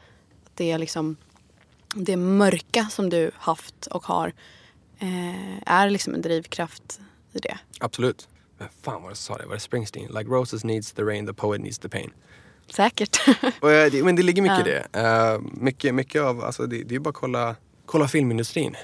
det 0.55 0.71
är 0.71 0.79
liksom 0.79 1.17
det 1.95 2.17
mörka 2.17 2.89
som 2.91 3.11
du 3.11 3.31
haft 3.35 3.87
och 3.87 4.07
har 4.07 4.33
är 5.67 5.91
liksom 5.91 6.15
en 6.15 6.23
drivkraft 6.23 7.01
i 7.33 7.39
det. 7.39 7.59
Absolut. 7.81 8.29
Men 8.59 8.69
fan 8.83 9.03
vad 9.03 9.13
det 9.13 9.17
sa 9.17 9.37
det? 9.37 9.47
Var 9.47 9.55
det 9.55 9.61
Springsteen? 9.61 10.13
Like 10.13 10.31
roses 10.31 10.65
needs 10.65 10.93
the 10.93 11.03
rain, 11.03 11.27
the 11.27 11.33
poet 11.33 11.61
needs 11.61 11.79
the 11.79 11.89
pain. 11.89 12.11
Säkert. 12.71 13.29
eh, 13.45 14.05
men 14.05 14.17
det 14.17 14.23
ligger 14.23 14.43
mycket 14.43 14.67
ja. 14.67 14.73
i 14.73 14.83
det. 14.93 15.35
Uh, 15.35 15.41
mycket, 15.53 15.95
mycket 15.95 16.23
av, 16.23 16.45
alltså 16.45 16.67
det, 16.67 16.83
det 16.83 16.95
är 16.95 16.99
bara 16.99 17.11
att 17.11 17.15
kolla, 17.15 17.57
kolla 17.87 18.09
filmindustrin. 18.09 18.77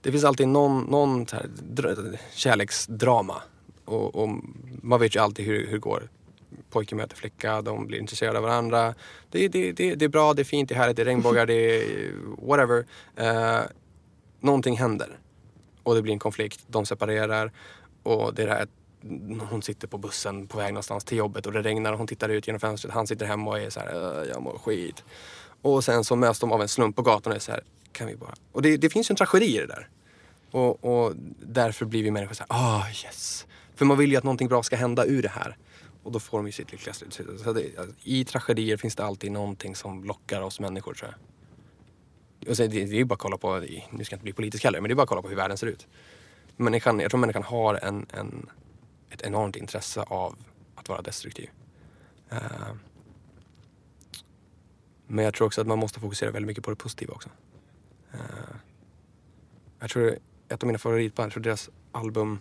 Det 0.00 0.12
finns 0.12 0.24
alltid 0.24 0.48
någon, 0.48 0.82
någon 0.82 1.26
här, 1.32 2.20
kärleksdrama. 2.34 3.42
Och, 3.84 4.14
och, 4.22 4.28
man 4.82 5.00
vet 5.00 5.16
ju 5.16 5.20
alltid 5.20 5.46
hur, 5.46 5.66
hur 5.66 5.72
det 5.72 5.78
går. 5.78 6.08
Pojke 6.70 6.94
möter 6.94 7.16
flicka, 7.16 7.62
de 7.62 7.86
blir 7.86 7.98
intresserade 7.98 8.38
av 8.38 8.44
varandra. 8.44 8.94
Det, 9.30 9.48
det, 9.48 9.72
det, 9.72 9.94
det 9.94 10.04
är 10.04 10.08
bra, 10.08 10.34
det 10.34 10.42
är 10.42 10.44
fint, 10.44 10.68
det 10.68 10.74
är 10.74 10.78
härligt, 10.78 10.96
det 10.96 11.02
är 11.02 11.06
regnbågar, 11.06 11.46
det 11.46 11.54
är 11.54 12.12
whatever. 12.48 12.78
Uh, 13.20 13.66
någonting 14.40 14.76
händer 14.76 15.18
och 15.88 15.94
det 15.94 16.02
blir 16.02 16.12
en 16.12 16.18
konflikt. 16.18 16.64
De 16.66 16.86
separerar 16.86 17.52
och 18.02 18.34
det 18.34 18.42
är 18.42 18.46
det 18.46 18.52
här 18.52 18.68
hon 19.50 19.62
sitter 19.62 19.88
på 19.88 19.98
bussen 19.98 20.46
på 20.46 20.58
väg 20.58 20.72
någonstans 20.72 21.04
till 21.04 21.18
jobbet 21.18 21.46
och 21.46 21.52
det 21.52 21.62
regnar 21.62 21.92
och 21.92 21.98
hon 21.98 22.06
tittar 22.06 22.28
ut 22.28 22.46
genom 22.46 22.60
fönstret. 22.60 22.94
Han 22.94 23.06
sitter 23.06 23.26
hemma 23.26 23.50
och 23.50 23.58
är 23.58 23.70
så 23.70 23.80
här, 23.80 24.22
äh, 24.22 24.28
jag 24.28 24.42
mår 24.42 24.58
skit. 24.58 25.04
Och 25.62 25.84
sen 25.84 26.04
så 26.04 26.16
möts 26.16 26.40
de 26.40 26.52
av 26.52 26.62
en 26.62 26.68
slump 26.68 26.96
på 26.96 27.02
gatan 27.02 27.32
och 27.32 27.36
är 27.36 27.40
så 27.40 27.52
här, 27.52 27.62
kan 27.92 28.06
vi 28.06 28.16
bara... 28.16 28.34
Och 28.52 28.62
det, 28.62 28.76
det 28.76 28.90
finns 28.90 29.10
ju 29.10 29.12
en 29.12 29.16
tragedi 29.16 29.56
i 29.56 29.58
det 29.58 29.66
där. 29.66 29.88
Och, 30.50 30.84
och, 30.84 31.12
därför 31.42 31.84
blir 31.84 32.02
vi 32.02 32.10
människor 32.10 32.34
så 32.34 32.44
här, 32.48 32.60
ah 32.60 32.80
oh, 32.80 32.88
yes. 33.04 33.46
För 33.74 33.84
man 33.84 33.98
vill 33.98 34.10
ju 34.10 34.16
att 34.16 34.24
någonting 34.24 34.48
bra 34.48 34.62
ska 34.62 34.76
hända 34.76 35.04
ur 35.04 35.22
det 35.22 35.28
här. 35.28 35.56
Och 36.02 36.12
då 36.12 36.20
får 36.20 36.38
de 36.38 36.46
ju 36.46 36.52
sitt 36.52 36.72
lyckliga 36.72 36.94
slut. 36.94 37.20
Så 37.44 37.52
det, 37.52 37.64
I 38.04 38.24
tragedier 38.24 38.76
finns 38.76 38.96
det 38.96 39.04
alltid 39.04 39.32
någonting 39.32 39.76
som 39.76 40.04
lockar 40.04 40.42
oss 40.42 40.60
människor 40.60 40.94
tror 40.94 41.10
jag. 41.10 41.18
Och 42.48 42.56
så, 42.56 42.66
det, 42.66 42.84
det 42.84 43.00
är 43.00 43.04
bara 43.04 43.14
att 43.14 43.20
kolla 43.20 43.38
på, 43.38 43.58
nu 43.58 44.04
ska 44.04 44.14
jag 44.14 44.16
inte 44.16 44.22
bli 44.22 44.32
politisk 44.32 44.64
heller, 44.64 44.80
men 44.80 44.88
det 44.88 44.92
är 44.92 44.96
bara 44.96 45.02
att 45.02 45.08
kolla 45.08 45.22
på 45.22 45.28
hur 45.28 45.36
världen 45.36 45.58
ser 45.58 45.66
ut. 45.66 45.86
Människan, 46.56 47.00
jag 47.00 47.10
tror 47.10 47.20
människan 47.20 47.42
har 47.42 47.74
en, 47.74 48.06
en, 48.10 48.50
ett 49.10 49.22
enormt 49.22 49.56
intresse 49.56 50.00
av 50.02 50.36
att 50.74 50.88
vara 50.88 51.02
destruktiv. 51.02 51.50
Uh, 52.32 52.72
men 55.06 55.24
jag 55.24 55.34
tror 55.34 55.46
också 55.46 55.60
att 55.60 55.66
man 55.66 55.78
måste 55.78 56.00
fokusera 56.00 56.30
väldigt 56.30 56.46
mycket 56.46 56.64
på 56.64 56.70
det 56.70 56.76
positiva 56.76 57.14
också. 57.14 57.28
Uh, 58.14 58.20
jag 59.80 59.90
tror 59.90 60.18
ett 60.48 60.62
av 60.62 60.66
mina 60.66 60.78
favoritband, 60.78 61.26
jag 61.26 61.32
tror 61.32 61.42
deras 61.42 61.70
album, 61.92 62.40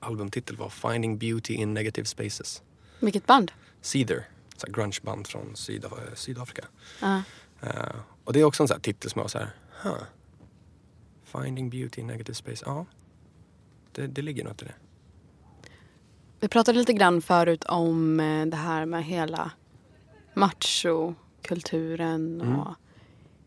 albumtitel 0.00 0.56
var 0.56 0.68
Finding 0.68 1.18
Beauty 1.18 1.54
in 1.54 1.74
Negative 1.74 2.06
Spaces. 2.06 2.62
Vilket 3.00 3.26
band? 3.26 3.52
Seether, 3.80 4.28
ett 4.56 4.72
grungeband 4.72 5.26
från 5.26 5.56
Sydaf 5.56 5.92
Sydafrika. 6.14 6.64
Uh. 7.02 7.20
Uh, 7.62 7.70
och 8.24 8.32
det 8.32 8.40
är 8.40 8.44
också 8.44 8.62
en 8.62 8.68
sån 8.68 8.74
här 8.74 8.80
titel 8.80 9.10
som 9.10 9.18
jag 9.18 9.24
var 9.24 9.28
så 9.28 9.38
här, 9.38 9.50
huh. 9.82 10.02
Finding 11.24 11.70
beauty 11.70 12.00
in 12.00 12.06
negative 12.06 12.34
space. 12.34 12.64
Ja, 12.66 12.86
det, 13.92 14.06
det 14.06 14.22
ligger 14.22 14.44
något 14.44 14.62
i 14.62 14.64
det. 14.64 14.74
Vi 16.40 16.48
pratade 16.48 16.78
lite 16.78 16.92
grann 16.92 17.22
förut 17.22 17.64
om 17.64 18.20
eh, 18.20 18.46
det 18.46 18.56
här 18.56 18.86
med 18.86 19.04
hela 19.04 19.50
macho 20.34 21.14
kulturen 21.42 22.40
Mm. 22.40 22.60
och 22.60 22.74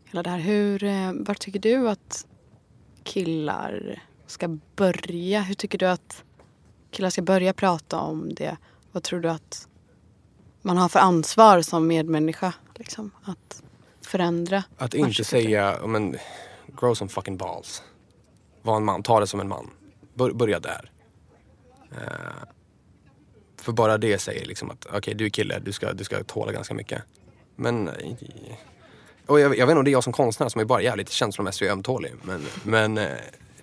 hela 0.05 0.23
det 0.23 0.29
här. 0.29 0.39
Hur, 0.39 0.83
eh, 0.83 1.11
vart 1.13 1.39
tycker 1.39 1.59
du 1.59 1.89
att 1.89 2.27
killar 3.03 4.03
ska 4.27 4.57
börja? 4.75 5.41
Hur 5.41 5.55
tycker 5.55 5.77
du 5.77 5.85
att 5.85 6.23
killar 6.91 7.09
ska 7.09 7.21
börja 7.21 7.53
prata 7.53 7.99
om 7.99 8.33
det? 8.33 8.57
Vad 8.91 9.03
tror 9.03 9.19
du 9.19 9.29
att 9.29 9.67
man 10.61 10.77
har 10.77 10.89
för 10.89 10.99
ansvar 10.99 11.61
som 11.61 11.87
medmänniska? 11.87 12.53
Liksom, 12.75 13.11
att 13.23 13.63
förändra? 14.15 14.63
Att 14.77 14.93
inte 14.93 15.23
säga, 15.23 15.77
"Ja, 15.81 15.87
men, 15.87 16.17
grow 16.79 16.93
some 16.93 17.09
fucking 17.09 17.37
balls. 17.37 17.83
Var 18.61 18.77
en 18.77 18.85
man, 18.85 19.03
ta 19.03 19.19
det 19.19 19.27
som 19.27 19.39
en 19.39 19.47
man. 19.47 19.69
Bör, 20.13 20.31
börja 20.31 20.59
där. 20.59 20.91
Eh, 21.91 22.47
för 23.61 23.71
bara 23.71 23.97
det 23.97 24.17
säger 24.19 24.45
liksom 24.45 24.69
att 24.71 24.85
okej 24.93 25.13
du 25.13 25.25
är 25.25 25.29
kille, 25.29 25.59
du 25.59 25.71
ska, 25.71 25.93
du 25.93 26.03
ska 26.03 26.23
tåla 26.23 26.51
ganska 26.51 26.73
mycket. 26.73 27.01
Men, 27.55 27.87
eh, 27.87 27.93
och 29.25 29.39
jag, 29.39 29.57
jag 29.57 29.67
vet 29.67 29.73
inte, 29.73 29.83
det 29.83 29.89
är 29.89 29.91
jag 29.91 30.03
som 30.03 30.13
konstnär 30.13 30.49
som 30.49 30.61
är 30.61 30.65
bara 30.65 30.81
jävligt 30.81 31.09
känslomässig 31.09 31.67
och 31.67 31.71
ömtålig. 31.73 32.13
Men, 32.23 32.45
men 32.63 32.97
eh, 32.97 33.07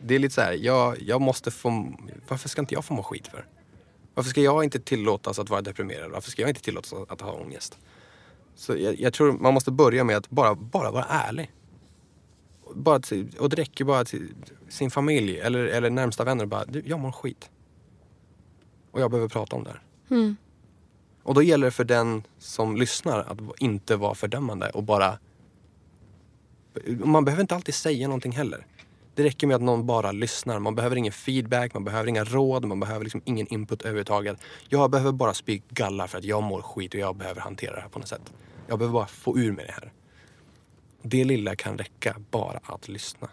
det 0.00 0.14
är 0.14 0.18
lite 0.18 0.34
så 0.34 0.40
här, 0.40 0.52
jag, 0.52 1.02
jag 1.02 1.20
måste 1.20 1.50
få, 1.50 1.92
varför 2.28 2.48
ska 2.48 2.60
inte 2.60 2.74
jag 2.74 2.84
få 2.84 2.94
må 2.94 3.02
skit 3.02 3.28
för? 3.28 3.46
Varför 4.14 4.30
ska 4.30 4.40
jag 4.40 4.64
inte 4.64 4.80
tillåtas 4.80 5.38
att 5.38 5.50
vara 5.50 5.62
deprimerad? 5.62 6.10
Varför 6.10 6.30
ska 6.30 6.42
jag 6.42 6.48
inte 6.48 6.62
tillåtas 6.62 6.92
att, 6.92 7.12
att 7.12 7.20
ha 7.20 7.32
ångest? 7.32 7.78
Så 8.54 8.76
jag, 8.76 9.00
jag 9.00 9.12
tror 9.12 9.32
man 9.32 9.54
måste 9.54 9.70
börja 9.70 10.04
med 10.04 10.16
att 10.16 10.30
bara, 10.30 10.54
bara 10.54 10.90
vara 10.90 11.04
ärlig. 11.04 11.50
Bara 12.74 13.00
till, 13.00 13.36
och 13.38 13.48
det 13.48 13.56
räcker 13.56 13.84
bara 13.84 14.04
till 14.04 14.34
sin 14.68 14.90
familj 14.90 15.38
eller, 15.38 15.64
eller 15.64 15.90
närmsta 15.90 16.24
vänner. 16.24 16.46
Bara, 16.46 16.64
du, 16.64 16.82
jag 16.86 17.00
mår 17.00 17.12
skit. 17.12 17.50
Och 18.90 19.00
jag 19.00 19.10
behöver 19.10 19.28
prata 19.28 19.56
om 19.56 19.64
det 19.64 19.70
här. 19.70 19.82
Mm. 20.10 20.36
Och 21.22 21.34
då 21.34 21.42
gäller 21.42 21.66
det 21.66 21.70
för 21.70 21.84
den 21.84 22.22
som 22.38 22.76
lyssnar 22.76 23.18
att 23.18 23.38
inte 23.58 23.96
vara 23.96 24.14
fördömande 24.14 24.70
och 24.70 24.82
bara... 24.82 25.18
Man 27.04 27.24
behöver 27.24 27.40
inte 27.40 27.54
alltid 27.54 27.74
säga 27.74 28.08
någonting 28.08 28.32
heller. 28.32 28.66
Det 29.14 29.24
räcker 29.24 29.46
med 29.46 29.56
att 29.56 29.62
någon 29.62 29.86
bara 29.86 30.12
lyssnar. 30.12 30.58
Man 30.58 30.74
behöver 30.74 30.96
ingen 30.96 31.12
feedback, 31.12 31.74
man 31.74 31.84
behöver 31.84 32.08
inga 32.08 32.24
råd, 32.24 32.64
man 32.64 32.80
behöver 32.80 33.04
liksom 33.04 33.22
ingen 33.24 33.46
input 33.46 33.82
överhuvudtaget. 33.82 34.40
Jag 34.68 34.90
behöver 34.90 35.12
bara 35.12 35.34
spy 35.34 35.62
galla 35.68 36.08
för 36.08 36.18
att 36.18 36.24
jag 36.24 36.42
mår 36.42 36.62
skit 36.62 36.94
och 36.94 37.00
jag 37.00 37.16
behöver 37.16 37.40
hantera 37.40 37.74
det 37.74 37.80
här 37.80 37.88
på 37.88 37.98
något 37.98 38.08
sätt. 38.08 38.32
Jag 38.66 38.78
behöver 38.78 38.94
bara 38.94 39.06
få 39.06 39.38
ur 39.38 39.52
mig 39.52 39.66
det 39.66 39.72
här. 39.72 39.92
Det 41.02 41.24
lilla 41.24 41.56
kan 41.56 41.78
räcka, 41.78 42.16
bara 42.30 42.60
att 42.62 42.88
lyssna. 42.88 43.28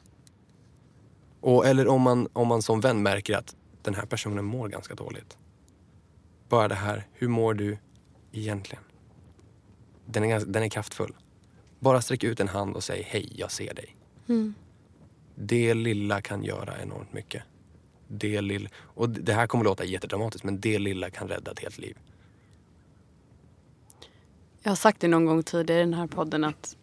Och, 1.42 1.66
eller 1.66 1.88
om 1.88 2.02
man, 2.02 2.28
om 2.34 2.48
man 2.48 2.62
som 2.62 2.80
vän 2.82 3.04
märker 3.04 3.38
att 3.38 3.56
den 3.82 3.96
här 3.96 4.06
personen 4.06 4.46
mår 4.46 4.68
ganska 4.68 4.96
dåligt. 4.96 5.38
Bara 6.50 6.68
det 6.68 6.76
här, 6.76 7.08
hur 7.14 7.28
mår 7.28 7.54
du 7.54 7.78
egentligen? 8.32 8.84
Den 10.06 10.24
är, 10.24 10.40
den 10.40 10.64
är 10.64 10.70
kraftfull. 10.70 11.16
Bara 11.80 12.02
sträck 12.02 12.24
ut 12.24 12.40
en 12.40 12.48
hand 12.48 12.76
och 12.76 12.84
säg 12.84 13.04
hej, 13.08 13.34
jag 13.36 13.52
ser 13.52 13.74
dig. 13.74 13.96
Mm. 14.30 14.54
Det 15.42 15.74
lilla 15.74 16.22
kan 16.22 16.44
göra 16.44 16.82
enormt 16.82 17.14
mycket. 17.14 17.44
Det 18.08 18.42
lilla, 18.42 18.70
och 18.76 19.10
det 19.10 19.34
här 19.34 19.48
kommer 19.48 19.64
låta 19.64 19.86
jättedramatiskt 19.86 20.44
men 20.44 20.60
det 20.60 20.80
lilla 20.80 21.10
kan 21.10 21.28
rädda 21.28 21.52
ett 21.52 21.60
helt 21.60 21.78
liv. 21.78 21.98
Jag 24.64 24.72
har 24.72 24.76
sagt 24.76 25.00
det 25.00 25.08
någon 25.08 25.26
gång 25.26 25.44
tidigare 25.44 25.82
i 25.82 25.84
den 25.84 25.94
här 25.94 26.08
podden 26.08 26.44
att, 26.44 26.78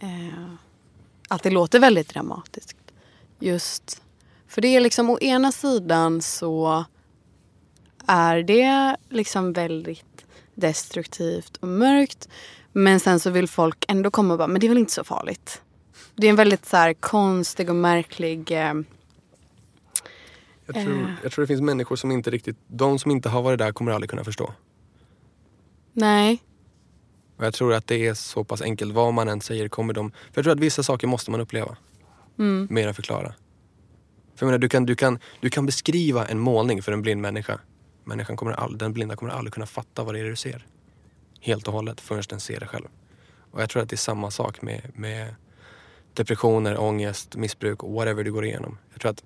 eh, 0.00 0.54
att 1.28 1.42
det 1.42 1.50
låter 1.50 1.80
väldigt 1.80 2.08
dramatiskt. 2.08 2.76
Just 3.38 4.02
för 4.46 4.62
det 4.62 4.68
är 4.68 4.80
liksom 4.80 5.10
å 5.10 5.18
ena 5.20 5.52
sidan 5.52 6.22
så 6.22 6.84
är 8.06 8.42
det 8.42 8.96
liksom 9.08 9.52
väldigt 9.52 10.24
destruktivt 10.54 11.56
och 11.56 11.68
mörkt. 11.68 12.28
Men 12.72 13.00
sen 13.00 13.20
så 13.20 13.30
vill 13.30 13.48
folk 13.48 13.84
ändå 13.88 14.10
komma 14.10 14.34
och 14.34 14.38
bara, 14.38 14.48
men 14.48 14.60
det 14.60 14.66
är 14.66 14.68
väl 14.68 14.78
inte 14.78 14.92
så 14.92 15.04
farligt. 15.04 15.62
Det 16.14 16.26
är 16.26 16.30
en 16.30 16.36
väldigt 16.36 16.66
så 16.66 16.76
här 16.76 16.92
konstig 16.94 17.70
och 17.70 17.76
märklig... 17.76 18.50
Eh, 18.52 18.74
Jag 20.66 20.74
tror, 20.74 21.02
Eh. 21.02 21.10
jag 21.22 21.32
tror 21.32 21.42
det 21.42 21.46
finns 21.46 21.60
människor 21.60 21.96
som 21.96 22.10
inte 22.10 22.30
riktigt, 22.30 22.56
de 22.66 22.98
som 22.98 23.10
inte 23.10 23.28
har 23.28 23.42
varit 23.42 23.58
där 23.58 23.72
kommer 23.72 23.92
aldrig 23.92 24.10
kunna 24.10 24.24
förstå. 24.24 24.52
nej. 25.92 26.42
Och 27.36 27.46
jag 27.46 27.54
tror 27.54 27.74
att 27.74 27.86
det 27.86 28.06
är 28.06 28.14
så 28.14 28.44
pass 28.44 28.62
enkelt, 28.62 28.92
vad 28.94 29.14
man 29.14 29.28
än 29.28 29.40
säger 29.40 29.68
kommer 29.68 29.92
de... 29.94 30.10
För 30.10 30.18
jag 30.34 30.44
tror 30.44 30.52
att 30.52 30.60
vissa 30.60 30.82
saker 30.82 31.06
måste 31.06 31.30
man 31.30 31.40
uppleva. 31.40 31.76
Mm. 32.38 32.68
Mer 32.70 32.88
än 32.88 32.94
förklara. 32.94 33.34
För 34.34 34.46
jag 34.46 34.46
menar, 34.46 34.58
du 34.58 34.68
kan, 34.68 34.86
du, 34.86 34.94
kan, 34.96 35.18
du 35.40 35.50
kan 35.50 35.66
beskriva 35.66 36.26
en 36.26 36.38
målning 36.38 36.82
för 36.82 36.92
en 36.92 37.02
blind 37.02 37.20
människa. 37.20 37.60
Människan 38.04 38.36
kommer 38.36 38.52
all, 38.52 38.78
den 38.78 38.92
blinda 38.92 39.16
kommer 39.16 39.32
aldrig 39.32 39.52
kunna 39.54 39.66
fatta 39.66 40.04
vad 40.04 40.14
det 40.14 40.20
är 40.20 40.24
du 40.24 40.36
ser. 40.36 40.66
Helt 41.40 41.68
och 41.68 41.74
hållet 41.74 42.00
förrän 42.00 42.22
den 42.28 42.40
ser 42.40 42.60
det 42.60 42.66
själv. 42.66 42.88
Och 43.50 43.62
jag 43.62 43.70
tror 43.70 43.82
att 43.82 43.88
det 43.88 43.94
är 43.94 43.98
samma 43.98 44.30
sak 44.30 44.62
med, 44.62 44.80
med 44.94 45.34
depressioner, 46.20 46.80
ångest, 46.80 47.36
missbruk 47.36 47.82
whatever 47.82 48.24
du 48.24 48.32
går 48.32 48.44
igenom. 48.44 48.78
Jag 48.92 49.00
tror 49.00 49.10
att, 49.10 49.24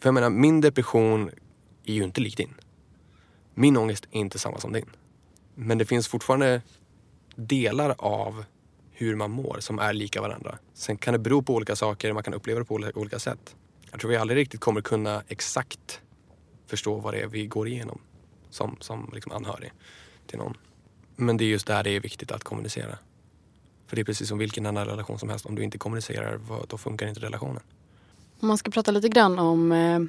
för 0.00 0.08
jag 0.08 0.14
menar, 0.14 0.30
min 0.30 0.60
depression 0.60 1.30
är 1.84 1.94
ju 1.94 2.04
inte 2.04 2.20
lik 2.20 2.36
din. 2.36 2.54
Min 3.54 3.76
ångest 3.76 4.06
är 4.10 4.18
inte 4.18 4.38
samma 4.38 4.58
som 4.58 4.72
din. 4.72 4.90
Men 5.54 5.78
det 5.78 5.84
finns 5.84 6.08
fortfarande 6.08 6.62
delar 7.34 7.94
av 7.98 8.44
hur 8.92 9.16
man 9.16 9.30
mår 9.30 9.56
som 9.60 9.78
är 9.78 9.92
lika 9.92 10.20
varandra. 10.20 10.58
Sen 10.74 10.96
kan 10.96 11.12
det 11.12 11.18
bero 11.18 11.42
på 11.42 11.54
olika 11.54 11.76
saker, 11.76 12.12
man 12.12 12.22
kan 12.22 12.34
uppleva 12.34 12.60
det 12.60 12.66
på 12.66 12.74
olika, 12.74 12.98
olika 13.00 13.18
sätt. 13.18 13.56
Jag 13.90 14.00
tror 14.00 14.10
vi 14.10 14.16
aldrig 14.16 14.38
riktigt 14.38 14.60
kommer 14.60 14.80
kunna 14.80 15.22
exakt 15.28 16.00
förstå 16.66 16.94
vad 16.94 17.14
det 17.14 17.20
är 17.20 17.26
vi 17.26 17.46
går 17.46 17.68
igenom 17.68 17.98
som, 18.50 18.76
som 18.80 19.10
liksom 19.14 19.32
anhörig 19.32 19.72
till 20.26 20.38
någon. 20.38 20.56
Men 21.16 21.36
det 21.36 21.44
är 21.44 21.46
just 21.46 21.66
där 21.66 21.84
det 21.84 21.90
är 21.90 22.00
viktigt 22.00 22.32
att 22.32 22.44
kommunicera. 22.44 22.98
För 23.86 23.96
det 23.96 24.02
är 24.02 24.04
precis 24.04 24.28
som 24.28 24.38
vilken 24.38 24.66
annan 24.66 24.86
relation 24.86 25.18
som 25.18 25.28
helst. 25.28 25.46
Om 25.46 25.54
du 25.54 25.62
inte 25.62 25.78
kommunicerar, 25.78 26.40
då 26.68 26.78
funkar 26.78 27.06
inte 27.06 27.20
relationen. 27.20 27.62
Om 28.40 28.48
man 28.48 28.58
ska 28.58 28.70
prata 28.70 28.90
lite 28.90 29.08
grann 29.08 29.38
om 29.38 29.72
eh, 29.72 30.00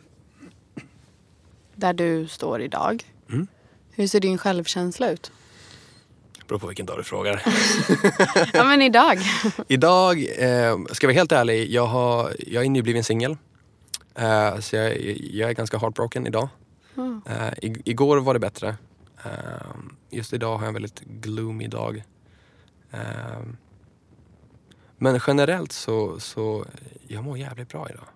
där 1.76 1.94
du 1.94 2.28
står 2.28 2.62
idag. 2.62 3.04
Mm. 3.30 3.48
Hur 3.91 4.08
ser 4.08 4.20
din 4.20 4.38
självkänsla 4.38 5.10
ut? 5.10 5.32
Beror 6.48 6.60
på 6.60 6.68
vilken 6.68 6.86
dag 6.86 6.98
du 6.99 7.04
frågar. 7.04 7.44
ja 8.54 8.64
men 8.64 8.82
idag. 8.82 9.18
Idag, 9.68 10.18
eh, 10.20 10.78
ska 10.91 11.06
jag 11.06 11.08
vara 11.08 11.14
helt 11.14 11.32
ärlig, 11.32 11.72
jag, 11.72 11.86
har, 11.86 12.34
jag 12.48 12.66
är 12.66 12.70
nybliven 12.70 13.04
singel. 13.04 13.38
Eh, 14.16 14.60
så 14.60 14.76
jag, 14.76 15.02
jag 15.20 15.49
är 15.49 15.54
ganska 15.54 15.78
heartbroken 15.78 16.28
idag. 16.28 16.49
Mm. 16.98 17.22
Eh, 17.26 17.54
i, 17.62 17.82
igår 17.86 18.18
var 18.18 18.34
det 18.34 18.40
bättre. 18.40 18.76
Eh, 19.26 19.32
just 20.10 20.34
idag 20.34 20.58
har 20.58 20.64
jag 20.64 20.68
en 20.68 20.74
väldigt 20.74 20.99
gloomy 20.99 21.68
dag. 21.68 22.04
Eh, 22.91 23.41
men 24.98 25.19
generellt 25.28 25.72
så, 25.72 26.19
så 26.19 26.65
jag 27.07 27.24
mår 27.24 27.38
jävligt 27.38 27.69
bra 27.69 27.90
idag. 27.90 28.07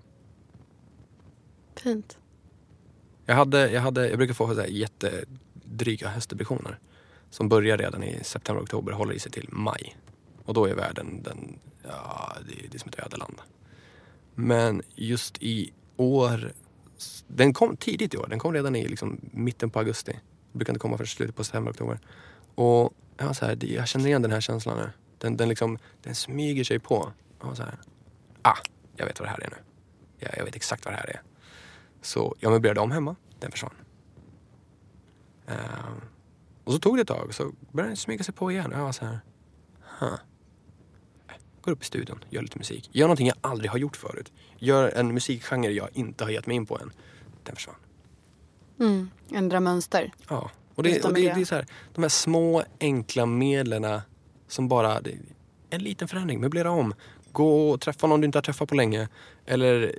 Fint. 1.75 2.17
Jag, 3.25 3.35
hade, 3.35 3.71
jag, 3.71 3.81
hade, 3.81 4.09
jag 4.09 4.17
brukar 4.17 4.33
få 4.33 4.55
så 4.55 4.61
här 4.61 4.67
jättedryga 4.67 6.09
höstdepressioner 6.09 6.79
som 7.29 7.49
börjar 7.49 7.77
redan 7.77 8.03
i 8.03 8.23
september, 8.23 8.63
oktober 8.63 8.91
och 8.91 8.97
håller 8.97 9.13
i 9.13 9.19
sig 9.19 9.31
till 9.31 9.49
maj. 9.51 9.97
Och 10.45 10.53
då 10.53 10.65
är 10.65 10.75
världen, 10.75 11.23
den, 11.23 11.59
ja, 11.83 12.33
det, 12.47 12.67
det 12.67 12.77
är 12.77 12.79
som 12.79 12.89
ett 12.89 12.99
ödeland. 12.99 13.41
Men 14.35 14.81
just 14.95 15.37
i 15.43 15.73
år, 15.97 16.53
den 17.27 17.53
kom 17.53 17.77
tidigt 17.77 18.13
i 18.13 18.17
år. 18.17 18.27
Den 18.29 18.39
kom 18.39 18.53
redan 18.53 18.75
i 18.75 18.87
liksom 18.87 19.19
mitten 19.21 19.69
på 19.69 19.79
augusti. 19.79 20.11
Den 20.11 20.59
brukar 20.59 20.73
inte 20.73 20.79
komma 20.79 20.97
förrän 20.97 21.07
slutet 21.07 21.35
på 21.35 21.43
september, 21.43 21.71
oktober. 21.71 21.99
Och 22.55 22.93
jag, 23.17 23.35
så 23.35 23.45
här, 23.45 23.65
jag 23.65 23.87
känner 23.87 24.07
igen 24.07 24.21
den 24.21 24.31
här 24.31 24.41
känslan 24.41 24.77
nu. 24.77 24.89
Den, 25.21 25.37
den, 25.37 25.49
liksom, 25.49 25.77
den 26.01 26.15
smyger 26.15 26.63
sig 26.63 26.79
på. 26.79 27.13
Var 27.39 27.55
så 27.55 27.63
här, 27.63 27.77
ah, 28.41 28.57
jag 28.95 29.05
vet 29.05 29.19
vad 29.19 29.27
det 29.27 29.31
här 29.31 29.43
är 29.43 29.49
nu. 29.49 29.57
Jag, 30.17 30.37
jag 30.37 30.45
vet 30.45 30.55
exakt 30.55 30.85
vad 30.85 30.93
det 30.93 30.97
här 30.97 31.09
är. 31.09 31.21
Så 32.01 32.35
jag 32.39 32.51
möblerade 32.51 32.79
om 32.79 32.91
hemma. 32.91 33.15
Den 33.39 33.51
försvann. 33.51 33.75
Ehm, 35.47 36.01
och 36.63 36.73
så 36.73 36.79
tog 36.79 36.97
det 36.97 37.01
ett 37.01 37.07
tag. 37.07 37.33
Så 37.33 37.51
började 37.71 37.89
den 37.89 37.97
smyga 37.97 38.23
sig 38.23 38.33
på 38.33 38.51
igen. 38.51 38.73
Och 38.73 38.79
jag 38.79 38.83
var 38.83 38.91
så 38.91 39.05
här. 39.05 39.19
Huh. 39.99 40.15
Går 41.61 41.71
upp 41.71 41.81
i 41.81 41.85
studion, 41.85 42.23
gör 42.29 42.41
lite 42.41 42.57
musik. 42.57 42.89
Gör 42.91 43.05
någonting 43.05 43.27
jag 43.27 43.37
aldrig 43.41 43.71
har 43.71 43.77
gjort 43.77 43.97
förut. 43.97 44.31
Gör 44.57 44.89
en 44.89 45.13
musikgenre 45.13 45.71
jag 45.71 45.89
inte 45.93 46.23
har 46.23 46.31
gett 46.31 46.47
mig 46.47 46.55
in 46.55 46.65
på 46.65 46.79
än. 46.79 46.91
Den 47.43 47.55
försvann. 47.55 47.75
Mm. 48.79 49.09
Ändra 49.31 49.59
mönster. 49.59 50.13
Ja. 50.29 50.51
Och 50.75 50.83
det, 50.83 51.05
och 51.05 51.13
det. 51.13 51.33
det 51.33 51.41
är 51.41 51.45
så 51.45 51.55
här, 51.55 51.65
de 51.93 52.01
här 52.01 52.09
små 52.09 52.63
enkla 52.79 53.25
medlen 53.25 54.01
som 54.51 54.67
bara, 54.67 55.01
en 55.69 55.83
liten 55.83 56.07
förändring, 56.07 56.41
möblera 56.41 56.71
om. 56.71 56.93
Gå 57.31 57.69
och 57.69 57.81
träffa 57.81 58.07
någon 58.07 58.21
du 58.21 58.25
inte 58.25 58.37
har 58.37 58.43
träffat 58.43 58.69
på 58.69 58.75
länge. 58.75 59.09
Eller 59.45 59.95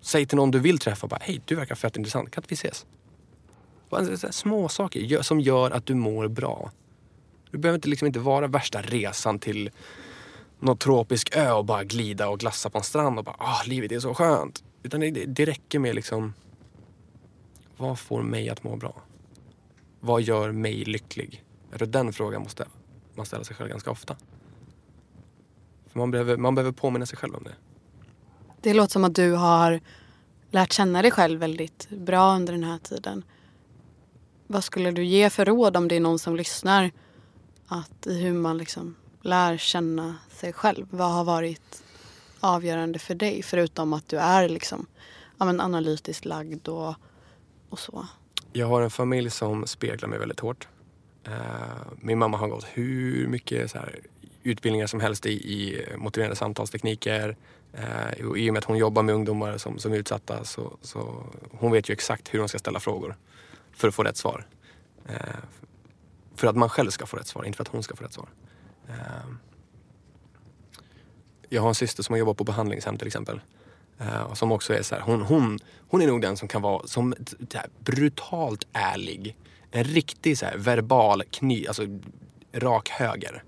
säg 0.00 0.26
till 0.26 0.36
någon 0.36 0.50
du 0.50 0.58
vill 0.58 0.78
träffa, 0.78 1.06
bara, 1.06 1.20
hej 1.22 1.40
du 1.44 1.54
verkar 1.54 1.74
fett 1.74 1.96
intressant, 1.96 2.30
kan 2.30 2.42
inte 2.42 2.52
vi 2.52 2.54
ses? 2.54 2.86
Alltså, 3.90 4.32
små 4.32 4.68
saker 4.68 5.22
som 5.22 5.40
gör 5.40 5.70
att 5.70 5.86
du 5.86 5.94
mår 5.94 6.28
bra. 6.28 6.70
Du 7.50 7.58
behöver 7.58 7.88
liksom 7.88 8.06
inte 8.06 8.18
vara 8.18 8.46
värsta 8.46 8.82
resan 8.82 9.38
till 9.38 9.70
någon 10.60 10.78
tropisk 10.78 11.36
ö 11.36 11.52
och 11.52 11.64
bara 11.64 11.84
glida 11.84 12.28
och 12.28 12.40
glassa 12.40 12.70
på 12.70 12.78
en 12.78 12.84
strand 12.84 13.18
och 13.18 13.24
bara, 13.24 13.36
ah, 13.38 13.62
livet 13.66 13.92
är 13.92 14.00
så 14.00 14.14
skönt. 14.14 14.64
Utan 14.82 15.00
det, 15.00 15.10
det, 15.10 15.24
det 15.24 15.44
räcker 15.44 15.78
med 15.78 15.94
liksom, 15.94 16.34
vad 17.76 17.98
får 17.98 18.22
mig 18.22 18.48
att 18.48 18.64
må 18.64 18.76
bra? 18.76 19.02
Vad 20.00 20.22
gör 20.22 20.52
mig 20.52 20.84
lycklig? 20.84 21.44
Jag 21.70 21.78
tror 21.78 21.88
den 21.88 22.12
frågan 22.12 22.42
måste, 22.42 22.66
man 23.18 23.26
ställa 23.26 23.44
sig 23.44 23.56
själv 23.56 23.68
ganska 23.68 23.90
ofta. 23.90 24.16
För 25.88 25.98
man 25.98 26.10
behöver, 26.10 26.36
man 26.36 26.54
behöver 26.54 26.72
påminna 26.72 27.06
sig 27.06 27.18
själv 27.18 27.34
om 27.34 27.44
det. 27.44 27.54
Det 28.60 28.74
låter 28.74 28.92
som 28.92 29.04
att 29.04 29.14
du 29.14 29.32
har 29.32 29.80
lärt 30.50 30.72
känna 30.72 31.02
dig 31.02 31.10
själv 31.10 31.40
väldigt 31.40 31.88
bra 31.90 32.34
under 32.34 32.52
den 32.52 32.64
här 32.64 32.78
tiden. 32.78 33.24
Vad 34.46 34.64
skulle 34.64 34.90
du 34.90 35.04
ge 35.04 35.30
för 35.30 35.44
råd 35.44 35.76
om 35.76 35.88
det 35.88 35.96
är 35.96 36.00
någon 36.00 36.18
som 36.18 36.36
lyssnar? 36.36 36.90
Att 37.66 38.06
i 38.06 38.22
hur 38.22 38.32
man 38.32 38.58
liksom 38.58 38.96
lär 39.22 39.56
känna 39.56 40.16
sig 40.30 40.52
själv. 40.52 40.86
Vad 40.90 41.12
har 41.12 41.24
varit 41.24 41.82
avgörande 42.40 42.98
för 42.98 43.14
dig? 43.14 43.42
Förutom 43.42 43.92
att 43.92 44.08
du 44.08 44.16
är 44.16 44.48
liksom, 44.48 44.86
ja, 45.38 45.44
men 45.44 45.60
analytiskt 45.60 46.24
lagd 46.24 46.68
och, 46.68 46.94
och 47.68 47.78
så. 47.78 48.06
Jag 48.52 48.66
har 48.66 48.82
en 48.82 48.90
familj 48.90 49.30
som 49.30 49.66
speglar 49.66 50.08
mig 50.08 50.18
väldigt 50.18 50.40
hårt. 50.40 50.68
Eh, 51.24 51.32
min 52.00 52.18
mamma 52.18 52.36
har 52.36 52.48
gått 52.48 52.66
hur 52.72 53.26
mycket 53.26 53.70
så 53.70 53.78
här, 53.78 54.00
utbildningar 54.42 54.86
som 54.86 55.00
helst 55.00 55.26
i, 55.26 55.30
i 55.30 55.86
motiverande 55.96 56.36
samtalstekniker. 56.36 57.36
Eh, 57.72 58.26
och 58.26 58.38
I 58.38 58.50
och 58.50 58.54
med 58.54 58.58
att 58.58 58.64
hon 58.64 58.78
jobbar 58.78 59.02
med 59.02 59.14
ungdomar 59.14 59.58
som, 59.58 59.78
som 59.78 59.92
är 59.92 59.96
utsatta 59.96 60.44
så, 60.44 60.76
så 60.82 61.24
hon 61.50 61.72
vet 61.72 61.88
ju 61.90 61.92
exakt 61.92 62.34
hur 62.34 62.38
hon 62.38 62.48
ska 62.48 62.58
ställa 62.58 62.80
frågor 62.80 63.16
för 63.72 63.88
att 63.88 63.94
få 63.94 64.02
rätt 64.02 64.16
svar. 64.16 64.46
Eh, 65.08 65.16
för 66.36 66.46
att 66.46 66.56
man 66.56 66.68
själv 66.68 66.90
ska 66.90 67.06
få 67.06 67.16
rätt 67.16 67.26
svar, 67.26 67.44
inte 67.44 67.56
för 67.56 67.64
att 67.64 67.68
hon 67.68 67.82
ska 67.82 67.96
få 67.96 68.04
rätt 68.04 68.12
svar. 68.12 68.28
Eh, 68.88 68.94
jag 71.48 71.62
har 71.62 71.68
en 71.68 71.74
syster 71.74 72.02
som 72.02 72.12
har 72.12 72.18
jobbat 72.18 72.36
på 72.36 72.44
behandlingshem 72.44 72.98
till 72.98 73.06
exempel. 73.06 73.40
Eh, 73.98 74.22
och 74.22 74.38
som 74.38 74.52
också 74.52 74.74
är 74.74 74.82
så 74.82 74.94
här, 74.94 75.02
hon, 75.02 75.22
hon, 75.22 75.58
hon 75.88 76.02
är 76.02 76.06
nog 76.06 76.22
den 76.22 76.36
som 76.36 76.48
kan 76.48 76.62
vara 76.62 76.86
som 76.86 77.14
här, 77.54 77.66
brutalt 77.78 78.66
ärlig. 78.72 79.36
En 79.70 79.84
riktig 79.84 80.38
så 80.38 80.46
här, 80.46 80.58
verbal 80.58 81.22
kny, 81.22 81.66
alltså 81.66 81.82
rak 82.52 82.88
höger. 82.88 83.42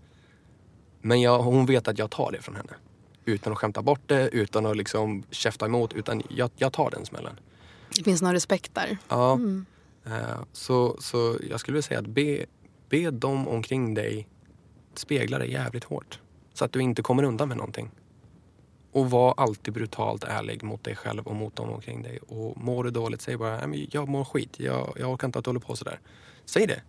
Men 1.03 1.21
jag, 1.21 1.39
hon 1.39 1.67
vet 1.67 1.89
att 1.89 1.99
jag 1.99 2.11
tar 2.11 2.33
det 2.33 2.43
från 2.43 2.57
henne. 2.57 2.73
Utan 3.25 3.53
att 3.53 3.59
skämta 3.59 3.83
bort 3.83 4.01
det, 4.07 4.29
utan 4.29 4.67
att 4.67 4.77
liksom 4.77 5.23
käfta 5.31 5.67
emot. 5.67 5.93
Utan 5.93 6.23
jag, 6.29 6.51
jag 6.57 6.73
tar 6.73 6.91
den 6.91 7.07
smällen. 7.07 7.41
Det 7.97 8.05
finns 8.05 8.23
någon 8.23 8.33
respekt 8.33 8.75
där. 8.75 8.99
Ja. 9.09 9.33
Mm. 9.33 9.67
Uh, 10.07 10.43
så, 10.53 10.97
så 11.01 11.39
jag 11.51 11.61
skulle 11.61 11.75
vilja 11.75 11.83
säga 11.83 12.01
att 12.01 12.07
be, 12.07 12.47
be 12.89 13.11
dem 13.11 13.49
omkring 13.49 13.95
dig 13.95 14.27
spegla 14.95 15.39
dig 15.39 15.53
jävligt 15.53 15.85
hårt. 15.85 16.21
Så 16.55 16.65
att 16.65 16.73
du 16.73 16.81
inte 16.81 17.03
kommer 17.03 17.23
undan 17.23 17.49
med 17.49 17.57
någonting. 17.57 17.91
Och 18.93 19.11
var 19.11 19.35
alltid 19.37 19.75
brutalt 19.75 20.25
ärlig 20.25 20.63
mot 20.63 20.85
dig 20.85 20.97
själv 20.97 21.27
och 21.27 21.35
mot 21.35 21.57
dem 21.57 21.71
omkring 21.71 22.03
dig. 22.03 22.19
Och 22.19 22.57
mår 22.57 22.85
du 22.85 22.91
dåligt, 22.91 23.23
säg 23.23 23.37
bara 23.37 23.61
jag 23.91 24.09
mår 24.09 24.25
skit. 24.25 24.61
Jag, 24.61 24.93
jag 24.99 25.11
orkar 25.11 25.29
inte 25.29 25.39
att 25.39 25.45
du 25.45 25.49
håller 25.49 25.61
på 25.61 25.77
sådär. 25.77 26.01
Säg 26.45 26.67
det. 26.67 26.83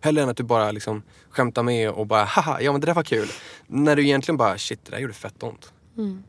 Hellre 0.00 0.22
än 0.22 0.28
att 0.28 0.36
du 0.36 0.42
bara 0.42 0.70
liksom 0.70 1.02
skämtar 1.30 1.62
med 1.62 1.90
och 1.90 2.06
bara 2.06 2.24
haha, 2.24 2.60
ja 2.60 2.72
men 2.72 2.80
det 2.80 2.86
där 2.86 2.94
var 2.94 3.02
kul. 3.02 3.28
När 3.66 3.96
du 3.96 4.02
egentligen 4.02 4.36
bara 4.36 4.58
shit, 4.58 4.84
det 4.84 4.90
där 4.90 4.98
gjorde 4.98 5.14
fett 5.14 5.42
ont. 5.42 5.72
Mm. 5.96 6.22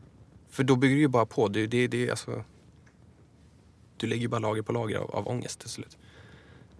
För 0.50 0.64
då 0.64 0.76
bygger 0.76 0.94
du 0.94 1.00
ju 1.00 1.08
bara 1.08 1.26
på. 1.26 1.48
Det, 1.48 1.66
det, 1.66 1.86
det, 1.86 2.10
alltså, 2.10 2.44
du 3.96 4.06
lägger 4.06 4.22
ju 4.22 4.28
bara 4.28 4.38
lager 4.40 4.62
på 4.62 4.72
lager 4.72 4.98
av, 4.98 5.10
av 5.10 5.28
ångest 5.28 5.60
till 5.60 5.68
slut. 5.68 5.96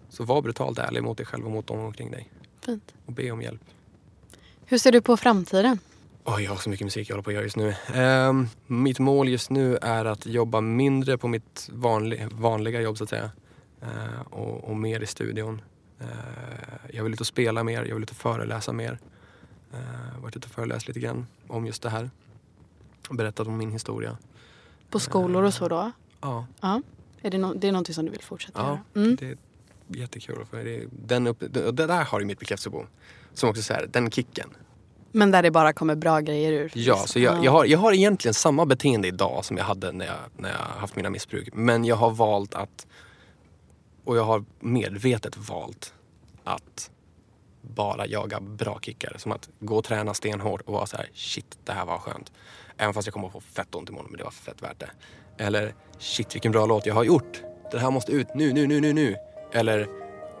Så 0.09 0.23
var 0.23 0.41
brutalt 0.41 0.79
ärlig 0.79 1.03
mot 1.03 1.17
dig 1.17 1.25
själv 1.25 1.45
och 1.45 1.51
mot 1.51 1.67
dem 1.67 1.79
omkring 1.79 2.11
dig. 2.11 2.29
Fint. 2.65 2.93
Och 3.05 3.13
be 3.13 3.31
om 3.31 3.41
hjälp. 3.41 3.61
Hur 4.65 4.77
ser 4.77 4.91
du 4.91 5.01
på 5.01 5.17
framtiden? 5.17 5.79
Oh, 6.25 6.43
jag 6.43 6.51
har 6.51 6.57
så 6.57 6.69
mycket 6.69 6.85
musik 6.85 7.09
jag 7.09 7.13
håller 7.13 7.23
på 7.23 7.29
att 7.29 7.33
göra 7.33 7.43
just 7.43 7.55
nu. 7.55 7.75
Um, 8.01 8.49
mitt 8.67 8.99
mål 8.99 9.29
just 9.29 9.49
nu 9.49 9.77
är 9.81 10.05
att 10.05 10.25
jobba 10.25 10.61
mindre 10.61 11.17
på 11.17 11.27
mitt 11.27 11.69
vanlig, 11.71 12.27
vanliga 12.31 12.81
jobb 12.81 12.97
så 12.97 13.03
att 13.03 13.09
säga. 13.09 13.31
Uh, 13.83 14.21
och, 14.29 14.63
och, 14.63 14.77
mer 14.77 14.99
i 14.99 15.05
studion. 15.05 15.61
Uh, 16.01 16.07
jag 16.93 17.03
vill 17.03 17.13
ut 17.13 17.19
och 17.19 17.27
spela 17.27 17.63
mer, 17.63 17.85
jag 17.85 17.93
vill 17.95 18.03
ut 18.03 18.09
och 18.09 18.15
föreläsa 18.15 18.73
mer. 18.73 18.99
Uh, 19.73 20.21
varit 20.21 20.37
ute 20.37 20.47
och 20.47 20.53
föreläst 20.53 20.87
lite 20.87 20.99
grann 20.99 21.27
om 21.47 21.65
just 21.65 21.81
det 21.81 21.89
här. 21.89 22.09
Berättat 23.09 23.47
om 23.47 23.57
min 23.57 23.71
historia. 23.71 24.17
På 24.89 24.99
skolor 24.99 25.43
och 25.43 25.53
så 25.53 25.67
då? 25.67 25.91
Ja. 26.21 26.45
ja. 26.61 26.81
Är 27.21 27.29
det, 27.29 27.37
no 27.37 27.53
det 27.53 27.67
är 27.67 27.71
någonting 27.71 27.95
som 27.95 28.05
du 28.05 28.11
vill 28.11 28.23
fortsätta 28.23 28.59
ja, 28.59 28.67
göra? 28.67 29.05
Mm. 29.05 29.15
det 29.15 29.29
är 29.29 29.37
jättekul. 29.87 30.45
För 30.45 30.63
det, 30.63 30.85
den 30.91 31.27
upp, 31.27 31.37
det, 31.39 31.71
det 31.71 31.87
där 31.87 32.03
har 32.03 32.19
ju 32.19 32.25
mitt 32.25 32.39
bekräftelsebo. 32.39 32.85
Som 33.33 33.49
också 33.49 33.61
säger 33.61 33.87
den 33.87 34.11
kicken. 34.11 34.49
Men 35.15 35.31
där 35.31 35.43
det 35.43 35.51
bara 35.51 35.73
kommer 35.73 35.95
bra 35.95 36.19
grejer 36.19 36.51
ur? 36.51 36.71
Ja, 36.75 36.97
så 36.97 37.19
jag, 37.19 37.45
jag, 37.45 37.51
har, 37.51 37.65
jag 37.65 37.79
har 37.79 37.93
egentligen 37.93 38.33
samma 38.33 38.65
beteende 38.65 39.07
idag 39.07 39.45
som 39.45 39.57
jag 39.57 39.63
hade 39.63 39.91
när 39.91 40.05
jag, 40.05 40.15
när 40.37 40.49
jag 40.49 40.57
haft 40.57 40.95
mina 40.95 41.09
missbruk. 41.09 41.49
Men 41.53 41.85
jag 41.85 41.95
har 41.95 42.11
valt 42.11 42.53
att, 42.53 42.87
och 44.03 44.17
jag 44.17 44.23
har 44.23 44.45
medvetet 44.59 45.37
valt 45.37 45.93
att 46.43 46.91
bara 47.61 48.07
jaga 48.07 48.39
bra 48.39 48.79
kickar. 48.81 49.13
Som 49.17 49.31
att 49.31 49.49
gå 49.59 49.77
och 49.77 49.83
träna 49.83 50.13
stenhårt 50.13 50.61
och 50.61 50.73
vara 50.73 50.85
så 50.85 50.97
här, 50.97 51.09
shit 51.13 51.57
det 51.63 51.71
här 51.71 51.85
var 51.85 51.97
skönt. 51.97 52.31
Även 52.77 52.93
fast 52.93 53.07
jag 53.07 53.13
kommer 53.13 53.27
att 53.27 53.33
få 53.33 53.41
fett 53.41 53.75
ont 53.75 53.89
imorgon 53.89 54.07
men 54.09 54.17
det 54.17 54.23
var 54.23 54.31
fett 54.31 54.61
värt 54.63 54.79
det. 54.79 54.89
Eller 55.43 55.75
shit 55.99 56.35
vilken 56.35 56.51
bra 56.51 56.65
låt 56.65 56.85
jag 56.85 56.93
har 56.93 57.03
gjort. 57.03 57.41
Den 57.71 57.79
här 57.79 57.91
måste 57.91 58.11
ut 58.11 58.27
nu, 58.35 58.53
nu, 58.53 58.67
nu, 58.67 58.81
nu, 58.81 58.93
nu. 58.93 59.15
Eller, 59.51 59.87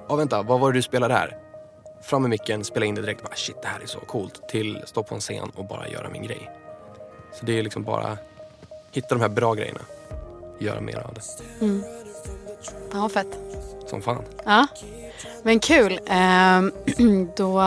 ja 0.09 0.15
vänta, 0.15 0.43
vad 0.43 0.59
var 0.59 0.71
det 0.71 0.77
du 0.77 0.81
spelade 0.81 1.13
här? 1.13 1.44
Fram 2.05 2.21
med 2.21 2.29
micken, 2.29 2.63
spela 2.63 2.85
in 2.85 2.95
det 2.95 3.01
direkt. 3.01 3.23
Bara, 3.23 3.35
Shit, 3.35 3.61
det 3.61 3.67
här 3.67 3.79
är 3.79 3.85
så 3.87 3.99
coolt. 3.99 4.47
Till 4.49 4.81
stå 4.85 5.03
på 5.03 5.15
en 5.15 5.21
scen 5.21 5.51
och 5.55 5.65
bara 5.65 5.87
göra 5.87 6.09
min 6.09 6.23
grej. 6.23 6.51
Så 7.33 7.45
det 7.45 7.59
är 7.59 7.63
liksom 7.63 7.83
bara 7.83 8.17
hitta 8.91 9.15
de 9.15 9.21
här 9.21 9.29
bra 9.29 9.53
grejerna. 9.53 9.81
Göra 10.59 10.81
mer 10.81 10.97
av 10.97 11.13
det. 11.13 11.21
Mm. 11.65 11.83
Ja, 12.93 13.09
fett. 13.09 13.37
Som 13.87 14.01
fan. 14.01 14.23
Ja, 14.45 14.67
men 15.43 15.59
kul. 15.59 15.99
Ehm, 16.07 16.71
då... 17.35 17.61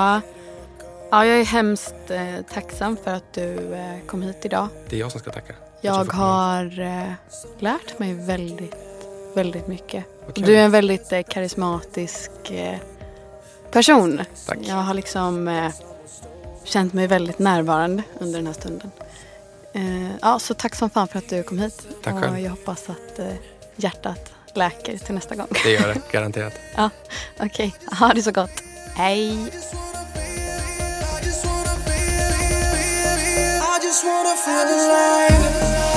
Ja, 1.11 1.25
jag 1.27 1.41
är 1.41 1.45
hemskt 1.45 2.11
eh, 2.11 2.43
tacksam 2.53 2.97
för 3.05 3.15
att 3.15 3.33
du 3.35 3.75
eh, 3.75 4.01
kom 4.07 4.23
hit 4.23 4.45
idag. 4.45 4.69
Det 4.89 4.97
är 4.97 5.01
jag 5.01 5.13
som 5.13 5.21
ska 5.21 5.31
tacka. 5.31 5.55
Jag, 5.81 6.07
jag 6.07 6.13
har 6.13 6.81
eh, 6.81 7.13
lärt 7.59 7.99
mig 7.99 8.15
väldigt, 8.15 8.77
väldigt 9.35 9.67
mycket. 9.67 10.05
Okay. 10.29 10.45
Du 10.45 10.57
är 10.57 10.65
en 10.65 10.71
väldigt 10.71 11.13
eh, 11.13 11.23
karismatisk 11.23 12.51
eh, 12.51 12.79
person. 13.71 14.25
Tack. 14.47 14.59
Jag 14.63 14.75
har 14.75 14.95
liksom 14.95 15.49
eh, 15.49 15.73
känt 16.65 16.93
mig 16.93 17.07
väldigt 17.07 17.39
närvarande 17.39 18.03
under 18.21 18.39
den 18.39 18.47
här 18.47 18.55
stunden. 18.55 18.91
Eh, 19.73 20.17
ja, 20.23 20.39
så 20.39 20.55
tack 20.55 20.75
som 20.75 20.91
fan 20.91 21.09
för 21.09 21.19
att 21.19 21.29
du 21.29 21.43
kom 21.43 21.59
hit. 21.59 21.87
Tack 22.03 22.15
och 22.15 22.21
själv. 22.21 22.39
jag 22.39 22.51
hoppas 22.51 22.89
att 22.91 23.19
eh, 23.19 23.27
hjärtat 23.77 24.33
läker 24.55 24.99
till 24.99 25.15
nästa 25.15 25.35
gång. 25.35 25.49
Det 25.65 25.71
gör 25.71 25.89
det, 25.89 26.13
garanterat. 26.13 26.55
ja, 26.77 26.91
okej. 27.41 27.47
Okay. 27.87 27.99
Ha 27.99 28.15
det 28.15 28.23
så 28.23 28.33
gott. 28.33 28.63
Hej! 28.95 29.51
time 34.01 34.25
to 34.25 34.37
face 34.37 35.88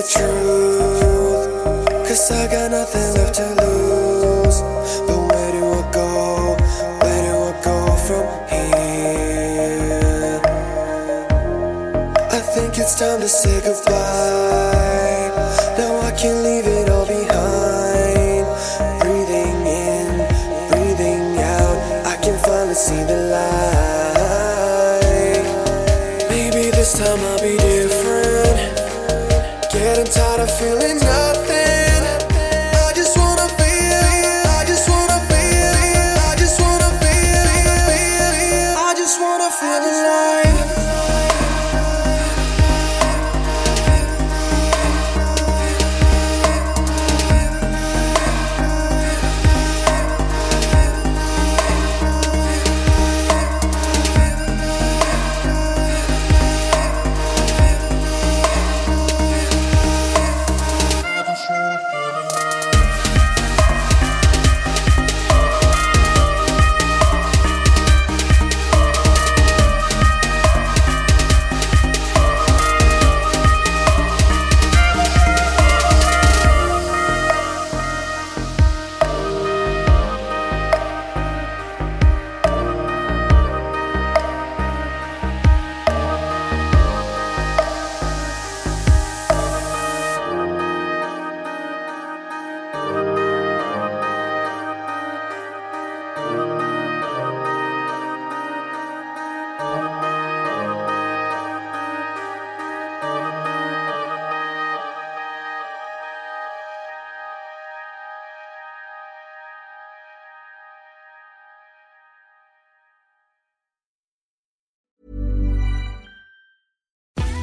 the 0.00 0.06
truth. 0.08 1.48
Cause 2.08 2.30
I 2.30 2.46
got 2.50 2.70
nothing 2.70 3.14
left 3.14 3.34
to 3.34 3.46
lose. 3.60 4.60
But 5.06 5.18
where 5.28 5.52
do 5.52 5.62
I 5.72 5.82
go? 5.92 6.56
Where 7.02 7.22
do 7.26 7.34
I 7.48 7.52
go 7.68 7.76
from 8.06 8.24
here? 8.48 8.80
I 12.30 12.40
think 12.54 12.78
it's 12.78 12.94
time 12.98 13.20
to 13.20 13.28
say 13.28 13.60
goodbye. 13.60 13.99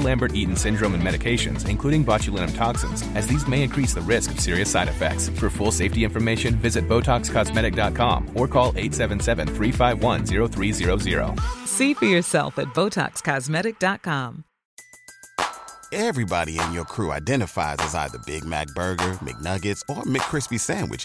Lambert 0.00 0.34
Eaton 0.34 0.56
syndrome 0.56 0.94
and 0.94 1.02
medications, 1.02 1.68
including 1.68 2.04
botulinum 2.04 2.54
toxins, 2.54 3.02
as 3.14 3.26
these 3.26 3.46
may 3.46 3.62
increase 3.62 3.94
the 3.94 4.00
risk 4.00 4.30
of 4.30 4.40
serious 4.40 4.70
side 4.70 4.88
effects. 4.88 5.28
For 5.28 5.50
full 5.50 5.72
safety 5.72 6.04
information, 6.04 6.56
visit 6.56 6.88
BotoxCosmetic.com 6.88 8.30
or 8.34 8.48
call 8.48 8.68
877 8.76 9.48
351 9.48 10.26
0300. 10.26 11.36
See 11.64 11.94
for 11.94 12.06
yourself 12.06 12.58
at 12.58 12.68
BotoxCosmetic.com. 12.68 14.44
Everybody 15.92 16.58
in 16.58 16.72
your 16.72 16.84
crew 16.84 17.12
identifies 17.12 17.76
as 17.78 17.94
either 17.94 18.18
Big 18.26 18.44
Mac 18.44 18.66
Burger, 18.74 19.12
McNuggets, 19.22 19.82
or 19.88 20.02
McCrispy 20.02 20.58
Sandwich, 20.58 21.04